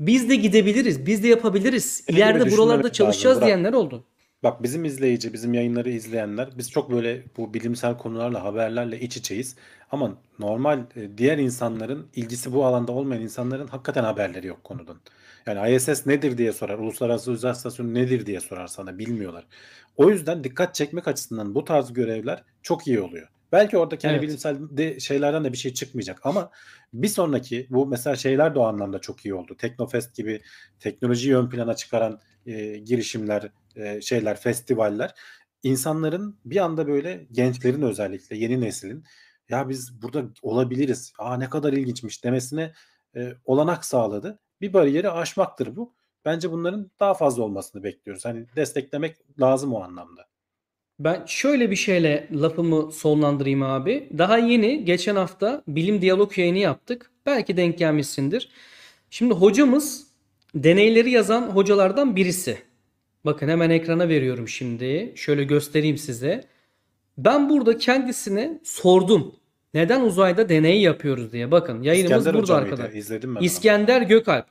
Biz 0.01 0.29
de 0.29 0.37
gidebiliriz, 0.37 1.07
biz 1.07 1.23
de 1.23 1.29
yapabiliriz. 1.29 2.05
İleride 2.09 2.51
buralarda 2.51 2.79
lazım, 2.79 2.91
çalışacağız 2.93 3.37
Burak. 3.37 3.47
diyenler 3.47 3.73
oldu. 3.73 4.05
Bak 4.43 4.63
bizim 4.63 4.85
izleyici, 4.85 5.33
bizim 5.33 5.55
yayınları 5.55 5.91
izleyenler 5.91 6.49
biz 6.59 6.71
çok 6.71 6.91
böyle 6.91 7.25
bu 7.37 7.55
bilimsel 7.55 7.99
konularla, 7.99 8.45
haberlerle 8.45 9.01
iç 9.01 9.17
içeyiz. 9.17 9.57
Ama 9.91 10.19
normal 10.39 10.79
e, 10.97 11.19
diğer 11.19 11.39
insanların 11.39 12.11
ilgisi 12.15 12.53
bu 12.53 12.65
alanda 12.65 12.93
olmayan 12.93 13.23
insanların 13.23 13.67
hakikaten 13.67 14.05
haberleri 14.05 14.47
yok 14.47 14.65
konudan. 14.65 15.01
Yani 15.47 15.75
ISS 15.75 16.07
nedir 16.07 16.39
diye 16.39 16.53
sorar, 16.53 16.79
Uluslararası 16.79 17.31
Uzay 17.33 17.53
İstasyonu 17.53 17.95
nedir 17.95 18.27
diye 18.27 18.41
sorar 18.41 18.67
sana 18.67 18.99
bilmiyorlar. 18.99 19.47
O 19.97 20.11
yüzden 20.11 20.45
dikkat 20.45 20.75
çekmek 20.75 21.09
açısından 21.09 21.55
bu 21.55 21.65
tarz 21.65 21.93
görevler 21.93 22.45
çok 22.63 22.87
iyi 22.87 23.01
oluyor. 23.01 23.29
Belki 23.53 23.79
orada 23.79 23.99
kendi 23.99 24.13
Evet. 24.15 24.23
bilimsel 24.23 24.57
de 24.71 25.01
şeylerden 25.01 25.45
de 25.45 25.53
bir 25.53 25.59
şey 25.59 25.75
çıkmayacak 25.75 26.27
ama 26.27 26.51
bir 26.93 27.09
sonraki 27.09 27.67
bu 27.71 27.87
mesela 27.87 28.17
şeyler 28.17 28.55
de 28.55 28.59
o 28.59 28.63
anlamda 28.65 28.99
çok 28.99 29.25
iyi 29.27 29.35
oldu. 29.35 29.57
Teknofest 29.57 30.15
gibi 30.17 30.43
teknolojiyi 30.81 31.37
ön 31.37 31.49
plana 31.51 31.75
çıkaran 31.77 32.21
e, 32.47 32.79
girişimler, 32.79 33.51
şeyler, 34.03 34.41
festivaller 34.41 35.15
insanların 35.63 36.39
bir 36.45 36.57
anda 36.57 36.89
böyle 36.89 37.27
gençlerin 37.33 37.83
özellikle 37.83 38.37
yeni 38.37 38.61
neslin 38.61 39.05
ya 39.49 39.69
biz 39.69 40.03
burada 40.03 40.25
olabiliriz. 40.43 41.13
Aa 41.19 41.37
ne 41.37 41.51
kadar 41.51 41.73
ilginçmiş 41.73 42.25
demesine 42.25 42.73
e, 43.17 43.33
olanak 43.45 43.85
sağladı. 43.85 44.39
Bir 44.61 44.73
bariyeri 44.73 45.11
aşmaktır 45.11 45.77
bu. 45.77 45.95
Bence 46.25 46.51
bunların 46.51 46.91
daha 47.01 47.15
fazla 47.15 47.43
olmasını 47.43 47.83
bekliyoruz. 47.83 48.25
Hani 48.25 48.47
desteklemek 48.57 49.17
lazım 49.41 49.75
o 49.75 49.83
anlamda. 49.83 50.27
Ben 50.99 51.25
şöyle 51.27 51.71
bir 51.71 51.77
şeyle 51.77 52.29
lafımı 52.33 52.93
sonlandırayım 52.93 53.63
abi. 53.63 54.11
Daha 54.19 54.39
yeni 54.39 54.85
geçen 54.85 55.17
hafta 55.17 55.63
bilim 55.69 56.03
diyalog 56.03 56.39
yayını 56.39 56.59
yaptık. 56.59 57.11
Belki 57.27 57.57
denk 57.57 57.79
gelmişsindir. 57.79 58.49
Şimdi 59.11 59.35
hocamız 59.35 60.07
deneyleri 60.55 61.11
yazan 61.11 61.43
hocalardan 61.43 62.17
birisi. 62.17 62.66
Bakın 63.27 63.49
hemen 63.49 63.71
ekrana 63.71 64.09
veriyorum 64.09 64.49
şimdi. 64.49 65.13
Şöyle 65.17 65.45
göstereyim 65.45 65.99
size. 65.99 66.45
Ben 67.19 67.49
burada 67.49 67.79
kendisine 67.79 68.61
sordum. 68.65 69.35
Neden 69.75 70.01
uzayda 70.01 70.49
deney 70.49 70.81
yapıyoruz 70.81 71.33
diye. 71.33 71.51
Bakın 71.51 71.83
yayınımız 71.83 72.27
İskender 72.27 72.41
burada 72.41 72.57
arkadaşlar. 72.57 72.99
İzledim 72.99 73.35
ben 73.35 73.41
onu. 73.41 73.47
İskender 73.47 74.03
Gökalp. 74.03 74.47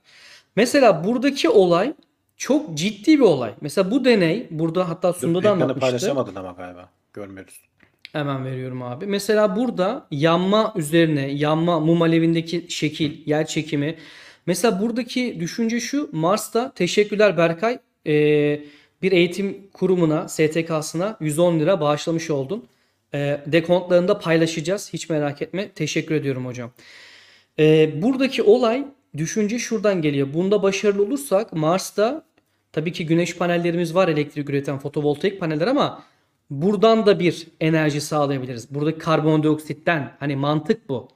Mesela 0.55 1.03
buradaki 1.03 1.49
olay 1.49 1.93
çok 2.37 2.77
ciddi 2.77 3.19
bir 3.19 3.23
olay. 3.23 3.53
Mesela 3.61 3.91
bu 3.91 4.05
deney 4.05 4.47
burada 4.51 4.89
hatta 4.89 5.13
Sunda 5.13 5.43
da 5.43 5.51
anlatmıştı. 5.51 5.79
paylaşamadın 5.79 6.35
ama 6.35 6.51
galiba. 6.51 6.89
Görmüyoruz. 7.13 7.61
Hemen 8.11 8.45
veriyorum 8.45 8.81
abi. 8.81 9.05
Mesela 9.05 9.55
burada 9.55 10.07
yanma 10.11 10.73
üzerine, 10.75 11.31
yanma 11.31 11.79
mum 11.79 12.01
alevindeki 12.01 12.65
şekil, 12.69 13.27
yer 13.27 13.47
çekimi. 13.47 13.95
Mesela 14.45 14.81
buradaki 14.81 15.39
düşünce 15.39 15.79
şu. 15.79 16.09
Mars'ta 16.11 16.71
teşekkürler 16.71 17.37
Berkay. 17.37 17.79
Ee, 18.07 18.61
bir 19.01 19.11
eğitim 19.11 19.67
kurumuna, 19.73 20.27
STK'sına 20.27 21.17
110 21.19 21.59
lira 21.59 21.81
bağışlamış 21.81 22.29
oldun. 22.29 22.65
Ee, 23.13 23.41
dekontlarını 23.45 24.07
da 24.07 24.19
paylaşacağız. 24.19 24.93
Hiç 24.93 25.09
merak 25.09 25.41
etme. 25.41 25.69
Teşekkür 25.69 26.15
ediyorum 26.15 26.45
hocam. 26.45 26.71
Ee, 27.59 28.01
buradaki 28.01 28.43
olay 28.43 28.85
düşünce 29.17 29.59
şuradan 29.59 30.01
geliyor. 30.01 30.27
Bunda 30.33 30.63
başarılı 30.63 31.03
olursak 31.03 31.53
Mars'ta 31.53 32.25
tabii 32.71 32.91
ki 32.91 33.05
güneş 33.05 33.37
panellerimiz 33.37 33.95
var 33.95 34.07
elektrik 34.07 34.49
üreten 34.49 34.79
fotovoltaik 34.79 35.39
paneller 35.39 35.67
ama 35.67 36.03
buradan 36.49 37.05
da 37.05 37.19
bir 37.19 37.47
enerji 37.61 38.01
sağlayabiliriz. 38.01 38.75
Buradaki 38.75 38.97
karbondioksitten 38.97 40.15
hani 40.19 40.35
mantık 40.35 40.89
bu. 40.89 41.07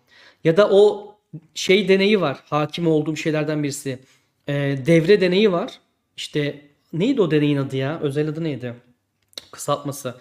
Ya 0.43 0.57
da 0.57 0.69
o 0.71 1.15
şey 1.53 1.87
deneyi 1.87 2.21
var. 2.21 2.39
Hakim 2.45 2.87
olduğum 2.87 3.15
şeylerden 3.15 3.63
birisi. 3.63 3.99
Ee, 4.47 4.75
devre 4.85 5.21
deneyi 5.21 5.51
var. 5.51 5.79
İşte 6.17 6.68
neydi 6.93 7.21
o 7.21 7.31
deneyin 7.31 7.57
adı 7.57 7.75
ya? 7.75 7.99
Özel 7.99 8.29
adı 8.29 8.43
neydi? 8.43 8.73
Kısaltması. 9.51 10.15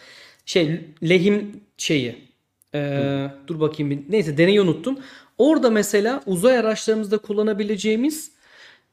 Şey 0.46 0.80
lehim 1.02 1.60
şeyi. 1.76 2.28
Ee, 2.74 3.30
dur 3.46 3.60
bakayım 3.60 3.90
bir. 3.90 4.12
Neyse 4.12 4.38
deneyi 4.38 4.60
unuttum. 4.60 4.98
Orada 5.38 5.70
mesela 5.70 6.22
uzay 6.26 6.58
araçlarımızda 6.58 7.18
kullanabileceğimiz 7.18 8.32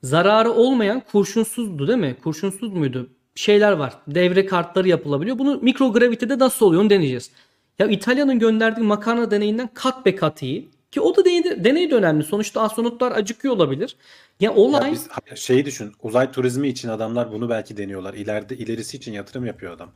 zararı 0.04 0.52
olmayan 0.52 1.00
kurşunsuzdu 1.12 1.88
değil 1.88 2.00
mi? 2.00 2.16
Kurşunsuz 2.24 2.74
muydu? 2.74 3.10
Şeyler 3.36 3.72
var. 3.72 3.94
Devre 4.08 4.46
kartları 4.46 4.88
yapılabiliyor. 4.90 5.40
Bunu 5.40 5.60
mikrogravitede 5.62 6.40
nasıl 6.40 6.66
oluyor 6.66 6.82
onu 6.82 6.90
deneyeceğiz. 6.90 7.32
Ya 7.80 7.88
İtalya'nın 7.88 8.40
gönderdiği 8.40 8.82
makarna 8.82 9.32
deneyinden 9.32 9.70
kat 9.74 10.06
be 10.06 10.16
kat 10.16 10.44
iyi. 10.44 10.70
Ki 10.96 11.02
o 11.02 11.16
da 11.16 11.26
deney, 11.26 11.64
deney 11.64 11.92
de 11.92 11.96
önemli. 11.96 12.24
Sonuçta 12.24 12.62
astronotlar 12.62 13.12
acıkıyor 13.12 13.54
olabilir. 13.56 13.96
Ya 14.40 14.52
Ya 14.52 14.56
olay 14.56 14.92
biz 14.92 15.08
şeyi 15.36 15.66
düşün. 15.66 15.94
Uzay 16.04 16.32
turizmi 16.32 16.68
için 16.68 16.90
adamlar 16.90 17.32
bunu 17.32 17.50
belki 17.50 17.78
deniyorlar. 17.78 18.14
İleride 18.14 18.58
ilerisi 18.58 18.98
için 18.98 19.14
yatırım 19.14 19.46
yapıyor 19.46 19.74
adam. 19.74 19.92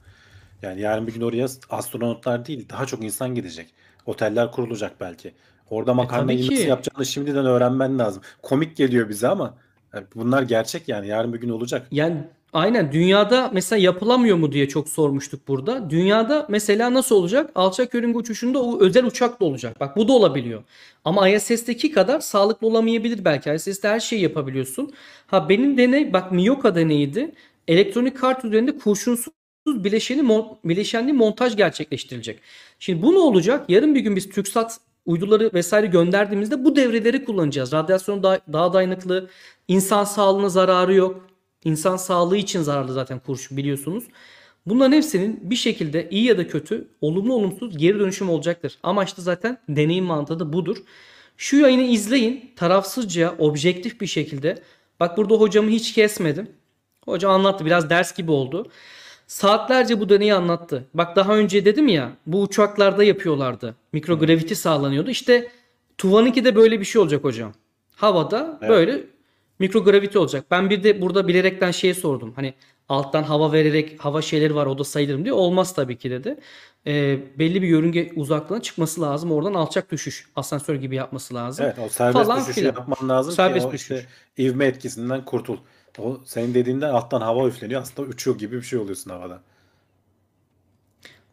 Yani 0.61 0.81
yarın 0.81 1.07
bir 1.07 1.13
gün 1.13 1.21
oraya 1.21 1.47
astronotlar 1.69 2.45
değil, 2.45 2.69
daha 2.69 2.85
çok 2.85 3.03
insan 3.03 3.35
gidecek. 3.35 3.73
Oteller 4.05 4.51
kurulacak 4.51 4.99
belki. 4.99 5.33
Orada 5.69 5.91
E, 5.91 5.95
tabii 5.95 6.37
nasıl 6.37 6.63
ki. 6.63 6.69
yapacağını 6.69 7.05
şimdiden 7.05 7.45
öğrenmen 7.45 7.99
lazım. 7.99 8.23
Komik 8.41 8.77
geliyor 8.77 9.09
bize 9.09 9.27
ama 9.27 9.53
yani 9.93 10.05
bunlar 10.15 10.41
gerçek 10.43 10.89
yani. 10.89 11.07
Yarın 11.07 11.33
bir 11.33 11.39
gün 11.41 11.49
olacak. 11.49 11.87
Yani 11.91 12.23
aynen 12.53 12.91
dünyada 12.91 13.49
mesela 13.53 13.79
yapılamıyor 13.79 14.37
mu 14.37 14.51
diye 14.51 14.67
çok 14.67 14.89
sormuştuk 14.89 15.47
burada. 15.47 15.89
Dünyada 15.89 16.45
mesela 16.49 16.93
nasıl 16.93 17.15
olacak? 17.15 17.51
Alçak 17.55 17.93
yörünge 17.93 18.17
uçuşunda 18.17 18.63
o 18.63 18.79
özel 18.81 19.05
uçakla 19.05 19.45
olacak. 19.45 19.79
Bak 19.79 19.97
bu 19.97 20.07
da 20.07 20.13
olabiliyor. 20.13 20.63
Ama 21.05 21.29
ISS'teki 21.29 21.91
kadar 21.91 22.19
sağlıklı 22.19 22.67
olamayabilir 22.67 23.25
belki. 23.25 23.51
ISS'te 23.53 23.87
her 23.87 23.99
şeyi 23.99 24.21
yapabiliyorsun. 24.21 24.93
Ha 25.27 25.49
benim 25.49 25.77
deney 25.77 26.13
bak 26.13 26.31
Miyoka 26.31 26.75
deneyiydi. 26.75 27.31
Elektronik 27.67 28.17
kart 28.17 28.45
üzerinde 28.45 28.77
kurşunsuz 28.77 29.33
bileşeni 29.67 30.45
bileşenli 30.65 31.13
montaj 31.13 31.57
gerçekleştirilecek. 31.57 32.39
Şimdi 32.79 33.01
bu 33.01 33.13
ne 33.13 33.17
olacak? 33.17 33.69
Yarın 33.69 33.95
bir 33.95 33.99
gün 33.99 34.15
biz 34.15 34.29
TürkSat 34.29 34.79
uyduları 35.05 35.51
vesaire 35.53 35.87
gönderdiğimizde 35.87 36.65
bu 36.65 36.75
devreleri 36.75 37.25
kullanacağız. 37.25 37.73
Radyasyon 37.73 38.23
daha, 38.23 38.39
daha 38.53 38.73
dayanıklı, 38.73 39.29
insan 39.67 40.03
sağlığına 40.03 40.49
zararı 40.49 40.93
yok. 40.93 41.28
İnsan 41.65 41.97
sağlığı 41.97 42.37
için 42.37 42.61
zararlı 42.61 42.93
zaten 42.93 43.19
kurşun 43.19 43.57
biliyorsunuz. 43.57 44.03
Bunların 44.65 44.91
hepsinin 44.91 45.39
bir 45.49 45.55
şekilde 45.55 46.09
iyi 46.09 46.23
ya 46.23 46.37
da 46.37 46.47
kötü, 46.47 46.87
olumlu 47.01 47.33
olumsuz 47.33 47.77
geri 47.77 47.99
dönüşüm 47.99 48.29
olacaktır. 48.29 48.77
Amaçlı 48.83 49.23
zaten 49.23 49.57
deneyim 49.69 50.05
mantığı 50.05 50.39
da 50.39 50.53
budur. 50.53 50.77
Şu 51.37 51.57
yayını 51.57 51.81
izleyin. 51.81 52.51
Tarafsızca, 52.55 53.35
objektif 53.37 54.01
bir 54.01 54.07
şekilde. 54.07 54.61
Bak 54.99 55.17
burada 55.17 55.35
hocamı 55.35 55.69
hiç 55.69 55.93
kesmedim. 55.93 56.49
Hoca 57.05 57.29
anlattı. 57.29 57.65
Biraz 57.65 57.89
ders 57.89 58.15
gibi 58.15 58.31
oldu. 58.31 58.71
Saatlerce 59.27 59.99
bu 59.99 60.09
deneyi 60.09 60.33
anlattı. 60.33 60.85
Bak 60.93 61.15
daha 61.15 61.35
önce 61.35 61.65
dedim 61.65 61.87
ya 61.87 62.11
bu 62.25 62.41
uçaklarda 62.41 63.03
yapıyorlardı. 63.03 63.75
Mikrograviti 63.93 64.55
sağlanıyordu. 64.55 65.09
İşte 65.09 65.51
Tuva'nınki 65.97 66.45
de 66.45 66.55
böyle 66.55 66.79
bir 66.79 66.85
şey 66.85 67.01
olacak 67.01 67.23
hocam. 67.23 67.53
Havada 67.95 68.57
Evet. 68.61 68.69
böyle 68.69 69.03
mikrograviti 69.59 70.19
olacak. 70.19 70.45
Ben 70.51 70.69
bir 70.69 70.83
de 70.83 71.01
burada 71.01 71.27
bilerekten 71.27 71.71
şey 71.71 71.93
sordum. 71.93 72.33
Hani 72.35 72.53
alttan 72.89 73.23
hava 73.23 73.51
vererek 73.51 74.05
hava 74.05 74.21
şeyleri 74.21 74.55
var 74.55 74.65
o 74.65 74.77
da 74.77 74.83
sayılırım 74.83 75.23
diye. 75.23 75.33
Olmaz 75.33 75.73
tabii 75.75 75.97
ki 75.97 76.11
dedi. 76.11 76.37
Ee, 76.87 77.19
belli 77.39 77.61
bir 77.61 77.67
yörünge 77.67 78.11
uzaklığına 78.15 78.61
çıkması 78.61 79.01
lazım. 79.01 79.31
Oradan 79.31 79.53
alçak 79.53 79.91
düşüş. 79.91 80.29
Asansör 80.35 80.75
gibi 80.75 80.95
yapması 80.95 81.33
lazım. 81.35 81.65
Evet 81.65 81.79
o 81.85 81.89
serbest 81.89 82.25
Falan 82.25 82.39
düşüşü 82.41 82.53
filan. 82.61 82.73
yapman 82.75 83.09
lazım 83.09 83.33
Serbest 83.33 83.65
ki 83.65 83.69
o 83.69 83.71
düşüş. 83.73 83.91
işte 83.91 84.05
ivme 84.43 84.65
etkisinden 84.65 85.25
kurtul. 85.25 85.57
O 85.99 86.17
senin 86.25 86.53
dediğinden 86.53 86.89
alttan 86.89 87.21
hava 87.21 87.47
üfleniyor. 87.47 87.81
Aslında 87.81 88.09
uçuyor 88.09 88.37
gibi 88.37 88.57
bir 88.57 88.61
şey 88.61 88.79
oluyorsun 88.79 89.09
havada. 89.09 89.41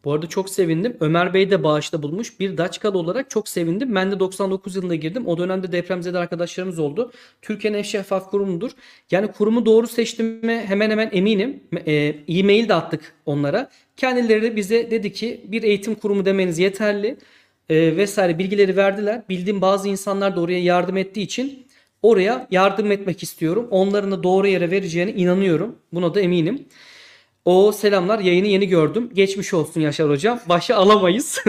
Bu 0.03 0.13
arada 0.13 0.27
çok 0.27 0.49
sevindim. 0.49 0.97
Ömer 0.99 1.33
Bey 1.33 1.51
de 1.51 1.63
bağışta 1.63 2.03
bulmuş. 2.03 2.39
Bir 2.39 2.57
Daçkalı 2.57 2.97
olarak 2.97 3.29
çok 3.29 3.49
sevindim. 3.49 3.95
Ben 3.95 4.11
de 4.11 4.19
99 4.19 4.75
yılında 4.75 4.95
girdim. 4.95 5.27
O 5.27 5.37
dönemde 5.37 5.71
depremzede 5.71 6.17
arkadaşlarımız 6.17 6.79
oldu. 6.79 7.11
Türkiye'nin 7.41 7.77
en 7.77 7.81
şeffaf 7.81 8.29
kurumudur. 8.29 8.71
Yani 9.11 9.31
kurumu 9.31 9.65
doğru 9.65 9.87
seçtiğime 9.87 10.65
hemen 10.65 10.89
hemen 10.89 11.09
eminim. 11.13 11.63
E, 11.85 12.15
e-mail 12.27 12.69
de 12.69 12.73
attık 12.73 13.13
onlara. 13.25 13.69
Kendileri 13.97 14.41
de 14.41 14.55
bize 14.55 14.91
dedi 14.91 15.13
ki 15.13 15.41
bir 15.47 15.63
eğitim 15.63 15.95
kurumu 15.95 16.25
demeniz 16.25 16.59
yeterli. 16.59 17.17
E, 17.69 17.97
vesaire 17.97 18.39
bilgileri 18.39 18.75
verdiler. 18.77 19.21
Bildiğim 19.29 19.61
bazı 19.61 19.89
insanlar 19.89 20.35
da 20.35 20.41
oraya 20.41 20.59
yardım 20.59 20.97
ettiği 20.97 21.21
için 21.21 21.67
oraya 22.01 22.47
yardım 22.51 22.91
etmek 22.91 23.23
istiyorum. 23.23 23.67
Onların 23.71 24.11
da 24.11 24.23
doğru 24.23 24.47
yere 24.47 24.71
vereceğine 24.71 25.13
inanıyorum. 25.13 25.75
Buna 25.93 26.13
da 26.15 26.21
eminim. 26.21 26.65
O 27.47 27.71
selamlar 27.71 28.19
yayını 28.19 28.47
yeni 28.47 28.67
gördüm. 28.67 29.09
Geçmiş 29.13 29.53
olsun 29.53 29.81
Yaşar 29.81 30.09
hocam. 30.09 30.39
Başa 30.49 30.75
alamayız. 30.75 31.43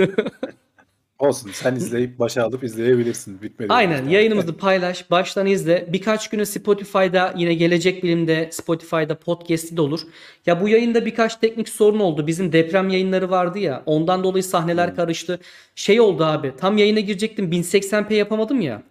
Olsun 1.19 1.51
sen 1.53 1.75
izleyip 1.75 2.19
başa 2.19 2.45
alıp 2.45 2.65
izleyebilirsin. 2.65 3.43
Bitmedi. 3.43 3.73
Aynen 3.73 4.09
yayınımızı 4.09 4.57
paylaş. 4.57 5.11
Baştan 5.11 5.47
izle. 5.47 5.89
Birkaç 5.93 6.31
günü 6.31 6.47
Spotify'da 6.47 7.35
yine 7.37 7.55
Gelecek 7.55 8.03
Bilim'de 8.03 8.49
Spotify'da 8.53 9.19
podcast'i 9.19 9.77
de 9.77 9.81
olur. 9.81 10.01
Ya 10.47 10.61
bu 10.61 10.69
yayında 10.69 11.07
birkaç 11.07 11.37
teknik 11.37 11.69
sorun 11.69 11.99
oldu. 11.99 12.27
Bizim 12.27 12.53
deprem 12.53 12.89
yayınları 12.89 13.31
vardı 13.31 13.59
ya. 13.59 13.83
Ondan 13.87 14.25
dolayı 14.25 14.45
sahneler 14.45 14.97
karıştı. 14.97 15.41
Şey 15.75 16.01
oldu 16.01 16.25
abi. 16.25 16.53
Tam 16.57 16.79
yayına 16.79 17.01
girecektim. 17.01 17.53
1080p 17.53 18.15
yapamadım 18.15 18.61
ya. 18.61 18.83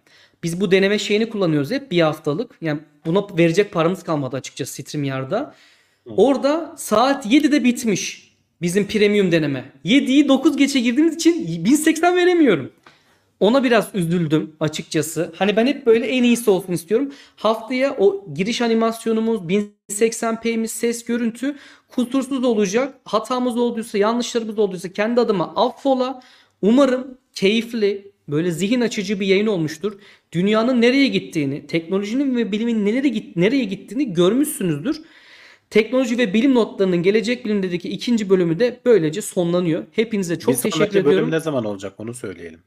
Biz 0.42 0.60
bu 0.60 0.70
deneme 0.70 0.98
şeyini 0.98 1.28
kullanıyoruz 1.28 1.70
hep 1.70 1.90
bir 1.90 2.00
haftalık. 2.00 2.50
Yani 2.60 2.80
buna 3.06 3.38
verecek 3.38 3.72
paramız 3.72 4.02
kalmadı 4.02 4.36
açıkçası 4.36 4.72
StreamYard'da. 4.72 5.54
Orada 6.16 6.74
saat 6.76 7.26
7'de 7.26 7.64
bitmiş 7.64 8.34
bizim 8.62 8.86
premium 8.86 9.32
deneme. 9.32 9.72
7'yi 9.84 10.28
9 10.28 10.56
geçe 10.56 10.80
girdiğimiz 10.80 11.14
için 11.14 11.64
1080 11.64 12.16
veremiyorum. 12.16 12.72
Ona 13.40 13.64
biraz 13.64 13.88
üzüldüm 13.94 14.56
açıkçası. 14.60 15.32
Hani 15.36 15.56
ben 15.56 15.66
hep 15.66 15.86
böyle 15.86 16.06
en 16.06 16.22
iyisi 16.22 16.50
olsun 16.50 16.72
istiyorum. 16.72 17.12
Haftaya 17.36 17.96
o 17.98 18.24
giriş 18.34 18.62
animasyonumuz 18.62 19.40
1080p'miz 19.40 20.68
ses 20.68 21.04
görüntü 21.04 21.56
kusursuz 21.88 22.44
olacak. 22.44 22.94
Hatamız 23.04 23.56
olduysa 23.56 23.98
yanlışlarımız 23.98 24.58
olduysa 24.58 24.92
kendi 24.92 25.20
adıma 25.20 25.52
affola. 25.56 26.22
Umarım 26.62 27.18
keyifli 27.34 28.12
böyle 28.28 28.50
zihin 28.50 28.80
açıcı 28.80 29.20
bir 29.20 29.26
yayın 29.26 29.46
olmuştur. 29.46 29.98
Dünyanın 30.32 30.80
nereye 30.80 31.08
gittiğini, 31.08 31.66
teknolojinin 31.66 32.36
ve 32.36 32.52
bilimin 32.52 32.86
nereye, 32.86 33.08
git 33.08 33.36
nereye 33.36 33.64
gittiğini 33.64 34.12
görmüşsünüzdür. 34.12 35.02
Teknoloji 35.70 36.18
ve 36.18 36.34
bilim 36.34 36.54
notlarının 36.54 37.02
gelecek 37.02 37.44
bilimdeki 37.44 37.88
ikinci 37.88 38.30
bölümü 38.30 38.58
de 38.58 38.80
böylece 38.84 39.22
sonlanıyor. 39.22 39.84
Hepinize 39.92 40.38
çok 40.38 40.54
bir 40.54 40.58
teşekkür 40.58 40.76
sonraki 40.76 40.94
bölüm 40.94 41.08
ediyorum. 41.08 41.30
ne 41.30 41.40
zaman 41.40 41.64
olacak 41.64 41.94
onu 41.98 42.14
söyleyelim. 42.14 42.62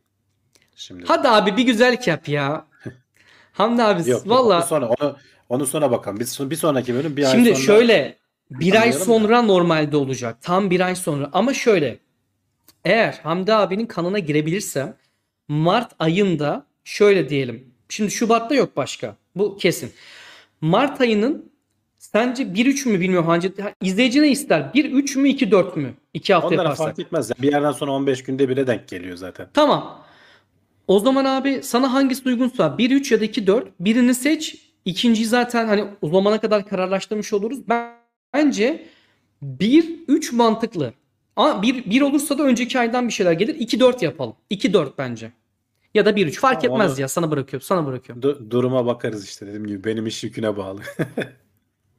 Şimdi. 0.76 1.04
Hadi 1.08 1.28
abi 1.28 1.58
bir 1.58 1.64
güzellik 1.64 2.08
yap 2.08 2.28
ya. 2.30 2.66
Hamdi 3.54 3.84
abi 3.84 4.10
Yok, 4.10 4.30
valla 4.30 4.58
onu 4.58 4.66
sonra 4.66 4.90
onu 4.90 5.16
onu 5.50 5.66
sonra 5.66 5.92
bakalım. 5.92 6.20
Biz 6.20 6.40
bir 6.52 6.56
sonraki 6.56 6.94
bölüm 6.94 7.18
bir 7.18 7.24
ay 7.26 7.32
şimdi 7.32 7.50
sonra 7.50 7.66
şöyle 7.66 8.18
bir 8.52 8.82
ay 8.82 8.94
sonra 8.94 9.42
normalde 9.42 9.98
olacak. 9.98 10.38
Tam 10.42 10.70
bir 10.70 10.80
ay 10.80 10.96
sonra 10.96 11.30
ama 11.34 11.54
şöyle 11.54 12.00
eğer 12.86 13.20
Hamdi 13.24 13.54
abinin 13.54 13.86
kanına 13.86 14.20
girebilirsem 14.20 14.98
Mart 15.48 15.92
ayında 16.00 16.66
şöyle 16.84 17.30
diyelim. 17.30 17.74
Şimdi 17.90 18.12
Şubat'ta 18.12 18.56
yok 18.56 18.78
başka. 18.78 19.16
Bu 19.36 19.58
kesin. 19.58 19.92
Mart 20.62 21.02
ayının 21.02 21.51
sence 22.14 22.44
1-3 22.44 22.90
mü 22.90 23.00
bilmiyorum. 23.00 23.28
Hangi, 23.28 23.54
izleyici 23.82 24.22
ne 24.22 24.32
ister? 24.32 24.62
1-3 24.76 25.20
mü 25.20 25.30
2-4 25.30 25.80
mü? 25.80 25.94
2 26.14 26.34
hafta 26.34 26.48
onlara 26.48 26.62
yaparsak. 26.64 26.86
fark 26.88 27.00
etmez. 27.00 27.30
ya. 27.30 27.36
Bir 27.42 27.52
yerden 27.52 27.72
sonra 27.72 27.92
15 27.92 28.24
günde 28.24 28.50
bire 28.50 28.68
denk 28.68 28.88
geliyor 28.88 29.18
zaten. 29.18 29.48
Tamam. 29.54 30.04
O 30.88 31.00
zaman 31.00 31.26
abi 31.26 31.60
sana 31.64 31.94
hangisi 31.94 32.30
uygunsa 32.30 32.78
1 32.78 32.92
3 32.92 33.12
ya 33.12 33.20
da 33.22 33.26
2 33.26 33.48
4 33.48 33.68
birini 33.80 34.14
seç. 34.16 34.56
İkinciyi 34.86 35.26
zaten 35.28 35.68
hani 35.68 35.86
o 36.02 36.10
zamana 36.10 36.42
kadar 36.42 36.68
kararlaştırmış 36.68 37.34
oluruz. 37.34 37.60
Ben, 37.70 37.94
bence 38.34 38.88
1 39.42 40.00
3 40.08 40.34
mantıklı. 40.34 40.94
Ama 41.36 41.62
1 41.62 41.86
1 41.86 42.02
olursa 42.02 42.38
da 42.38 42.44
önceki 42.44 42.80
aydan 42.80 43.08
bir 43.08 43.14
şeyler 43.14 43.32
gelir. 43.32 43.56
2 43.56 43.80
4 43.80 44.02
yapalım. 44.04 44.36
2 44.50 44.74
4 44.74 44.98
bence. 44.98 45.32
Ya 45.94 46.06
da 46.06 46.16
1 46.16 46.28
3 46.28 46.40
fark 46.40 46.62
Tamam, 46.62 46.78
etmez 46.82 46.94
onu- 46.94 47.02
ya 47.02 47.08
sana 47.08 47.32
bırakıyorum. 47.32 47.66
Sana 47.66 47.86
bırakıyorum. 47.86 48.24
Du- 48.24 48.52
duruma 48.52 48.86
bakarız 48.86 49.26
işte 49.26 49.48
dediğim 49.48 49.68
gibi. 49.68 49.84
Benim 49.84 50.08
iş 50.08 50.24
yüküne 50.24 50.58
bağlı. 50.58 50.82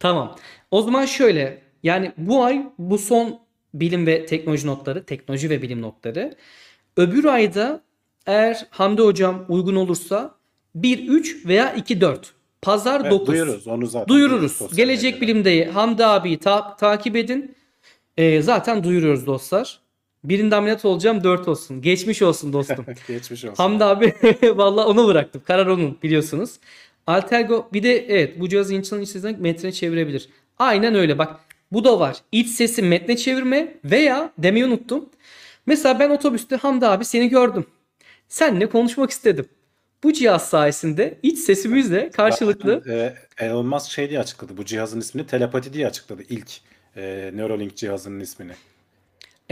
Tamam. 0.02 0.36
O 0.70 0.82
zaman 0.82 1.04
şöyle 1.06 1.62
yani 1.82 2.12
bu 2.16 2.44
ay 2.44 2.66
bu 2.78 2.98
son 2.98 3.40
bilim 3.74 4.06
ve 4.06 4.26
teknoloji 4.26 4.66
notları, 4.66 5.04
teknoloji 5.04 5.50
ve 5.50 5.62
bilim 5.62 5.82
notları. 5.82 6.34
Öbür 6.96 7.24
ayda 7.24 7.82
eğer 8.26 8.66
Hamdi 8.70 9.02
hocam 9.02 9.44
uygun 9.48 9.74
olursa 9.76 10.34
1 10.74 11.08
3 11.08 11.46
veya 11.46 11.72
2 11.72 12.00
4. 12.00 12.32
Pazar 12.62 13.00
Evet, 13.00 13.10
9. 13.12 13.26
duyururuz 13.28 13.66
onu 13.66 13.86
zaten. 13.86 14.08
Duyururuz. 14.08 14.52
sosyal 14.52 14.76
Gelecek 14.76 15.20
medyada. 15.20 15.20
Bilim'de 15.20 15.70
Hamdi 15.70 16.06
abiyi 16.06 16.38
ta- 16.38 16.76
takip 16.76 17.16
edin. 17.16 17.54
Ee, 18.16 18.42
zaten 18.42 18.84
duyuruyoruz 18.84 19.26
dostlar. 19.26 19.80
Birinde 20.24 20.56
ameliyat 20.56 20.84
olacağım 20.84 21.24
4 21.24 21.48
olsun. 21.48 21.82
Geçmiş 21.82 22.22
olsun 22.22 22.52
dostum. 22.52 22.86
Geçmiş 23.08 23.44
olsun. 23.44 23.54
Hamdi 23.62 23.84
abi 23.84 24.14
vallahi 24.56 24.86
onu 24.86 25.06
bıraktım. 25.06 25.42
Karar 25.46 25.66
onun 25.66 25.98
biliyorsunuz. 26.02 26.58
Altergo 27.06 27.68
bir 27.72 27.82
de 27.82 28.06
evet 28.06 28.40
bu 28.40 28.48
cihaz 28.48 28.70
insanın 28.70 29.02
iç 29.02 29.08
sesini 29.08 29.36
metne 29.36 29.72
çevirebilir. 29.72 30.28
Aynen 30.58 30.94
öyle 30.94 31.18
bak 31.18 31.40
bu 31.72 31.84
da 31.84 32.00
var. 32.00 32.16
İç 32.32 32.48
sesi 32.48 32.82
metne 32.82 33.16
çevirme 33.16 33.74
veya 33.84 34.32
demeyi 34.38 34.64
unuttum. 34.64 35.08
Mesela 35.66 35.98
ben 35.98 36.10
otobüste 36.10 36.56
Hamdi 36.56 36.86
abi 36.86 37.04
seni 37.04 37.28
gördüm. 37.28 37.66
Seninle 38.28 38.68
konuşmak 38.68 39.10
istedim. 39.10 39.46
Bu 40.02 40.12
cihaz 40.12 40.48
sayesinde 40.48 41.18
iç 41.22 41.38
sesimizle 41.38 42.10
karşılıklı 42.10 42.82
Zaten, 42.84 42.98
e, 42.98 43.14
Elon 43.38 43.66
Musk 43.66 43.90
şey 43.90 44.10
diye 44.10 44.20
açıkladı. 44.20 44.56
Bu 44.56 44.64
cihazın 44.64 45.00
ismini 45.00 45.26
telepati 45.26 45.72
diye 45.72 45.86
açıkladı. 45.86 46.22
İlk 46.28 46.50
e, 46.96 47.30
Neuralink 47.34 47.76
cihazının 47.76 48.20
ismini. 48.20 48.52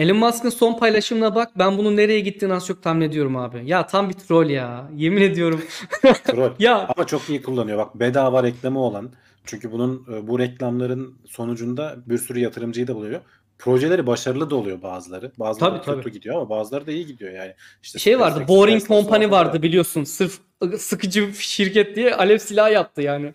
Elon 0.01 0.17
Musk'ın 0.17 0.49
son 0.51 0.79
paylaşımına 0.79 1.35
bak. 1.35 1.49
Ben 1.59 1.79
bunun 1.79 1.97
nereye 1.97 2.21
gittiğini 2.21 2.55
az 2.55 2.67
çok 2.67 2.83
tahmin 2.83 3.01
ediyorum 3.01 3.37
abi. 3.37 3.63
Ya 3.65 3.87
tam 3.87 4.09
bir 4.09 4.15
troll 4.15 4.51
ya. 4.51 4.91
Yemin 4.97 5.23
ediyorum. 5.23 5.63
Troll. 6.25 6.51
Ya 6.59 6.89
Ama 6.97 7.07
çok 7.07 7.29
iyi 7.29 7.43
kullanıyor. 7.43 7.79
Bak 7.79 8.01
bedava 8.01 8.43
reklamı 8.43 8.81
olan. 8.81 9.13
Çünkü 9.45 9.73
bunun 9.73 10.07
e, 10.13 10.27
bu 10.29 10.39
reklamların 10.39 11.19
sonucunda 11.27 11.97
bir 12.07 12.19
sürü 12.19 12.39
yatırımcıyı 12.39 12.87
da 12.87 12.95
buluyor. 12.95 13.21
Projeleri 13.59 14.07
başarılı 14.07 14.51
da 14.51 14.57
oluyor 14.57 14.83
bazıları. 14.83 15.33
Bazıları 15.39 15.71
Tabii, 15.71 15.85
kötü 15.85 16.03
tabii. 16.03 16.13
gidiyor 16.13 16.37
ama 16.37 16.51
bazıları 16.51 16.87
da 16.87 16.93
iyi 16.93 17.07
gidiyor 17.07 17.33
yani. 17.33 17.55
İşte 17.83 17.99
şey 17.99 18.21
vardı. 18.21 18.45
Boring 18.49 18.87
Company 18.87 19.31
vardı 19.31 19.63
biliyorsun. 19.63 20.05
Sırf 20.05 20.39
sıkıcı 20.79 21.33
şirket 21.39 21.97
diye 21.97 22.15
alev 22.15 22.39
silahı 22.39 22.73
yaptı 22.73 23.03
yani. 23.03 23.33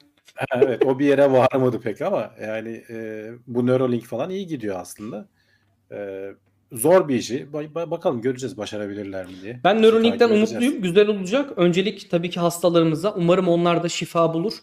Evet 0.56 0.86
o 0.86 1.00
bir 1.00 1.06
yere 1.06 1.32
varamadı 1.32 1.80
pek 1.80 2.02
ama 2.02 2.32
yani 2.42 2.84
e, 2.90 3.30
bu 3.48 3.68
Neuralink 3.68 4.06
falan 4.06 4.30
iyi 4.30 4.48
gidiyor 4.48 4.80
aslında. 4.80 5.28
E, 5.92 6.30
zor 6.72 7.08
bir 7.08 7.16
işi. 7.16 7.48
Ba- 7.54 7.74
ba- 7.74 7.92
bakalım 7.92 8.22
göreceğiz 8.22 8.58
başarabilirler 8.58 9.26
mi 9.26 9.32
diye. 9.44 9.60
Ben 9.64 9.82
Neuralink'ten 9.82 10.30
umutluyum. 10.30 10.82
Güzel 10.82 11.08
olacak. 11.08 11.54
Öncelik 11.56 12.12
tabii 12.12 12.30
ki 12.30 12.40
hastalarımıza. 12.40 13.14
Umarım 13.14 13.48
onlar 13.48 13.84
da 13.84 13.90
şifa 13.90 14.34
bulur 14.34 14.54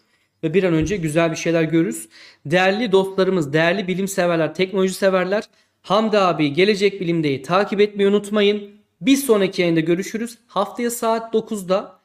ve 0.43 0.55
bir 0.55 0.65
an 0.65 0.75
önce 0.75 0.97
güzel 0.97 1.31
bir 1.31 1.37
şeyler 1.37 1.63
görürüz. 1.63 2.09
Değerli 2.47 2.93
dostlarımız, 2.93 3.53
değerli 3.53 3.89
bilim 3.89 4.09
severler, 4.09 4.55
teknoloji 4.55 4.95
severler. 4.95 5.45
Hamdi 5.83 6.19
abi 6.19 6.53
Gelecek 6.53 7.01
Bilim'deyi 7.01 7.43
takip 7.43 7.81
etmeyi 7.81 8.09
unutmayın. 8.09 8.71
Bir 9.01 9.17
sonraki 9.17 9.63
yayında 9.63 9.81
görüşürüz. 9.81 10.39
Haftaya 10.47 10.91
saat 10.91 11.35
9'da 11.35 11.99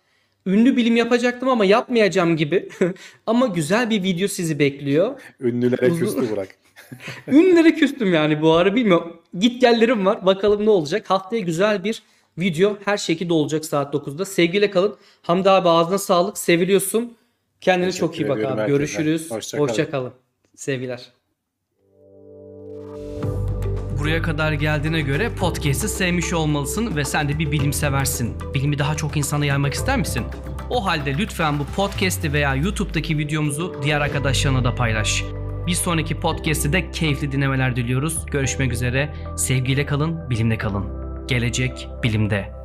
ünlü 0.45 0.78
bilim 0.78 0.95
yapacaktım 0.95 1.49
ama 1.49 1.65
yapmayacağım 1.65 2.36
gibi. 2.36 2.69
ama 3.26 3.48
güzel 3.48 3.90
bir 3.90 4.03
video 4.03 4.28
sizi 4.28 4.60
bekliyor. 4.60 5.22
Ünlülere 5.40 5.90
küstü 5.90 6.32
bırak. 6.32 6.48
Ünlere 7.27 7.76
küstüm 7.76 8.14
yani 8.14 8.41
bu 8.41 8.53
ara 8.53 8.76
bilmiyorum. 8.76 9.22
Git 9.39 9.61
gellerim 9.61 10.05
var. 10.05 10.26
Bakalım 10.26 10.65
ne 10.65 10.69
olacak. 10.69 11.09
Haftaya 11.09 11.41
güzel 11.41 11.84
bir 11.84 12.03
video 12.38 12.77
her 12.85 12.97
şey 12.97 13.15
şekilde 13.15 13.34
olacak 13.34 13.65
saat 13.65 13.93
9'da. 13.93 14.26
Sevgiyle 14.26 14.72
kalın. 14.72 14.95
Hamdi 15.22 15.49
abi 15.49 15.69
ağzına 15.69 15.97
sağlık. 15.97 16.38
Seviliyorsun. 16.38 17.18
Kendine 17.61 17.85
Teşekkür 17.85 18.07
çok 18.07 18.19
iyi 18.19 18.30
bak 18.30 18.38
abi. 18.38 18.45
Herkese. 18.47 18.68
Görüşürüz. 18.68 19.31
Hoşça, 19.31 19.57
Hoşça 19.57 19.89
kalın. 19.89 19.91
kalın. 19.91 20.14
Sevgiler. 20.55 21.11
Buraya 23.99 24.22
kadar 24.22 24.51
geldiğine 24.51 25.01
göre 25.01 25.31
podcast'i 25.39 25.88
sevmiş 25.88 26.34
olmalısın 26.34 26.95
ve 26.95 27.05
sen 27.05 27.30
de 27.30 27.39
bir 27.39 27.51
bilim 27.51 27.73
seversin. 27.73 28.35
Bilimi 28.53 28.80
daha 28.80 28.95
çok 28.95 29.18
insana 29.18 29.45
yaymak 29.45 29.73
ister 29.73 29.97
misin? 29.97 30.23
O 30.69 30.85
halde 30.85 31.18
lütfen 31.18 31.59
bu 31.59 31.65
podcast'i 31.76 32.34
veya 32.34 32.55
YouTube'daki 32.55 33.18
videomuzu 33.18 33.76
diğer 33.84 34.01
arkadaşlarına 34.01 34.64
da 34.64 34.76
paylaş. 34.76 35.23
Bir 35.68 35.73
sonraki 35.73 36.19
podcast'te 36.19 36.73
de 36.73 36.91
keyifli 36.91 37.31
dinlemeler 37.31 37.76
diliyoruz. 37.76 38.26
Görüşmek 38.26 38.73
üzere. 38.73 39.14
Sevgiyle 39.38 39.85
kalın, 39.85 40.30
bilimle 40.30 40.57
kalın. 40.57 40.85
Gelecek 41.27 41.88
bilimde. 42.03 42.56